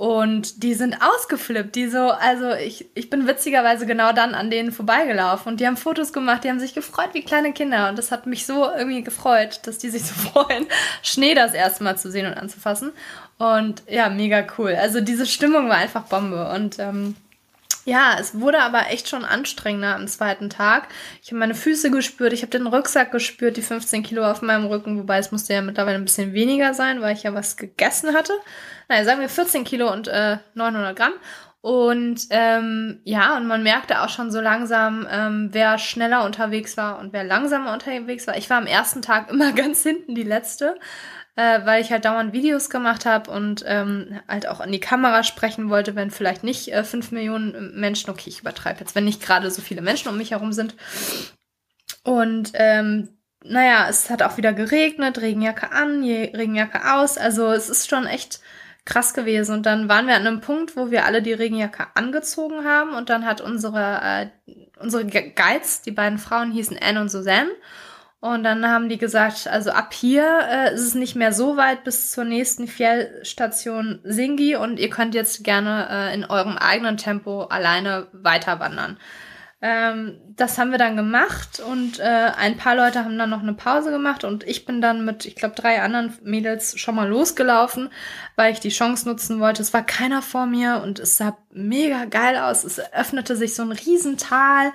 Und 0.03 0.65
die 0.65 0.75
sind 0.75 0.97
ausgeflippt. 1.01 1.77
Die 1.77 1.87
so, 1.87 2.11
also 2.11 2.55
ich, 2.55 2.87
ich 2.95 3.09
bin 3.09 3.29
witzigerweise 3.29 3.87
genau 3.87 4.13
dann 4.13 4.35
an 4.35 4.51
denen 4.51 4.73
vorbeigelaufen 4.73 5.53
und 5.53 5.61
die 5.61 5.67
haben 5.67 5.77
Fotos 5.77 6.13
gemacht, 6.13 6.43
die 6.43 6.49
haben 6.49 6.59
sich 6.59 6.75
gefreut 6.75 7.11
wie 7.13 7.23
kleine 7.23 7.53
Kinder. 7.53 7.89
Und 7.89 7.99
das 7.99 8.11
hat 8.11 8.27
mich 8.27 8.45
so 8.45 8.69
irgendwie 8.69 9.05
gefreut, 9.05 9.61
dass 9.65 9.79
die 9.79 9.91
sich 9.91 10.05
so 10.05 10.15
freuen, 10.31 10.67
Schnee 11.03 11.35
das 11.35 11.55
erste 11.55 11.85
Mal 11.85 11.99
zu 11.99 12.11
sehen 12.11 12.27
und 12.27 12.35
anzufassen. 12.35 12.91
Und 13.39 13.85
ja, 13.89 14.09
mega 14.09 14.45
cool. 14.59 14.75
Also 14.75 15.01
diese 15.01 15.25
Stimmung 15.27 15.69
war 15.69 15.77
einfach 15.77 16.03
Bombe. 16.03 16.51
Und 16.51 16.81
ähm, 16.81 17.15
ja, 17.85 18.17
es 18.19 18.39
wurde 18.39 18.61
aber 18.61 18.91
echt 18.91 19.09
schon 19.09 19.25
anstrengender 19.25 19.97
am 19.97 20.07
zweiten 20.07 20.51
Tag. 20.51 20.89
Ich 21.23 21.31
habe 21.31 21.39
meine 21.39 21.55
Füße 21.55 21.91
gespürt, 21.91 22.33
ich 22.33 22.43
habe 22.43 22.51
den 22.51 22.67
Rucksack 22.67 23.11
gespürt, 23.11 23.57
die 23.57 23.63
15 23.63 24.03
Kilo 24.03 24.25
auf 24.25 24.43
meinem 24.43 24.67
Rücken, 24.67 24.99
wobei 24.99 25.19
es 25.19 25.33
musste 25.33 25.55
ja 25.55 25.63
mittlerweile 25.63 25.97
ein 25.97 26.05
bisschen 26.05 26.33
weniger 26.33 26.75
sein, 26.75 27.01
weil 27.01 27.17
ich 27.17 27.25
ja 27.25 27.35
was 27.35 27.57
gegessen 27.57 28.15
hatte. 28.15 28.33
Naja, 28.89 29.05
sagen 29.05 29.21
wir 29.21 29.29
14 29.29 29.65
Kilo 29.65 29.93
und 29.93 30.09
äh, 30.09 30.39
900 30.55 30.97
Gramm. 30.97 31.15
Und 31.61 32.27
ähm, 32.31 33.01
ja, 33.05 33.37
und 33.37 33.47
man 33.47 33.63
merkte 33.63 34.03
auch 34.03 34.09
schon 34.09 34.33
so 34.33 34.41
langsam, 34.41 35.07
ähm, 35.09 35.51
wer 35.53 35.79
schneller 35.79 36.25
unterwegs 36.25 36.77
war 36.77 36.99
und 36.99 37.13
wer 37.13 37.23
langsamer 37.23 37.73
unterwegs 37.73 38.27
war. 38.27 38.37
Ich 38.37 38.51
war 38.51 38.59
am 38.59 38.67
ersten 38.67 39.01
Tag 39.01 39.31
immer 39.31 39.53
ganz 39.53 39.83
hinten 39.83 40.17
die 40.17 40.25
letzte 40.25 40.77
äh, 41.37 41.61
weil 41.65 41.83
ich 41.83 41.91
halt 41.91 42.05
dauernd 42.05 42.33
Videos 42.33 42.71
gemacht 42.71 43.07
habe 43.07 43.31
und 43.31 43.65
ähm, 43.67 44.21
halt 44.29 44.47
auch 44.49 44.61
an 44.61 44.73
die 44.73 44.81
Kamera 44.81 45.23
sprechen 45.23 45.71
wollte, 45.71 45.95
wenn 45.95 46.11
vielleicht 46.11 46.45
nicht 46.45 46.73
äh, 46.73 46.85
fünf 46.85 47.11
Millionen 47.11 47.79
Menschen, 47.79 48.11
okay, 48.11 48.29
ich 48.29 48.41
übertreibe 48.41 48.81
jetzt, 48.81 48.95
wenn 48.95 49.05
nicht 49.05 49.23
gerade 49.23 49.51
so 49.51 49.63
viele 49.63 49.83
Menschen 49.83 50.09
um 50.09 50.17
mich 50.19 50.33
herum 50.33 50.53
sind. 50.53 50.75
Und 52.05 52.53
ähm, 52.55 53.09
naja, 53.45 53.87
es 53.89 54.11
hat 54.11 54.23
auch 54.23 54.37
wieder 54.37 54.53
geregnet, 54.53 55.21
Regenjacke 55.21 55.73
an, 55.73 56.03
Regenjacke 56.03 56.95
aus. 56.95 57.19
Also 57.19 57.51
es 57.51 57.69
ist 57.69 57.89
schon 57.89 58.07
echt 58.07 58.41
krass 58.85 59.15
gewesen. 59.15 59.55
Und 59.55 59.67
dann 59.67 59.89
waren 59.89 60.07
wir 60.07 60.15
an 60.15 60.27
einem 60.27 60.41
Punkt, 60.41 60.77
wo 60.77 60.91
wir 60.91 61.05
alle 61.07 61.23
die 61.23 61.33
Regenjacke 61.33 61.87
angezogen 61.95 62.65
haben 62.65 62.95
und 62.95 63.09
dann 63.11 63.25
hat 63.25 63.41
unsere, 63.41 64.01
äh, 64.03 64.53
unsere 64.81 65.05
Gu- 65.05 65.33
Guides, 65.35 65.83
die 65.83 65.93
beiden 65.93 66.19
Frauen 66.19 66.53
hießen 66.53 66.79
Anne 66.81 67.01
und 67.01 67.09
Suzanne, 67.09 67.51
und 68.23 68.45
dann 68.45 68.65
haben 68.69 68.89
die 68.89 68.99
gesagt, 68.99 69.49
also 69.49 69.73
ab 69.73 69.93
hier 69.93 70.25
äh, 70.49 70.73
ist 70.73 70.83
es 70.83 70.95
nicht 70.95 71.17
mehr 71.17 71.33
so 71.33 71.57
weit 71.57 71.83
bis 71.83 72.13
zur 72.13 72.23
nächsten 72.23 72.69
Fjellstation 72.69 73.99
Singi 74.05 74.55
und 74.55 74.79
ihr 74.79 74.91
könnt 74.91 75.17
jetzt 75.17 75.43
gerne 75.43 75.89
äh, 75.91 76.15
in 76.15 76.25
eurem 76.25 76.57
eigenen 76.57 76.97
Tempo 76.97 77.43
alleine 77.47 78.07
weiter 78.13 78.61
wandern. 78.61 78.97
Ähm, 79.61 80.21
das 80.37 80.57
haben 80.57 80.71
wir 80.71 80.79
dann 80.79 80.97
gemacht 80.97 81.59
und 81.69 81.99
äh, 81.99 82.31
ein 82.37 82.57
paar 82.57 82.77
Leute 82.77 83.05
haben 83.05 83.19
dann 83.19 83.31
noch 83.31 83.43
eine 83.43 83.55
Pause 83.55 83.91
gemacht 83.91 84.23
und 84.23 84.45
ich 84.45 84.67
bin 84.67 84.81
dann 84.81 85.05
mit, 85.05 85.25
ich 85.25 85.35
glaube, 85.35 85.57
drei 85.57 85.83
anderen 85.83 86.17
Mädels 86.23 86.79
schon 86.79 86.95
mal 86.95 87.09
losgelaufen, 87.09 87.91
weil 88.37 88.53
ich 88.53 88.61
die 88.61 88.69
Chance 88.69 89.09
nutzen 89.09 89.41
wollte. 89.41 89.63
Es 89.63 89.75
war 89.75 89.85
keiner 89.85 90.23
vor 90.23 90.47
mir 90.47 90.81
und 90.85 91.01
es 91.01 91.17
sah 91.17 91.37
mega 91.51 92.05
geil 92.05 92.37
aus. 92.37 92.63
Es 92.63 92.81
öffnete 92.93 93.35
sich 93.35 93.57
so 93.57 93.63
ein 93.63 93.73
Riesental 93.73 94.73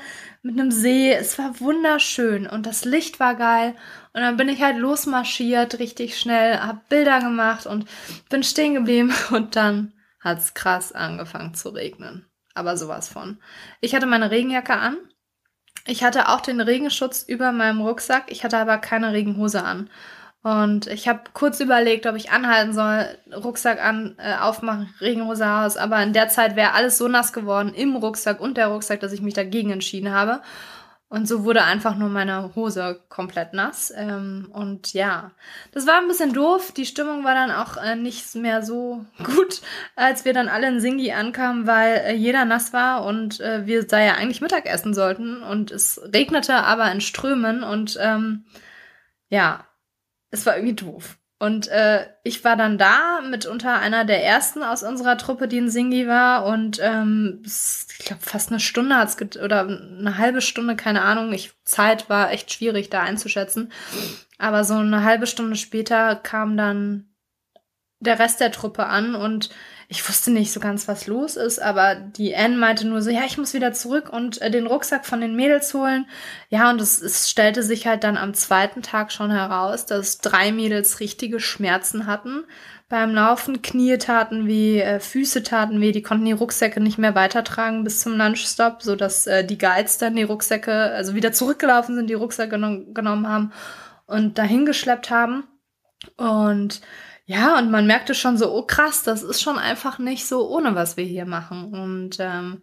mit 0.48 0.60
einem 0.60 0.72
See. 0.72 1.12
Es 1.12 1.38
war 1.38 1.60
wunderschön 1.60 2.48
und 2.48 2.66
das 2.66 2.86
Licht 2.86 3.20
war 3.20 3.36
geil. 3.36 3.76
Und 4.14 4.22
dann 4.22 4.38
bin 4.38 4.50
ich 4.50 4.62
halt 4.62 4.78
losmarschiert, 4.78 5.80
richtig 5.80 6.18
schnell, 6.18 6.58
hab 6.60 6.89
Bilder 6.89 7.20
gemacht 7.20 7.68
und 7.68 7.86
bin 8.30 8.43
stehen 8.43 8.74
geblieben 8.74 9.14
und 9.32 9.56
dann 9.56 9.93
hat's 10.22 10.54
krass 10.54 10.93
angefangen 10.93 11.54
zu 11.54 11.70
regnen. 11.70 12.26
Aber 12.56 12.78
sowas 12.78 13.10
von. 13.10 13.39
Ich 13.82 13.93
hatte 13.93 14.08
meine 14.08 14.32
Regenjacke 14.32 14.74
an. 14.74 14.98
Ich 15.86 16.04
hatte 16.04 16.30
auch 16.30 16.41
den 16.41 16.60
Regenschutz 16.60 17.24
über 17.24 17.52
meinem 17.52 17.82
Rucksack. 17.82 18.32
Ich 18.32 18.43
hatte 18.43 18.58
aber 18.58 18.78
keine 18.78 19.14
Regenhose 19.14 19.64
an. 19.64 19.89
Und 20.48 20.88
ich 20.88 21.10
habe 21.10 21.24
kurz 21.34 21.60
überlegt, 21.60 22.06
ob 22.06 22.16
ich 22.16 22.32
anhalten 22.32 22.72
soll, 22.72 23.06
Rucksack 23.36 23.84
an, 23.84 24.16
äh, 24.18 24.38
aufmachen, 24.38 24.93
Regenhose 25.02 25.45
aus. 25.45 25.76
Aber 25.76 26.02
in 26.02 26.14
der 26.14 26.30
Zeit 26.30 26.56
wäre 26.56 26.72
alles 26.72 26.98
so 26.98 27.10
nass 27.10 27.34
geworden 27.34 27.74
im 27.74 27.98
Rucksack 27.98 28.39
und 28.39 28.56
der 28.56 28.68
Rucksack, 28.68 29.02
dass 29.02 29.12
ich 29.12 29.22
mich 29.22 29.34
dagegen 29.34 29.72
entschieden 29.72 30.14
habe. 30.14 30.41
Und 31.10 31.28
so 31.28 31.43
wurde 31.43 31.64
einfach 31.66 31.98
nur 31.98 32.08
meine 32.08 32.56
Hose 32.56 33.02
komplett 33.10 33.52
nass. 33.52 33.91
Ähm, 33.93 34.48
und 34.54 34.93
ja, 34.93 35.32
das 35.74 35.86
war 35.86 35.98
ein 35.98 36.08
bisschen 36.08 36.32
doof. 36.32 36.72
Die 36.72 36.86
Stimmung 36.86 37.26
war 37.26 37.34
dann 37.34 37.52
auch 37.52 37.76
äh, 37.76 37.98
nicht 37.98 38.34
mehr 38.36 38.64
so 38.64 39.06
gut, 39.26 39.62
als 39.98 40.24
wir 40.24 40.32
dann 40.32 40.48
alle 40.48 40.70
in 40.70 40.80
Singi 40.80 41.12
ankamen, 41.12 41.68
weil 41.68 41.98
äh, 42.06 42.14
jeder 42.14 42.45
nass 42.45 42.72
war 42.72 43.04
und 43.04 43.41
äh, 43.41 43.66
wir 43.66 43.86
da 43.86 44.00
ja 44.00 44.14
eigentlich 44.14 44.39
Mittag 44.39 44.66
essen 44.66 44.93
sollten. 44.93 45.43
Und 45.43 45.72
es 45.72 46.00
regnete 46.14 46.56
aber 46.56 46.89
in 46.89 47.02
Strömen 47.02 47.64
und 47.64 47.98
ähm, 48.00 48.45
ja, 49.30 49.66
es 50.32 50.45
war 50.45 50.55
irgendwie 50.55 50.75
doof. 50.75 51.17
Und 51.39 51.67
äh, 51.67 52.07
ich 52.23 52.43
war 52.43 52.55
dann 52.55 52.80
da 52.80 53.21
mit 53.21 53.45
unter 53.45 53.78
einer 53.80 54.05
der 54.05 54.23
ersten 54.25 54.63
aus 54.63 54.82
unserer 54.82 55.17
Truppe, 55.19 55.47
die 55.47 55.59
in 55.59 55.69
Singi 55.69 56.07
war. 56.07 56.45
Und 56.45 56.80
ähm, 56.82 57.43
ich 57.45 58.05
glaube, 58.05 58.23
fast 58.23 58.49
eine 58.49 58.59
Stunde 58.59 58.95
hat's 58.95 59.17
oder 59.38 59.61
eine 59.61 60.17
halbe 60.17 60.41
Stunde, 60.41 60.75
keine 60.75 61.03
Ahnung. 61.03 61.32
Ich, 61.34 61.51
Zeit 61.63 62.09
war 62.09 62.32
echt 62.32 62.51
schwierig 62.51 62.89
da 62.89 63.03
einzuschätzen. 63.03 63.71
Aber 64.39 64.63
so 64.63 64.75
eine 64.75 65.03
halbe 65.03 65.28
Stunde 65.28 65.55
später 65.57 66.15
kam 66.15 66.57
dann 66.57 67.13
der 67.99 68.17
Rest 68.17 68.39
der 68.39 68.51
Truppe 68.51 68.88
an 68.88 69.13
und 69.13 69.49
ich 69.89 70.07
wusste 70.07 70.31
nicht 70.31 70.51
so 70.51 70.59
ganz, 70.59 70.89
was 70.89 71.07
los 71.07 71.38
ist, 71.38 71.59
aber 71.59 71.95
die 71.95 72.35
Anne 72.35 72.57
meinte 72.57 72.85
nur 72.85 73.01
so, 73.01 73.09
ja, 73.09 73.21
ich 73.25 73.38
muss 73.38 73.53
wieder 73.53 73.71
zurück 73.71 74.09
und 74.11 74.41
äh, 74.41 74.51
den 74.51 74.67
Rucksack 74.67 75.05
von 75.05 75.21
den 75.21 75.35
Mädels 75.35 75.73
holen. 75.73 76.07
Ja, 76.49 76.69
und 76.69 76.81
es, 76.81 77.01
es 77.01 77.29
stellte 77.29 77.63
sich 77.63 77.88
halt 77.88 78.03
dann 78.03 78.17
am 78.17 78.33
zweiten 78.33 78.81
Tag 78.81 79.13
schon 79.13 79.31
heraus, 79.31 79.85
dass 79.85 80.17
drei 80.17 80.51
Mädels 80.51 80.99
richtige 80.99 81.39
Schmerzen 81.39 82.05
hatten 82.05 82.43
beim 82.89 83.13
Laufen. 83.13 83.61
Knie 83.61 83.97
taten 83.97 84.45
weh, 84.45 84.81
äh, 84.81 84.99
Füße 84.99 85.43
taten 85.43 85.79
weh, 85.79 85.93
die 85.93 86.01
konnten 86.01 86.25
die 86.25 86.33
Rucksäcke 86.33 86.81
nicht 86.81 86.97
mehr 86.97 87.15
weitertragen 87.15 87.85
bis 87.85 88.01
zum 88.01 88.17
Lunchstop, 88.17 88.83
so 88.83 88.97
dass 88.97 89.25
äh, 89.25 89.45
die 89.45 89.57
Guides 89.57 89.97
dann 89.99 90.17
die 90.17 90.23
Rucksäcke, 90.23 90.73
also 90.73 91.15
wieder 91.15 91.31
zurückgelaufen 91.31 91.95
sind, 91.95 92.09
die 92.09 92.13
Rucksäcke 92.13 92.59
genommen 92.93 93.29
haben 93.29 93.53
und 94.05 94.38
dahin 94.38 94.65
geschleppt 94.65 95.09
haben. 95.09 95.45
Und 96.17 96.81
ja, 97.30 97.59
und 97.59 97.69
man 97.71 97.86
merkte 97.86 98.15
schon 98.15 98.38
so, 98.38 98.53
oh 98.53 98.63
krass, 98.63 99.03
das 99.03 99.21
ist 99.21 99.41
schon 99.41 99.57
einfach 99.59 99.99
nicht 99.99 100.25
so 100.25 100.49
ohne, 100.49 100.75
was 100.75 100.95
wir 100.95 101.03
hier 101.03 101.25
machen. 101.25 101.73
Und 101.73 102.17
ähm, 102.21 102.61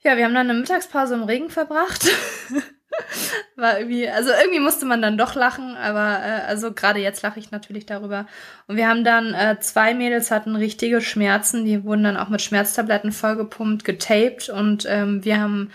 ja, 0.00 0.18
wir 0.18 0.26
haben 0.26 0.34
dann 0.34 0.50
eine 0.50 0.58
Mittagspause 0.58 1.14
im 1.14 1.22
Regen 1.22 1.48
verbracht. 1.48 2.06
War 3.56 3.78
irgendwie, 3.78 4.10
also 4.10 4.30
irgendwie 4.30 4.60
musste 4.60 4.84
man 4.84 5.00
dann 5.00 5.16
doch 5.16 5.34
lachen, 5.34 5.74
aber 5.74 6.18
äh, 6.22 6.46
also 6.46 6.72
gerade 6.74 7.00
jetzt 7.00 7.22
lache 7.22 7.40
ich 7.40 7.50
natürlich 7.50 7.86
darüber. 7.86 8.26
Und 8.66 8.76
wir 8.76 8.88
haben 8.88 9.04
dann, 9.04 9.32
äh, 9.32 9.58
zwei 9.60 9.94
Mädels 9.94 10.30
hatten 10.30 10.54
richtige 10.54 11.00
Schmerzen, 11.00 11.64
die 11.64 11.82
wurden 11.82 12.04
dann 12.04 12.18
auch 12.18 12.28
mit 12.28 12.42
Schmerztabletten 12.42 13.10
vollgepumpt, 13.10 13.84
getaped 13.84 14.50
und 14.50 14.84
ähm, 14.86 15.24
wir 15.24 15.40
haben 15.40 15.70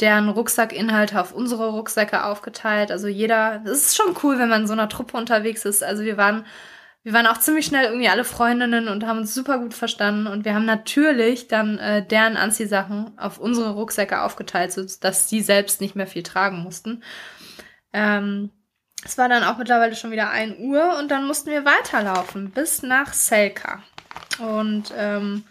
deren 0.00 0.30
Rucksackinhalte 0.30 1.20
auf 1.20 1.32
unsere 1.32 1.68
Rucksäcke 1.68 2.24
aufgeteilt. 2.24 2.90
Also 2.90 3.08
jeder, 3.08 3.60
das 3.64 3.78
ist 3.78 3.96
schon 3.96 4.16
cool, 4.22 4.38
wenn 4.38 4.48
man 4.48 4.62
in 4.62 4.66
so 4.66 4.72
einer 4.72 4.88
Truppe 4.88 5.18
unterwegs 5.18 5.66
ist. 5.66 5.84
Also 5.84 6.02
wir 6.02 6.16
waren 6.16 6.46
wir 7.06 7.12
waren 7.12 7.28
auch 7.28 7.38
ziemlich 7.38 7.66
schnell 7.66 7.84
irgendwie 7.84 8.08
alle 8.08 8.24
Freundinnen 8.24 8.88
und 8.88 9.06
haben 9.06 9.20
uns 9.20 9.32
super 9.32 9.60
gut 9.60 9.74
verstanden. 9.74 10.26
Und 10.26 10.44
wir 10.44 10.56
haben 10.56 10.64
natürlich 10.64 11.46
dann 11.46 11.78
äh, 11.78 12.04
deren 12.04 12.36
Anziehsachen 12.36 13.16
auf 13.16 13.38
unsere 13.38 13.74
Rucksäcke 13.74 14.22
aufgeteilt, 14.22 14.72
sodass 14.72 15.28
sie 15.28 15.40
selbst 15.40 15.80
nicht 15.80 15.94
mehr 15.94 16.08
viel 16.08 16.24
tragen 16.24 16.64
mussten. 16.64 17.04
Ähm, 17.92 18.50
es 19.04 19.16
war 19.18 19.28
dann 19.28 19.44
auch 19.44 19.56
mittlerweile 19.56 19.94
schon 19.94 20.10
wieder 20.10 20.30
1 20.30 20.58
Uhr 20.58 20.98
und 20.98 21.12
dann 21.12 21.28
mussten 21.28 21.48
wir 21.50 21.64
weiterlaufen 21.64 22.50
bis 22.50 22.82
nach 22.82 23.12
Selka. 23.12 23.84
Und 24.40 24.92
ähm, 24.96 25.44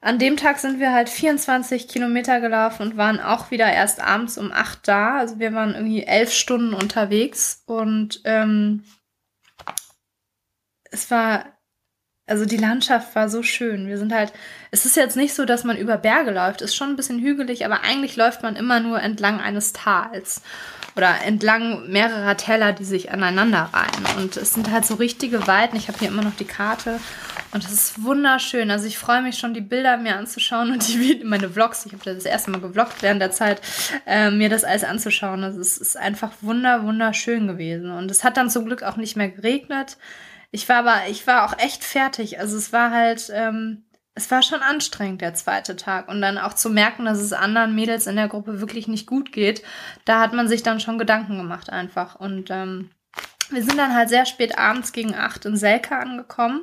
an 0.00 0.18
dem 0.18 0.38
Tag 0.38 0.56
sind 0.58 0.80
wir 0.80 0.94
halt 0.94 1.10
24 1.10 1.86
Kilometer 1.86 2.40
gelaufen 2.40 2.80
und 2.84 2.96
waren 2.96 3.20
auch 3.20 3.50
wieder 3.50 3.70
erst 3.70 4.00
abends 4.00 4.38
um 4.38 4.50
8 4.50 4.88
da. 4.88 5.18
Also 5.18 5.38
wir 5.38 5.52
waren 5.52 5.74
irgendwie 5.74 6.04
elf 6.04 6.32
Stunden 6.32 6.72
unterwegs 6.72 7.62
und 7.66 8.22
ähm, 8.24 8.84
es 10.92 11.10
war, 11.10 11.46
also 12.26 12.44
die 12.44 12.56
Landschaft 12.56 13.14
war 13.16 13.28
so 13.28 13.42
schön. 13.42 13.88
Wir 13.88 13.98
sind 13.98 14.12
halt, 14.12 14.32
es 14.70 14.86
ist 14.86 14.96
jetzt 14.96 15.16
nicht 15.16 15.34
so, 15.34 15.44
dass 15.44 15.64
man 15.64 15.76
über 15.76 15.96
Berge 15.96 16.30
läuft, 16.30 16.62
ist 16.62 16.76
schon 16.76 16.90
ein 16.90 16.96
bisschen 16.96 17.20
hügelig, 17.20 17.64
aber 17.64 17.82
eigentlich 17.82 18.16
läuft 18.16 18.42
man 18.42 18.54
immer 18.56 18.78
nur 18.80 19.00
entlang 19.00 19.40
eines 19.40 19.72
Tals 19.72 20.42
oder 20.94 21.22
entlang 21.24 21.90
mehrerer 21.90 22.36
Teller, 22.36 22.72
die 22.72 22.84
sich 22.84 23.10
aneinander 23.10 23.70
reihen. 23.72 24.22
Und 24.22 24.36
es 24.36 24.54
sind 24.54 24.70
halt 24.70 24.84
so 24.84 24.94
richtige 24.94 25.46
Weiten. 25.46 25.76
Ich 25.76 25.88
habe 25.88 25.98
hier 25.98 26.08
immer 26.08 26.22
noch 26.22 26.36
die 26.36 26.44
Karte 26.44 27.00
und 27.52 27.64
es 27.64 27.72
ist 27.72 28.02
wunderschön. 28.02 28.70
Also 28.70 28.86
ich 28.86 28.98
freue 28.98 29.22
mich 29.22 29.38
schon, 29.38 29.54
die 29.54 29.60
Bilder 29.60 29.96
mir 29.96 30.16
anzuschauen 30.16 30.70
und 30.70 30.86
die 30.88 31.22
meine 31.24 31.50
Vlogs. 31.50 31.86
Ich 31.86 31.92
habe 31.92 32.04
das 32.04 32.24
erste 32.24 32.50
Mal 32.50 32.60
gevloggt 32.60 33.02
während 33.02 33.20
der 33.20 33.30
Zeit, 33.30 33.60
äh, 34.06 34.30
mir 34.30 34.48
das 34.48 34.64
alles 34.64 34.84
anzuschauen. 34.84 35.44
Also 35.44 35.60
es 35.60 35.78
ist 35.78 35.96
einfach 35.96 36.30
wunder 36.40 36.84
wunderschön 36.84 37.46
gewesen. 37.46 37.90
Und 37.90 38.10
es 38.10 38.24
hat 38.24 38.36
dann 38.36 38.50
zum 38.50 38.66
Glück 38.66 38.82
auch 38.82 38.96
nicht 38.96 39.16
mehr 39.16 39.28
geregnet. 39.28 39.96
Ich 40.52 40.68
war 40.68 40.76
aber, 40.76 41.08
ich 41.08 41.26
war 41.26 41.44
auch 41.44 41.58
echt 41.58 41.82
fertig. 41.82 42.38
Also 42.38 42.56
es 42.56 42.72
war 42.72 42.90
halt, 42.90 43.32
ähm, 43.34 43.84
es 44.14 44.30
war 44.30 44.42
schon 44.42 44.60
anstrengend, 44.60 45.22
der 45.22 45.34
zweite 45.34 45.76
Tag. 45.76 46.08
Und 46.08 46.20
dann 46.20 46.38
auch 46.38 46.52
zu 46.52 46.68
merken, 46.70 47.06
dass 47.06 47.18
es 47.18 47.32
anderen 47.32 47.74
Mädels 47.74 48.06
in 48.06 48.16
der 48.16 48.28
Gruppe 48.28 48.60
wirklich 48.60 48.86
nicht 48.86 49.06
gut 49.06 49.32
geht, 49.32 49.62
da 50.04 50.20
hat 50.20 50.34
man 50.34 50.48
sich 50.48 50.62
dann 50.62 50.78
schon 50.78 50.98
Gedanken 50.98 51.38
gemacht 51.38 51.70
einfach. 51.70 52.16
Und 52.16 52.50
ähm, 52.50 52.90
wir 53.50 53.62
sind 53.62 53.78
dann 53.78 53.94
halt 53.94 54.10
sehr 54.10 54.26
spät 54.26 54.58
abends 54.58 54.92
gegen 54.92 55.14
acht 55.14 55.46
in 55.46 55.56
Selka 55.56 55.98
angekommen. 55.98 56.62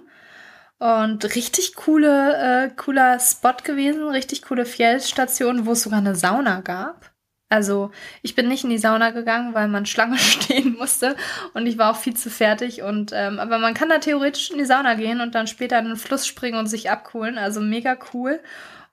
Und 0.78 1.36
richtig 1.36 1.76
coole, 1.76 2.70
äh, 2.70 2.76
cooler 2.76 3.20
Spot 3.20 3.56
gewesen, 3.64 4.08
richtig 4.08 4.44
coole 4.44 4.66
Fjellstation, 4.66 5.66
wo 5.66 5.74
es 5.74 5.82
sogar 5.82 6.00
eine 6.00 6.16
Sauna 6.16 6.62
gab. 6.62 7.09
Also 7.50 7.90
ich 8.22 8.36
bin 8.36 8.48
nicht 8.48 8.64
in 8.64 8.70
die 8.70 8.78
Sauna 8.78 9.10
gegangen, 9.10 9.56
weil 9.56 9.68
man 9.68 9.88
Schlange 9.88 10.18
stehen 10.20 10.78
musste 10.78 11.16
und 11.54 11.66
ich 11.66 11.78
war 11.78 11.92
auch 11.92 11.98
viel 11.98 12.16
zu 12.16 12.30
fertig. 12.30 12.84
Und 12.84 13.12
ähm, 13.14 13.40
aber 13.40 13.58
man 13.58 13.74
kann 13.74 13.90
da 13.90 13.98
theoretisch 13.98 14.52
in 14.52 14.60
die 14.60 14.66
Sauna 14.66 14.94
gehen 14.94 15.20
und 15.20 15.36
dann 15.36 15.48
später 15.48 15.80
in 15.80 15.86
den 15.86 15.98
Fluss 15.98 16.28
springen 16.28 16.60
und 16.60 16.68
sich 16.68 16.90
abkühlen. 16.90 17.38
Also 17.38 17.60
mega 17.60 17.98
cool. 18.14 18.40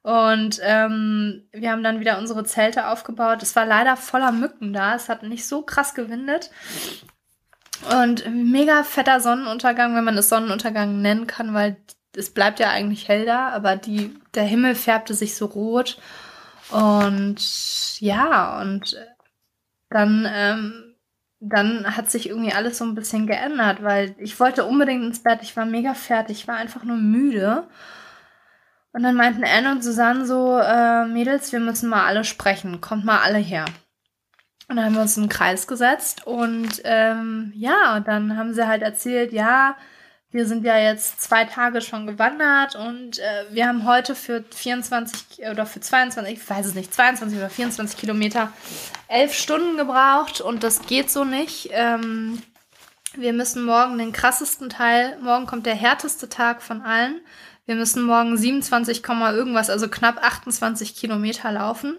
Und 0.01 0.59
ähm, 0.63 1.43
wir 1.51 1.71
haben 1.71 1.83
dann 1.83 1.99
wieder 1.99 2.17
unsere 2.17 2.45
Zelte 2.45 2.87
aufgebaut. 2.87 3.43
Es 3.43 3.55
war 3.55 3.65
leider 3.65 3.97
voller 3.97 4.31
Mücken 4.31 4.73
da. 4.73 4.95
Es 4.95 5.09
hat 5.09 5.23
nicht 5.23 5.45
so 5.45 5.61
krass 5.61 5.93
gewindet. 5.93 6.49
Und 8.03 8.25
mega 8.33 8.83
fetter 8.83 9.19
Sonnenuntergang, 9.19 9.95
wenn 9.95 10.03
man 10.03 10.17
es 10.17 10.29
Sonnenuntergang 10.29 11.01
nennen 11.01 11.27
kann, 11.27 11.53
weil 11.53 11.77
es 12.15 12.31
bleibt 12.31 12.59
ja 12.59 12.69
eigentlich 12.69 13.07
hell 13.07 13.25
da, 13.25 13.49
aber 13.49 13.75
die, 13.75 14.15
der 14.33 14.43
Himmel 14.43 14.75
färbte 14.75 15.13
sich 15.13 15.35
so 15.35 15.45
rot. 15.45 15.99
Und 16.71 18.01
ja, 18.01 18.61
und 18.61 18.97
dann, 19.89 20.27
ähm, 20.29 20.95
dann 21.39 21.95
hat 21.95 22.11
sich 22.11 22.29
irgendwie 22.29 22.53
alles 22.53 22.77
so 22.77 22.85
ein 22.85 22.95
bisschen 22.95 23.27
geändert, 23.27 23.83
weil 23.83 24.15
ich 24.17 24.39
wollte 24.39 24.65
unbedingt 24.65 25.03
ins 25.03 25.23
Bett. 25.23 25.39
Ich 25.41 25.55
war 25.55 25.65
mega 25.65 25.93
fertig, 25.93 26.41
ich 26.41 26.47
war 26.47 26.57
einfach 26.57 26.83
nur 26.83 26.97
müde. 26.97 27.67
Und 28.91 29.03
dann 29.03 29.15
meinten 29.15 29.43
Anne 29.43 29.71
und 29.71 29.83
Susanne 29.83 30.25
so, 30.25 30.57
äh, 30.57 31.05
Mädels, 31.05 31.51
wir 31.51 31.59
müssen 31.59 31.89
mal 31.89 32.05
alle 32.05 32.23
sprechen. 32.23 32.81
Kommt 32.81 33.05
mal 33.05 33.19
alle 33.19 33.37
her. 33.37 33.65
Und 34.69 34.75
dann 34.75 34.85
haben 34.85 34.95
wir 34.95 35.01
uns 35.01 35.15
in 35.15 35.23
einen 35.23 35.29
Kreis 35.29 35.65
gesetzt 35.65 36.27
und 36.27 36.81
ähm, 36.83 37.53
ja, 37.55 37.95
und 37.95 38.07
dann 38.07 38.35
haben 38.35 38.53
sie 38.53 38.67
halt 38.67 38.81
erzählt, 38.81 39.31
ja, 39.31 39.77
wir 40.31 40.45
sind 40.45 40.65
ja 40.65 40.77
jetzt 40.77 41.21
zwei 41.21 41.45
Tage 41.45 41.81
schon 41.81 42.05
gewandert 42.05 42.75
und 42.75 43.19
äh, 43.19 43.45
wir 43.49 43.67
haben 43.67 43.85
heute 43.85 44.13
für 44.13 44.43
24 44.53 45.47
oder 45.49 45.65
für 45.65 45.79
22, 45.79 46.33
ich 46.33 46.49
weiß 46.49 46.65
es 46.65 46.75
nicht, 46.75 46.93
22 46.93 47.37
oder 47.37 47.49
24 47.49 47.97
Kilometer 47.97 48.51
elf 49.07 49.33
Stunden 49.33 49.77
gebraucht 49.77 50.41
und 50.41 50.63
das 50.63 50.81
geht 50.81 51.09
so 51.09 51.23
nicht. 51.23 51.69
Ähm, 51.71 52.41
wir 53.15 53.33
müssen 53.33 53.65
morgen 53.65 53.97
den 53.97 54.11
krassesten 54.11 54.69
Teil, 54.69 55.17
morgen 55.21 55.45
kommt 55.45 55.65
der 55.65 55.75
härteste 55.75 56.27
Tag 56.27 56.61
von 56.61 56.81
allen. 56.81 57.21
Wir 57.65 57.75
müssen 57.75 58.03
morgen 58.03 58.37
27, 58.37 59.03
irgendwas, 59.05 59.69
also 59.69 59.89
knapp 59.89 60.23
28 60.23 60.95
Kilometer 60.95 61.51
laufen. 61.51 61.97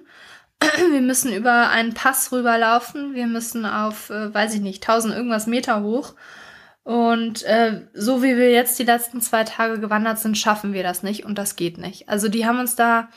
Wir 0.90 1.02
müssen 1.02 1.32
über 1.32 1.68
einen 1.68 1.92
Pass 1.92 2.32
rüberlaufen. 2.32 3.14
Wir 3.14 3.26
müssen 3.26 3.66
auf, 3.66 4.10
äh, 4.10 4.32
weiß 4.32 4.54
ich 4.54 4.60
nicht, 4.60 4.82
1000 4.82 5.14
irgendwas 5.14 5.46
Meter 5.46 5.82
hoch. 5.82 6.14
Und 6.88 7.42
äh, 7.42 7.82
so 7.92 8.22
wie 8.22 8.38
wir 8.38 8.50
jetzt 8.50 8.78
die 8.78 8.84
letzten 8.84 9.20
zwei 9.20 9.44
Tage 9.44 9.78
gewandert 9.78 10.18
sind, 10.20 10.38
schaffen 10.38 10.72
wir 10.72 10.82
das 10.82 11.02
nicht 11.02 11.26
und 11.26 11.36
das 11.36 11.54
geht 11.54 11.76
nicht. 11.76 12.08
Also 12.08 12.28
die 12.28 12.46
haben 12.46 12.60
uns 12.60 12.76
da, 12.76 13.10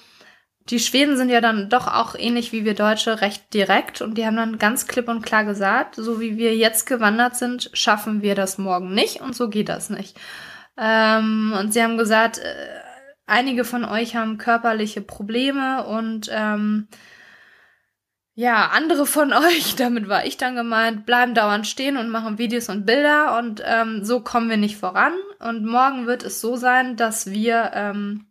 die 0.69 0.77
Schweden 0.77 1.15
sind 1.15 1.29
ja 1.29 1.39
dann 1.39 1.69
doch 1.69 1.87
auch 1.87 2.15
ähnlich 2.15 2.51
wie 2.51 2.65
wir 2.65 2.73
Deutsche 2.73 3.21
recht 3.21 3.53
direkt 3.53 4.01
und 4.01 4.17
die 4.17 4.25
haben 4.25 4.35
dann 4.35 4.57
ganz 4.57 4.87
klipp 4.87 5.07
und 5.07 5.21
klar 5.21 5.45
gesagt, 5.45 5.95
so 5.95 6.19
wie 6.19 6.35
wir 6.35 6.53
jetzt 6.53 6.85
gewandert 6.85 7.37
sind, 7.37 7.69
schaffen 7.71 8.21
wir 8.21 8.35
das 8.35 8.57
morgen 8.57 8.93
nicht 8.93 9.21
und 9.21 9.37
so 9.37 9.47
geht 9.47 9.69
das 9.69 9.89
nicht. 9.89 10.19
Ähm, 10.77 11.55
und 11.57 11.71
sie 11.71 11.81
haben 11.81 11.97
gesagt, 11.97 12.39
äh, 12.39 12.53
einige 13.25 13.63
von 13.63 13.85
euch 13.85 14.17
haben 14.17 14.37
körperliche 14.37 14.99
Probleme 14.99 15.85
und 15.85 16.29
ähm, 16.29 16.89
ja, 18.35 18.67
andere 18.67 19.05
von 19.05 19.33
euch, 19.33 19.75
damit 19.75 20.07
war 20.07 20.25
ich 20.25 20.37
dann 20.37 20.55
gemeint, 20.55 21.05
bleiben 21.05 21.33
dauernd 21.33 21.67
stehen 21.67 21.97
und 21.97 22.09
machen 22.09 22.37
Videos 22.37 22.69
und 22.69 22.85
Bilder 22.85 23.37
und 23.37 23.61
ähm, 23.65 24.03
so 24.03 24.21
kommen 24.21 24.49
wir 24.49 24.57
nicht 24.57 24.77
voran. 24.77 25.13
Und 25.39 25.65
morgen 25.65 26.07
wird 26.07 26.23
es 26.23 26.41
so 26.41 26.55
sein, 26.55 26.95
dass 26.95 27.29
wir, 27.29 27.71
ähm, 27.73 28.25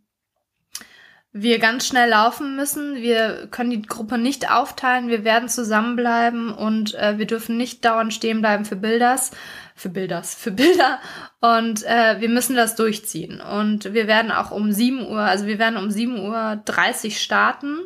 wir 1.33 1.61
ganz 1.61 1.87
schnell 1.87 2.09
laufen 2.09 2.57
müssen. 2.57 2.97
Wir 2.97 3.47
können 3.51 3.71
die 3.71 3.83
Gruppe 3.83 4.19
nicht 4.19 4.51
aufteilen, 4.51 5.09
wir 5.09 5.23
werden 5.23 5.49
zusammenbleiben 5.49 6.53
und 6.53 6.95
äh, 6.95 7.19
wir 7.19 7.27
dürfen 7.27 7.57
nicht 7.57 7.85
dauernd 7.85 8.13
stehen 8.15 8.41
bleiben 8.41 8.65
für 8.65 8.77
Bilders, 8.77 9.31
für 9.77 9.91
Bilders, 9.91 10.35
für 10.35 10.51
Bilder 10.51 10.99
und 11.41 11.85
äh, 11.85 12.21
wir 12.21 12.29
müssen 12.29 12.57
das 12.57 12.75
durchziehen. 12.75 13.41
Und 13.41 13.93
wir 13.93 14.07
werden 14.07 14.33
auch 14.33 14.51
um 14.51 14.73
7 14.73 15.07
Uhr, 15.07 15.21
also 15.21 15.47
wir 15.47 15.59
werden 15.59 15.77
um 15.77 15.89
7.30 15.89 17.05
Uhr 17.05 17.11
starten. 17.13 17.79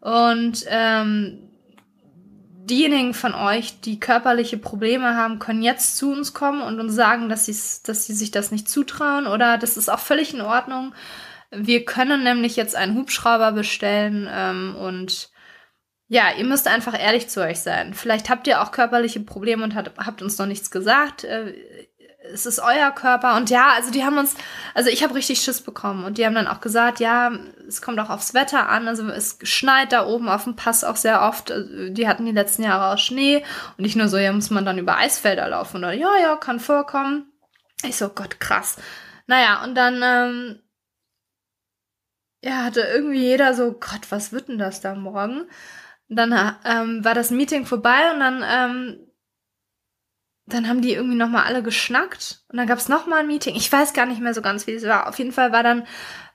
Und 0.00 0.64
ähm, 0.68 1.47
diejenigen 2.70 3.14
von 3.14 3.34
euch, 3.34 3.80
die 3.80 3.98
körperliche 3.98 4.58
Probleme 4.58 5.16
haben, 5.16 5.38
können 5.38 5.62
jetzt 5.62 5.96
zu 5.96 6.12
uns 6.12 6.34
kommen 6.34 6.62
und 6.62 6.80
uns 6.80 6.94
sagen, 6.94 7.28
dass, 7.28 7.46
dass 7.82 8.06
sie 8.06 8.14
sich 8.14 8.30
das 8.30 8.50
nicht 8.50 8.68
zutrauen 8.68 9.26
oder 9.26 9.58
das 9.58 9.76
ist 9.76 9.88
auch 9.88 9.98
völlig 9.98 10.34
in 10.34 10.40
Ordnung. 10.40 10.94
Wir 11.50 11.84
können 11.84 12.22
nämlich 12.22 12.56
jetzt 12.56 12.76
einen 12.76 12.94
Hubschrauber 12.94 13.52
bestellen 13.52 14.28
ähm, 14.30 14.76
und 14.76 15.30
ja, 16.08 16.32
ihr 16.36 16.44
müsst 16.44 16.66
einfach 16.68 16.98
ehrlich 16.98 17.28
zu 17.28 17.42
euch 17.42 17.60
sein. 17.60 17.92
Vielleicht 17.92 18.30
habt 18.30 18.46
ihr 18.46 18.62
auch 18.62 18.72
körperliche 18.72 19.20
Probleme 19.20 19.62
und 19.62 19.74
hat, 19.74 19.92
habt 19.98 20.22
uns 20.22 20.38
noch 20.38 20.46
nichts 20.46 20.70
gesagt. 20.70 21.24
Äh, 21.24 21.77
es 22.32 22.46
ist 22.46 22.60
euer 22.60 22.90
Körper. 22.90 23.36
Und 23.36 23.50
ja, 23.50 23.72
also 23.74 23.90
die 23.90 24.04
haben 24.04 24.18
uns, 24.18 24.34
also 24.74 24.90
ich 24.90 25.02
habe 25.02 25.14
richtig 25.14 25.40
Schiss 25.40 25.60
bekommen. 25.60 26.04
Und 26.04 26.18
die 26.18 26.26
haben 26.26 26.34
dann 26.34 26.46
auch 26.46 26.60
gesagt, 26.60 27.00
ja, 27.00 27.32
es 27.66 27.82
kommt 27.82 27.98
auch 28.00 28.10
aufs 28.10 28.34
Wetter 28.34 28.68
an. 28.68 28.88
Also 28.88 29.08
es 29.08 29.38
schneit 29.42 29.92
da 29.92 30.06
oben 30.06 30.28
auf 30.28 30.44
dem 30.44 30.56
Pass 30.56 30.84
auch 30.84 30.96
sehr 30.96 31.22
oft. 31.22 31.50
Also 31.50 31.90
die 31.90 32.08
hatten 32.08 32.26
die 32.26 32.32
letzten 32.32 32.62
Jahre 32.62 32.94
auch 32.94 32.98
Schnee. 32.98 33.44
Und 33.76 33.82
nicht 33.82 33.96
nur 33.96 34.08
so, 34.08 34.16
ja, 34.18 34.32
muss 34.32 34.50
man 34.50 34.64
dann 34.64 34.78
über 34.78 34.96
Eisfelder 34.96 35.48
laufen. 35.48 35.78
Oder 35.78 35.92
ja, 35.92 36.16
ja, 36.20 36.36
kann 36.36 36.60
vorkommen. 36.60 37.32
Ich 37.84 37.96
so, 37.96 38.08
Gott, 38.08 38.40
krass. 38.40 38.76
Naja, 39.26 39.62
und 39.64 39.74
dann, 39.74 40.00
ähm, 40.02 40.60
ja, 42.42 42.64
hatte 42.64 42.80
irgendwie 42.80 43.20
jeder 43.20 43.54
so, 43.54 43.72
Gott, 43.72 44.10
was 44.10 44.32
wird 44.32 44.48
denn 44.48 44.58
das 44.58 44.80
da 44.80 44.94
morgen? 44.94 45.46
Und 46.08 46.16
dann 46.16 46.56
ähm, 46.64 47.04
war 47.04 47.14
das 47.14 47.30
Meeting 47.30 47.66
vorbei 47.66 48.12
und 48.12 48.20
dann 48.20 48.44
ähm, 48.46 49.07
dann 50.52 50.68
haben 50.68 50.82
die 50.82 50.92
irgendwie 50.92 51.16
nochmal 51.16 51.44
alle 51.44 51.62
geschnackt 51.62 52.42
und 52.48 52.56
dann 52.56 52.66
gab 52.66 52.78
es 52.78 52.88
nochmal 52.88 53.20
ein 53.20 53.26
Meeting. 53.26 53.54
Ich 53.54 53.70
weiß 53.70 53.92
gar 53.92 54.06
nicht 54.06 54.20
mehr 54.20 54.34
so 54.34 54.42
ganz, 54.42 54.66
wie 54.66 54.72
es 54.72 54.84
war. 54.84 55.08
Auf 55.08 55.18
jeden 55.18 55.32
Fall 55.32 55.52
war 55.52 55.62
dann, 55.62 55.86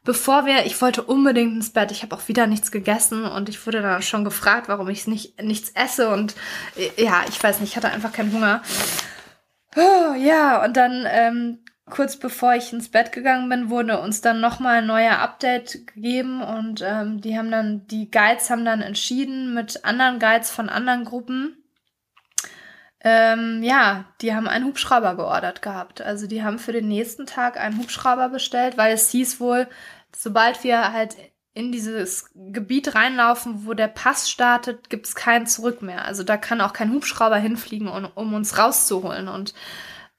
bevor 0.03 0.45
wir, 0.45 0.65
ich 0.65 0.81
wollte 0.81 1.03
unbedingt 1.03 1.53
ins 1.53 1.71
Bett, 1.71 1.91
ich 1.91 2.03
habe 2.03 2.15
auch 2.15 2.27
wieder 2.27 2.47
nichts 2.47 2.71
gegessen 2.71 3.25
und 3.25 3.49
ich 3.49 3.65
wurde 3.65 3.81
dann 3.81 4.01
schon 4.01 4.23
gefragt, 4.23 4.67
warum 4.67 4.89
ich 4.89 5.07
nicht, 5.07 5.41
nichts 5.41 5.71
esse 5.75 6.09
und 6.09 6.35
äh, 6.75 7.03
ja, 7.03 7.23
ich 7.27 7.41
weiß 7.41 7.59
nicht, 7.59 7.71
ich 7.71 7.77
hatte 7.77 7.89
einfach 7.89 8.11
keinen 8.11 8.33
Hunger. 8.33 8.61
Oh, 9.75 10.13
ja, 10.13 10.63
und 10.63 10.77
dann 10.77 11.05
ähm, 11.09 11.59
kurz 11.89 12.17
bevor 12.17 12.55
ich 12.55 12.71
ins 12.71 12.89
Bett 12.89 13.11
gegangen 13.11 13.49
bin, 13.49 13.69
wurde 13.69 13.99
uns 13.99 14.21
dann 14.21 14.39
nochmal 14.39 14.77
ein 14.77 14.87
neuer 14.87 15.19
Update 15.19 15.87
gegeben 15.87 16.41
und 16.41 16.83
ähm, 16.85 17.21
die 17.21 17.37
haben 17.37 17.51
dann, 17.51 17.87
die 17.87 18.09
Guides 18.09 18.49
haben 18.49 18.65
dann 18.65 18.81
entschieden 18.81 19.53
mit 19.53 19.83
anderen 19.83 20.19
Guides 20.19 20.51
von 20.51 20.69
anderen 20.69 21.03
Gruppen, 21.05 21.62
ähm, 23.03 23.61
ja, 23.63 24.05
die 24.21 24.33
haben 24.33 24.47
einen 24.47 24.65
Hubschrauber 24.65 25.15
geordert 25.15 25.61
gehabt. 25.61 26.01
Also 26.01 26.25
die 26.25 26.43
haben 26.43 26.57
für 26.57 26.71
den 26.71 26.87
nächsten 26.87 27.25
Tag 27.25 27.57
einen 27.57 27.77
Hubschrauber 27.77 28.29
bestellt, 28.29 28.77
weil 28.77 28.93
es 28.93 29.09
hieß 29.09 29.39
wohl, 29.39 29.67
sobald 30.15 30.63
wir 30.63 30.93
halt 30.93 31.17
in 31.53 31.71
dieses 31.71 32.31
Gebiet 32.33 32.95
reinlaufen, 32.95 33.67
wo 33.67 33.73
der 33.73 33.87
Pass 33.87 34.29
startet, 34.29 34.89
gibt 34.89 35.05
es 35.05 35.15
kein 35.15 35.45
Zurück 35.45 35.81
mehr. 35.81 36.05
Also 36.05 36.23
da 36.23 36.37
kann 36.37 36.61
auch 36.61 36.73
kein 36.73 36.91
Hubschrauber 36.91 37.37
hinfliegen, 37.37 37.87
um, 37.87 38.05
um 38.15 38.33
uns 38.33 38.57
rauszuholen. 38.57 39.27
Und 39.27 39.53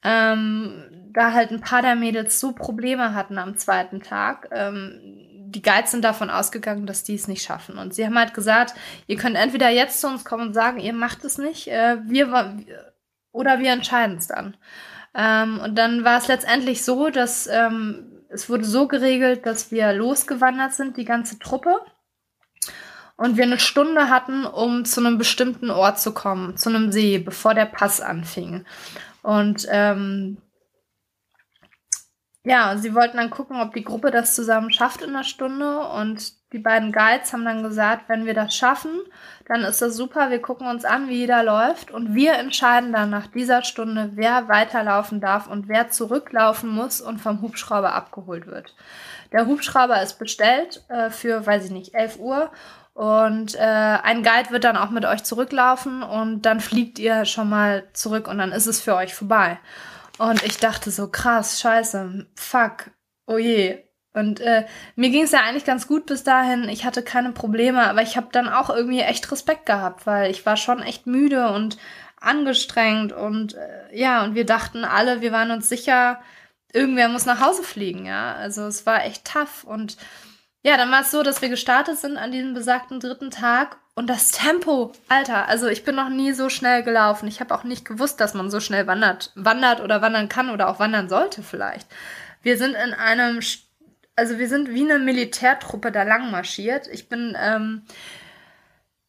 ähm, 0.03 0.85
da 1.11 1.33
halt 1.33 1.51
ein 1.51 1.61
paar 1.61 1.81
der 1.81 1.95
Mädels 1.95 2.39
so 2.39 2.51
Probleme 2.51 3.15
hatten 3.15 3.37
am 3.37 3.57
zweiten 3.57 4.01
Tag, 4.01 4.49
ähm, 4.51 5.14
die 5.55 5.61
Guides 5.61 5.91
sind 5.91 6.03
davon 6.03 6.29
ausgegangen, 6.29 6.85
dass 6.85 7.03
die 7.03 7.15
es 7.15 7.27
nicht 7.27 7.43
schaffen. 7.43 7.77
Und 7.77 7.93
sie 7.93 8.05
haben 8.05 8.19
halt 8.19 8.33
gesagt, 8.33 8.75
ihr 9.07 9.15
könnt 9.15 9.37
entweder 9.37 9.69
jetzt 9.69 10.01
zu 10.01 10.07
uns 10.07 10.25
kommen 10.25 10.47
und 10.47 10.53
sagen, 10.53 10.79
ihr 10.79 10.93
macht 10.93 11.23
es 11.23 11.37
nicht, 11.37 11.67
äh, 11.67 11.97
wir 12.05 12.57
oder 13.31 13.59
wir 13.59 13.71
entscheiden 13.71 14.17
es 14.17 14.27
dann. 14.27 14.57
Ähm, 15.13 15.59
und 15.59 15.75
dann 15.75 16.03
war 16.03 16.17
es 16.17 16.27
letztendlich 16.27 16.83
so, 16.83 17.09
dass 17.09 17.47
ähm, 17.47 18.11
es 18.29 18.49
wurde 18.49 18.65
so 18.65 18.87
geregelt, 18.87 19.45
dass 19.45 19.71
wir 19.71 19.93
losgewandert 19.93 20.73
sind, 20.73 20.97
die 20.97 21.05
ganze 21.05 21.39
Truppe. 21.39 21.79
Und 23.17 23.37
wir 23.37 23.45
eine 23.45 23.59
Stunde 23.59 24.09
hatten, 24.09 24.45
um 24.45 24.83
zu 24.83 24.99
einem 24.99 25.17
bestimmten 25.17 25.71
Ort 25.71 26.01
zu 26.01 26.13
kommen, 26.13 26.57
zu 26.57 26.67
einem 26.67 26.91
See, 26.91 27.17
bevor 27.17 27.53
der 27.53 27.65
Pass 27.65 28.01
anfing. 28.01 28.65
Und 29.21 29.65
ähm, 29.69 30.37
ja, 32.45 32.77
sie 32.77 32.93
wollten 32.93 33.17
dann 33.17 33.31
gucken, 33.31 33.59
ob 33.59 33.73
die 33.73 33.83
Gruppe 33.83 34.11
das 34.11 34.35
zusammen 34.35 34.71
schafft 34.71 35.01
in 35.01 35.09
einer 35.09 35.23
Stunde. 35.23 35.79
Und 35.79 36.33
die 36.53 36.59
beiden 36.59 36.91
Guides 36.91 37.33
haben 37.33 37.43
dann 37.43 37.63
gesagt, 37.63 38.07
wenn 38.07 38.27
wir 38.27 38.35
das 38.35 38.55
schaffen, 38.55 38.91
dann 39.47 39.61
ist 39.61 39.81
das 39.81 39.97
super. 39.97 40.29
Wir 40.29 40.41
gucken 40.41 40.67
uns 40.67 40.85
an, 40.85 41.09
wie 41.09 41.17
jeder 41.17 41.43
läuft. 41.43 41.89
Und 41.89 42.13
wir 42.13 42.33
entscheiden 42.33 42.93
dann 42.93 43.09
nach 43.09 43.25
dieser 43.27 43.63
Stunde, 43.63 44.11
wer 44.13 44.47
weiterlaufen 44.47 45.21
darf 45.21 45.47
und 45.47 45.67
wer 45.67 45.89
zurücklaufen 45.89 46.69
muss 46.69 47.01
und 47.01 47.19
vom 47.19 47.41
Hubschrauber 47.41 47.93
abgeholt 47.93 48.45
wird. 48.45 48.75
Der 49.31 49.47
Hubschrauber 49.47 50.01
ist 50.03 50.19
bestellt 50.19 50.83
äh, 50.87 51.09
für, 51.09 51.45
weiß 51.47 51.65
ich 51.65 51.71
nicht, 51.71 51.95
11 51.95 52.19
Uhr. 52.19 52.51
Und 52.93 53.55
äh, 53.55 53.59
ein 53.59 54.23
Guide 54.23 54.51
wird 54.51 54.63
dann 54.63 54.77
auch 54.77 54.91
mit 54.91 55.03
euch 55.03 55.23
zurücklaufen 55.23 56.03
und 56.03 56.43
dann 56.43 56.61
fliegt 56.61 56.99
ihr 56.99 57.25
schon 57.25 57.49
mal 57.49 57.83
zurück 57.91 58.27
und 58.27 58.37
dann 58.37 58.53
ist 58.53 58.67
es 58.67 58.79
für 58.79 58.95
euch 58.95 59.13
vorbei. 59.15 59.57
Und 60.17 60.43
ich 60.43 60.57
dachte 60.57 60.91
so, 60.91 61.09
krass, 61.09 61.59
scheiße, 61.59 62.27
fuck, 62.35 62.91
oh 63.27 63.37
je. 63.37 63.83
Und 64.13 64.39
äh, 64.39 64.65
mir 64.95 65.09
ging 65.09 65.23
es 65.23 65.31
ja 65.31 65.41
eigentlich 65.41 65.65
ganz 65.65 65.87
gut 65.87 66.05
bis 66.05 66.23
dahin. 66.23 66.69
Ich 66.69 66.85
hatte 66.85 67.03
keine 67.03 67.33
Probleme, 67.33 67.83
aber 67.83 68.01
ich 68.01 68.15
habe 68.15 68.27
dann 68.31 68.47
auch 68.47 68.69
irgendwie 68.69 69.01
echt 69.01 69.29
Respekt 69.29 69.65
gehabt, 69.65 70.07
weil 70.07 70.31
ich 70.31 70.45
war 70.45 70.55
schon 70.55 70.81
echt 70.81 71.05
müde 71.05 71.49
und 71.49 71.77
angestrengt 72.21 73.11
und 73.11 73.55
äh, 73.55 73.93
ja, 73.93 74.23
und 74.23 74.33
wir 74.35 74.45
dachten 74.45 74.85
alle, 74.85 75.19
wir 75.19 75.33
waren 75.33 75.51
uns 75.51 75.67
sicher, 75.67 76.21
irgendwer 76.73 77.09
muss 77.09 77.25
nach 77.25 77.41
Hause 77.41 77.63
fliegen, 77.63 78.05
ja. 78.05 78.33
Also 78.35 78.63
es 78.63 78.85
war 78.85 79.03
echt 79.03 79.25
tough 79.25 79.65
und 79.65 79.97
ja, 80.63 80.77
dann 80.77 80.91
war 80.91 81.01
es 81.01 81.11
so, 81.11 81.21
dass 81.21 81.41
wir 81.41 81.49
gestartet 81.49 81.97
sind 81.97 82.17
an 82.17 82.31
diesem 82.31 82.53
besagten 82.53 82.99
dritten 83.01 83.31
Tag 83.31 83.77
und 83.95 84.07
das 84.07 84.31
Tempo, 84.31 84.91
Alter, 85.07 85.47
also 85.47 85.67
ich 85.67 85.83
bin 85.85 85.95
noch 85.95 86.09
nie 86.09 86.33
so 86.33 86.49
schnell 86.49 86.83
gelaufen. 86.83 87.27
Ich 87.27 87.39
habe 87.39 87.55
auch 87.55 87.63
nicht 87.63 87.85
gewusst, 87.85 88.19
dass 88.19 88.33
man 88.33 88.51
so 88.51 88.59
schnell 88.59 88.87
wandert, 88.87 89.31
wandert 89.35 89.81
oder 89.81 90.01
wandern 90.01 90.29
kann 90.29 90.49
oder 90.49 90.67
auch 90.69 90.79
wandern 90.79 91.09
sollte 91.09 91.41
vielleicht. 91.41 91.87
Wir 92.43 92.57
sind 92.57 92.75
in 92.75 92.93
einem, 92.93 93.39
also 94.15 94.37
wir 94.37 94.49
sind 94.49 94.69
wie 94.69 94.83
eine 94.83 94.99
Militärtruppe 94.99 95.91
da 95.91 96.03
lang 96.03 96.29
marschiert. 96.29 96.87
Ich 96.87 97.07
bin 97.07 97.37
ähm, 97.39 97.83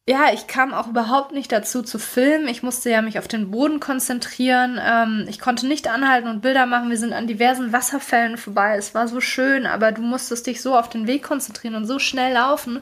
ja, 0.09 0.31
ich 0.33 0.47
kam 0.47 0.73
auch 0.73 0.87
überhaupt 0.87 1.33
nicht 1.33 1.51
dazu 1.51 1.83
zu 1.83 1.99
filmen. 1.99 2.47
Ich 2.47 2.63
musste 2.63 2.89
ja 2.89 3.01
mich 3.01 3.19
auf 3.19 3.27
den 3.27 3.51
Boden 3.51 3.81
konzentrieren. 3.81 4.79
Ähm, 4.81 5.25
ich 5.27 5.37
konnte 5.37 5.67
nicht 5.67 5.89
anhalten 5.89 6.29
und 6.29 6.39
Bilder 6.39 6.65
machen. 6.65 6.89
Wir 6.89 6.97
sind 6.97 7.11
an 7.11 7.27
diversen 7.27 7.73
Wasserfällen 7.73 8.37
vorbei. 8.37 8.77
Es 8.77 8.95
war 8.95 9.09
so 9.09 9.19
schön, 9.19 9.65
aber 9.65 9.91
du 9.91 10.01
musstest 10.01 10.47
dich 10.47 10.61
so 10.61 10.77
auf 10.77 10.87
den 10.87 11.07
Weg 11.07 11.23
konzentrieren 11.23 11.75
und 11.75 11.85
so 11.85 11.99
schnell 11.99 12.33
laufen. 12.33 12.81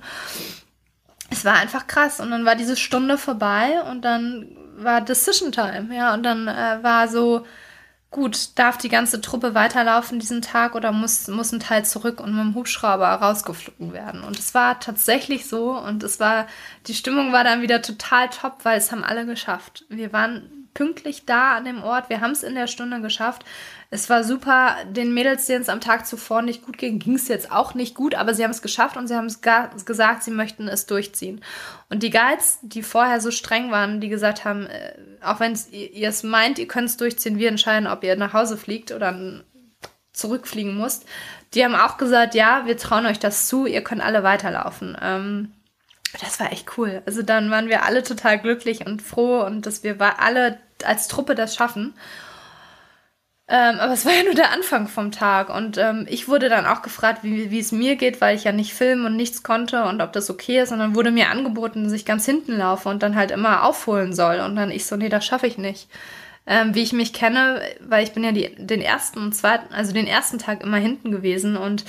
Es 1.30 1.46
war 1.46 1.56
einfach 1.56 1.88
krass. 1.88 2.20
Und 2.20 2.32
dann 2.32 2.46
war 2.46 2.56
diese 2.56 2.78
Stunde 2.78 3.18
vorbei 3.18 3.82
und 3.90 4.04
dann 4.04 4.48
war 4.78 5.02
Decision 5.02 5.52
Time. 5.52 5.96
Ja, 5.96 6.14
und 6.14 6.24
dann 6.24 6.48
äh, 6.48 6.80
war 6.82 7.08
so, 7.08 7.46
gut, 8.16 8.58
darf 8.58 8.78
die 8.78 8.90
ganze 8.90 9.20
Truppe 9.20 9.54
weiterlaufen 9.56 10.20
diesen 10.20 10.42
Tag 10.42 10.74
oder 10.76 10.94
muss, 10.94 11.28
muss 11.28 11.52
ein 11.52 11.60
Teil 11.60 11.84
zurück 11.84 12.22
und 12.22 12.34
mit 12.34 12.46
dem 12.46 12.56
Hubschrauber 12.56 13.08
rausgeflogen 13.08 13.92
werden? 13.92 14.24
Und 14.24 14.40
es 14.40 14.54
war 14.54 14.80
tatsächlich 14.80 15.48
so 15.48 15.78
und 15.78 16.02
es 16.02 16.20
war, 16.20 16.48
die 16.88 16.94
Stimmung 16.94 17.34
war 17.34 17.44
dann 17.44 17.62
wieder 17.62 17.82
total 17.82 18.30
top, 18.30 18.64
weil 18.64 18.78
es 18.78 18.92
haben 18.92 19.04
alle 19.04 19.26
geschafft. 19.26 19.84
Wir 19.90 20.14
waren 20.14 20.65
pünktlich 20.76 21.26
da 21.26 21.56
an 21.56 21.66
dem 21.66 21.82
Ort. 21.82 22.10
Wir 22.10 22.22
haben 22.22 22.32
es 22.32 22.44
in 22.44 22.54
der 22.54 22.68
Stunde 22.68 23.02
geschafft. 23.02 23.44
Es 23.90 24.08
war 24.12 24.24
super. 24.24 24.76
Den 24.92 25.14
Mädels, 25.16 25.48
denen 25.48 25.64
es 25.64 25.70
am 25.70 25.82
Tag 25.82 26.06
zuvor 26.06 26.44
nicht 26.44 26.64
gut 26.64 26.78
ging, 26.78 27.00
ging 27.00 27.16
es 27.16 27.28
jetzt 27.28 27.52
auch 27.52 27.74
nicht 27.74 27.96
gut, 27.96 28.14
aber 28.14 28.36
sie 28.36 28.44
haben 28.44 28.52
es 28.52 28.62
geschafft 28.62 28.98
und 28.98 29.08
sie 29.08 29.16
haben 29.16 29.26
es 29.26 29.42
gesagt, 29.42 30.24
sie 30.24 30.32
möchten 30.32 30.68
es 30.68 30.86
durchziehen. 30.86 31.42
Und 31.90 32.04
die 32.04 32.12
Guides, 32.12 32.60
die 32.62 32.84
vorher 32.84 33.22
so 33.22 33.32
streng 33.32 33.72
waren, 33.72 34.02
die 34.02 34.10
gesagt 34.10 34.46
haben, 34.46 34.68
äh, 34.68 34.94
auch 35.24 35.40
wenn 35.40 35.58
ihr 35.72 36.10
es 36.10 36.22
meint, 36.22 36.60
ihr 36.60 36.68
könnt 36.68 36.90
es 36.90 36.98
durchziehen, 36.98 37.40
wir 37.40 37.48
entscheiden, 37.48 37.88
ob 37.88 38.04
ihr 38.04 38.16
nach 38.16 38.34
Hause 38.34 38.58
fliegt 38.58 38.92
oder 38.92 39.44
zurückfliegen 40.14 40.78
müsst, 40.78 41.06
die 41.54 41.64
haben 41.64 41.76
auch 41.76 41.98
gesagt, 41.98 42.36
ja, 42.36 42.66
wir 42.66 42.78
trauen 42.78 43.06
euch 43.06 43.20
das 43.20 43.48
zu, 43.48 43.66
ihr 43.66 43.82
könnt 43.82 44.04
alle 44.04 44.24
weiterlaufen. 44.24 44.98
Ähm, 45.02 45.52
das 46.22 46.40
war 46.40 46.52
echt 46.52 46.78
cool. 46.78 47.02
Also 47.06 47.22
dann 47.22 47.52
waren 47.52 47.70
wir 47.70 47.84
alle 47.84 48.04
total 48.04 48.40
glücklich 48.40 48.86
und 48.86 49.02
froh 49.02 49.42
und 49.42 49.66
dass 49.66 49.84
wir 49.84 49.98
alle 50.20 50.60
als 50.84 51.08
Truppe 51.08 51.36
das 51.36 51.56
schaffen. 51.56 51.94
Ähm, 53.48 53.80
aber 53.80 53.94
es 53.94 54.06
war 54.06 54.14
ja 54.14 54.24
nur 54.24 54.34
der 54.34 54.52
Anfang 54.52 54.88
vom 54.88 55.12
Tag 55.12 55.56
und 55.56 55.78
ähm, 55.78 56.08
ich 56.10 56.28
wurde 56.28 56.50
dann 56.50 56.66
auch 56.66 56.82
gefragt, 56.82 57.20
wie, 57.22 57.52
wie 57.52 57.60
es 57.60 57.72
mir 57.72 57.96
geht, 57.96 58.20
weil 58.20 58.36
ich 58.36 58.44
ja 58.44 58.52
nicht 58.52 58.74
filmen 58.74 59.06
und 59.06 59.16
nichts 59.16 59.44
konnte 59.44 59.84
und 59.84 60.02
ob 60.02 60.14
das 60.14 60.32
okay 60.32 60.62
ist. 60.62 60.72
Und 60.72 60.80
dann 60.80 60.96
wurde 60.96 61.12
mir 61.12 61.30
angeboten, 61.30 61.84
dass 61.84 61.94
ich 61.94 62.06
ganz 62.06 62.26
hinten 62.26 62.58
laufe 62.58 62.90
und 62.90 63.04
dann 63.04 63.16
halt 63.16 63.30
immer 63.30 63.64
aufholen 63.64 64.14
soll. 64.14 64.40
Und 64.40 64.56
dann 64.56 64.72
ich 64.72 64.86
so, 64.88 64.96
nee, 64.96 65.10
das 65.10 65.26
schaffe 65.26 65.46
ich 65.46 65.60
nicht. 65.60 65.90
Ähm, 66.48 66.74
wie 66.74 66.82
ich 66.82 66.94
mich 66.94 67.14
kenne, 67.14 67.62
weil 67.82 68.04
ich 68.04 68.14
bin 68.14 68.24
ja 68.24 68.32
die, 68.32 68.56
den 68.58 68.82
ersten 68.82 69.20
und 69.20 69.36
zweiten, 69.36 69.74
also 69.74 69.94
den 69.94 70.08
ersten 70.08 70.40
Tag 70.40 70.64
immer 70.64 70.78
hinten 70.78 71.12
gewesen 71.12 71.56
und 71.56 71.86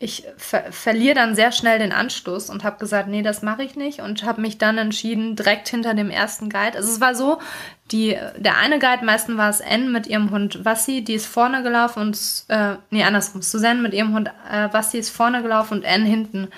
ich 0.00 0.24
ver 0.36 0.72
verliere 0.72 1.14
dann 1.14 1.36
sehr 1.36 1.52
schnell 1.52 1.78
den 1.78 1.92
Anschluss 1.92 2.50
und 2.50 2.64
habe 2.64 2.78
gesagt, 2.78 3.08
nee, 3.08 3.22
das 3.22 3.42
mache 3.42 3.62
ich 3.62 3.76
nicht 3.76 4.00
und 4.00 4.24
habe 4.24 4.40
mich 4.40 4.58
dann 4.58 4.76
entschieden, 4.76 5.36
direkt 5.36 5.68
hinter 5.68 5.94
dem 5.94 6.10
ersten 6.10 6.50
Guide. 6.50 6.76
Also 6.76 6.90
es 6.90 7.00
war 7.00 7.14
so, 7.14 7.38
die, 7.92 8.18
der 8.36 8.56
eine 8.58 8.80
Guide, 8.80 9.04
meistens 9.04 9.36
war 9.36 9.48
es 9.48 9.60
N 9.60 9.92
mit 9.92 10.08
ihrem 10.08 10.30
Hund 10.30 10.64
Wassi, 10.64 11.04
die 11.04 11.14
ist 11.14 11.26
vorne 11.26 11.62
gelaufen 11.62 12.00
und, 12.00 12.44
äh, 12.48 12.76
nee, 12.90 13.04
andersrum, 13.04 13.42
Suzanne 13.42 13.80
mit 13.80 13.94
ihrem 13.94 14.14
Hund 14.14 14.30
äh, 14.50 14.72
Wassi 14.72 14.98
ist 14.98 15.10
vorne 15.10 15.42
gelaufen 15.42 15.78
und 15.78 15.84
N 15.84 16.04
hinten. 16.04 16.48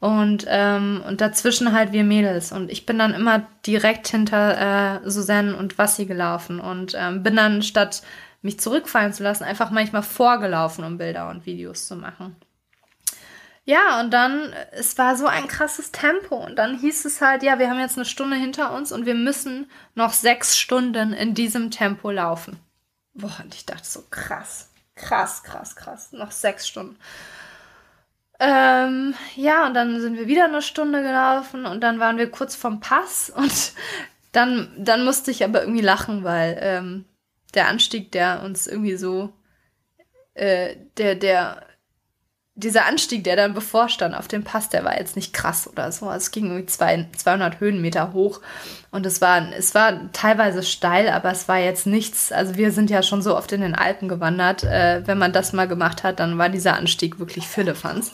Und, 0.00 0.46
ähm, 0.48 1.02
und 1.08 1.20
dazwischen 1.20 1.72
halt 1.72 1.90
wir 1.90 2.04
Mädels. 2.04 2.52
Und 2.52 2.70
ich 2.70 2.86
bin 2.86 3.00
dann 3.00 3.14
immer 3.14 3.48
direkt 3.66 4.06
hinter 4.06 5.00
äh, 5.04 5.10
Suzanne 5.10 5.56
und 5.56 5.76
Wassi 5.76 6.06
gelaufen 6.06 6.60
und 6.60 6.94
ähm, 6.96 7.24
bin 7.24 7.34
dann 7.34 7.62
statt 7.62 8.02
mich 8.40 8.60
zurückfallen 8.60 9.12
zu 9.12 9.24
lassen, 9.24 9.42
einfach 9.42 9.72
manchmal 9.72 10.04
vorgelaufen, 10.04 10.84
um 10.84 10.98
Bilder 10.98 11.28
und 11.28 11.46
Videos 11.46 11.88
zu 11.88 11.96
machen. 11.96 12.36
Ja, 13.68 14.00
und 14.00 14.10
dann, 14.12 14.54
es 14.72 14.96
war 14.96 15.14
so 15.14 15.26
ein 15.26 15.46
krasses 15.46 15.92
Tempo. 15.92 16.36
Und 16.36 16.56
dann 16.56 16.78
hieß 16.78 17.04
es 17.04 17.20
halt, 17.20 17.42
ja, 17.42 17.58
wir 17.58 17.68
haben 17.68 17.78
jetzt 17.78 17.98
eine 17.98 18.06
Stunde 18.06 18.34
hinter 18.34 18.72
uns 18.72 18.92
und 18.92 19.04
wir 19.04 19.14
müssen 19.14 19.70
noch 19.94 20.14
sechs 20.14 20.56
Stunden 20.56 21.12
in 21.12 21.34
diesem 21.34 21.70
Tempo 21.70 22.10
laufen. 22.10 22.58
Boah, 23.12 23.36
und 23.44 23.54
ich 23.54 23.66
dachte 23.66 23.84
so, 23.84 24.04
krass, 24.08 24.70
krass, 24.94 25.42
krass, 25.42 25.76
krass. 25.76 26.12
Noch 26.12 26.30
sechs 26.30 26.66
Stunden. 26.66 26.96
Ähm, 28.40 29.12
ja, 29.36 29.66
und 29.66 29.74
dann 29.74 30.00
sind 30.00 30.16
wir 30.16 30.28
wieder 30.28 30.46
eine 30.46 30.62
Stunde 30.62 31.02
gelaufen 31.02 31.66
und 31.66 31.82
dann 31.82 32.00
waren 32.00 32.16
wir 32.16 32.30
kurz 32.30 32.56
vom 32.56 32.80
Pass 32.80 33.28
und 33.28 33.74
dann, 34.32 34.72
dann 34.78 35.04
musste 35.04 35.30
ich 35.30 35.44
aber 35.44 35.60
irgendwie 35.60 35.82
lachen, 35.82 36.24
weil 36.24 36.58
ähm, 36.62 37.04
der 37.52 37.68
Anstieg, 37.68 38.12
der 38.12 38.42
uns 38.44 38.66
irgendwie 38.66 38.96
so, 38.96 39.34
äh, 40.32 40.74
der, 40.96 41.16
der 41.16 41.67
dieser 42.58 42.86
Anstieg, 42.86 43.22
der 43.22 43.36
dann 43.36 43.54
bevorstand 43.54 44.16
auf 44.16 44.26
dem 44.26 44.42
Pass, 44.42 44.68
der 44.68 44.84
war 44.84 44.98
jetzt 44.98 45.14
nicht 45.14 45.32
krass 45.32 45.68
oder 45.70 45.92
so. 45.92 46.10
Es 46.10 46.32
ging 46.32 46.46
irgendwie 46.46 46.66
zwei, 46.66 47.06
200 47.16 47.60
Höhenmeter 47.60 48.12
hoch 48.12 48.40
und 48.90 49.06
es 49.06 49.20
war, 49.20 49.52
es 49.56 49.76
war 49.76 50.12
teilweise 50.12 50.64
steil, 50.64 51.08
aber 51.08 51.30
es 51.30 51.46
war 51.46 51.58
jetzt 51.58 51.86
nichts. 51.86 52.32
Also 52.32 52.56
wir 52.56 52.72
sind 52.72 52.90
ja 52.90 53.04
schon 53.04 53.22
so 53.22 53.36
oft 53.36 53.52
in 53.52 53.60
den 53.60 53.76
Alpen 53.76 54.08
gewandert. 54.08 54.64
Äh, 54.64 55.06
wenn 55.06 55.18
man 55.18 55.32
das 55.32 55.52
mal 55.52 55.68
gemacht 55.68 56.02
hat, 56.02 56.18
dann 56.18 56.36
war 56.36 56.48
dieser 56.48 56.74
Anstieg 56.74 57.20
wirklich 57.20 57.46
Philippans. 57.46 58.10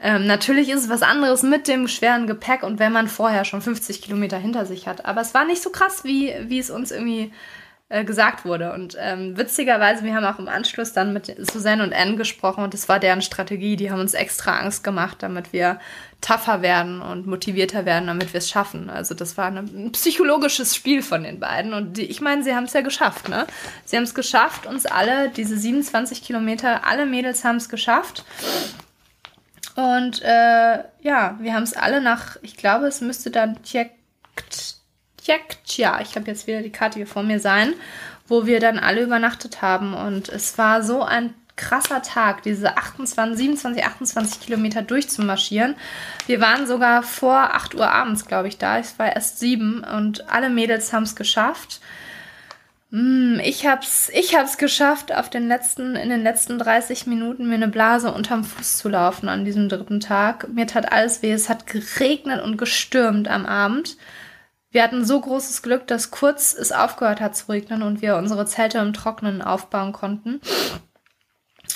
Ähm, 0.00 0.26
natürlich 0.26 0.70
ist 0.70 0.84
es 0.84 0.90
was 0.90 1.02
anderes 1.02 1.44
mit 1.44 1.68
dem 1.68 1.86
schweren 1.86 2.26
Gepäck 2.26 2.64
und 2.64 2.80
wenn 2.80 2.92
man 2.92 3.06
vorher 3.06 3.44
schon 3.44 3.62
50 3.62 4.02
Kilometer 4.02 4.38
hinter 4.38 4.66
sich 4.66 4.88
hat. 4.88 5.06
Aber 5.06 5.20
es 5.20 5.34
war 5.34 5.44
nicht 5.44 5.62
so 5.62 5.70
krass, 5.70 6.02
wie, 6.02 6.34
wie 6.48 6.58
es 6.58 6.70
uns 6.70 6.90
irgendwie 6.90 7.32
äh, 7.90 8.04
gesagt 8.04 8.44
wurde. 8.44 8.72
Und 8.72 8.96
ähm, 9.00 9.38
witzigerweise, 9.38 10.04
wir 10.04 10.14
haben 10.14 10.24
auch 10.24 10.38
im 10.38 10.48
Anschluss 10.48 10.92
dann 10.92 11.14
mit 11.14 11.34
Suzanne 11.50 11.82
und 11.82 11.94
Anne 11.94 12.16
gesprochen 12.16 12.62
und 12.62 12.74
das 12.74 12.86
war 12.88 12.98
deren 12.98 13.22
Strategie. 13.22 13.76
Die 13.76 13.90
haben 13.90 14.00
uns 14.00 14.12
extra 14.12 14.58
Angst 14.58 14.84
gemacht, 14.84 15.18
damit 15.20 15.54
wir 15.54 15.80
tougher 16.20 16.60
werden 16.60 17.00
und 17.00 17.26
motivierter 17.26 17.86
werden, 17.86 18.08
damit 18.08 18.34
wir 18.34 18.38
es 18.38 18.50
schaffen. 18.50 18.90
Also 18.90 19.14
das 19.14 19.38
war 19.38 19.46
ein 19.46 19.92
psychologisches 19.92 20.76
Spiel 20.76 21.02
von 21.02 21.22
den 21.22 21.40
beiden. 21.40 21.72
Und 21.72 21.96
die, 21.96 22.04
ich 22.04 22.20
meine, 22.20 22.42
sie 22.42 22.54
haben 22.54 22.64
es 22.64 22.74
ja 22.74 22.82
geschafft, 22.82 23.30
ne? 23.30 23.46
Sie 23.86 23.96
haben 23.96 24.04
es 24.04 24.14
geschafft, 24.14 24.66
uns 24.66 24.84
alle, 24.84 25.30
diese 25.30 25.56
27 25.56 26.22
Kilometer, 26.22 26.86
alle 26.86 27.06
Mädels 27.06 27.42
haben 27.44 27.56
es 27.56 27.70
geschafft. 27.70 28.24
Und 29.76 30.20
äh, 30.22 30.84
ja, 31.00 31.38
wir 31.40 31.54
haben 31.54 31.62
es 31.62 31.72
alle 31.72 32.02
nach, 32.02 32.36
ich 32.42 32.56
glaube, 32.56 32.86
es 32.86 33.00
müsste 33.00 33.30
dann 33.30 33.62
Tjekt 33.62 34.77
Tja, 35.66 36.00
ich 36.00 36.16
habe 36.16 36.26
jetzt 36.26 36.46
wieder 36.46 36.62
die 36.62 36.72
Karte 36.72 36.98
hier 36.98 37.06
vor 37.06 37.22
mir 37.22 37.40
sein, 37.40 37.74
wo 38.26 38.46
wir 38.46 38.60
dann 38.60 38.78
alle 38.78 39.02
übernachtet 39.02 39.62
haben. 39.62 39.94
Und 39.94 40.28
es 40.28 40.58
war 40.58 40.82
so 40.82 41.02
ein 41.02 41.34
krasser 41.56 42.02
Tag, 42.02 42.42
diese 42.42 42.76
28, 42.76 43.36
27, 43.36 43.84
28 43.84 44.40
Kilometer 44.40 44.80
durchzumarschieren. 44.80 45.74
Wir 46.26 46.40
waren 46.40 46.66
sogar 46.66 47.02
vor 47.02 47.54
8 47.54 47.74
Uhr 47.74 47.90
abends, 47.90 48.26
glaube 48.26 48.48
ich, 48.48 48.58
da. 48.58 48.78
Es 48.78 48.98
war 48.98 49.14
erst 49.14 49.40
7 49.40 49.84
und 49.84 50.30
alle 50.30 50.48
Mädels 50.48 50.92
haben 50.92 51.02
es 51.02 51.16
geschafft. 51.16 51.80
Hm, 52.90 53.38
ich 53.44 53.66
hab's, 53.66 54.08
ich 54.14 54.34
hab's 54.34 54.56
geschafft, 54.56 55.12
auf 55.12 55.28
den 55.28 55.48
letzten, 55.48 55.94
in 55.94 56.08
den 56.08 56.22
letzten 56.22 56.58
30 56.58 57.06
Minuten 57.06 57.48
mir 57.48 57.56
eine 57.56 57.68
Blase 57.68 58.12
unterm 58.12 58.44
Fuß 58.44 58.78
zu 58.78 58.88
laufen 58.88 59.28
an 59.28 59.44
diesem 59.44 59.68
dritten 59.68 60.00
Tag. 60.00 60.48
Mir 60.48 60.66
tat 60.66 60.90
alles 60.90 61.22
weh. 61.22 61.32
Es 61.32 61.50
hat 61.50 61.66
geregnet 61.66 62.42
und 62.42 62.56
gestürmt 62.56 63.28
am 63.28 63.44
Abend. 63.44 63.98
Wir 64.70 64.82
hatten 64.82 65.04
so 65.04 65.20
großes 65.20 65.62
Glück, 65.62 65.86
dass 65.86 66.10
kurz 66.10 66.52
es 66.52 66.72
aufgehört 66.72 67.20
hat 67.20 67.36
zu 67.36 67.50
regnen 67.50 67.82
und 67.82 68.02
wir 68.02 68.16
unsere 68.16 68.44
Zelte 68.44 68.78
im 68.78 68.92
Trocknen 68.92 69.40
aufbauen 69.40 69.92
konnten. 69.92 70.40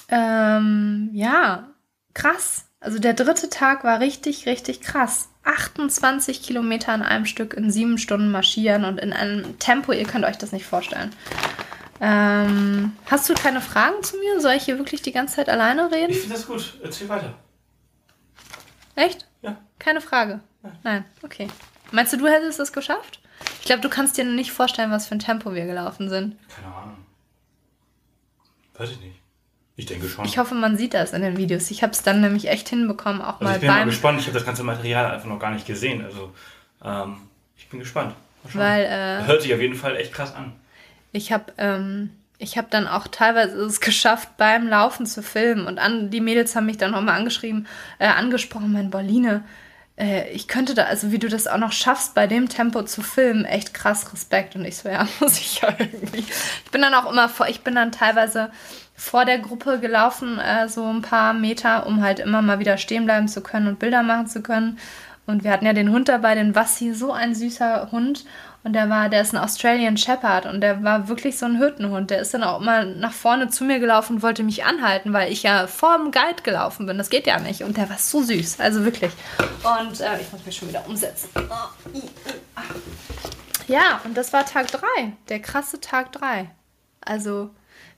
Ähm, 0.08 1.08
ja, 1.14 1.68
krass. 2.12 2.66
Also 2.80 2.98
der 2.98 3.14
dritte 3.14 3.48
Tag 3.48 3.84
war 3.84 4.00
richtig, 4.00 4.46
richtig 4.46 4.80
krass. 4.82 5.30
28 5.44 6.42
Kilometer 6.42 6.94
in 6.94 7.02
einem 7.02 7.24
Stück 7.24 7.54
in 7.54 7.70
sieben 7.70 7.96
Stunden 7.96 8.30
marschieren 8.30 8.84
und 8.84 8.98
in 8.98 9.12
einem 9.12 9.58
Tempo, 9.58 9.92
ihr 9.92 10.04
könnt 10.04 10.24
euch 10.24 10.36
das 10.36 10.52
nicht 10.52 10.66
vorstellen. 10.66 11.10
Ähm, 12.00 12.92
hast 13.06 13.30
du 13.30 13.34
keine 13.34 13.60
Fragen 13.60 14.02
zu 14.02 14.18
mir? 14.18 14.40
Soll 14.40 14.54
ich 14.54 14.64
hier 14.64 14.78
wirklich 14.78 15.02
die 15.02 15.12
ganze 15.12 15.36
Zeit 15.36 15.48
alleine 15.48 15.90
reden? 15.90 16.10
Ich 16.10 16.20
finde 16.20 16.34
das 16.34 16.46
gut. 16.46 16.78
Erzähl 16.82 17.08
weiter. 17.08 17.34
Echt? 18.96 19.26
Ja. 19.40 19.56
Keine 19.78 20.00
Frage? 20.00 20.40
Nein. 20.62 20.78
Nein, 20.82 21.04
okay. 21.22 21.48
Meinst 21.92 22.12
du, 22.12 22.16
du 22.16 22.26
hättest 22.26 22.58
es 22.60 22.72
geschafft? 22.72 23.20
Ich 23.60 23.66
glaube, 23.66 23.82
du 23.82 23.88
kannst 23.88 24.16
dir 24.16 24.24
nicht 24.24 24.52
vorstellen, 24.52 24.90
was 24.90 25.06
für 25.06 25.14
ein 25.14 25.20
Tempo 25.20 25.54
wir 25.54 25.66
gelaufen 25.66 26.08
sind. 26.08 26.36
Keine 26.54 26.74
Ahnung. 26.74 26.96
Weiß 28.74 28.90
ich 28.90 29.00
nicht. 29.00 29.16
Ich 29.76 29.86
denke 29.86 30.08
schon. 30.08 30.24
Ich 30.24 30.38
hoffe, 30.38 30.54
man 30.54 30.76
sieht 30.76 30.94
das 30.94 31.12
in 31.12 31.22
den 31.22 31.36
Videos. 31.36 31.70
Ich 31.70 31.82
habe 31.82 31.92
es 31.92 32.02
dann 32.02 32.20
nämlich 32.20 32.48
echt 32.48 32.68
hinbekommen, 32.68 33.22
auch 33.22 33.40
also 33.40 33.44
mal 33.44 33.54
ich 33.54 33.60
bin 33.60 33.68
beim. 33.68 33.78
mal 33.78 33.84
gespannt. 33.86 34.20
Ich 34.20 34.26
habe 34.26 34.34
das 34.34 34.46
ganze 34.46 34.62
Material 34.62 35.12
einfach 35.12 35.28
noch 35.28 35.38
gar 35.38 35.50
nicht 35.50 35.66
gesehen. 35.66 36.04
Also 36.04 36.32
ähm, 36.84 37.16
ich 37.56 37.68
bin 37.68 37.80
gespannt. 37.80 38.14
Weil, 38.52 38.84
äh, 38.84 39.26
Hört 39.26 39.42
sich 39.42 39.54
auf 39.54 39.60
jeden 39.60 39.74
Fall 39.76 39.96
echt 39.96 40.12
krass 40.12 40.34
an. 40.34 40.52
Ich 41.12 41.32
habe 41.32 41.52
ähm, 41.58 42.10
ich 42.42 42.58
habe 42.58 42.66
dann 42.70 42.88
auch 42.88 43.06
teilweise 43.06 43.56
es 43.62 43.80
geschafft, 43.80 44.36
beim 44.36 44.66
Laufen 44.66 45.06
zu 45.06 45.22
filmen. 45.22 45.66
Und 45.66 45.78
an, 45.78 46.10
die 46.10 46.20
Mädels 46.20 46.56
haben 46.56 46.66
mich 46.66 46.76
dann 46.76 46.94
auch 46.94 47.00
mal 47.00 47.14
angeschrieben, 47.14 47.66
äh, 47.98 48.06
angesprochen, 48.06 48.72
mein 48.72 48.90
Berline, 48.90 49.44
äh, 49.96 50.30
ich 50.30 50.48
könnte 50.48 50.74
da, 50.74 50.84
also 50.84 51.12
wie 51.12 51.18
du 51.18 51.28
das 51.28 51.46
auch 51.46 51.58
noch 51.58 51.72
schaffst, 51.72 52.14
bei 52.14 52.26
dem 52.26 52.48
Tempo 52.48 52.82
zu 52.82 53.02
filmen, 53.02 53.44
echt 53.44 53.74
krass 53.74 54.12
Respekt. 54.12 54.56
Und 54.56 54.64
ich 54.64 54.76
so, 54.76 54.88
ja, 54.88 55.06
muss 55.20 55.38
ich 55.38 55.60
ja 55.60 55.74
irgendwie. 55.78 56.20
Ich 56.64 56.70
bin 56.70 56.82
dann 56.82 56.94
auch 56.94 57.10
immer 57.10 57.28
vor, 57.28 57.48
ich 57.48 57.62
bin 57.62 57.74
dann 57.74 57.92
teilweise 57.92 58.50
vor 58.94 59.24
der 59.24 59.38
Gruppe 59.38 59.80
gelaufen, 59.80 60.38
äh, 60.38 60.68
so 60.68 60.84
ein 60.86 61.02
paar 61.02 61.32
Meter, 61.32 61.86
um 61.86 62.02
halt 62.02 62.20
immer 62.20 62.42
mal 62.42 62.58
wieder 62.58 62.76
stehen 62.78 63.04
bleiben 63.04 63.28
zu 63.28 63.42
können 63.42 63.66
und 63.66 63.78
Bilder 63.78 64.02
machen 64.02 64.26
zu 64.26 64.42
können. 64.42 64.78
Und 65.26 65.44
wir 65.44 65.52
hatten 65.52 65.66
ja 65.66 65.72
den 65.72 65.90
Hund 65.90 66.08
dabei, 66.08 66.34
den 66.34 66.54
Wassi, 66.54 66.92
so 66.92 67.12
ein 67.12 67.34
süßer 67.34 67.90
Hund. 67.92 68.24
Und 68.64 68.74
der 68.74 68.88
war, 68.88 69.08
der 69.08 69.22
ist 69.22 69.34
ein 69.34 69.42
Australian 69.42 69.96
Shepherd 69.96 70.46
und 70.46 70.60
der 70.60 70.84
war 70.84 71.08
wirklich 71.08 71.36
so 71.36 71.46
ein 71.46 71.58
Hüttenhund. 71.58 72.10
Der 72.10 72.20
ist 72.20 72.32
dann 72.32 72.44
auch 72.44 72.60
immer 72.60 72.84
nach 72.84 73.12
vorne 73.12 73.48
zu 73.48 73.64
mir 73.64 73.80
gelaufen 73.80 74.16
und 74.16 74.22
wollte 74.22 74.44
mich 74.44 74.64
anhalten, 74.64 75.12
weil 75.12 75.32
ich 75.32 75.42
ja 75.42 75.66
vor 75.66 75.98
dem 75.98 76.12
Guide 76.12 76.42
gelaufen 76.44 76.86
bin. 76.86 76.96
Das 76.96 77.10
geht 77.10 77.26
ja 77.26 77.40
nicht. 77.40 77.62
Und 77.62 77.76
der 77.76 77.90
war 77.90 77.98
so 77.98 78.22
süß, 78.22 78.60
also 78.60 78.84
wirklich. 78.84 79.10
Und 79.38 80.00
äh, 80.00 80.20
ich 80.20 80.32
muss 80.32 80.46
mich 80.46 80.56
schon 80.56 80.68
wieder 80.68 80.86
umsetzen. 80.86 81.28
Ja, 83.66 84.00
und 84.04 84.16
das 84.16 84.32
war 84.32 84.46
Tag 84.46 84.68
3, 84.68 84.86
der 85.28 85.40
krasse 85.40 85.80
Tag 85.80 86.12
3. 86.12 86.48
Also, 87.00 87.50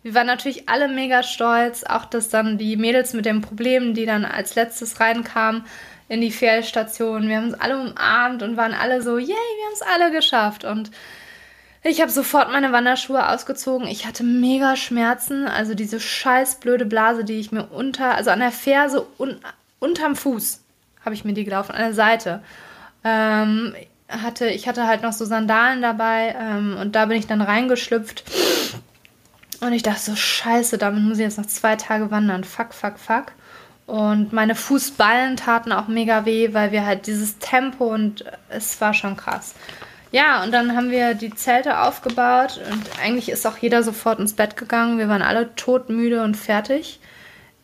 wir 0.03 0.15
waren 0.15 0.27
natürlich 0.27 0.69
alle 0.69 0.89
mega 0.89 1.23
stolz, 1.23 1.85
auch 1.85 2.07
dass 2.07 2.31
dann 2.31 2.57
die 2.57 2.77
Mädels 2.77 3.13
mit 3.13 3.27
den 3.27 3.43
Problemen, 3.43 3.93
die 3.93 4.07
dann 4.07 4.25
als 4.25 4.55
letztes 4.55 4.99
reinkamen, 5.01 5.65
in 6.09 6.21
die 6.21 6.33
Pferdestation. 6.33 7.29
Wir 7.29 7.37
haben 7.37 7.47
uns 7.47 7.61
alle 7.61 7.79
umarmt 7.81 8.43
und 8.43 8.57
waren 8.57 8.75
alle 8.75 9.03
so, 9.03 9.19
yay, 9.19 9.29
wir 9.29 9.67
haben 9.67 9.73
es 9.75 9.83
alle 9.83 10.11
geschafft. 10.13 10.65
Und 10.65 10.91
ich 11.83 12.01
habe 12.01 12.11
sofort 12.11 12.51
meine 12.51 12.73
Wanderschuhe 12.73 13.29
ausgezogen. 13.29 13.87
Ich 13.89 14.07
hatte 14.07 14.25
mega 14.25 14.77
Schmerzen. 14.77 15.47
Also 15.47 15.75
diese 15.75 16.01
scheiß 16.01 16.61
blöde 16.61 16.87
Blase, 16.87 17.25
die 17.25 17.41
ich 17.41 17.53
mir 17.53 17.65
unter, 17.65 18.15
also 18.15 18.31
an 18.31 18.41
der 18.41 18.53
Ferse 18.53 19.07
un, 19.19 19.39
unterm 19.81 20.17
Fuß 20.17 20.61
habe 21.05 21.15
ich 21.15 21.25
mir 21.25 21.35
die 21.35 21.45
gelaufen, 21.45 21.73
an 21.73 21.83
der 21.83 21.95
Seite. 21.95 22.43
Ähm, 23.05 23.75
hatte, 24.09 24.49
ich 24.49 24.69
hatte 24.69 24.87
halt 24.87 25.03
noch 25.03 25.13
so 25.13 25.25
Sandalen 25.25 25.83
dabei 25.83 26.35
ähm, 26.39 26.77
und 26.81 26.95
da 26.95 27.07
bin 27.07 27.19
ich 27.19 27.27
dann 27.27 27.43
reingeschlüpft. 27.43 28.25
Und 29.61 29.73
ich 29.73 29.83
dachte 29.83 30.01
so, 30.01 30.17
scheiße, 30.17 30.79
damit 30.79 31.03
muss 31.03 31.19
ich 31.19 31.25
jetzt 31.25 31.39
noch 31.39 31.47
zwei 31.47 31.77
Tage 31.77 32.11
wandern. 32.11 32.45
Fuck, 32.45 32.75
fuck, 32.75 32.99
fuck. 32.99 33.33
Und 33.87 34.33
meine 34.33 34.55
Fußballen 34.55 35.37
taten 35.37 35.73
auch 35.73 35.89
mega 35.89 36.25
weh, 36.25 36.55
weil 36.55 36.73
wir 36.73 36.87
halt 36.87 37.07
dieses 37.07 37.39
Tempo 37.39 37.93
und 37.93 38.25
es 38.49 38.81
war 38.81 38.95
schon 38.95 39.17
krass. 39.17 39.55
Ja, 40.11 40.45
und 40.45 40.53
dann 40.53 40.77
haben 40.77 40.91
wir 40.91 41.15
die 41.15 41.35
Zelte 41.35 41.81
aufgebaut 41.81 42.61
und 42.71 42.83
eigentlich 43.03 43.29
ist 43.29 43.47
auch 43.47 43.59
jeder 43.59 43.83
sofort 43.83 44.21
ins 44.21 44.33
Bett 44.33 44.57
gegangen. 44.57 44.99
Wir 44.99 45.09
waren 45.09 45.23
alle 45.23 45.55
todmüde 45.57 46.23
und 46.23 46.37
fertig. 46.37 47.01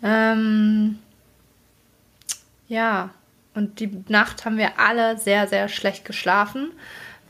Ähm, 0.03 0.99
ja, 2.67 3.11
und 3.55 3.81
die 3.81 4.05
Nacht 4.09 4.45
haben 4.45 4.59
wir 4.59 4.79
alle 4.79 5.17
sehr, 5.17 5.47
sehr 5.47 5.69
schlecht 5.69 6.05
geschlafen, 6.05 6.73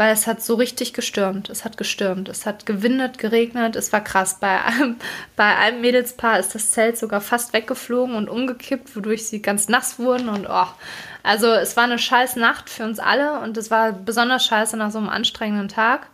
weil 0.01 0.15
es 0.15 0.27
hat 0.27 0.43
so 0.43 0.55
richtig 0.55 0.95
gestürmt. 0.95 1.51
Es 1.51 1.67
hat 1.67 1.77
gestürmt. 1.77 2.31
Es 2.31 2.47
hat 2.47 2.65
gewindet, 2.65 3.19
geregnet. 3.19 3.77
Es 3.77 3.93
war 3.93 4.03
krass. 4.03 4.39
Bei 4.41 4.65
einem, 4.65 4.97
bei 5.37 5.55
einem 5.55 5.83
Mädelspaar 5.83 6.39
ist 6.39 6.55
das 6.55 6.71
Zelt 6.71 6.97
sogar 6.97 7.21
fast 7.21 7.53
weggeflogen 7.53 8.15
und 8.15 8.31
umgekippt, 8.31 8.97
wodurch 8.97 9.27
sie 9.27 9.43
ganz 9.43 9.69
nass 9.69 9.99
wurden. 9.99 10.31
Und 10.31 10.47
oh, 10.49 10.69
also 11.23 11.49
es 11.49 11.77
war 11.77 11.85
eine 11.85 11.99
scheiß 11.99 12.37
Nacht 12.37 12.71
für 12.71 12.85
uns 12.85 12.99
alle 12.99 13.41
und 13.41 13.59
es 13.59 13.71
war 13.71 13.93
besonders 13.93 14.47
scheiße 14.47 14.75
nach 14.79 14.91
so 14.91 14.97
einem 14.97 15.11
anstrengenden 15.11 15.69
Tag. 15.69 16.07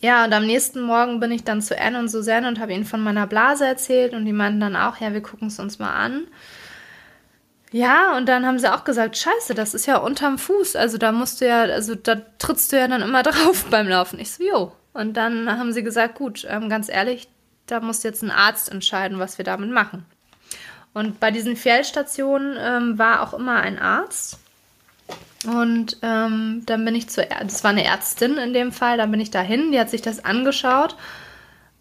Ja, 0.00 0.24
und 0.24 0.32
am 0.32 0.44
nächsten 0.44 0.80
Morgen 0.80 1.20
bin 1.20 1.30
ich 1.30 1.44
dann 1.44 1.62
zu 1.62 1.80
Anne 1.80 2.00
und 2.00 2.08
Suzanne 2.08 2.48
und 2.48 2.58
habe 2.58 2.72
ihnen 2.72 2.84
von 2.84 3.00
meiner 3.00 3.28
Blase 3.28 3.64
erzählt 3.64 4.12
und 4.12 4.24
die 4.24 4.32
meinten 4.32 4.58
dann 4.58 4.74
auch, 4.74 4.96
ja, 4.96 5.12
wir 5.12 5.22
gucken 5.22 5.46
es 5.46 5.60
uns 5.60 5.78
mal 5.78 5.94
an. 5.94 6.22
Ja, 7.72 8.16
und 8.16 8.26
dann 8.26 8.46
haben 8.46 8.58
sie 8.58 8.72
auch 8.72 8.84
gesagt, 8.84 9.16
scheiße, 9.16 9.54
das 9.54 9.74
ist 9.74 9.86
ja 9.86 9.98
unterm 9.98 10.38
Fuß. 10.38 10.76
Also 10.76 10.98
da 10.98 11.12
musst 11.12 11.40
du 11.40 11.46
ja, 11.46 11.62
also 11.62 11.94
da 11.94 12.16
trittst 12.38 12.72
du 12.72 12.78
ja 12.78 12.88
dann 12.88 13.02
immer 13.02 13.22
drauf 13.24 13.66
beim 13.70 13.88
Laufen. 13.88 14.18
Ich 14.18 14.32
so, 14.32 14.42
jo. 14.42 14.72
Und 14.92 15.16
dann 15.16 15.48
haben 15.48 15.72
sie 15.72 15.84
gesagt, 15.84 16.16
gut, 16.16 16.44
ähm, 16.48 16.68
ganz 16.68 16.88
ehrlich, 16.88 17.28
da 17.66 17.80
muss 17.80 18.02
jetzt 18.02 18.22
ein 18.22 18.32
Arzt 18.32 18.70
entscheiden, 18.70 19.20
was 19.20 19.38
wir 19.38 19.44
damit 19.44 19.70
machen. 19.70 20.04
Und 20.92 21.20
bei 21.20 21.30
diesen 21.30 21.56
Fjellstationen 21.56 22.56
ähm, 22.58 22.98
war 22.98 23.22
auch 23.22 23.34
immer 23.34 23.60
ein 23.60 23.78
Arzt. 23.78 24.40
Und 25.46 25.96
ähm, 26.02 26.64
dann 26.66 26.84
bin 26.84 26.96
ich 26.96 27.08
zur, 27.08 27.24
das 27.24 27.62
war 27.62 27.70
eine 27.70 27.84
Ärztin 27.84 28.36
in 28.36 28.52
dem 28.52 28.72
Fall, 28.72 28.98
dann 28.98 29.10
bin 29.10 29.20
ich 29.20 29.30
dahin, 29.30 29.72
die 29.72 29.80
hat 29.80 29.88
sich 29.88 30.02
das 30.02 30.24
angeschaut 30.24 30.96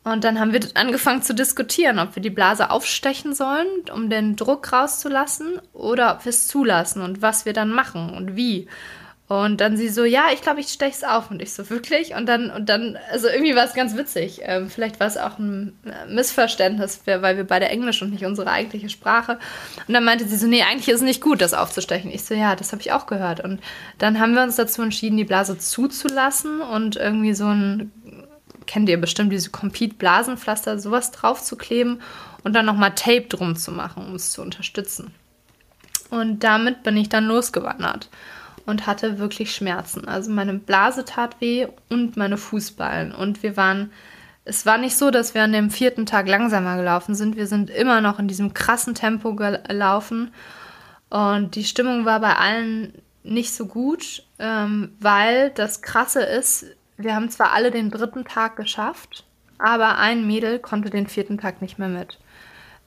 und 0.03 0.23
dann 0.23 0.39
haben 0.39 0.53
wir 0.53 0.61
angefangen 0.75 1.21
zu 1.21 1.33
diskutieren, 1.33 1.99
ob 1.99 2.15
wir 2.15 2.21
die 2.21 2.29
Blase 2.29 2.71
aufstechen 2.71 3.33
sollen, 3.33 3.67
um 3.93 4.09
den 4.09 4.35
Druck 4.35 4.71
rauszulassen, 4.71 5.59
oder 5.73 6.13
ob 6.15 6.25
wir 6.25 6.29
es 6.29 6.47
zulassen 6.47 7.01
und 7.01 7.21
was 7.21 7.45
wir 7.45 7.53
dann 7.53 7.71
machen 7.71 8.11
und 8.11 8.35
wie. 8.35 8.67
Und 9.29 9.61
dann 9.61 9.77
sie 9.77 9.89
so, 9.89 10.05
ja, 10.05 10.29
ich 10.33 10.41
glaube, 10.41 10.59
ich 10.59 10.69
steche 10.69 10.95
es 10.95 11.03
auf. 11.03 11.29
Und 11.29 11.39
ich 11.39 11.53
so, 11.53 11.69
wirklich? 11.69 12.15
Und 12.15 12.25
dann, 12.25 12.49
und 12.49 12.67
dann, 12.67 12.97
also 13.11 13.27
irgendwie 13.27 13.55
war 13.55 13.63
es 13.63 13.75
ganz 13.75 13.95
witzig. 13.95 14.39
Ähm, 14.41 14.71
vielleicht 14.71 14.99
war 14.99 15.05
es 15.05 15.17
auch 15.17 15.37
ein 15.37 15.77
Missverständnis, 16.07 17.01
weil 17.05 17.37
wir 17.37 17.43
beide 17.43 17.67
Englisch 17.67 18.01
und 18.01 18.09
nicht 18.09 18.25
unsere 18.25 18.49
eigentliche 18.49 18.89
Sprache. 18.89 19.37
Und 19.87 19.93
dann 19.93 20.03
meinte 20.03 20.27
sie 20.27 20.35
so, 20.35 20.47
nee, 20.47 20.63
eigentlich 20.63 20.89
ist 20.89 20.95
es 20.95 21.01
nicht 21.03 21.21
gut, 21.21 21.41
das 21.41 21.53
aufzustechen. 21.53 22.09
Ich 22.09 22.23
so, 22.23 22.33
ja, 22.33 22.55
das 22.55 22.71
habe 22.71 22.81
ich 22.81 22.91
auch 22.91 23.05
gehört. 23.05 23.39
Und 23.41 23.59
dann 23.99 24.19
haben 24.19 24.33
wir 24.33 24.41
uns 24.41 24.55
dazu 24.55 24.81
entschieden, 24.81 25.17
die 25.17 25.25
Blase 25.25 25.59
zuzulassen 25.59 26.61
und 26.61 26.95
irgendwie 26.95 27.35
so 27.35 27.45
ein 27.45 27.91
kennt 28.69 28.87
ihr 28.87 29.01
bestimmt 29.01 29.33
diese 29.33 29.49
Compete-Blasenpflaster, 29.49 30.77
sowas 30.77 31.09
drauf 31.09 31.41
zu 31.41 31.55
kleben 31.55 32.01
und 32.43 32.53
dann 32.53 32.67
nochmal 32.67 32.93
Tape 32.93 33.25
drum 33.27 33.55
zu 33.55 33.71
machen, 33.71 34.05
um 34.05 34.13
es 34.13 34.31
zu 34.31 34.43
unterstützen. 34.43 35.11
Und 36.11 36.43
damit 36.43 36.83
bin 36.83 36.95
ich 36.95 37.09
dann 37.09 37.25
losgewandert 37.25 38.09
und 38.67 38.85
hatte 38.85 39.17
wirklich 39.17 39.55
Schmerzen. 39.55 40.07
Also 40.07 40.29
meine 40.29 40.53
Blase 40.53 41.03
tat 41.03 41.41
weh 41.41 41.65
und 41.89 42.15
meine 42.15 42.37
Fußballen. 42.37 43.11
Und 43.11 43.41
wir 43.41 43.57
waren, 43.57 43.91
es 44.45 44.67
war 44.67 44.77
nicht 44.77 44.95
so, 44.95 45.09
dass 45.09 45.33
wir 45.33 45.41
an 45.41 45.51
dem 45.51 45.71
vierten 45.71 46.05
Tag 46.05 46.27
langsamer 46.27 46.77
gelaufen 46.77 47.15
sind. 47.15 47.37
Wir 47.37 47.47
sind 47.47 47.71
immer 47.71 48.01
noch 48.01 48.19
in 48.19 48.27
diesem 48.27 48.53
krassen 48.53 48.93
Tempo 48.93 49.33
gelaufen. 49.33 50.31
Und 51.09 51.55
die 51.55 51.63
Stimmung 51.63 52.05
war 52.05 52.19
bei 52.19 52.35
allen 52.35 52.93
nicht 53.23 53.51
so 53.51 53.65
gut, 53.65 54.23
ähm, 54.37 54.95
weil 54.99 55.49
das 55.49 55.81
Krasse 55.81 56.21
ist, 56.21 56.67
wir 56.99 57.15
haben 57.15 57.29
zwar 57.29 57.53
alle 57.53 57.71
den 57.71 57.89
dritten 57.89 58.25
Tag 58.25 58.57
geschafft, 58.57 59.23
aber 59.57 59.97
ein 59.97 60.27
Mädel 60.27 60.59
konnte 60.59 60.89
den 60.89 61.07
vierten 61.07 61.37
Tag 61.37 61.61
nicht 61.61 61.79
mehr 61.79 61.87
mit. 61.87 62.19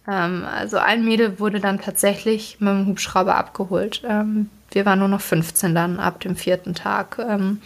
Ähm, 0.06 0.44
also 0.44 0.76
ein 0.76 1.04
Mädel 1.04 1.40
wurde 1.40 1.60
dann 1.60 1.80
tatsächlich 1.80 2.58
mit 2.60 2.68
dem 2.68 2.86
Hubschrauber 2.86 3.34
abgeholt. 3.34 4.02
Ähm, 4.06 4.50
wir 4.70 4.84
waren 4.84 4.98
nur 4.98 5.08
noch 5.08 5.20
15 5.20 5.74
dann 5.74 5.98
ab 5.98 6.20
dem 6.20 6.36
vierten 6.36 6.74
Tag. 6.74 7.18
Ähm, 7.18 7.62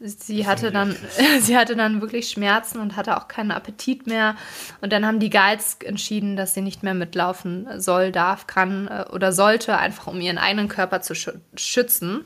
sie 0.00 0.46
hatte 0.46 0.72
dann, 0.72 0.96
sie 1.40 1.56
hatte 1.56 1.76
dann 1.76 2.00
wirklich 2.00 2.30
Schmerzen 2.30 2.80
und 2.80 2.96
hatte 2.96 3.16
auch 3.16 3.28
keinen 3.28 3.52
Appetit 3.52 4.08
mehr. 4.08 4.34
Und 4.80 4.92
dann 4.92 5.06
haben 5.06 5.20
die 5.20 5.30
Guides 5.30 5.78
entschieden, 5.84 6.34
dass 6.34 6.54
sie 6.54 6.62
nicht 6.62 6.82
mehr 6.82 6.94
mitlaufen 6.94 7.68
soll, 7.80 8.10
darf, 8.10 8.48
kann 8.48 8.88
äh, 8.88 9.04
oder 9.12 9.32
sollte, 9.32 9.78
einfach 9.78 10.08
um 10.08 10.20
ihren 10.20 10.38
eigenen 10.38 10.68
Körper 10.68 11.00
zu 11.00 11.14
schützen, 11.54 12.24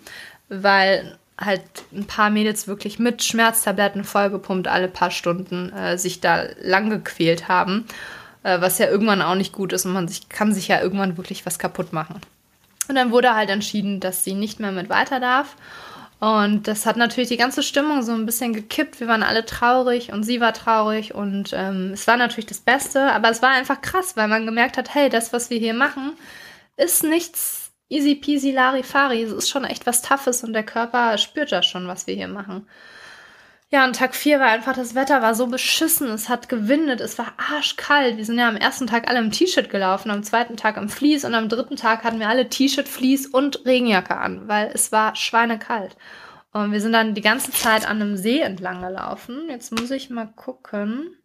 weil 0.48 1.18
halt 1.40 1.62
ein 1.92 2.06
paar 2.06 2.30
Mädels 2.30 2.68
wirklich 2.68 2.98
mit 2.98 3.22
Schmerztabletten 3.22 4.04
vollgepumpt 4.04 4.68
alle 4.68 4.88
paar 4.88 5.10
Stunden 5.10 5.72
äh, 5.72 5.96
sich 5.96 6.20
da 6.20 6.44
lang 6.62 6.90
gequält 6.90 7.48
haben, 7.48 7.86
äh, 8.42 8.60
was 8.60 8.78
ja 8.78 8.88
irgendwann 8.88 9.22
auch 9.22 9.34
nicht 9.34 9.52
gut 9.52 9.72
ist 9.72 9.86
und 9.86 9.92
man 9.92 10.06
sich, 10.06 10.28
kann 10.28 10.52
sich 10.52 10.68
ja 10.68 10.80
irgendwann 10.80 11.16
wirklich 11.16 11.46
was 11.46 11.58
kaputt 11.58 11.92
machen. 11.92 12.20
Und 12.88 12.94
dann 12.94 13.10
wurde 13.10 13.34
halt 13.34 13.50
entschieden, 13.50 14.00
dass 14.00 14.24
sie 14.24 14.34
nicht 14.34 14.60
mehr 14.60 14.72
mit 14.72 14.90
weiter 14.90 15.20
darf. 15.20 15.56
Und 16.18 16.68
das 16.68 16.84
hat 16.84 16.98
natürlich 16.98 17.30
die 17.30 17.38
ganze 17.38 17.62
Stimmung 17.62 18.02
so 18.02 18.12
ein 18.12 18.26
bisschen 18.26 18.52
gekippt. 18.52 19.00
Wir 19.00 19.08
waren 19.08 19.22
alle 19.22 19.46
traurig 19.46 20.12
und 20.12 20.22
sie 20.22 20.40
war 20.40 20.52
traurig 20.52 21.14
und 21.14 21.54
ähm, 21.54 21.92
es 21.94 22.06
war 22.06 22.18
natürlich 22.18 22.44
das 22.44 22.60
Beste, 22.60 23.10
aber 23.12 23.30
es 23.30 23.40
war 23.40 23.50
einfach 23.50 23.80
krass, 23.80 24.16
weil 24.16 24.28
man 24.28 24.44
gemerkt 24.44 24.76
hat, 24.76 24.94
hey, 24.94 25.08
das, 25.08 25.32
was 25.32 25.48
wir 25.48 25.58
hier 25.58 25.72
machen, 25.72 26.12
ist 26.76 27.04
nichts 27.04 27.59
easy 27.90 28.14
peasy 28.14 28.52
larifari. 28.52 29.22
Es 29.22 29.32
ist 29.32 29.50
schon 29.50 29.64
echt 29.64 29.86
was 29.86 30.00
Toughes 30.00 30.42
und 30.42 30.54
der 30.54 30.64
Körper 30.64 31.18
spürt 31.18 31.52
das 31.52 31.66
schon, 31.66 31.86
was 31.86 32.06
wir 32.06 32.14
hier 32.14 32.28
machen. 32.28 32.66
Ja, 33.72 33.84
und 33.84 33.94
Tag 33.94 34.16
4 34.16 34.40
war 34.40 34.48
einfach, 34.48 34.74
das 34.74 34.96
Wetter 34.96 35.22
war 35.22 35.36
so 35.36 35.46
beschissen, 35.46 36.08
es 36.08 36.28
hat 36.28 36.48
gewindet, 36.48 37.00
es 37.00 37.18
war 37.18 37.34
arschkalt. 37.36 38.16
Wir 38.16 38.24
sind 38.24 38.38
ja 38.38 38.48
am 38.48 38.56
ersten 38.56 38.88
Tag 38.88 39.08
alle 39.08 39.20
im 39.20 39.30
T-Shirt 39.30 39.70
gelaufen, 39.70 40.10
am 40.10 40.24
zweiten 40.24 40.56
Tag 40.56 40.76
im 40.76 40.88
Vlies 40.88 41.24
und 41.24 41.34
am 41.34 41.48
dritten 41.48 41.76
Tag 41.76 42.02
hatten 42.02 42.18
wir 42.18 42.28
alle 42.28 42.48
T-Shirt, 42.48 42.88
Vlies 42.88 43.26
und 43.28 43.64
Regenjacke 43.66 44.16
an, 44.16 44.48
weil 44.48 44.72
es 44.74 44.90
war 44.90 45.14
schweinekalt. 45.14 45.96
Und 46.52 46.72
wir 46.72 46.80
sind 46.80 46.92
dann 46.92 47.14
die 47.14 47.20
ganze 47.20 47.52
Zeit 47.52 47.88
an 47.88 48.02
einem 48.02 48.16
See 48.16 48.40
entlang 48.40 48.82
gelaufen. 48.82 49.48
Jetzt 49.48 49.70
muss 49.70 49.92
ich 49.92 50.10
mal 50.10 50.26
gucken. 50.26 51.16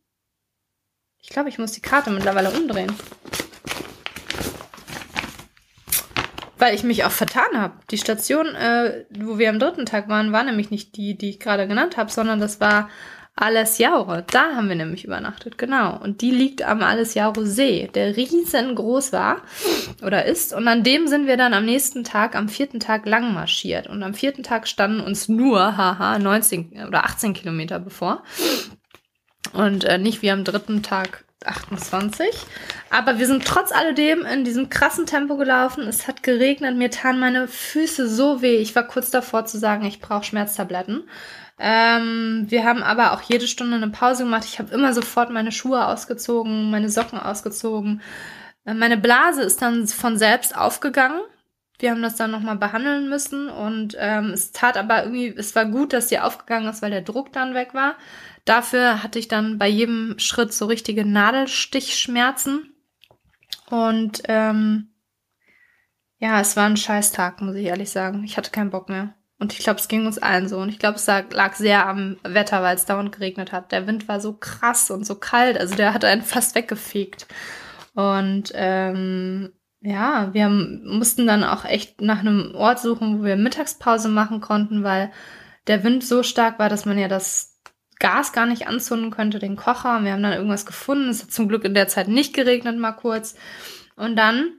Ich 1.20 1.30
glaube, 1.30 1.49
ich 1.49 1.57
muss 1.57 1.72
die 1.72 1.82
Karte 1.82 2.11
mittlerweile 2.11 2.51
umdrehen. 2.51 2.93
Weil 6.57 6.73
ich 6.73 6.83
mich 6.83 7.03
auch 7.03 7.11
vertan 7.11 7.57
habe. 7.59 7.73
Die 7.91 7.97
Station, 7.97 8.47
äh, 8.55 9.05
wo 9.19 9.37
wir 9.37 9.49
am 9.49 9.59
dritten 9.59 9.85
Tag 9.85 10.07
waren, 10.07 10.31
war 10.31 10.43
nämlich 10.43 10.71
nicht 10.71 10.95
die, 10.95 11.17
die 11.17 11.29
ich 11.31 11.39
gerade 11.39 11.67
genannt 11.67 11.97
habe, 11.97 12.11
sondern 12.11 12.39
das 12.39 12.61
war 12.61 12.89
Alles 13.35 13.77
Jaure. 13.79 14.23
Da 14.31 14.55
haben 14.55 14.69
wir 14.69 14.77
nämlich 14.77 15.03
übernachtet, 15.03 15.57
genau. 15.57 15.99
Und 16.01 16.21
die 16.21 16.31
liegt 16.31 16.63
am 16.63 16.81
Alles 16.81 17.13
Jaure 17.13 17.45
See, 17.45 17.89
der 17.93 18.15
riesengroß 18.15 19.11
war 19.11 19.41
oder 20.01 20.23
ist. 20.23 20.53
Und 20.53 20.69
an 20.69 20.83
dem 20.83 21.07
sind 21.07 21.27
wir 21.27 21.35
dann 21.35 21.53
am 21.53 21.65
nächsten 21.65 22.05
Tag, 22.05 22.35
am 22.35 22.47
vierten 22.47 22.79
Tag 22.79 23.05
lang 23.05 23.33
marschiert. 23.33 23.87
Und 23.87 24.03
am 24.03 24.13
vierten 24.13 24.43
Tag 24.43 24.69
standen 24.69 25.01
uns 25.01 25.27
nur, 25.27 25.75
haha, 25.75 26.17
19 26.17 26.85
oder 26.87 27.03
18 27.03 27.33
Kilometer 27.33 27.79
bevor. 27.79 28.23
Und 29.51 29.83
äh, 29.83 29.97
nicht 29.97 30.21
wie 30.21 30.31
am 30.31 30.45
dritten 30.45 30.83
Tag 30.83 31.24
28. 31.45 32.27
Aber 32.89 33.19
wir 33.19 33.27
sind 33.27 33.45
trotz 33.45 33.71
alledem 33.71 34.25
in 34.25 34.43
diesem 34.43 34.69
krassen 34.69 35.05
Tempo 35.05 35.37
gelaufen. 35.37 35.87
Es 35.87 36.07
hat 36.07 36.23
geregnet, 36.23 36.75
mir 36.75 36.91
taten 36.91 37.19
meine 37.19 37.47
Füße 37.47 38.07
so 38.07 38.41
weh. 38.41 38.57
Ich 38.57 38.75
war 38.75 38.83
kurz 38.83 39.11
davor 39.11 39.45
zu 39.45 39.57
sagen, 39.57 39.85
ich 39.85 39.99
brauche 39.99 40.23
Schmerztabletten. 40.23 41.03
Ähm, 41.57 42.45
wir 42.49 42.65
haben 42.65 42.83
aber 42.83 43.13
auch 43.13 43.21
jede 43.21 43.47
Stunde 43.47 43.77
eine 43.77 43.89
Pause 43.89 44.23
gemacht. 44.23 44.45
Ich 44.45 44.59
habe 44.59 44.73
immer 44.73 44.93
sofort 44.93 45.29
meine 45.29 45.51
Schuhe 45.51 45.85
ausgezogen, 45.87 46.69
meine 46.69 46.89
Socken 46.89 47.19
ausgezogen. 47.19 48.01
Äh, 48.65 48.73
meine 48.73 48.97
Blase 48.97 49.41
ist 49.43 49.61
dann 49.61 49.87
von 49.87 50.17
selbst 50.17 50.57
aufgegangen. 50.57 51.21
Wir 51.79 51.91
haben 51.91 52.01
das 52.01 52.15
dann 52.15 52.31
nochmal 52.31 52.55
behandeln 52.55 53.09
müssen 53.09 53.49
und 53.49 53.97
ähm, 53.99 54.31
es 54.31 54.53
tat 54.53 54.77
aber 54.77 55.03
irgendwie, 55.03 55.33
es 55.35 55.55
war 55.55 55.65
gut, 55.65 55.91
dass 55.91 56.07
sie 56.07 56.19
aufgegangen 56.19 56.69
ist, 56.69 56.81
weil 56.81 56.91
der 56.91 57.01
Druck 57.01 57.33
dann 57.33 57.53
weg 57.53 57.73
war. 57.73 57.95
Dafür 58.45 59.01
hatte 59.01 59.17
ich 59.17 59.27
dann 59.27 59.57
bei 59.57 59.67
jedem 59.67 60.17
Schritt 60.19 60.53
so 60.53 60.67
richtige 60.67 61.03
Nadelstichschmerzen. 61.03 62.73
Und 63.69 64.21
ähm, 64.25 64.93
ja, 66.19 66.39
es 66.39 66.55
war 66.55 66.65
ein 66.65 66.77
Scheißtag, 66.77 67.41
muss 67.41 67.55
ich 67.55 67.65
ehrlich 67.65 67.89
sagen. 67.89 68.23
Ich 68.23 68.37
hatte 68.37 68.51
keinen 68.51 68.69
Bock 68.69 68.87
mehr. 68.87 69.15
Und 69.39 69.51
ich 69.51 69.59
glaube, 69.59 69.79
es 69.79 69.87
ging 69.87 70.05
uns 70.05 70.19
allen 70.19 70.47
so. 70.47 70.59
Und 70.59 70.69
ich 70.69 70.79
glaube, 70.79 70.95
es 70.95 71.07
lag 71.07 71.55
sehr 71.55 71.87
am 71.87 72.17
Wetter, 72.23 72.61
weil 72.61 72.75
es 72.75 72.85
dauernd 72.85 73.11
geregnet 73.11 73.51
hat. 73.51 73.71
Der 73.71 73.87
Wind 73.87 74.07
war 74.07 74.21
so 74.21 74.33
krass 74.33 74.91
und 74.91 75.05
so 75.05 75.15
kalt. 75.15 75.59
Also 75.59 75.75
der 75.75 75.93
hat 75.93 76.05
einen 76.05 76.21
fast 76.21 76.55
weggefegt. 76.55 77.27
Und 77.95 78.51
ähm, 78.53 79.51
ja, 79.81 80.33
wir 80.33 80.49
mussten 80.49 81.27
dann 81.27 81.43
auch 81.43 81.65
echt 81.65 82.01
nach 82.01 82.19
einem 82.19 82.53
Ort 82.55 82.79
suchen, 82.79 83.19
wo 83.19 83.23
wir 83.23 83.35
Mittagspause 83.35 84.07
machen 84.07 84.39
konnten, 84.39 84.83
weil 84.83 85.11
der 85.67 85.83
Wind 85.83 86.03
so 86.03 86.23
stark 86.23 86.59
war, 86.59 86.69
dass 86.69 86.85
man 86.85 86.97
ja 86.97 87.07
das 87.07 87.54
Gas 87.99 88.33
gar 88.33 88.45
nicht 88.45 88.67
anzünden 88.67 89.11
könnte, 89.11 89.39
den 89.39 89.55
Kocher. 89.55 90.03
Wir 90.03 90.13
haben 90.13 90.23
dann 90.23 90.33
irgendwas 90.33 90.65
gefunden. 90.65 91.09
Es 91.09 91.23
hat 91.23 91.31
zum 91.31 91.47
Glück 91.47 91.63
in 91.63 91.73
der 91.73 91.87
Zeit 91.87 92.07
nicht 92.07 92.33
geregnet, 92.33 92.77
mal 92.77 92.91
kurz. 92.91 93.35
Und 93.95 94.15
dann 94.15 94.53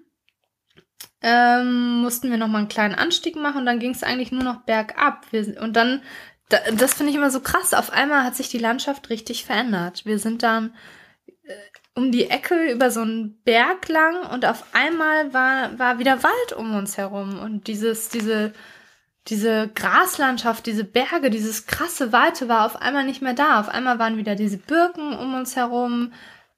ähm, 1.22 2.00
mussten 2.00 2.30
wir 2.30 2.38
noch 2.38 2.48
mal 2.48 2.58
einen 2.58 2.68
kleinen 2.68 2.94
Anstieg 2.94 3.36
machen 3.36 3.58
und 3.58 3.66
dann 3.66 3.78
ging 3.78 3.90
es 3.90 4.02
eigentlich 4.02 4.32
nur 4.32 4.44
noch 4.44 4.62
bergab. 4.62 5.26
Wir, 5.32 5.60
und 5.60 5.74
dann 5.74 6.02
da, 6.48 6.58
das 6.72 6.94
finde 6.94 7.10
ich 7.10 7.16
immer 7.16 7.30
so 7.30 7.40
krass. 7.40 7.74
Auf 7.74 7.92
einmal 7.92 8.24
hat 8.24 8.36
sich 8.36 8.48
die 8.48 8.58
Landschaft 8.58 9.10
richtig 9.10 9.44
verändert. 9.44 10.06
Wir 10.06 10.18
sind 10.18 10.42
dann 10.42 10.74
äh, 11.44 11.52
um 11.94 12.12
die 12.12 12.30
Ecke 12.30 12.70
über 12.70 12.90
so 12.90 13.00
einen 13.00 13.40
Berg 13.42 13.88
lang 13.88 14.26
und 14.32 14.44
auf 14.44 14.64
einmal 14.74 15.32
war, 15.32 15.78
war 15.78 15.98
wieder 15.98 16.22
Wald 16.22 16.52
um 16.56 16.76
uns 16.76 16.96
herum 16.96 17.38
und 17.38 17.66
dieses, 17.66 18.10
diese, 18.10 18.52
diese 19.28 19.68
Graslandschaft, 19.74 20.66
diese 20.66 20.84
Berge, 20.84 21.30
dieses 21.30 21.66
krasse 21.66 22.12
Weite 22.12 22.48
war 22.48 22.64
auf 22.64 22.80
einmal 22.80 23.04
nicht 23.04 23.22
mehr 23.22 23.34
da. 23.34 23.60
Auf 23.60 23.68
einmal 23.68 23.98
waren 23.98 24.16
wieder 24.16 24.34
diese 24.36 24.58
Birken 24.58 25.16
um 25.16 25.34
uns 25.34 25.56
herum, 25.56 26.12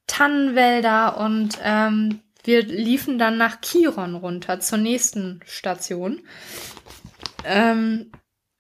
Tannenwälder 0.07 1.19
und 1.19 1.59
ähm, 1.62 2.21
wir 2.45 2.62
liefen 2.62 3.19
dann 3.19 3.37
nach 3.37 3.61
Chiron 3.61 4.14
runter 4.14 4.61
zur 4.61 4.79
nächsten 4.79 5.41
Station. 5.47 6.21
Ähm, 7.45 8.11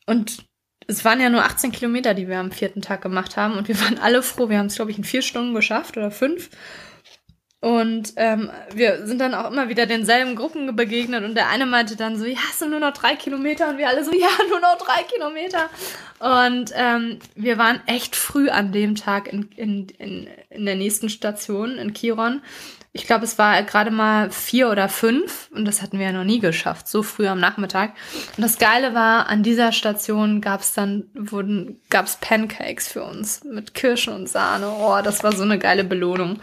und 0.06 0.44
es 0.86 1.04
waren 1.04 1.20
ja 1.20 1.28
nur 1.28 1.44
18 1.44 1.72
Kilometer, 1.72 2.14
die 2.14 2.28
wir 2.28 2.38
am 2.38 2.50
vierten 2.50 2.80
Tag 2.80 3.02
gemacht 3.02 3.36
haben. 3.36 3.56
Und 3.56 3.68
wir 3.68 3.80
waren 3.80 3.98
alle 3.98 4.22
froh. 4.22 4.48
Wir 4.48 4.58
haben 4.58 4.66
es, 4.66 4.76
glaube 4.76 4.90
ich, 4.90 4.98
in 4.98 5.04
vier 5.04 5.22
Stunden 5.22 5.54
geschafft 5.54 5.96
oder 5.96 6.10
fünf. 6.10 6.48
Und 7.60 8.12
ähm, 8.14 8.50
wir 8.72 9.04
sind 9.04 9.20
dann 9.20 9.34
auch 9.34 9.50
immer 9.50 9.68
wieder 9.68 9.86
denselben 9.86 10.36
Gruppen 10.36 10.76
begegnet 10.76 11.24
und 11.24 11.34
der 11.34 11.48
eine 11.48 11.66
meinte 11.66 11.96
dann 11.96 12.16
so, 12.16 12.24
ja, 12.24 12.38
es 12.50 12.60
sind 12.60 12.70
nur 12.70 12.78
noch 12.78 12.92
drei 12.92 13.16
Kilometer 13.16 13.68
und 13.68 13.78
wir 13.78 13.88
alle 13.88 14.04
so, 14.04 14.12
ja, 14.18 14.28
nur 14.48 14.60
noch 14.60 14.78
drei 14.78 15.02
Kilometer. 15.02 15.68
Und 16.20 16.70
ähm, 16.76 17.18
wir 17.34 17.58
waren 17.58 17.80
echt 17.86 18.14
früh 18.14 18.48
an 18.48 18.70
dem 18.70 18.94
Tag 18.94 19.26
in, 19.32 19.50
in, 19.56 19.88
in, 19.98 20.28
in 20.50 20.66
der 20.66 20.76
nächsten 20.76 21.08
Station 21.08 21.78
in 21.78 21.94
Chiron. 21.94 22.42
Ich 22.92 23.06
glaube, 23.06 23.24
es 23.24 23.38
war 23.38 23.60
gerade 23.64 23.90
mal 23.90 24.30
vier 24.30 24.70
oder 24.70 24.88
fünf 24.88 25.50
und 25.52 25.64
das 25.64 25.82
hatten 25.82 25.98
wir 25.98 26.06
ja 26.06 26.12
noch 26.12 26.24
nie 26.24 26.38
geschafft, 26.38 26.86
so 26.86 27.02
früh 27.02 27.26
am 27.26 27.40
Nachmittag. 27.40 27.94
Und 28.36 28.42
das 28.42 28.58
Geile 28.58 28.94
war, 28.94 29.28
an 29.28 29.42
dieser 29.42 29.72
Station 29.72 30.40
gab 30.40 30.60
es 30.60 30.74
dann, 30.74 31.10
wurden, 31.14 31.80
gab 31.90 32.06
es 32.06 32.16
Pancakes 32.16 32.86
für 32.86 33.02
uns 33.02 33.42
mit 33.42 33.74
Kirschen 33.74 34.14
und 34.14 34.28
Sahne. 34.28 34.70
Oh, 34.70 35.00
das 35.02 35.24
war 35.24 35.32
so 35.32 35.42
eine 35.42 35.58
geile 35.58 35.82
Belohnung. 35.82 36.38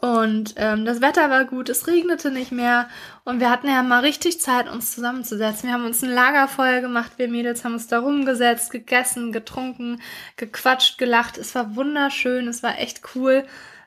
Und 0.00 0.54
ähm, 0.56 0.84
das 0.84 1.00
Wetter 1.00 1.30
war 1.30 1.44
gut, 1.44 1.68
es 1.68 1.86
regnete 1.86 2.30
nicht 2.30 2.52
mehr 2.52 2.88
und 3.24 3.40
wir 3.40 3.50
hatten 3.50 3.68
ja 3.68 3.82
mal 3.82 4.00
richtig 4.00 4.40
Zeit, 4.40 4.68
uns 4.68 4.94
zusammenzusetzen. 4.94 5.68
Wir 5.68 5.74
haben 5.74 5.84
uns 5.84 6.02
ein 6.02 6.10
Lagerfeuer 6.10 6.80
gemacht, 6.80 7.12
wir 7.16 7.28
Mädels 7.28 7.64
haben 7.64 7.74
uns 7.74 7.86
da 7.86 8.00
rumgesetzt, 8.00 8.70
gegessen, 8.70 9.32
getrunken, 9.32 10.00
gequatscht, 10.36 10.98
gelacht. 10.98 11.38
Es 11.38 11.54
war 11.54 11.76
wunderschön, 11.76 12.48
es 12.48 12.62
war 12.62 12.78
echt 12.78 13.02
cool. 13.14 13.44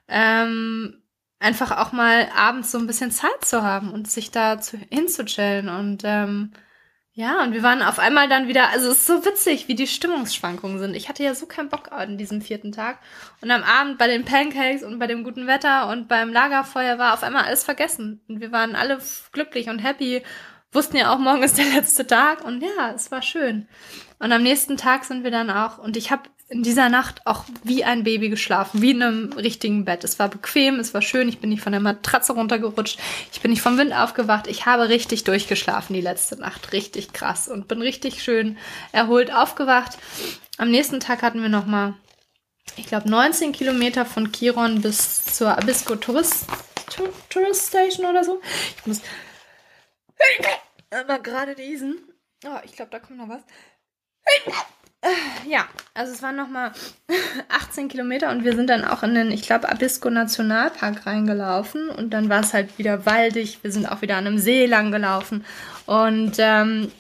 Ähm, 0.08 1.02
einfach 1.40 1.78
auch 1.78 1.92
mal 1.92 2.30
abends 2.36 2.72
so 2.72 2.78
ein 2.78 2.88
bisschen 2.88 3.12
Zeit 3.12 3.44
zu 3.44 3.64
haben 3.64 3.92
und 3.92 4.10
sich 4.10 4.32
da 4.32 4.60
zu, 4.62 4.78
hinzuchillen 4.90 5.70
und 5.70 6.04
ähm, 6.06 6.52
ja, 7.16 7.44
und 7.44 7.54
wir 7.54 7.62
waren 7.62 7.84
auf 7.84 8.00
einmal 8.00 8.28
dann 8.28 8.48
wieder, 8.48 8.70
also 8.70 8.90
es 8.90 8.98
ist 8.98 9.06
so 9.06 9.24
witzig, 9.24 9.68
wie 9.68 9.76
die 9.76 9.86
Stimmungsschwankungen 9.86 10.80
sind. 10.80 10.96
Ich 10.96 11.10
hatte 11.10 11.24
ja 11.24 11.36
so 11.36 11.46
keinen 11.46 11.70
Bock 11.70 11.92
an 11.92 12.18
diesem 12.18 12.42
vierten 12.42 12.72
Tag. 12.72 12.98
Und 13.40 13.52
am 13.52 13.62
Abend 13.62 14.00
bei 14.00 14.08
den 14.08 14.26
Pancakes 14.26 14.82
und 14.82 14.98
bei 14.98 15.06
dem 15.06 15.24
guten 15.24 15.46
Wetter 15.46 15.90
und 15.90 16.08
beim 16.08 16.34
Lagerfeuer 16.34 16.98
war 16.98 17.14
auf 17.14 17.22
einmal 17.22 17.44
alles 17.44 17.64
vergessen. 17.64 18.22
Und 18.28 18.42
wir 18.42 18.52
waren 18.52 18.76
alle 18.76 18.98
glücklich 19.32 19.70
und 19.70 19.78
happy, 19.78 20.24
wussten 20.72 20.98
ja 20.98 21.14
auch, 21.14 21.20
morgen 21.20 21.44
ist 21.44 21.60
der 21.60 21.66
letzte 21.66 22.08
Tag. 22.08 22.44
Und 22.44 22.64
ja, 22.64 22.92
es 22.96 23.12
war 23.12 23.22
schön. 23.22 23.68
Und 24.18 24.32
am 24.32 24.42
nächsten 24.42 24.76
Tag 24.76 25.06
sind 25.06 25.24
wir 25.24 25.32
dann 25.32 25.52
auch, 25.52 25.78
und 25.78 25.96
ich 25.98 26.12
habe 26.12 26.24
in 26.50 26.62
dieser 26.62 26.90
Nacht 26.90 27.26
auch 27.26 27.46
wie 27.64 27.84
ein 27.84 28.04
Baby 28.04 28.30
geschlafen, 28.30 28.82
wie 28.82 28.92
in 28.92 29.02
einem 29.02 29.34
richtigen 29.34 29.86
Bett. 29.86 30.04
Es 30.04 30.20
war 30.20 30.30
bequem, 30.30 30.80
es 30.80 30.94
war 30.94 31.02
schön, 31.02 31.30
ich 31.30 31.40
bin 31.40 31.50
nicht 31.50 31.64
von 31.64 31.72
der 31.72 31.82
Matratze 31.82 32.34
runtergerutscht, 32.34 33.00
ich 33.32 33.42
bin 33.42 33.52
nicht 33.52 33.62
vom 33.62 33.78
Wind 33.78 33.94
aufgewacht, 33.94 34.48
ich 34.48 34.66
habe 34.66 34.90
richtig 34.90 35.24
durchgeschlafen 35.24 35.94
die 35.94 36.02
letzte 36.02 36.36
Nacht, 36.36 36.74
richtig 36.74 37.14
krass 37.14 37.48
und 37.48 37.68
bin 37.68 37.82
richtig 37.82 38.22
schön 38.24 38.58
erholt 38.92 39.34
aufgewacht. 39.34 39.98
Am 40.58 40.70
nächsten 40.70 41.00
Tag 41.00 41.24
hatten 41.24 41.42
wir 41.42 41.50
noch 41.50 41.66
mal, 41.66 41.96
ich 42.76 42.88
glaube, 42.88 43.10
19 43.10 43.52
Kilometer 43.52 44.06
von 44.06 44.32
Chiron 44.32 44.82
bis 44.82 45.26
zur 45.26 45.58
Abisko 45.58 45.96
Tourist, 45.96 46.46
Tourist 47.30 47.70
Station 47.70 48.06
oder 48.06 48.24
so. 48.24 48.42
Ich 48.78 48.86
muss 48.86 49.02
aber 50.92 51.20
gerade 51.20 51.56
diesen. 51.56 51.98
Oh, 52.46 52.60
ich 52.64 52.76
glaube, 52.76 52.92
da 52.92 53.00
kommt 53.00 53.18
noch 53.18 53.30
was. 53.30 53.42
Ja, 55.46 55.68
also 55.94 56.14
es 56.14 56.24
waren 56.24 56.36
nochmal 56.36 56.72
18 57.50 57.88
Kilometer 57.90 58.32
und 58.32 58.44
wir 58.44 58.56
sind 58.56 58.70
dann 58.70 58.86
auch 58.86 59.04
in 59.04 59.14
den, 59.16 59.32
ich 59.32 59.44
glaube, 59.44 59.70
Abisko 59.70 60.10
Nationalpark 60.10 61.06
reingelaufen 61.06 61.90
und 61.90 62.12
dann 62.12 62.30
war 62.30 62.40
es 62.40 62.54
halt 62.54 62.78
wieder 62.78 63.06
waldig. 63.06 63.60
Wir 63.62 63.72
sind 63.72 63.86
auch 63.86 64.02
wieder 64.02 64.16
an 64.16 64.28
einem 64.28 64.38
See 64.38 64.66
lang 64.66 64.92
gelaufen 64.92 65.46
und 65.86 66.36
ähm, 66.38 66.92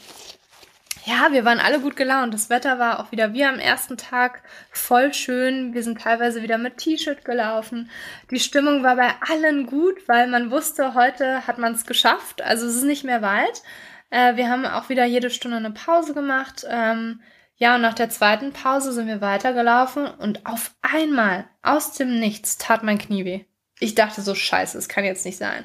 ja, 1.05 1.31
wir 1.31 1.43
waren 1.43 1.59
alle 1.59 1.79
gut 1.79 1.95
gelaunt. 1.95 2.33
Das 2.33 2.49
Wetter 2.49 2.79
war 2.79 2.99
auch 2.99 3.11
wieder 3.11 3.33
wie 3.33 3.43
am 3.43 3.59
ersten 3.59 3.97
Tag 3.97 4.41
voll 4.71 5.13
schön. 5.13 5.73
Wir 5.73 5.83
sind 5.83 6.01
teilweise 6.01 6.43
wieder 6.43 6.57
mit 6.57 6.77
T-Shirt 6.77 7.25
gelaufen. 7.25 7.89
Die 8.31 8.39
Stimmung 8.39 8.83
war 8.83 8.95
bei 8.95 9.11
allen 9.29 9.65
gut, 9.65 10.07
weil 10.07 10.27
man 10.27 10.49
wusste, 10.49 10.93
heute 10.93 11.45
hat 11.45 11.57
man 11.57 11.73
es 11.73 11.85
geschafft. 11.85 12.41
Also 12.41 12.67
es 12.67 12.75
ist 12.75 12.83
nicht 12.83 13.03
mehr 13.03 13.21
weit. 13.21 13.63
Äh, 14.11 14.37
wir 14.37 14.49
haben 14.49 14.65
auch 14.65 14.87
wieder 14.87 15.03
jede 15.03 15.29
Stunde 15.29 15.57
eine 15.57 15.71
Pause 15.71 16.13
gemacht. 16.13 16.65
Ähm, 16.69 17.19
ja, 17.63 17.75
und 17.75 17.81
nach 17.81 17.93
der 17.93 18.09
zweiten 18.09 18.51
Pause 18.51 18.91
sind 18.91 19.07
wir 19.07 19.21
weitergelaufen 19.21 20.05
und 20.05 20.45
auf 20.45 20.71
einmal 20.81 21.45
aus 21.61 21.93
dem 21.93 22.19
Nichts 22.19 22.57
tat 22.57 22.83
mein 22.83 22.97
Knie 22.97 23.23
weh. 23.23 23.45
Ich 23.79 23.95
dachte 23.95 24.21
so, 24.21 24.35
scheiße, 24.35 24.77
es 24.77 24.89
kann 24.89 25.05
jetzt 25.05 25.23
nicht 25.23 25.37
sein. 25.37 25.63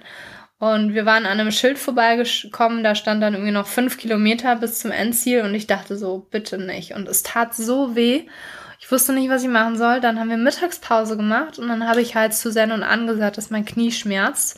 Und 0.61 0.95
wir 0.95 1.07
waren 1.07 1.27
an 1.27 1.41
einem 1.41 1.51
Schild 1.51 1.77
vorbeigekommen, 1.77 2.85
da 2.85 2.95
stand 2.95 3.21
dann 3.21 3.35
irgendwie 3.35 3.51
noch 3.51 3.67
fünf 3.67 3.99
Kilometer 3.99 4.55
bis 4.55 4.79
zum 4.79 4.93
Endziel 4.93 5.41
und 5.41 5.53
ich 5.57 5.67
dachte 5.67 5.97
so, 5.97 6.25
bitte 6.31 6.57
nicht. 6.59 6.95
Und 6.95 7.09
es 7.09 7.25
tat 7.25 7.57
so 7.57 7.97
weh. 7.97 8.29
Ich 8.79 8.93
wusste 8.93 9.13
nicht, 9.13 9.29
was 9.29 9.43
ich 9.43 9.49
machen 9.49 9.77
soll. 9.77 9.99
Dann 9.99 10.21
haben 10.21 10.31
wir 10.31 10.37
Mittagspause 10.37 11.17
gemacht 11.17 11.59
und 11.59 11.67
dann 11.67 11.89
habe 11.89 12.01
ich 12.01 12.15
halt 12.15 12.33
zu 12.33 12.53
Zen 12.53 12.71
und 12.71 12.85
angesagt, 12.85 13.39
dass 13.39 13.51
mein 13.51 13.65
Knie 13.65 13.91
schmerzt. 13.91 14.57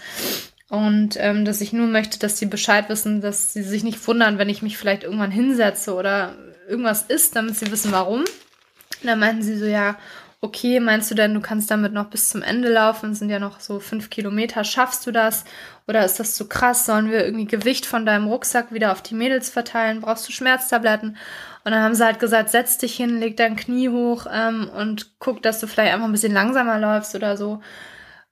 Und 0.69 1.17
ähm, 1.19 1.47
dass 1.47 1.63
ich 1.63 1.73
nur 1.73 1.87
möchte, 1.87 2.19
dass 2.19 2.39
sie 2.39 2.47
Bescheid 2.47 2.91
wissen, 2.91 3.23
dass 3.23 3.55
sie 3.55 3.63
sich 3.63 3.83
nicht 3.83 4.07
wundern, 4.07 4.37
wenn 4.37 4.51
ich 4.51 4.61
mich 4.61 4.77
vielleicht 4.77 5.05
irgendwann 5.05 5.31
hinsetze 5.31 5.95
oder 5.95 6.37
irgendwas 6.71 7.03
ist, 7.03 7.37
damit 7.37 7.57
sie 7.57 7.71
wissen, 7.71 7.93
warum. 7.93 8.21
Und 8.21 9.07
dann 9.07 9.19
meinten 9.19 9.43
sie 9.43 9.59
so, 9.59 9.67
ja, 9.67 9.97
okay, 10.43 10.81
meinst 10.81 11.11
du 11.11 11.15
denn, 11.15 11.35
du 11.35 11.41
kannst 11.41 11.71
damit 11.71 11.93
noch 11.93 12.07
bis 12.07 12.31
zum 12.31 12.43
Ende 12.43 12.73
laufen? 12.73 13.13
Es 13.13 13.19
sind 13.19 13.31
ja 13.31 13.39
noch 13.39 13.61
so 13.61 13.79
fünf 13.79 14.09
Kilometer. 14.09 14.65
Schaffst 14.65 15.07
du 15.07 15.11
das? 15.11 15.45
Oder 15.87 16.05
ist 16.05 16.19
das 16.19 16.35
zu 16.35 16.49
krass? 16.49 16.87
Sollen 16.87 17.11
wir 17.11 17.25
irgendwie 17.25 17.47
Gewicht 17.47 17.85
von 17.85 18.07
deinem 18.07 18.27
Rucksack 18.27 18.73
wieder 18.73 18.93
auf 18.93 19.03
die 19.03 19.15
Mädels 19.15 19.51
verteilen? 19.51 20.01
Brauchst 20.01 20.27
du 20.29 20.33
Schmerztabletten? 20.33 21.17
Und 21.65 21.73
dann 21.73 21.83
haben 21.83 21.95
sie 21.95 22.05
halt 22.05 22.21
gesagt, 22.21 22.51
setz 22.51 22.79
dich 22.79 22.97
hin, 22.97 23.21
leg 23.21 23.37
dein 23.37 23.57
Knie 23.57 23.91
hoch 23.91 24.27
ähm, 24.33 24.71
und 24.75 25.11
guck, 25.19 25.43
dass 25.43 25.61
du 25.61 25.67
vielleicht 25.67 25.93
einfach 25.93 26.07
ein 26.07 26.13
bisschen 26.13 26.33
langsamer 26.33 26.79
läufst 26.79 27.15
oder 27.15 27.37
so. 27.37 27.61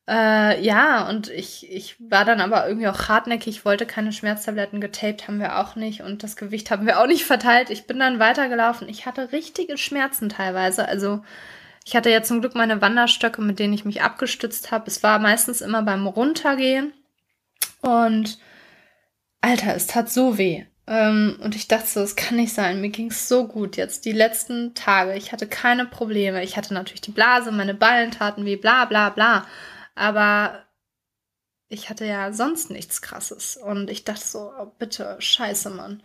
Äh, 0.08 0.64
ja, 0.64 1.06
und 1.06 1.28
ich, 1.28 1.70
ich 1.70 1.96
war 1.98 2.24
dann 2.24 2.40
aber 2.40 2.66
irgendwie 2.66 2.88
auch 2.88 3.08
hartnäckig, 3.08 3.66
wollte 3.66 3.84
keine 3.84 4.12
Schmerztabletten, 4.12 4.80
getaped 4.80 5.28
haben 5.28 5.38
wir 5.38 5.58
auch 5.58 5.76
nicht 5.76 6.00
und 6.00 6.22
das 6.22 6.36
Gewicht 6.36 6.70
haben 6.70 6.86
wir 6.86 6.98
auch 6.98 7.06
nicht 7.06 7.26
verteilt. 7.26 7.68
Ich 7.68 7.86
bin 7.86 7.98
dann 7.98 8.18
weitergelaufen. 8.18 8.88
Ich 8.88 9.04
hatte 9.04 9.32
richtige 9.32 9.76
Schmerzen 9.76 10.30
teilweise. 10.30 10.88
Also 10.88 11.20
ich 11.84 11.94
hatte 11.94 12.10
ja 12.10 12.22
zum 12.22 12.40
Glück 12.40 12.54
meine 12.54 12.80
Wanderstöcke, 12.80 13.42
mit 13.42 13.58
denen 13.58 13.74
ich 13.74 13.84
mich 13.84 14.00
abgestützt 14.00 14.70
habe. 14.70 14.86
Es 14.86 15.02
war 15.02 15.18
meistens 15.18 15.60
immer 15.60 15.82
beim 15.82 16.06
Runtergehen. 16.06 16.94
Und 17.82 18.38
Alter, 19.42 19.74
es 19.74 19.88
tat 19.88 20.10
so 20.10 20.38
weh. 20.38 20.64
Ähm, 20.86 21.38
und 21.42 21.54
ich 21.54 21.68
dachte 21.68 21.86
so, 21.86 22.00
es 22.00 22.16
kann 22.16 22.36
nicht 22.36 22.54
sein. 22.54 22.80
Mir 22.80 22.88
ging 22.88 23.10
es 23.10 23.28
so 23.28 23.46
gut 23.46 23.76
jetzt. 23.76 24.06
Die 24.06 24.12
letzten 24.12 24.74
Tage. 24.74 25.14
Ich 25.16 25.32
hatte 25.32 25.46
keine 25.46 25.84
Probleme. 25.84 26.42
Ich 26.42 26.56
hatte 26.56 26.72
natürlich 26.72 27.02
die 27.02 27.10
Blase, 27.10 27.52
meine 27.52 27.74
Ballen 27.74 28.10
taten 28.10 28.46
weh, 28.46 28.56
bla 28.56 28.86
bla 28.86 29.10
bla. 29.10 29.44
Aber 29.98 30.64
ich 31.68 31.90
hatte 31.90 32.06
ja 32.06 32.32
sonst 32.32 32.70
nichts 32.70 33.02
Krasses. 33.02 33.56
Und 33.56 33.90
ich 33.90 34.04
dachte 34.04 34.26
so, 34.26 34.52
oh, 34.58 34.66
bitte, 34.78 35.16
scheiße, 35.20 35.70
Mann. 35.70 36.02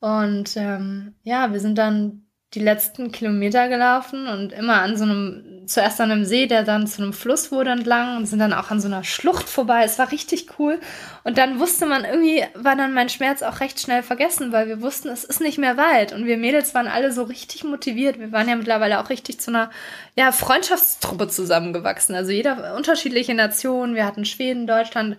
Und 0.00 0.56
ähm, 0.56 1.14
ja, 1.24 1.52
wir 1.52 1.60
sind 1.60 1.76
dann 1.78 2.29
die 2.54 2.60
letzten 2.60 3.12
Kilometer 3.12 3.68
gelaufen 3.68 4.26
und 4.26 4.52
immer 4.52 4.82
an 4.82 4.96
so 4.96 5.04
einem, 5.04 5.62
zuerst 5.66 6.00
an 6.00 6.10
einem 6.10 6.24
See, 6.24 6.46
der 6.46 6.64
dann 6.64 6.88
zu 6.88 7.00
einem 7.00 7.12
Fluss 7.12 7.52
wurde 7.52 7.70
entlang 7.70 8.16
und 8.16 8.26
sind 8.26 8.40
dann 8.40 8.52
auch 8.52 8.72
an 8.72 8.80
so 8.80 8.88
einer 8.88 9.04
Schlucht 9.04 9.48
vorbei. 9.48 9.84
Es 9.84 10.00
war 10.00 10.10
richtig 10.10 10.58
cool. 10.58 10.80
Und 11.22 11.38
dann 11.38 11.60
wusste 11.60 11.86
man, 11.86 12.04
irgendwie 12.04 12.42
war 12.54 12.74
dann 12.74 12.92
mein 12.92 13.08
Schmerz 13.08 13.42
auch 13.42 13.60
recht 13.60 13.78
schnell 13.78 14.02
vergessen, 14.02 14.50
weil 14.50 14.66
wir 14.66 14.82
wussten, 14.82 15.10
es 15.10 15.22
ist 15.22 15.40
nicht 15.40 15.58
mehr 15.58 15.76
weit. 15.76 16.12
Und 16.12 16.26
wir 16.26 16.36
Mädels 16.38 16.74
waren 16.74 16.88
alle 16.88 17.12
so 17.12 17.22
richtig 17.22 17.62
motiviert. 17.62 18.18
Wir 18.18 18.32
waren 18.32 18.48
ja 18.48 18.56
mittlerweile 18.56 18.98
auch 18.98 19.10
richtig 19.10 19.40
zu 19.40 19.52
einer, 19.52 19.70
ja, 20.16 20.32
Freundschaftstruppe 20.32 21.28
zusammengewachsen. 21.28 22.16
Also 22.16 22.32
jeder 22.32 22.74
unterschiedliche 22.74 23.34
Nationen. 23.34 23.94
Wir 23.94 24.06
hatten 24.06 24.24
Schweden, 24.24 24.66
Deutschland, 24.66 25.16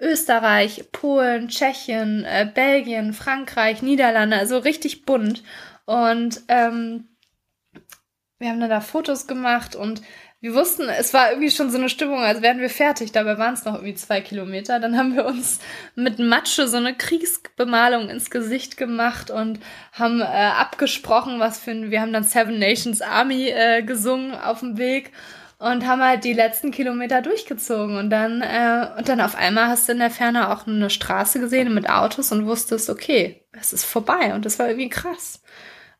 Österreich, 0.00 0.84
Polen, 0.92 1.48
Tschechien, 1.48 2.24
äh, 2.24 2.50
Belgien, 2.52 3.12
Frankreich, 3.12 3.82
Niederlande, 3.82 4.38
also 4.38 4.56
richtig 4.56 5.04
bunt. 5.04 5.42
Und 5.90 6.42
ähm, 6.46 7.08
wir 8.38 8.50
haben 8.50 8.60
dann 8.60 8.70
da 8.70 8.80
Fotos 8.80 9.26
gemacht 9.26 9.74
und 9.74 10.02
wir 10.40 10.54
wussten, 10.54 10.88
es 10.88 11.12
war 11.12 11.30
irgendwie 11.30 11.50
schon 11.50 11.68
so 11.68 11.78
eine 11.78 11.88
Stimmung, 11.88 12.20
als 12.20 12.42
wären 12.42 12.60
wir 12.60 12.70
fertig. 12.70 13.10
Dabei 13.10 13.38
waren 13.38 13.54
es 13.54 13.64
noch 13.64 13.74
irgendwie 13.74 13.96
zwei 13.96 14.20
Kilometer. 14.20 14.78
Dann 14.78 14.96
haben 14.96 15.16
wir 15.16 15.26
uns 15.26 15.58
mit 15.96 16.20
Matsche 16.20 16.68
so 16.68 16.76
eine 16.76 16.94
Kriegsbemalung 16.94 18.08
ins 18.08 18.30
Gesicht 18.30 18.76
gemacht 18.76 19.32
und 19.32 19.58
haben 19.92 20.20
äh, 20.20 20.24
abgesprochen, 20.24 21.40
was 21.40 21.58
für 21.58 21.72
ein, 21.72 21.90
wir 21.90 22.00
haben 22.00 22.12
dann 22.12 22.22
Seven 22.22 22.60
Nations 22.60 23.02
Army 23.02 23.48
äh, 23.48 23.82
gesungen 23.82 24.32
auf 24.32 24.60
dem 24.60 24.78
Weg 24.78 25.10
und 25.58 25.88
haben 25.88 26.02
halt 26.02 26.22
die 26.22 26.34
letzten 26.34 26.70
Kilometer 26.70 27.20
durchgezogen 27.20 27.96
und 27.96 28.10
dann 28.10 28.42
äh, 28.42 28.86
und 28.96 29.08
dann 29.08 29.20
auf 29.20 29.34
einmal 29.34 29.66
hast 29.66 29.88
du 29.88 29.92
in 29.92 29.98
der 29.98 30.10
Ferne 30.10 30.52
auch 30.52 30.68
eine 30.68 30.88
Straße 30.88 31.40
gesehen 31.40 31.74
mit 31.74 31.90
Autos 31.90 32.30
und 32.30 32.46
wusstest, 32.46 32.88
okay, 32.90 33.44
es 33.50 33.72
ist 33.72 33.84
vorbei 33.84 34.34
und 34.34 34.46
das 34.46 34.60
war 34.60 34.68
irgendwie 34.68 34.88
krass. 34.88 35.42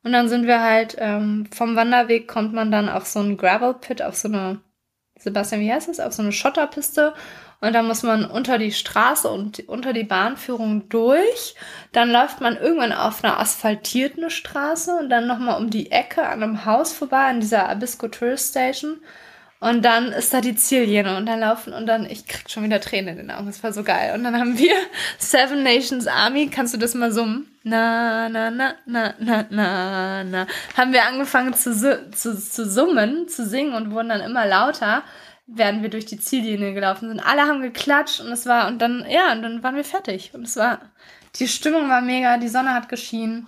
Und 0.02 0.12
dann 0.12 0.28
sind 0.28 0.46
wir 0.46 0.62
halt, 0.62 0.96
ähm, 0.98 1.48
vom 1.52 1.76
Wanderweg 1.76 2.26
kommt 2.26 2.52
man 2.52 2.70
dann 2.70 2.88
auf 2.88 3.06
so 3.06 3.20
einen 3.20 3.36
Gravel 3.36 3.74
Pit, 3.74 4.02
auf 4.02 4.16
so 4.16 4.28
eine, 4.28 4.60
Sebastian, 5.18 5.60
wie 5.60 5.72
heißt 5.72 5.88
das? 5.88 6.00
Auf 6.00 6.14
so 6.14 6.22
eine 6.22 6.32
Schotterpiste. 6.32 7.14
Und 7.60 7.74
dann 7.74 7.86
muss 7.86 8.02
man 8.02 8.24
unter 8.24 8.56
die 8.56 8.72
Straße 8.72 9.28
und 9.28 9.68
unter 9.68 9.92
die 9.92 10.04
Bahnführung 10.04 10.88
durch. 10.88 11.54
Dann 11.92 12.10
läuft 12.10 12.40
man 12.40 12.56
irgendwann 12.56 12.92
auf 12.92 13.22
einer 13.22 13.38
asphaltierten 13.38 14.30
Straße 14.30 14.96
und 14.96 15.10
dann 15.10 15.26
nochmal 15.26 15.60
um 15.60 15.68
die 15.68 15.90
Ecke 15.92 16.22
an 16.26 16.42
einem 16.42 16.64
Haus 16.64 16.94
vorbei, 16.94 17.26
an 17.26 17.40
dieser 17.40 17.68
Abisko 17.68 18.08
Tourist 18.08 18.50
Station. 18.50 19.02
Und 19.62 19.84
dann 19.84 20.10
ist 20.10 20.32
da 20.32 20.40
die 20.40 20.54
Ziellinie 20.54 21.18
und 21.18 21.26
dann 21.26 21.40
laufen 21.40 21.74
und 21.74 21.84
dann, 21.84 22.06
ich 22.06 22.26
krieg 22.26 22.48
schon 22.48 22.64
wieder 22.64 22.80
Tränen 22.80 23.18
in 23.18 23.28
den 23.28 23.30
Augen, 23.30 23.46
das 23.46 23.62
war 23.62 23.74
so 23.74 23.82
geil. 23.82 24.14
Und 24.14 24.24
dann 24.24 24.40
haben 24.40 24.56
wir 24.56 24.74
Seven 25.18 25.62
Nations 25.62 26.06
Army, 26.06 26.48
kannst 26.48 26.72
du 26.72 26.78
das 26.78 26.94
mal 26.94 27.12
summen? 27.12 27.46
Na, 27.62 28.30
na, 28.30 28.50
na, 28.50 28.74
na, 28.86 29.14
na, 29.18 29.44
na, 29.50 30.24
na. 30.24 30.46
Haben 30.78 30.94
wir 30.94 31.04
angefangen 31.04 31.52
zu, 31.52 31.74
zu, 31.74 32.38
zu 32.38 32.70
summen, 32.70 33.28
zu 33.28 33.46
singen 33.46 33.74
und 33.74 33.90
wurden 33.90 34.08
dann 34.08 34.22
immer 34.22 34.46
lauter, 34.46 35.02
während 35.46 35.82
wir 35.82 35.90
durch 35.90 36.06
die 36.06 36.18
Ziellinie 36.18 36.72
gelaufen 36.72 37.10
sind. 37.10 37.20
Alle 37.20 37.42
haben 37.42 37.60
geklatscht 37.60 38.20
und 38.20 38.32
es 38.32 38.46
war, 38.46 38.66
und 38.66 38.80
dann, 38.80 39.04
ja, 39.10 39.30
und 39.32 39.42
dann 39.42 39.62
waren 39.62 39.76
wir 39.76 39.84
fertig. 39.84 40.30
Und 40.32 40.46
es 40.46 40.56
war, 40.56 40.80
die 41.38 41.48
Stimmung 41.48 41.90
war 41.90 42.00
mega, 42.00 42.38
die 42.38 42.48
Sonne 42.48 42.72
hat 42.72 42.88
geschienen. 42.88 43.46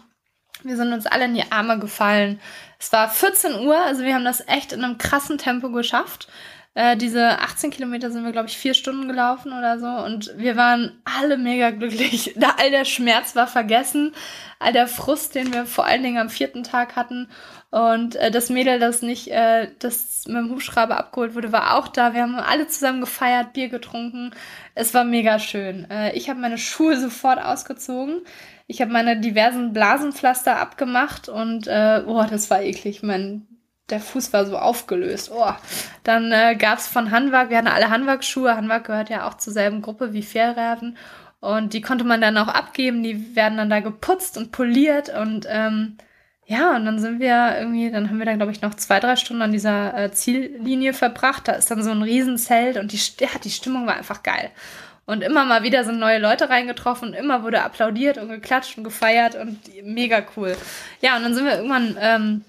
Wir 0.63 0.77
sind 0.77 0.93
uns 0.93 1.07
alle 1.07 1.25
in 1.25 1.35
die 1.35 1.51
Arme 1.51 1.79
gefallen. 1.79 2.39
Es 2.83 2.93
war 2.93 3.09
14 3.09 3.65
Uhr, 3.65 3.77
also 3.77 4.03
wir 4.03 4.13
haben 4.13 4.25
das 4.25 4.43
echt 4.49 4.73
in 4.73 4.83
einem 4.83 4.99
krassen 4.99 5.39
Tempo 5.39 5.71
geschafft. 5.71 6.27
Äh, 6.75 6.97
diese 6.97 7.39
18 7.39 7.71
Kilometer 7.71 8.11
sind 8.11 8.25
wir, 8.25 8.33
glaube 8.33 8.49
ich, 8.49 8.59
vier 8.59 8.75
Stunden 8.75 9.07
gelaufen 9.07 9.53
oder 9.53 9.79
so. 9.79 9.87
Und 9.87 10.33
wir 10.37 10.57
waren 10.57 11.01
alle 11.05 11.39
mega 11.39 11.71
glücklich. 11.71 12.35
Da 12.37 12.57
all 12.59 12.73
der 12.73 12.85
Schmerz 12.85 13.37
war 13.37 13.47
vergessen, 13.47 14.17
all 14.59 14.73
der 14.73 14.89
Frust, 14.89 15.37
den 15.37 15.53
wir 15.53 15.65
vor 15.65 15.85
allen 15.85 16.03
Dingen 16.03 16.19
am 16.19 16.29
vierten 16.29 16.65
Tag 16.65 16.97
hatten. 16.97 17.29
Und 17.71 18.17
äh, 18.17 18.33
das 18.33 18.51
Mädel, 18.51 18.81
das 18.81 19.01
nicht, 19.01 19.29
äh, 19.29 19.69
das 19.79 20.25
mit 20.27 20.39
dem 20.39 20.51
Hubschrauber 20.51 20.99
abgeholt 20.99 21.37
wurde, 21.37 21.53
war 21.53 21.77
auch 21.77 21.87
da. 21.87 22.15
Wir 22.15 22.23
haben 22.23 22.35
alle 22.35 22.67
zusammen 22.67 23.01
gefeiert, 23.01 23.53
Bier 23.53 23.69
getrunken. 23.69 24.33
Es 24.75 24.93
war 24.93 25.05
mega 25.05 25.39
schön. 25.39 25.89
Äh, 25.89 26.17
ich 26.17 26.29
habe 26.29 26.41
meine 26.41 26.59
Schuhe 26.59 26.99
sofort 26.99 27.41
ausgezogen. 27.41 28.23
Ich 28.67 28.81
habe 28.81 28.93
meine 28.93 29.21
diversen 29.21 29.73
Blasenpflaster 29.73 30.59
abgemacht 30.59 31.29
und 31.29 31.67
äh, 31.67 32.03
oh, 32.07 32.25
das 32.29 32.51
war 32.51 32.63
eklig. 32.63 33.03
Mein 33.03 33.47
der 33.93 34.01
Fuß 34.01 34.33
war 34.33 34.47
so 34.47 34.59
aufgelöst. 34.59 35.31
Oh. 35.33 35.53
Dann 36.03 36.33
äh, 36.33 36.57
gab 36.57 36.79
es 36.79 36.89
von 36.89 37.11
Hanwag, 37.11 37.51
wir 37.51 37.59
hatten 37.59 37.69
alle 37.69 37.91
Hanwag-Schuhe. 37.91 38.57
Hanwag 38.57 38.85
gehört 38.85 39.11
ja 39.11 39.29
auch 39.29 39.35
zur 39.35 39.53
selben 39.53 39.83
Gruppe 39.83 40.13
wie 40.13 40.23
Fährräden. 40.23 40.97
Und 41.41 41.75
die 41.75 41.81
konnte 41.81 42.05
man 42.05 42.21
dann 42.21 42.39
auch 42.39 42.49
abgeben. 42.49 43.03
Die 43.03 43.37
werden 43.37 43.59
dann 43.59 43.71
da 43.71 43.81
geputzt 43.81 44.39
und 44.39 44.53
poliert. 44.53 45.11
Und 45.15 45.47
ähm, 45.49 45.99
ja, 46.47 46.75
und 46.77 46.87
dann 46.87 46.99
sind 46.99 47.21
wir 47.21 47.59
irgendwie, 47.59 47.91
dann 47.91 48.09
haben 48.09 48.19
wir 48.19 48.27
dann, 48.27 48.39
glaube 48.39 48.53
ich, 48.53 48.63
noch 48.63 48.75
zwei, 48.75 49.01
drei 49.01 49.17
Stunden 49.17 49.43
an 49.43 49.53
dieser 49.53 49.97
äh, 49.97 50.13
Ziellinie 50.13 50.93
verbracht. 50.93 51.49
Da 51.49 51.53
ist 51.53 51.71
dann 51.71 51.83
so 51.83 51.91
ein 51.91 52.03
Riesenzelt 52.03 52.79
und 52.79 52.93
die, 52.93 53.01
ja, 53.21 53.29
die 53.43 53.51
Stimmung 53.51 53.87
war 53.87 53.97
einfach 53.97 54.23
geil. 54.23 54.51
Und 55.05 55.23
immer 55.23 55.45
mal 55.45 55.63
wieder 55.63 55.85
sind 55.85 55.99
neue 55.99 56.19
Leute 56.19 56.49
reingetroffen 56.49 57.09
und 57.09 57.15
immer 57.15 57.43
wurde 57.43 57.63
applaudiert 57.63 58.19
und 58.19 58.29
geklatscht 58.29 58.79
und 58.79 58.85
gefeiert 58.85 59.35
und 59.35 59.59
mega 59.83 60.25
cool. 60.37 60.57
Ja, 61.01 61.17
und 61.17 61.25
dann 61.25 61.35
sind 61.35 61.45
wir 61.45 61.57
irgendwann, 61.57 61.97
ähm, 62.01 62.45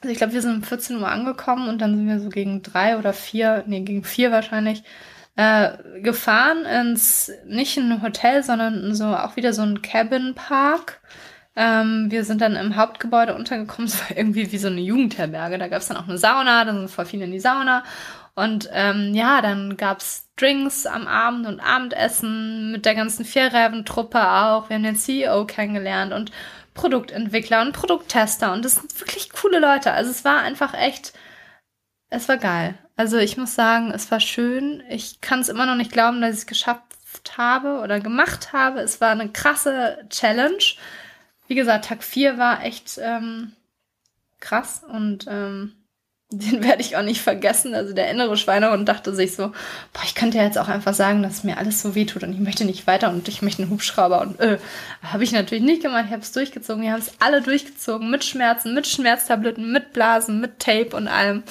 also 0.00 0.10
ich 0.10 0.18
glaube, 0.18 0.32
wir 0.32 0.42
sind 0.42 0.56
um 0.56 0.62
14 0.62 0.96
Uhr 0.96 1.08
angekommen 1.08 1.68
und 1.68 1.80
dann 1.80 1.96
sind 1.96 2.08
wir 2.08 2.18
so 2.18 2.30
gegen 2.30 2.62
drei 2.62 2.98
oder 2.98 3.12
vier, 3.12 3.62
nee, 3.66 3.80
gegen 3.80 4.02
vier 4.02 4.32
wahrscheinlich, 4.32 4.82
äh, 5.36 6.00
gefahren 6.00 6.64
ins, 6.64 7.30
nicht 7.46 7.76
ein 7.76 8.02
Hotel, 8.02 8.42
sondern 8.42 8.94
so 8.94 9.06
auch 9.06 9.36
wieder 9.36 9.52
so 9.52 9.62
ein 9.62 9.82
Cabin 9.82 10.34
Park. 10.34 11.00
Ähm, 11.56 12.10
wir 12.10 12.24
sind 12.24 12.40
dann 12.40 12.56
im 12.56 12.76
Hauptgebäude 12.76 13.34
untergekommen. 13.34 13.86
Es 13.88 14.00
war 14.00 14.16
irgendwie 14.16 14.50
wie 14.50 14.58
so 14.58 14.68
eine 14.68 14.80
Jugendherberge. 14.80 15.58
Da 15.58 15.68
gab 15.68 15.80
es 15.80 15.88
dann 15.88 15.96
auch 15.96 16.08
eine 16.08 16.18
Sauna, 16.18 16.64
da 16.64 16.72
sind 16.72 16.90
voll 16.90 17.06
viele 17.06 17.24
in 17.24 17.32
die 17.32 17.40
Sauna. 17.40 17.84
Und 18.34 18.68
ähm, 18.72 19.14
ja, 19.14 19.40
dann 19.42 19.76
gab's 19.76 20.28
Drinks 20.36 20.86
am 20.86 21.06
Abend 21.06 21.46
und 21.46 21.60
Abendessen 21.60 22.72
mit 22.72 22.84
der 22.84 22.96
ganzen 22.96 23.24
Vierräven-Truppe 23.24 24.20
auch. 24.20 24.68
Wir 24.68 24.76
haben 24.76 24.82
den 24.82 24.96
CEO 24.96 25.46
kennengelernt 25.46 26.12
und 26.12 26.32
Produktentwickler 26.74 27.62
und 27.62 27.72
Produkttester. 27.72 28.52
Und 28.52 28.64
das 28.64 28.74
sind 28.76 29.00
wirklich 29.00 29.30
coole 29.32 29.60
Leute. 29.60 29.92
Also 29.92 30.10
es 30.10 30.24
war 30.24 30.40
einfach 30.40 30.74
echt, 30.74 31.12
es 32.10 32.28
war 32.28 32.36
geil. 32.36 32.76
Also 32.96 33.18
ich 33.18 33.36
muss 33.36 33.54
sagen, 33.54 33.92
es 33.92 34.10
war 34.10 34.20
schön. 34.20 34.82
Ich 34.88 35.20
kann 35.20 35.40
es 35.40 35.48
immer 35.48 35.66
noch 35.66 35.76
nicht 35.76 35.92
glauben, 35.92 36.20
dass 36.20 36.32
ich 36.32 36.40
es 36.40 36.46
geschafft 36.46 36.82
habe 37.36 37.80
oder 37.80 38.00
gemacht 38.00 38.52
habe. 38.52 38.80
Es 38.80 39.00
war 39.00 39.10
eine 39.10 39.30
krasse 39.30 40.04
Challenge. 40.10 40.64
Wie 41.46 41.54
gesagt, 41.54 41.86
Tag 41.86 42.02
4 42.02 42.38
war 42.38 42.64
echt 42.64 42.98
ähm, 43.00 43.52
krass 44.40 44.82
und 44.82 45.26
ähm, 45.28 45.83
den 46.30 46.64
werde 46.64 46.80
ich 46.80 46.96
auch 46.96 47.02
nicht 47.02 47.20
vergessen. 47.20 47.74
Also 47.74 47.94
der 47.94 48.10
innere 48.10 48.36
Schweinehund 48.36 48.88
dachte 48.88 49.14
sich 49.14 49.34
so, 49.34 49.48
boah, 49.92 50.02
ich 50.04 50.14
könnte 50.14 50.38
ja 50.38 50.44
jetzt 50.44 50.58
auch 50.58 50.68
einfach 50.68 50.94
sagen, 50.94 51.22
dass 51.22 51.44
mir 51.44 51.58
alles 51.58 51.82
so 51.82 51.94
wehtut 51.94 52.22
und 52.22 52.32
ich 52.32 52.40
möchte 52.40 52.64
nicht 52.64 52.86
weiter 52.86 53.10
und 53.10 53.28
ich 53.28 53.42
möchte 53.42 53.62
einen 53.62 53.70
Hubschrauber 53.70 54.20
und 54.22 54.40
äh, 54.40 54.58
habe 55.02 55.24
ich 55.24 55.32
natürlich 55.32 55.64
nicht 55.64 55.82
gemacht. 55.82 56.04
Ich 56.06 56.12
habe 56.12 56.22
es 56.22 56.32
durchgezogen. 56.32 56.82
Wir 56.82 56.92
haben 56.92 57.00
es 57.00 57.12
alle 57.20 57.42
durchgezogen 57.42 58.10
mit 58.10 58.24
Schmerzen, 58.24 58.74
mit 58.74 58.86
Schmerztabletten, 58.86 59.72
mit 59.72 59.92
Blasen, 59.92 60.40
mit 60.40 60.58
Tape 60.58 60.96
und 60.96 61.08
allem. 61.08 61.42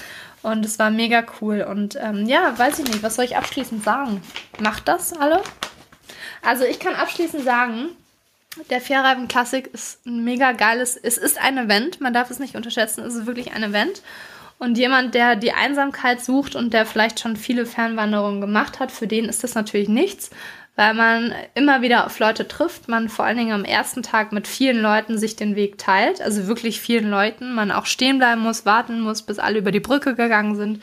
Und 0.42 0.66
es 0.66 0.78
war 0.78 0.92
mega 0.92 1.24
cool. 1.40 1.62
Und 1.62 1.98
ähm, 2.02 2.28
ja, 2.28 2.58
weiß 2.58 2.80
ich 2.80 2.86
nicht, 2.86 3.04
was 3.04 3.16
soll 3.16 3.26
ich 3.26 3.38
abschließend 3.38 3.84
sagen? 3.84 4.22
Macht 4.60 4.88
das 4.88 5.14
alle? 5.14 5.42
Also 6.42 6.66
ich 6.66 6.80
kann 6.80 6.96
abschließend 6.96 7.44
sagen, 7.44 7.90
der 8.70 8.82
Fairreifen 8.82 9.28
Classic 9.28 9.66
ist 9.68 10.06
ein 10.06 10.24
mega 10.24 10.52
geiles, 10.52 10.98
es 10.98 11.18
ist 11.18 11.40
ein 11.40 11.58
Event, 11.58 12.02
man 12.02 12.14
darf 12.14 12.30
es 12.30 12.40
nicht 12.40 12.56
unterschätzen, 12.56 13.04
es 13.04 13.16
ist 13.16 13.26
wirklich 13.26 13.54
ein 13.54 13.64
Event. 13.64 14.02
Und 14.64 14.78
jemand, 14.78 15.14
der 15.14 15.36
die 15.36 15.52
Einsamkeit 15.52 16.24
sucht 16.24 16.56
und 16.56 16.74
der 16.74 16.86
vielleicht 16.86 17.20
schon 17.20 17.36
viele 17.36 17.66
Fernwanderungen 17.66 18.40
gemacht 18.40 18.80
hat, 18.80 18.94
für 18.94 19.08
den 19.08 19.26
ist 19.26 19.44
das 19.44 19.56
natürlich 19.56 19.90
nichts, 19.90 20.30
weil 20.78 20.94
man 20.94 21.36
immer 21.54 21.82
wieder 21.82 22.06
auf 22.06 22.18
Leute 22.20 22.48
trifft, 22.48 22.88
man 22.88 23.10
vor 23.10 23.26
allen 23.26 23.36
Dingen 23.36 23.52
am 23.52 23.66
ersten 23.66 24.04
Tag 24.04 24.32
mit 24.32 24.48
vielen 24.48 24.82
Leuten 24.82 25.18
sich 25.18 25.36
den 25.36 25.58
Weg 25.58 25.80
teilt, 25.80 26.22
also 26.22 26.48
wirklich 26.48 26.80
vielen 26.80 27.10
Leuten, 27.10 27.54
man 27.54 27.72
auch 27.74 27.86
stehen 27.86 28.20
bleiben 28.20 28.40
muss, 28.40 28.66
warten 28.66 29.02
muss, 29.02 29.24
bis 29.24 29.38
alle 29.38 29.60
über 29.60 29.72
die 29.72 29.82
Brücke 29.82 30.16
gegangen 30.16 30.56
sind. 30.56 30.82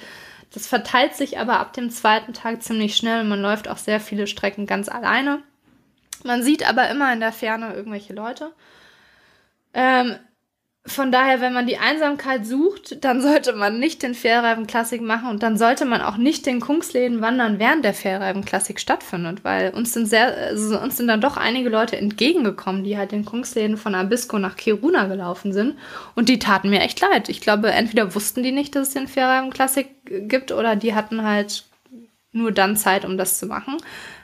Das 0.53 0.67
verteilt 0.67 1.15
sich 1.15 1.39
aber 1.39 1.59
ab 1.59 1.73
dem 1.73 1.89
zweiten 1.89 2.35
Tag 2.35 2.63
ziemlich 2.63 2.97
schnell 2.97 3.23
und 3.23 3.31
man 3.31 3.41
läuft 3.41 3.67
auch 3.67 3.79
sehr 3.79 3.99
viele 3.99 4.27
Strecken 4.27 4.67
ganz 4.67 4.91
alleine. 4.91 5.39
Man 6.23 6.43
sieht 6.43 6.69
aber 6.69 6.91
immer 6.91 7.11
in 7.15 7.21
der 7.21 7.33
Ferne 7.33 7.73
irgendwelche 7.73 8.13
Leute. 8.13 8.53
Ähm, 9.73 10.17
von 10.87 11.13
daher, 11.13 11.43
wenn 11.43 11.53
man 11.53 11.67
die 11.67 11.77
Einsamkeit 11.77 12.47
sucht, 12.47 13.05
dann 13.05 13.21
sollte 13.21 13.53
man 13.53 13.79
nicht 13.79 14.03
den 14.03 14.15
Fährreifen-Klassik 14.15 15.03
machen 15.03 15.29
und 15.29 15.43
dann 15.43 15.59
sollte 15.59 15.85
man 15.85 16.01
auch 16.01 16.17
nicht 16.17 16.47
den 16.47 16.61
Kungsläden 16.61 17.21
wandern, 17.21 17.59
während 17.59 17.85
der 17.85 17.93
Fährreifen-Klassik 17.93 18.81
stattfindet, 18.81 19.45
weil 19.45 19.71
uns 19.75 19.93
sind 19.93 20.07
sehr, 20.07 20.35
also 20.35 20.81
uns 20.81 20.97
sind 20.97 21.09
dann 21.09 21.21
doch 21.21 21.37
einige 21.37 21.69
Leute 21.69 21.99
entgegengekommen, 21.99 22.83
die 22.83 22.97
halt 22.97 23.13
den 23.13 23.27
Kungsläden 23.27 23.77
von 23.77 23.95
Abisko 23.95 24.39
nach 24.39 24.57
Kiruna 24.57 25.07
gelaufen 25.07 25.53
sind 25.53 25.77
und 26.15 26.31
die 26.31 26.39
taten 26.39 26.71
mir 26.71 26.81
echt 26.81 27.01
leid. 27.01 27.29
Ich 27.29 27.43
glaube, 27.43 27.71
entweder 27.71 28.15
wussten 28.15 28.43
die 28.43 28.53
nicht, 28.53 28.75
dass 28.75 28.89
es 28.89 28.95
den 28.95 29.07
Fährreifen-Klassik 29.07 29.89
gibt 30.29 30.51
oder 30.51 30.77
die 30.77 30.95
hatten 30.95 31.23
halt 31.23 31.65
nur 32.33 32.53
dann 32.53 32.77
Zeit, 32.77 33.05
um 33.05 33.19
das 33.19 33.39
zu 33.39 33.47
machen. 33.47 33.77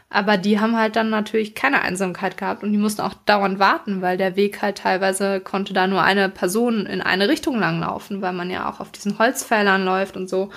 Aber 0.08 0.36
die 0.36 0.60
haben 0.60 0.76
halt 0.76 0.94
dann 0.94 1.10
natürlich 1.10 1.54
keine 1.54 1.82
Einsamkeit 1.82 2.36
gehabt 2.36 2.62
und 2.62 2.72
die 2.72 2.78
mussten 2.78 3.02
auch 3.02 3.14
dauernd 3.14 3.58
warten, 3.58 4.02
weil 4.02 4.16
der 4.16 4.36
Weg 4.36 4.62
halt 4.62 4.78
teilweise 4.78 5.40
konnte 5.40 5.74
da 5.74 5.88
nur 5.88 6.02
eine 6.02 6.28
Person 6.28 6.86
in 6.86 7.02
eine 7.02 7.28
Richtung 7.28 7.58
lang 7.58 7.80
laufen, 7.80 8.22
weil 8.22 8.32
man 8.32 8.48
ja 8.48 8.70
auch 8.70 8.78
auf 8.78 8.92
diesen 8.92 9.18
Holzfällern 9.18 9.84
läuft 9.84 10.16
und 10.16 10.28
so. 10.28 10.50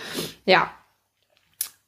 Ja. 0.46 0.70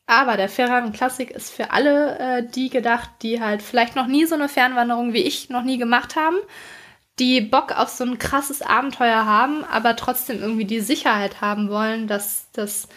Aber 0.07 0.37
der 0.37 0.49
Ferrari 0.49 0.91
Classic 0.91 1.29
ist 1.29 1.51
für 1.51 1.71
alle 1.71 2.17
äh, 2.19 2.43
die 2.49 2.69
gedacht, 2.69 3.09
die 3.21 3.39
halt 3.39 3.61
vielleicht 3.61 3.95
noch 3.95 4.07
nie 4.07 4.25
so 4.25 4.35
eine 4.35 4.49
Fernwanderung 4.49 5.13
wie 5.13 5.21
ich 5.21 5.49
noch 5.49 5.63
nie 5.63 5.77
gemacht 5.77 6.15
haben, 6.15 6.35
die 7.19 7.41
Bock 7.41 7.77
auf 7.77 7.89
so 7.89 8.03
ein 8.03 8.17
krasses 8.17 8.63
Abenteuer 8.63 9.25
haben, 9.25 9.63
aber 9.63 9.95
trotzdem 9.95 10.41
irgendwie 10.41 10.65
die 10.65 10.79
Sicherheit 10.79 11.39
haben 11.41 11.69
wollen, 11.69 12.07
dass 12.07 12.47
das 12.51 12.87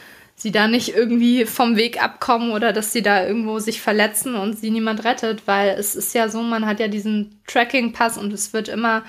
sie 0.45 0.53
da 0.53 0.69
nicht 0.69 0.95
irgendwie 0.95 1.47
vom 1.47 1.75
Weg 1.75 2.03
abkommen 2.03 2.53
oder 2.53 2.75
dass 2.75 2.93
sie 2.93 3.01
da 3.01 3.27
irgendwo 3.27 3.61
sich 3.61 3.81
verletzen 3.81 4.35
und 4.35 4.59
sie 4.59 4.71
niemand 4.71 5.03
rettet, 5.03 5.47
weil 5.47 5.71
es 5.71 5.97
ist 5.97 6.15
ja 6.15 6.29
so, 6.29 6.43
man 6.43 6.67
hat 6.67 6.81
ja 6.81 6.89
diesen 6.89 7.41
Tracking-Pass 7.47 8.19
und 8.19 8.31
es 8.31 8.53
wird 8.53 8.69
immer 8.69 9.05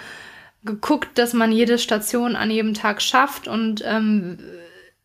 geguckt, 0.63 1.17
dass 1.17 1.33
man 1.33 1.51
jede 1.51 1.77
Station 1.77 2.37
an 2.37 2.51
jedem 2.51 2.73
Tag 2.73 3.01
schafft 3.01 3.49
und 3.49 3.83
ähm, 3.85 4.37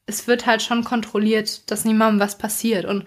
es 0.06 0.28
wird 0.28 0.46
halt 0.46 0.62
schon 0.62 0.84
kontrolliert, 0.84 1.68
dass 1.68 1.84
niemandem 1.84 2.20
was 2.20 2.38
passiert. 2.38 2.84
Und 2.84 3.06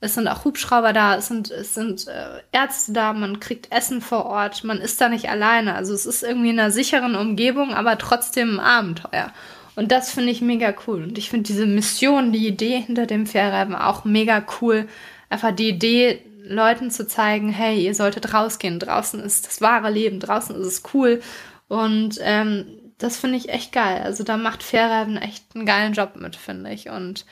es 0.00 0.14
sind 0.14 0.26
auch 0.26 0.44
Hubschrauber 0.44 0.92
da, 0.92 1.14
es 1.14 1.28
sind, 1.28 1.52
es 1.52 1.74
sind 1.74 2.08
äh, 2.08 2.40
Ärzte 2.50 2.92
da, 2.92 3.12
man 3.12 3.38
kriegt 3.38 3.70
Essen 3.70 4.00
vor 4.00 4.26
Ort, 4.26 4.64
man 4.64 4.80
ist 4.80 5.00
da 5.00 5.08
nicht 5.08 5.30
alleine. 5.30 5.76
Also 5.76 5.94
es 5.94 6.06
ist 6.06 6.24
irgendwie 6.24 6.50
in 6.50 6.58
einer 6.58 6.72
sicheren 6.72 7.14
Umgebung, 7.14 7.72
aber 7.72 7.98
trotzdem 7.98 8.58
ein 8.58 8.66
Abenteuer. 8.66 9.32
Und 9.76 9.90
das 9.90 10.12
finde 10.12 10.30
ich 10.30 10.40
mega 10.40 10.74
cool. 10.86 11.02
Und 11.02 11.18
ich 11.18 11.30
finde 11.30 11.46
diese 11.46 11.66
Mission, 11.66 12.32
die 12.32 12.46
Idee 12.46 12.80
hinter 12.80 13.06
dem 13.06 13.26
Fährreifen 13.26 13.74
auch 13.74 14.04
mega 14.04 14.44
cool. 14.60 14.88
Einfach 15.28 15.52
die 15.52 15.68
Idee, 15.68 16.20
Leuten 16.46 16.90
zu 16.90 17.06
zeigen, 17.06 17.48
hey, 17.48 17.84
ihr 17.84 17.94
solltet 17.94 18.34
rausgehen. 18.34 18.78
Draußen 18.78 19.20
ist 19.20 19.46
das 19.46 19.60
wahre 19.60 19.90
Leben, 19.90 20.20
draußen 20.20 20.54
ist 20.56 20.66
es 20.66 20.82
cool. 20.92 21.22
Und 21.68 22.18
ähm, 22.20 22.66
das 22.98 23.16
finde 23.16 23.38
ich 23.38 23.48
echt 23.48 23.72
geil. 23.72 24.02
Also 24.04 24.24
da 24.24 24.36
macht 24.36 24.62
Fairhaven 24.62 25.16
echt 25.16 25.44
einen 25.54 25.66
geilen 25.66 25.94
Job 25.94 26.16
mit, 26.16 26.36
finde 26.36 26.70
ich. 26.70 26.90
Und 26.90 27.24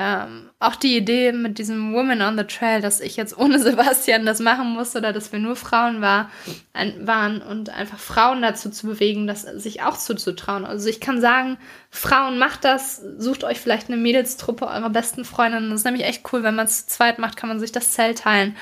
ähm, 0.00 0.50
auch 0.60 0.76
die 0.76 0.96
Idee 0.96 1.32
mit 1.32 1.58
diesem 1.58 1.92
Woman 1.92 2.22
on 2.22 2.38
the 2.38 2.44
Trail, 2.44 2.80
dass 2.80 3.00
ich 3.00 3.16
jetzt 3.16 3.36
ohne 3.36 3.58
Sebastian 3.60 4.24
das 4.24 4.38
machen 4.38 4.68
musste 4.68 4.98
oder 4.98 5.12
dass 5.12 5.32
wir 5.32 5.40
nur 5.40 5.56
Frauen 5.56 6.00
war, 6.00 6.30
ein, 6.72 7.04
waren 7.04 7.42
und 7.42 7.70
einfach 7.70 7.98
Frauen 7.98 8.40
dazu 8.40 8.70
zu 8.70 8.86
bewegen, 8.86 9.26
das 9.26 9.42
sich 9.42 9.82
auch 9.82 9.98
zuzutrauen. 9.98 10.64
Also 10.64 10.88
ich 10.88 11.00
kann 11.00 11.20
sagen, 11.20 11.58
Frauen 11.90 12.38
macht 12.38 12.64
das, 12.64 13.02
sucht 13.18 13.42
euch 13.42 13.60
vielleicht 13.60 13.88
eine 13.88 13.96
Mädelstruppe 13.96 14.68
eurer 14.68 14.90
besten 14.90 15.24
Freundinnen. 15.24 15.70
Das 15.70 15.80
ist 15.80 15.84
nämlich 15.84 16.04
echt 16.04 16.32
cool, 16.32 16.44
wenn 16.44 16.54
man 16.54 16.66
es 16.66 16.86
zu 16.86 16.94
zweit 16.94 17.18
macht, 17.18 17.36
kann 17.36 17.48
man 17.48 17.58
sich 17.58 17.72
das 17.72 17.90
Zelt 17.90 18.18
teilen. 18.18 18.56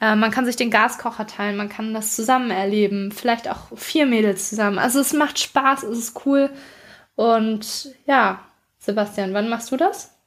Äh, 0.00 0.16
man 0.16 0.30
kann 0.30 0.46
sich 0.46 0.56
den 0.56 0.70
Gaskocher 0.70 1.26
teilen, 1.26 1.58
man 1.58 1.68
kann 1.68 1.92
das 1.92 2.16
zusammen 2.16 2.50
erleben, 2.50 3.12
vielleicht 3.12 3.50
auch 3.50 3.76
vier 3.76 4.06
Mädels 4.06 4.48
zusammen. 4.48 4.78
Also 4.78 5.00
es 5.00 5.12
macht 5.12 5.38
Spaß, 5.38 5.82
es 5.82 5.98
ist 5.98 6.26
cool. 6.26 6.48
Und 7.14 7.90
ja, 8.06 8.40
Sebastian, 8.78 9.34
wann 9.34 9.50
machst 9.50 9.70
du 9.70 9.76
das? 9.76 10.17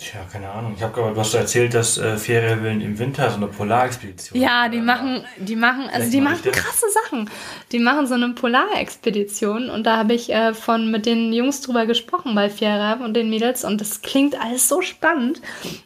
Tja, 0.00 0.20
keine 0.32 0.48
Ahnung. 0.48 0.72
Ich 0.74 0.82
habe 0.82 0.94
gehört, 0.94 1.14
du 1.14 1.20
hast 1.20 1.34
erzählt, 1.34 1.74
dass 1.74 1.98
äh, 1.98 2.16
Ferienwillen 2.16 2.80
im 2.80 2.98
Winter 2.98 3.28
so 3.28 3.36
eine 3.36 3.48
Polarexpedition. 3.48 4.40
Ja, 4.40 4.70
die 4.70 4.80
machen, 4.80 5.26
die 5.36 5.56
machen, 5.56 5.82
also 5.82 6.10
Vielleicht 6.10 6.12
die 6.14 6.20
machen 6.22 6.52
krasse 6.52 6.86
Sachen. 6.90 7.28
Die 7.70 7.80
machen 7.80 8.06
so 8.06 8.14
eine 8.14 8.30
Polarexpedition 8.30 9.68
und 9.68 9.84
da 9.84 9.98
habe 9.98 10.14
ich 10.14 10.32
äh, 10.32 10.54
von 10.54 10.90
mit 10.90 11.04
den 11.04 11.34
Jungs 11.34 11.60
drüber 11.60 11.84
gesprochen 11.84 12.34
bei 12.34 12.48
Fiera 12.48 12.94
und 12.94 13.12
den 13.12 13.28
Mädels 13.28 13.62
und 13.62 13.82
das 13.82 14.00
klingt 14.00 14.40
alles 14.40 14.70
so 14.70 14.80
spannend. 14.80 15.42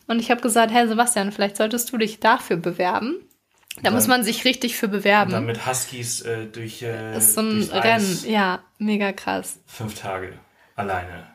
Und 0.07 0.21
ich 0.21 0.31
habe 0.31 0.41
gesagt, 0.41 0.73
hey 0.73 0.87
Sebastian, 0.87 1.33
vielleicht 1.33 1.57
solltest 1.57 1.93
du 1.93 1.99
dich 1.99 2.21
dafür 2.21 2.57
bewerben. 2.57 3.17
Da 3.83 3.91
muss 3.91 4.07
man 4.07 4.23
sich 4.23 4.45
richtig 4.45 4.77
für 4.77 4.87
bewerben. 4.87 5.33
Dann 5.33 5.47
mit 5.47 5.67
Huskies 5.67 6.23
äh, 6.23 6.47
durch. 6.47 6.83
Äh, 6.83 7.15
das 7.15 7.25
ist 7.25 7.35
so 7.35 7.41
ein 7.41 7.63
Rennen, 7.73 8.21
ja, 8.29 8.61
mega 8.79 9.11
krass. 9.11 9.59
Fünf 9.67 10.01
Tage 10.01 10.35
alleine. 10.77 11.34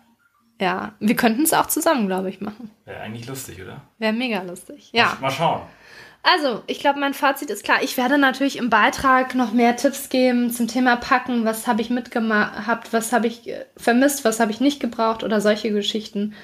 Ja, 0.60 0.94
wir 1.00 1.16
könnten 1.16 1.44
es 1.44 1.54
auch 1.54 1.68
zusammen, 1.68 2.08
glaube 2.08 2.30
ich, 2.30 2.42
machen. 2.42 2.70
Wäre 2.86 3.00
eigentlich 3.00 3.28
lustig, 3.28 3.62
oder? 3.62 3.82
Wäre 3.98 4.14
mega 4.14 4.42
lustig, 4.42 4.90
ja. 4.92 5.18
Mal, 5.22 5.32
schauen. 5.32 5.62
Also, 6.22 6.64
ich 6.68 6.80
glaube, 6.80 7.00
mein 7.00 7.14
Fazit 7.14 7.50
ist 7.50 7.64
klar. 7.64 7.82
Ich 7.82 7.96
werde 7.96 8.18
natürlich 8.18 8.58
im 8.58 8.70
Beitrag 8.70 9.36
noch 9.36 9.54
mehr 9.54 9.78
Tipps 9.78 10.10
geben 10.10 10.52
zum 10.52 10.68
Thema 10.68 10.98
Packen. 10.98 11.46
Was 11.46 11.66
habe 11.66 11.82
ich 11.82 11.90
mitgemacht, 11.90 12.92
was 12.92 13.14
habe 13.14 13.28
ich 13.28 13.48
äh, 13.48 13.66
vermisst, 13.78 14.26
was 14.26 14.42
habe 14.42 14.52
ich 14.52 14.60
nicht 14.60 14.82
gebraucht 14.82 15.24
oder 15.24 15.40
solche 15.40 15.72
Geschichten. 15.72 16.36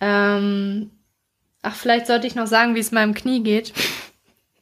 Ähm, 0.00 0.90
ach, 1.62 1.74
vielleicht 1.74 2.06
sollte 2.06 2.26
ich 2.26 2.34
noch 2.34 2.46
sagen, 2.46 2.74
wie 2.74 2.80
es 2.80 2.92
meinem 2.92 3.14
Knie 3.14 3.42
geht. 3.42 3.72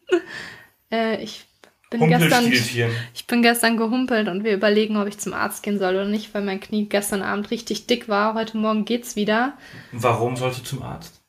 äh, 0.93 1.20
ich 1.20 1.47
bin 1.91 2.09
gestern, 2.09 2.53
ich 2.53 3.27
bin 3.27 3.43
gestern 3.43 3.77
gehumpelt 3.77 4.29
und 4.29 4.45
wir 4.45 4.55
überlegen, 4.55 4.97
ob 4.97 5.09
ich 5.09 5.19
zum 5.19 5.35
Arzt 5.35 5.62
gehen 5.62 5.79
soll 5.79 5.95
oder 5.95 6.07
nicht, 6.07 6.33
weil 6.33 6.43
mein 6.43 6.61
Knie 6.61 6.89
gestern 6.89 7.23
Abend 7.23 7.51
richtig 7.51 7.87
dick 7.87 8.09
war. 8.09 8.35
Heute 8.35 8.57
Morgen 8.57 8.85
geht's 8.85 9.17
wieder. 9.17 9.55
Warum 9.91 10.37
sollte 10.37 10.62
zum 10.62 10.83
Arzt? 10.83 11.21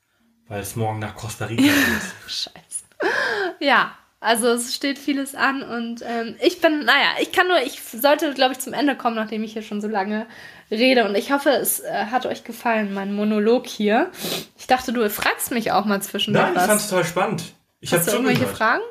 Weil 0.48 0.62
es 0.62 0.76
morgen 0.76 1.00
nach 1.00 1.16
Costa 1.16 1.46
Rica 1.46 1.62
geht. 1.64 1.72
Scheiße. 2.28 2.84
Ja, 3.60 3.94
also 4.20 4.50
es 4.50 4.76
steht 4.76 5.00
vieles 5.00 5.34
an 5.34 5.64
und 5.64 6.04
ähm, 6.06 6.36
ich 6.42 6.62
bin, 6.62 6.86
naja, 6.86 7.16
ich 7.20 7.32
kann 7.32 7.48
nur, 7.48 7.58
ich 7.64 7.82
sollte, 7.82 8.34
glaube 8.36 8.52
ich, 8.52 8.60
zum 8.60 8.74
Ende 8.74 8.96
kommen, 8.96 9.16
nachdem 9.16 9.44
ich 9.44 9.54
hier 9.54 9.64
schon 9.64 9.82
so 9.82 9.88
lange 9.88 10.28
rede 10.70 11.06
und 11.06 11.16
ich 11.16 11.32
hoffe, 11.32 11.50
es 11.50 11.80
äh, 11.80 12.06
hat 12.12 12.28
euch 12.28 12.44
gefallen, 12.44 12.94
mein 12.94 13.16
Monolog 13.16 13.66
hier. 13.66 14.12
Ich 14.60 14.68
dachte, 14.68 14.94
du 14.94 15.10
fragst 15.10 15.50
mich 15.50 15.72
auch 15.72 15.86
mal 15.86 16.04
zwischendurch 16.04 16.46
Nein, 16.46 16.56
ich 16.56 16.62
fand 16.62 16.82
es 16.82 16.88
total 16.90 17.06
spannend. 17.06 17.44
Ich 17.80 17.92
Hast 17.92 18.08
du 18.08 18.12
irgendwelche 18.12 18.46
Fragen? 18.46 18.84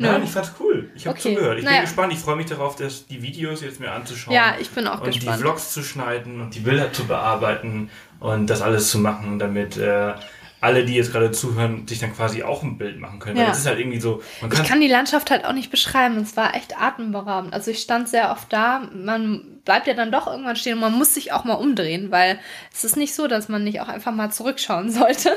Nein, 0.00 0.22
ich 0.24 0.30
fand's 0.30 0.52
cool. 0.58 0.90
Ich 0.94 1.06
habe 1.06 1.18
okay. 1.18 1.34
zugehört. 1.34 1.58
Ich 1.58 1.64
naja. 1.64 1.78
bin 1.78 1.84
gespannt. 1.86 2.12
Ich 2.12 2.18
freue 2.18 2.36
mich 2.36 2.46
darauf, 2.46 2.74
dass 2.76 3.06
die 3.06 3.22
Videos 3.22 3.60
jetzt 3.60 3.80
mir 3.80 3.92
anzuschauen. 3.92 4.34
Ja, 4.34 4.54
ich 4.58 4.70
bin 4.70 4.86
auch 4.86 5.00
und 5.00 5.06
gespannt. 5.06 5.26
Und 5.26 5.36
die 5.36 5.42
Vlogs 5.42 5.72
zu 5.72 5.82
schneiden 5.82 6.40
und 6.40 6.54
die 6.54 6.60
Bilder 6.60 6.92
zu 6.92 7.06
bearbeiten 7.06 7.90
und 8.18 8.48
das 8.48 8.62
alles 8.62 8.90
zu 8.90 8.98
machen, 8.98 9.38
damit 9.38 9.76
äh, 9.76 10.14
alle, 10.60 10.84
die 10.84 10.94
jetzt 10.94 11.12
gerade 11.12 11.30
zuhören, 11.30 11.88
sich 11.88 12.00
dann 12.00 12.14
quasi 12.14 12.42
auch 12.42 12.62
ein 12.62 12.76
Bild 12.76 13.00
machen 13.00 13.18
können. 13.18 13.36
Ja. 13.36 13.44
Weil 13.44 13.50
das 13.50 13.60
ist 13.60 13.66
halt 13.66 13.78
irgendwie 13.78 14.00
so. 14.00 14.22
Man 14.40 14.50
kann 14.50 14.62
ich 14.62 14.68
kann 14.68 14.80
die 14.80 14.88
Landschaft 14.88 15.30
halt 15.30 15.44
auch 15.44 15.54
nicht 15.54 15.70
beschreiben. 15.70 16.18
Es 16.18 16.36
war 16.36 16.54
echt 16.54 16.78
atemberaubend. 16.78 17.54
Also 17.54 17.70
ich 17.70 17.80
stand 17.80 18.08
sehr 18.08 18.30
oft 18.30 18.52
da. 18.52 18.88
Man 18.92 19.60
bleibt 19.64 19.86
ja 19.86 19.94
dann 19.94 20.12
doch 20.12 20.26
irgendwann 20.26 20.56
stehen 20.56 20.74
und 20.74 20.80
man 20.80 20.92
muss 20.92 21.14
sich 21.14 21.32
auch 21.32 21.44
mal 21.44 21.54
umdrehen, 21.54 22.10
weil 22.10 22.38
es 22.72 22.84
ist 22.84 22.96
nicht 22.96 23.14
so, 23.14 23.26
dass 23.26 23.48
man 23.48 23.64
nicht 23.64 23.80
auch 23.80 23.88
einfach 23.88 24.12
mal 24.12 24.30
zurückschauen 24.30 24.90
sollte. 24.92 25.32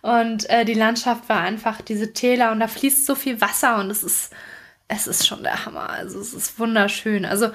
Und 0.00 0.48
äh, 0.48 0.64
die 0.64 0.74
Landschaft 0.74 1.28
war 1.28 1.40
einfach 1.40 1.82
diese 1.82 2.14
Täler 2.14 2.52
und 2.52 2.60
da 2.60 2.68
fließt 2.68 3.04
so 3.04 3.14
viel 3.14 3.42
Wasser 3.42 3.78
und 3.78 3.90
es 3.90 4.02
ist, 4.02 4.32
es 4.88 5.06
ist 5.06 5.26
schon 5.26 5.42
der 5.42 5.66
Hammer. 5.66 5.90
Also 5.90 6.18
es 6.18 6.32
ist 6.32 6.58
wunderschön. 6.58 7.26
Also 7.26 7.50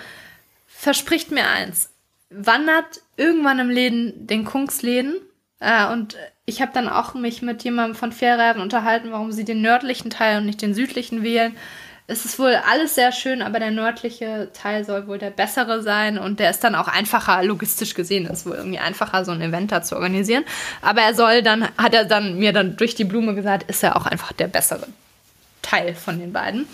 verspricht 0.67 1.31
mir 1.31 1.47
eins. 1.47 1.89
Wandert 2.29 3.01
irgendwann 3.15 3.57
im 3.57 3.69
Läden 3.69 4.27
den 4.27 4.45
Kunksläden 4.45 5.15
äh, 5.59 5.87
und 5.91 6.15
ich 6.49 6.61
habe 6.61 6.71
dann 6.73 6.87
auch 6.87 7.13
mich 7.13 7.41
mit 7.41 7.63
jemandem 7.65 7.93
von 7.93 8.13
Fairhaven 8.13 8.61
unterhalten, 8.61 9.11
warum 9.11 9.33
sie 9.33 9.43
den 9.43 9.61
nördlichen 9.61 10.09
Teil 10.09 10.37
und 10.37 10.45
nicht 10.45 10.61
den 10.61 10.73
südlichen 10.73 11.21
wählen. 11.21 11.55
Es 12.07 12.23
ist 12.23 12.39
wohl 12.39 12.55
alles 12.55 12.95
sehr 12.95 13.11
schön, 13.11 13.41
aber 13.41 13.59
der 13.59 13.71
nördliche 13.71 14.47
Teil 14.53 14.85
soll 14.85 15.07
wohl 15.07 15.17
der 15.17 15.29
bessere 15.29 15.83
sein 15.83 16.17
und 16.17 16.39
der 16.39 16.49
ist 16.49 16.63
dann 16.63 16.73
auch 16.75 16.87
einfacher, 16.87 17.43
logistisch 17.43 17.95
gesehen, 17.95 18.25
ist 18.27 18.45
wohl 18.45 18.55
irgendwie 18.55 18.79
einfacher, 18.79 19.25
so 19.25 19.33
ein 19.33 19.41
Event 19.41 19.73
da 19.73 19.81
zu 19.81 19.95
organisieren. 19.95 20.45
Aber 20.81 21.01
er 21.01 21.13
soll 21.13 21.43
dann, 21.43 21.67
hat 21.77 21.93
er 21.93 22.05
dann 22.05 22.39
mir 22.39 22.53
dann 22.53 22.77
durch 22.77 22.95
die 22.95 23.03
Blume 23.03 23.35
gesagt, 23.35 23.69
ist 23.69 23.83
er 23.83 23.97
auch 23.97 24.05
einfach 24.05 24.31
der 24.31 24.47
bessere 24.47 24.87
Teil 25.61 25.95
von 25.95 26.17
den 26.17 26.31
beiden 26.31 26.65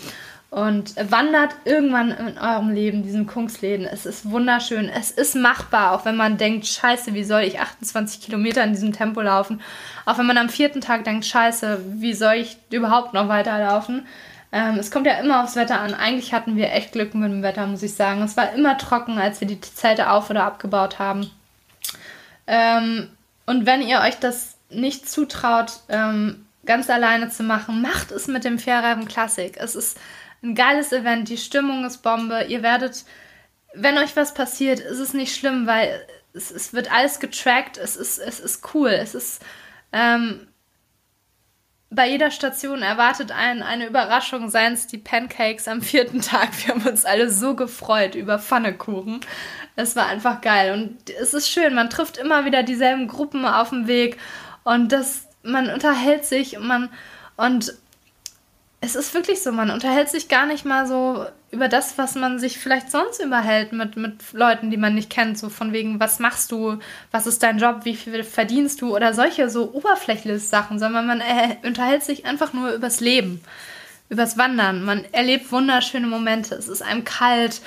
und 0.54 0.94
wandert 1.10 1.52
irgendwann 1.64 2.12
in 2.12 2.38
eurem 2.38 2.70
Leben 2.70 3.02
diesen 3.02 3.26
Kunstläden. 3.26 3.84
Es 3.86 4.06
ist 4.06 4.30
wunderschön. 4.30 4.88
Es 4.88 5.10
ist 5.10 5.34
machbar, 5.34 5.90
auch 5.90 6.04
wenn 6.04 6.14
man 6.14 6.36
denkt, 6.36 6.64
scheiße, 6.68 7.12
wie 7.12 7.24
soll 7.24 7.42
ich 7.42 7.58
28 7.58 8.20
Kilometer 8.20 8.62
in 8.62 8.72
diesem 8.72 8.92
Tempo 8.92 9.20
laufen? 9.20 9.60
Auch 10.06 10.16
wenn 10.16 10.26
man 10.26 10.38
am 10.38 10.48
vierten 10.48 10.80
Tag 10.80 11.02
denkt, 11.02 11.26
scheiße, 11.26 11.80
wie 11.94 12.14
soll 12.14 12.34
ich 12.34 12.56
überhaupt 12.70 13.14
noch 13.14 13.28
weiterlaufen? 13.28 14.06
Ähm, 14.52 14.76
es 14.78 14.92
kommt 14.92 15.08
ja 15.08 15.14
immer 15.14 15.42
aufs 15.42 15.56
Wetter 15.56 15.80
an. 15.80 15.92
Eigentlich 15.92 16.32
hatten 16.32 16.54
wir 16.54 16.70
echt 16.70 16.92
Glück 16.92 17.16
mit 17.16 17.32
dem 17.32 17.42
Wetter, 17.42 17.66
muss 17.66 17.82
ich 17.82 17.94
sagen. 17.94 18.22
Es 18.22 18.36
war 18.36 18.52
immer 18.52 18.78
trocken, 18.78 19.18
als 19.18 19.40
wir 19.40 19.48
die 19.48 19.60
Zelte 19.60 20.08
auf- 20.08 20.30
oder 20.30 20.44
abgebaut 20.44 21.00
haben. 21.00 21.32
Ähm, 22.46 23.08
und 23.46 23.66
wenn 23.66 23.82
ihr 23.82 24.02
euch 24.02 24.20
das 24.20 24.54
nicht 24.70 25.10
zutraut, 25.10 25.80
ähm, 25.88 26.46
ganz 26.64 26.88
alleine 26.88 27.28
zu 27.28 27.42
machen, 27.42 27.82
macht 27.82 28.12
es 28.12 28.28
mit 28.28 28.44
dem 28.44 28.60
Fairreifen 28.60 29.08
Classic. 29.08 29.56
Es 29.56 29.74
ist 29.74 29.98
ein 30.44 30.54
geiles 30.54 30.92
Event, 30.92 31.28
die 31.28 31.38
Stimmung 31.38 31.84
ist 31.84 32.02
Bombe. 32.02 32.44
Ihr 32.44 32.62
werdet, 32.62 33.04
wenn 33.74 33.98
euch 33.98 34.14
was 34.14 34.34
passiert, 34.34 34.78
ist 34.78 34.98
es 34.98 35.14
nicht 35.14 35.34
schlimm, 35.34 35.66
weil 35.66 36.06
es, 36.34 36.50
es 36.50 36.72
wird 36.72 36.92
alles 36.92 37.18
getrackt, 37.18 37.78
es 37.78 37.96
ist, 37.96 38.18
es 38.18 38.40
ist 38.40 38.74
cool, 38.74 38.90
es 38.90 39.14
ist 39.14 39.42
ähm, 39.92 40.48
bei 41.94 42.08
jeder 42.08 42.30
Station 42.30 42.82
erwartet 42.82 43.30
einen 43.30 43.62
eine 43.62 43.86
Überraschung, 43.86 44.50
seien 44.50 44.72
es 44.72 44.86
die 44.86 44.98
Pancakes 44.98 45.68
am 45.68 45.80
vierten 45.80 46.20
Tag. 46.20 46.48
Wir 46.64 46.74
haben 46.74 46.86
uns 46.86 47.04
alle 47.04 47.30
so 47.30 47.54
gefreut 47.54 48.14
über 48.14 48.38
Pfannekuchen. 48.38 49.20
Es 49.76 49.96
war 49.96 50.06
einfach 50.06 50.40
geil 50.40 50.72
und 50.72 51.10
es 51.10 51.34
ist 51.34 51.48
schön, 51.48 51.74
man 51.74 51.90
trifft 51.90 52.16
immer 52.16 52.44
wieder 52.44 52.62
dieselben 52.62 53.08
Gruppen 53.08 53.44
auf 53.44 53.70
dem 53.70 53.86
Weg 53.86 54.18
und 54.64 54.92
das, 54.92 55.28
man 55.42 55.68
unterhält 55.70 56.24
sich 56.24 56.56
und 56.56 56.66
man 56.66 56.90
und 57.36 57.74
es 58.84 58.94
ist 58.94 59.14
wirklich 59.14 59.42
so, 59.42 59.50
man 59.50 59.70
unterhält 59.70 60.10
sich 60.10 60.28
gar 60.28 60.44
nicht 60.44 60.66
mal 60.66 60.86
so 60.86 61.24
über 61.50 61.68
das, 61.68 61.96
was 61.96 62.16
man 62.16 62.38
sich 62.38 62.58
vielleicht 62.58 62.90
sonst 62.90 63.18
überhält 63.22 63.72
mit, 63.72 63.96
mit 63.96 64.32
Leuten, 64.32 64.70
die 64.70 64.76
man 64.76 64.94
nicht 64.94 65.08
kennt. 65.08 65.38
So 65.38 65.48
von 65.48 65.72
wegen, 65.72 66.00
was 66.00 66.18
machst 66.18 66.52
du, 66.52 66.78
was 67.10 67.26
ist 67.26 67.42
dein 67.42 67.58
Job, 67.58 67.84
wie 67.84 67.96
viel 67.96 68.22
verdienst 68.24 68.82
du 68.82 68.94
oder 68.94 69.14
solche 69.14 69.48
so 69.48 69.72
oberflächliche 69.72 70.38
Sachen, 70.38 70.78
sondern 70.78 71.06
man 71.06 71.20
äh, 71.20 71.56
unterhält 71.66 72.02
sich 72.02 72.26
einfach 72.26 72.52
nur 72.52 72.72
übers 72.72 73.00
Leben, 73.00 73.40
übers 74.10 74.36
Wandern. 74.36 74.84
Man 74.84 75.04
erlebt 75.12 75.50
wunderschöne 75.50 76.06
Momente. 76.06 76.54
Es 76.54 76.68
ist 76.68 76.82
einem 76.82 77.04
kalt, 77.04 77.62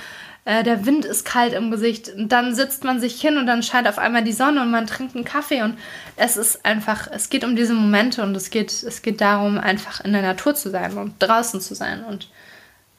äh, 0.48 0.64
der 0.64 0.86
Wind 0.86 1.03
ist 1.03 1.26
kalt 1.26 1.53
im 1.53 1.72
Gesicht. 1.72 2.07
Und 2.07 2.30
dann 2.32 2.56
sitzt 2.56 2.86
man 2.86 3.02
sich 3.02 3.19
hin 3.19 3.38
und 3.38 3.48
dann 3.48 3.64
scheint 3.64 3.86
auf 3.86 3.98
einmal 3.98 4.24
die 4.24 4.32
Sonne 4.32 4.61
und 4.61 4.72
man 4.72 4.88
trinkt 4.88 5.14
einen 5.14 5.26
Kaffee 5.26 5.61
und 5.61 5.78
es 6.15 6.38
ist 6.38 6.65
einfach, 6.65 7.10
es 7.11 7.30
geht 7.30 7.44
um 7.44 7.57
diese 7.57 7.74
Momente 7.74 8.24
und 8.24 8.34
es 8.36 8.49
geht, 8.49 8.72
es 8.72 9.02
geht 9.02 9.19
darum, 9.19 9.57
einfach 9.57 9.99
in 10.06 10.14
der 10.14 10.22
Natur 10.22 10.56
zu 10.56 10.69
sein 10.69 10.98
und 10.98 11.15
draußen 11.19 11.60
zu 11.60 11.76
sein. 11.76 12.06
Und 12.06 12.30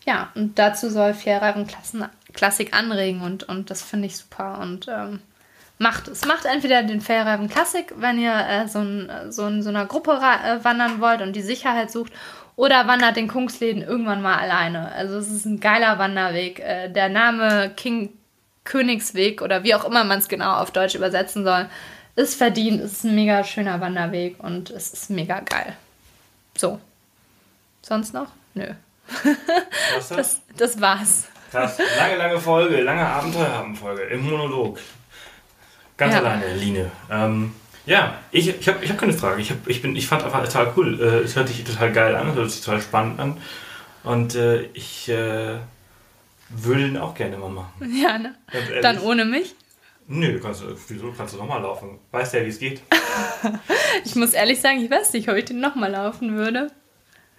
ja, 0.05 0.29
und 0.35 0.59
dazu 0.59 0.91
soll 0.91 1.15
Fairreifen 1.15 1.67
Klassik 2.35 2.77
anregen 2.77 3.23
und, 3.23 3.45
und 3.45 3.71
das 3.71 3.81
finde 3.81 4.09
ich 4.09 4.19
super. 4.19 4.59
Und 4.61 4.87
ähm, 4.89 5.21
macht 5.79 6.09
es. 6.09 6.27
Macht 6.27 6.45
entweder 6.45 6.83
den 6.83 7.01
Fellreifen 7.01 7.49
Classic, 7.49 7.93
wenn 7.97 8.19
ihr 8.19 8.35
äh, 8.35 8.69
so, 8.69 8.81
in, 8.81 9.11
so 9.31 9.47
in 9.47 9.63
so 9.63 9.71
einer 9.71 9.87
Gruppe 9.87 10.21
äh, 10.21 10.63
wandern 10.63 11.01
wollt 11.01 11.23
und 11.23 11.35
die 11.35 11.43
Sicherheit 11.43 11.91
sucht. 11.91 12.13
Oder 12.59 12.89
wandert 12.89 13.15
den 13.15 13.29
Kungsläden 13.29 13.83
irgendwann 13.83 14.21
mal 14.21 14.37
alleine. 14.37 14.91
Also 14.91 15.17
es 15.19 15.31
ist 15.31 15.45
ein 15.45 15.61
geiler 15.61 16.01
Wanderweg. 16.01 16.59
Äh, 16.59 16.89
der 16.91 17.09
Name 17.09 17.71
King 17.77 18.11
Königsweg 18.65 19.43
oder 19.43 19.63
wie 19.63 19.77
auch 19.77 19.85
immer 19.85 20.03
man 20.03 20.19
es 20.19 20.27
genau 20.27 20.55
auf 20.57 20.73
Deutsch 20.73 20.97
übersetzen 20.97 21.45
soll, 21.45 21.69
ist 22.17 22.35
verdient. 22.35 22.81
Es 22.81 22.95
ist 22.95 23.05
ein 23.05 23.15
mega 23.15 23.45
schöner 23.45 23.81
Wanderweg 23.81 24.43
und 24.43 24.71
es 24.71 24.93
ist 24.93 25.09
mega 25.09 25.39
geil. 25.39 25.77
So. 26.57 26.81
Sonst 27.81 28.13
noch? 28.13 28.27
Nö. 28.55 28.67
Was 29.95 30.09
Das, 30.09 30.41
das 30.57 30.81
war's. 30.81 31.29
Krass. 31.53 31.79
Lange, 31.97 32.17
lange 32.17 32.41
Folge, 32.41 32.81
lange 32.81 33.07
Abenteuerhabenfolge 33.07 34.03
im 34.03 34.29
Monolog. 34.29 34.81
Ganz 35.97 36.13
Ja. 36.13 36.19
alleine, 36.21 36.55
Line. 36.57 36.91
Ähm, 37.09 37.55
ja, 37.89 38.19
ich, 38.31 38.49
ich 38.49 38.69
habe 38.69 38.85
ich 38.85 38.91
hab 38.91 38.99
keine 38.99 39.13
Frage. 39.15 39.41
Ich, 39.41 39.51
hab, 39.51 39.67
ich, 39.67 39.83
bin, 39.83 39.97
ich 39.97 40.07
fand 40.07 40.23
einfach 40.23 40.45
total 40.45 40.73
cool. 40.77 41.01
Äh, 41.01 41.25
es 41.25 41.35
hört 41.37 41.49
sich 41.49 41.65
total 41.65 41.93
geil 41.93 42.15
an, 42.15 42.29
es 42.31 42.35
hört 42.37 42.51
sich 42.51 42.61
total 42.65 42.81
spannend 42.83 43.19
an. 43.19 43.39
Und 44.05 44.35
äh, 44.35 44.63
ich 44.75 45.09
äh, 45.09 45.59
würde 46.51 46.81
den 46.83 46.97
auch 46.99 47.15
gerne 47.15 47.37
mal 47.39 47.51
machen. 47.51 47.73
Ja, 48.03 48.19
ne? 48.19 48.35
Dann 48.83 49.01
ohne 49.01 49.25
mich. 49.25 49.55
Nö, 50.07 50.39
kannst, 50.41 50.63
du- 50.63 50.75
wieso 50.89 51.13
kannst 51.13 51.35
du 51.35 51.39
nochmal 51.39 51.61
laufen? 51.61 51.99
Weißt 52.13 52.33
ja, 52.35 52.45
wie 52.45 52.49
es 52.49 52.59
geht. 52.59 52.83
Ich 54.05 54.15
muss 54.15 54.33
ehrlich 54.33 54.61
sagen, 54.61 54.83
ich 54.83 54.91
weiß 54.91 55.13
nicht, 55.15 55.29
ob 55.29 55.37
ich 55.37 55.45
den 55.47 55.61
nochmal 55.61 55.91
laufen 55.91 56.37
würde. 56.37 56.69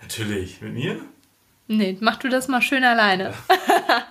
Natürlich. 0.02 0.62
Mit 0.62 0.74
mir? 0.74 1.00
Nee, 1.72 1.98
mach 2.02 2.16
du 2.18 2.30
das 2.30 2.48
mal 2.48 2.62
schön 2.62 2.84
alleine. 2.84 3.34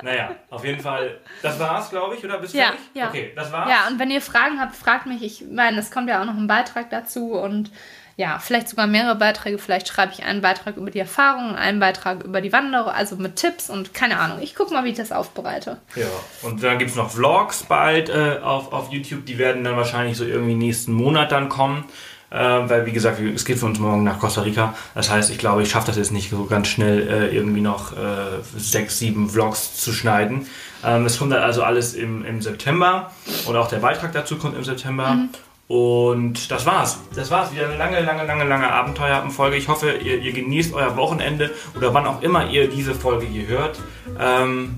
Naja, 0.02 0.30
auf 0.51 0.64
jeden 0.64 0.80
Fall. 0.80 1.18
Das 1.43 1.59
war's, 1.59 1.90
glaube 1.90 2.14
ich, 2.16 2.24
oder 2.24 2.39
bist 2.39 2.55
du 2.55 2.59
Ja, 2.59 2.66
fertig? 2.66 2.80
ja. 2.94 3.09
Okay, 3.09 3.32
das 3.35 3.51
war's. 3.52 3.68
Ja, 3.70 3.89
und 3.89 3.98
wenn 3.98 4.10
ihr 4.10 4.20
Fragen 4.20 4.60
habt, 4.60 4.76
fragt 4.76 5.06
mich. 5.06 5.22
Ich 5.22 5.44
meine, 5.51 5.78
es 5.78 5.90
kommt 5.90 6.09
ja 6.09 6.20
auch 6.20 6.24
noch 6.24 6.36
ein 6.36 6.47
Beitrag 6.47 6.89
dazu 6.90 7.32
und 7.32 7.70
ja, 8.16 8.39
vielleicht 8.40 8.68
sogar 8.68 8.86
mehrere 8.86 9.14
Beiträge. 9.16 9.59
Vielleicht 9.59 9.89
schreibe 9.89 10.12
ich 10.12 10.24
einen 10.24 10.40
Beitrag 10.40 10.76
über 10.76 10.90
die 10.90 10.98
Erfahrungen, 11.01 11.55
einen 11.56 11.78
Beitrag 11.80 12.22
über 12.24 12.40
die 12.40 12.52
Wanderung, 12.52 12.90
also 12.93 13.16
mit 13.16 13.36
Tipps 13.36 13.70
und 13.70 13.93
keine 13.94 14.18
Ahnung. 14.18 14.39
Ich 14.40 14.55
gucke 14.56 14.72
mal, 14.72 14.85
wie 14.85 14.90
ich 14.90 14.97
das 14.97 15.10
aufbereite. 15.12 15.78
Ja, 15.97 16.06
und 16.43 16.62
dann 16.62 16.78
gibt 16.78 16.90
es 16.90 16.97
noch 16.97 17.10
Vlogs 17.10 17.64
bald 17.64 18.09
äh, 18.09 18.39
auf, 18.43 18.72
auf 18.72 18.90
YouTube. 18.93 19.26
Die 19.26 19.39
werden 19.39 19.62
dann 19.64 19.76
wahrscheinlich 19.76 20.16
so 20.16 20.24
irgendwie 20.24 20.55
nächsten 20.55 20.93
Monat 20.93 21.30
dann 21.32 21.48
kommen. 21.48 21.85
Äh, 22.30 22.36
weil, 22.36 22.84
wie 22.86 22.92
gesagt, 22.92 23.20
es 23.20 23.44
geht 23.44 23.59
für 23.59 23.66
uns 23.66 23.78
morgen 23.78 24.05
nach 24.05 24.18
Costa 24.18 24.42
Rica. 24.42 24.74
Das 24.94 25.10
heißt, 25.10 25.30
ich 25.30 25.38
glaube, 25.38 25.62
ich 25.62 25.70
schaffe 25.70 25.86
das 25.86 25.96
jetzt 25.96 26.12
nicht 26.12 26.30
so 26.30 26.44
ganz 26.44 26.68
schnell, 26.68 27.09
äh, 27.09 27.34
irgendwie 27.34 27.62
noch 27.62 27.92
äh, 27.92 28.40
sechs, 28.56 28.98
sieben 28.98 29.30
Vlogs 29.30 29.76
zu 29.76 29.92
schneiden. 29.92 30.46
Ähm, 30.84 31.06
es 31.06 31.18
kommt 31.18 31.32
dann 31.32 31.42
also 31.42 31.62
alles 31.62 31.94
im, 31.94 32.24
im 32.24 32.42
September. 32.42 33.10
Und 33.46 33.56
auch 33.56 33.68
der 33.68 33.78
Beitrag 33.78 34.12
dazu 34.12 34.36
kommt 34.36 34.56
im 34.56 34.64
September. 34.64 35.28
Und 35.68 36.50
das 36.50 36.64
war's. 36.64 36.98
Das 37.14 37.30
war's. 37.30 37.52
Wieder 37.52 37.66
eine 37.66 37.76
lange, 37.76 38.00
lange, 38.00 38.24
lange, 38.24 38.44
lange 38.44 38.70
Abenteuerfolge. 38.70 39.56
Ich 39.56 39.68
hoffe, 39.68 39.92
ihr, 39.92 40.18
ihr 40.18 40.32
genießt 40.32 40.74
euer 40.74 40.96
Wochenende 40.96 41.50
oder 41.76 41.92
wann 41.92 42.06
auch 42.06 42.22
immer 42.22 42.48
ihr 42.48 42.68
diese 42.68 42.94
Folge 42.94 43.26
hier 43.26 43.46
hört. 43.46 43.78
Ähm, 44.18 44.76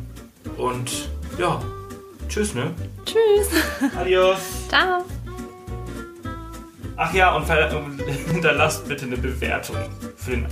und 0.56 1.08
ja, 1.38 1.60
tschüss, 2.28 2.54
ne? 2.54 2.74
Tschüss. 3.04 3.92
Adios. 3.96 4.38
Ciao. 4.68 5.04
Ach 7.02 7.14
ja, 7.14 7.34
und 7.34 7.46
hinterlasst 8.30 8.86
bitte 8.86 9.06
eine 9.06 9.16
Bewertung 9.16 9.76
für 10.16 10.32
den, 10.32 10.46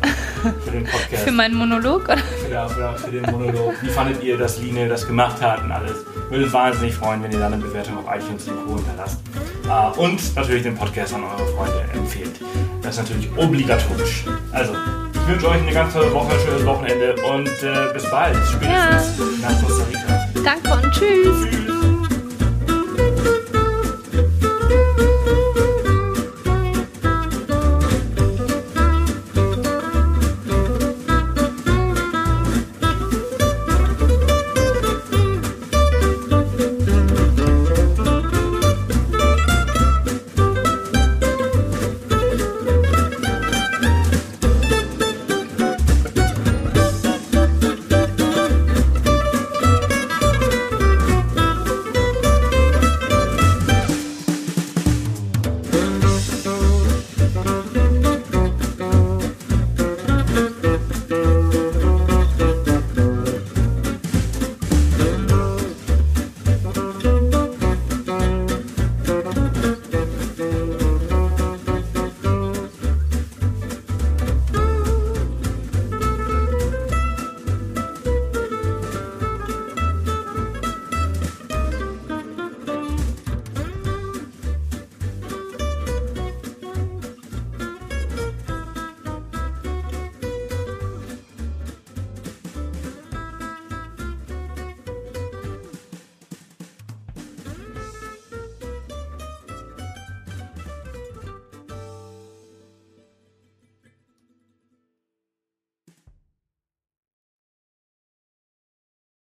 für 0.65 0.70
den 0.70 0.85
Podcast. 0.91 1.25
Für 1.25 1.31
meinen 1.31 1.55
Monolog 1.55 2.05
oder? 2.05 2.16
ja, 2.51 2.66
für, 2.66 2.97
für 2.97 3.11
den 3.11 3.23
Monolog. 3.31 3.75
Wie 3.83 3.91
fandet 3.91 4.23
ihr, 4.23 4.39
dass 4.39 4.59
Line 4.59 4.89
das 4.89 5.07
gemacht 5.07 5.43
hat 5.43 5.62
und 5.62 5.70
alles? 5.70 6.07
Würde 6.31 6.45
uns 6.45 6.53
wahnsinnig 6.55 6.95
freuen, 6.95 7.23
wenn 7.23 7.33
ihr 7.33 7.39
da 7.39 7.49
eine 7.49 7.59
Bewertung 7.59 7.99
auf 7.99 8.07
iTunes 8.16 8.49
und 8.49 8.66
Co. 8.66 8.77
hinterlasst. 8.77 9.20
Ah, 9.69 9.89
und 9.91 10.37
natürlich 10.37 10.62
den 10.62 10.75
Podcast 10.75 11.12
an 11.12 11.23
eure 11.25 11.47
Freunde 11.49 11.85
empfehlt. 11.93 12.41
Das 12.81 12.97
ist 12.97 13.03
natürlich 13.03 13.29
obligatorisch. 13.37 14.25
Also, 14.51 14.73
ich 15.12 15.29
wünsche 15.29 15.49
euch 15.51 15.61
eine 15.61 15.73
ganz 15.73 15.93
tolle 15.93 16.11
Woche, 16.15 16.33
ein 16.33 16.41
schönes 16.41 16.65
Wochenende 16.65 17.15
und 17.31 17.47
äh, 17.47 17.93
bis 17.93 18.11
bald. 18.11 18.37
Spätestens 18.51 19.43
nach 19.43 19.62
Costa 19.62 19.85
Rica. 19.85 20.29
Danke 20.43 20.73
und 20.73 20.93
tschüss. 20.95 21.51
Tschüss. 21.51 21.78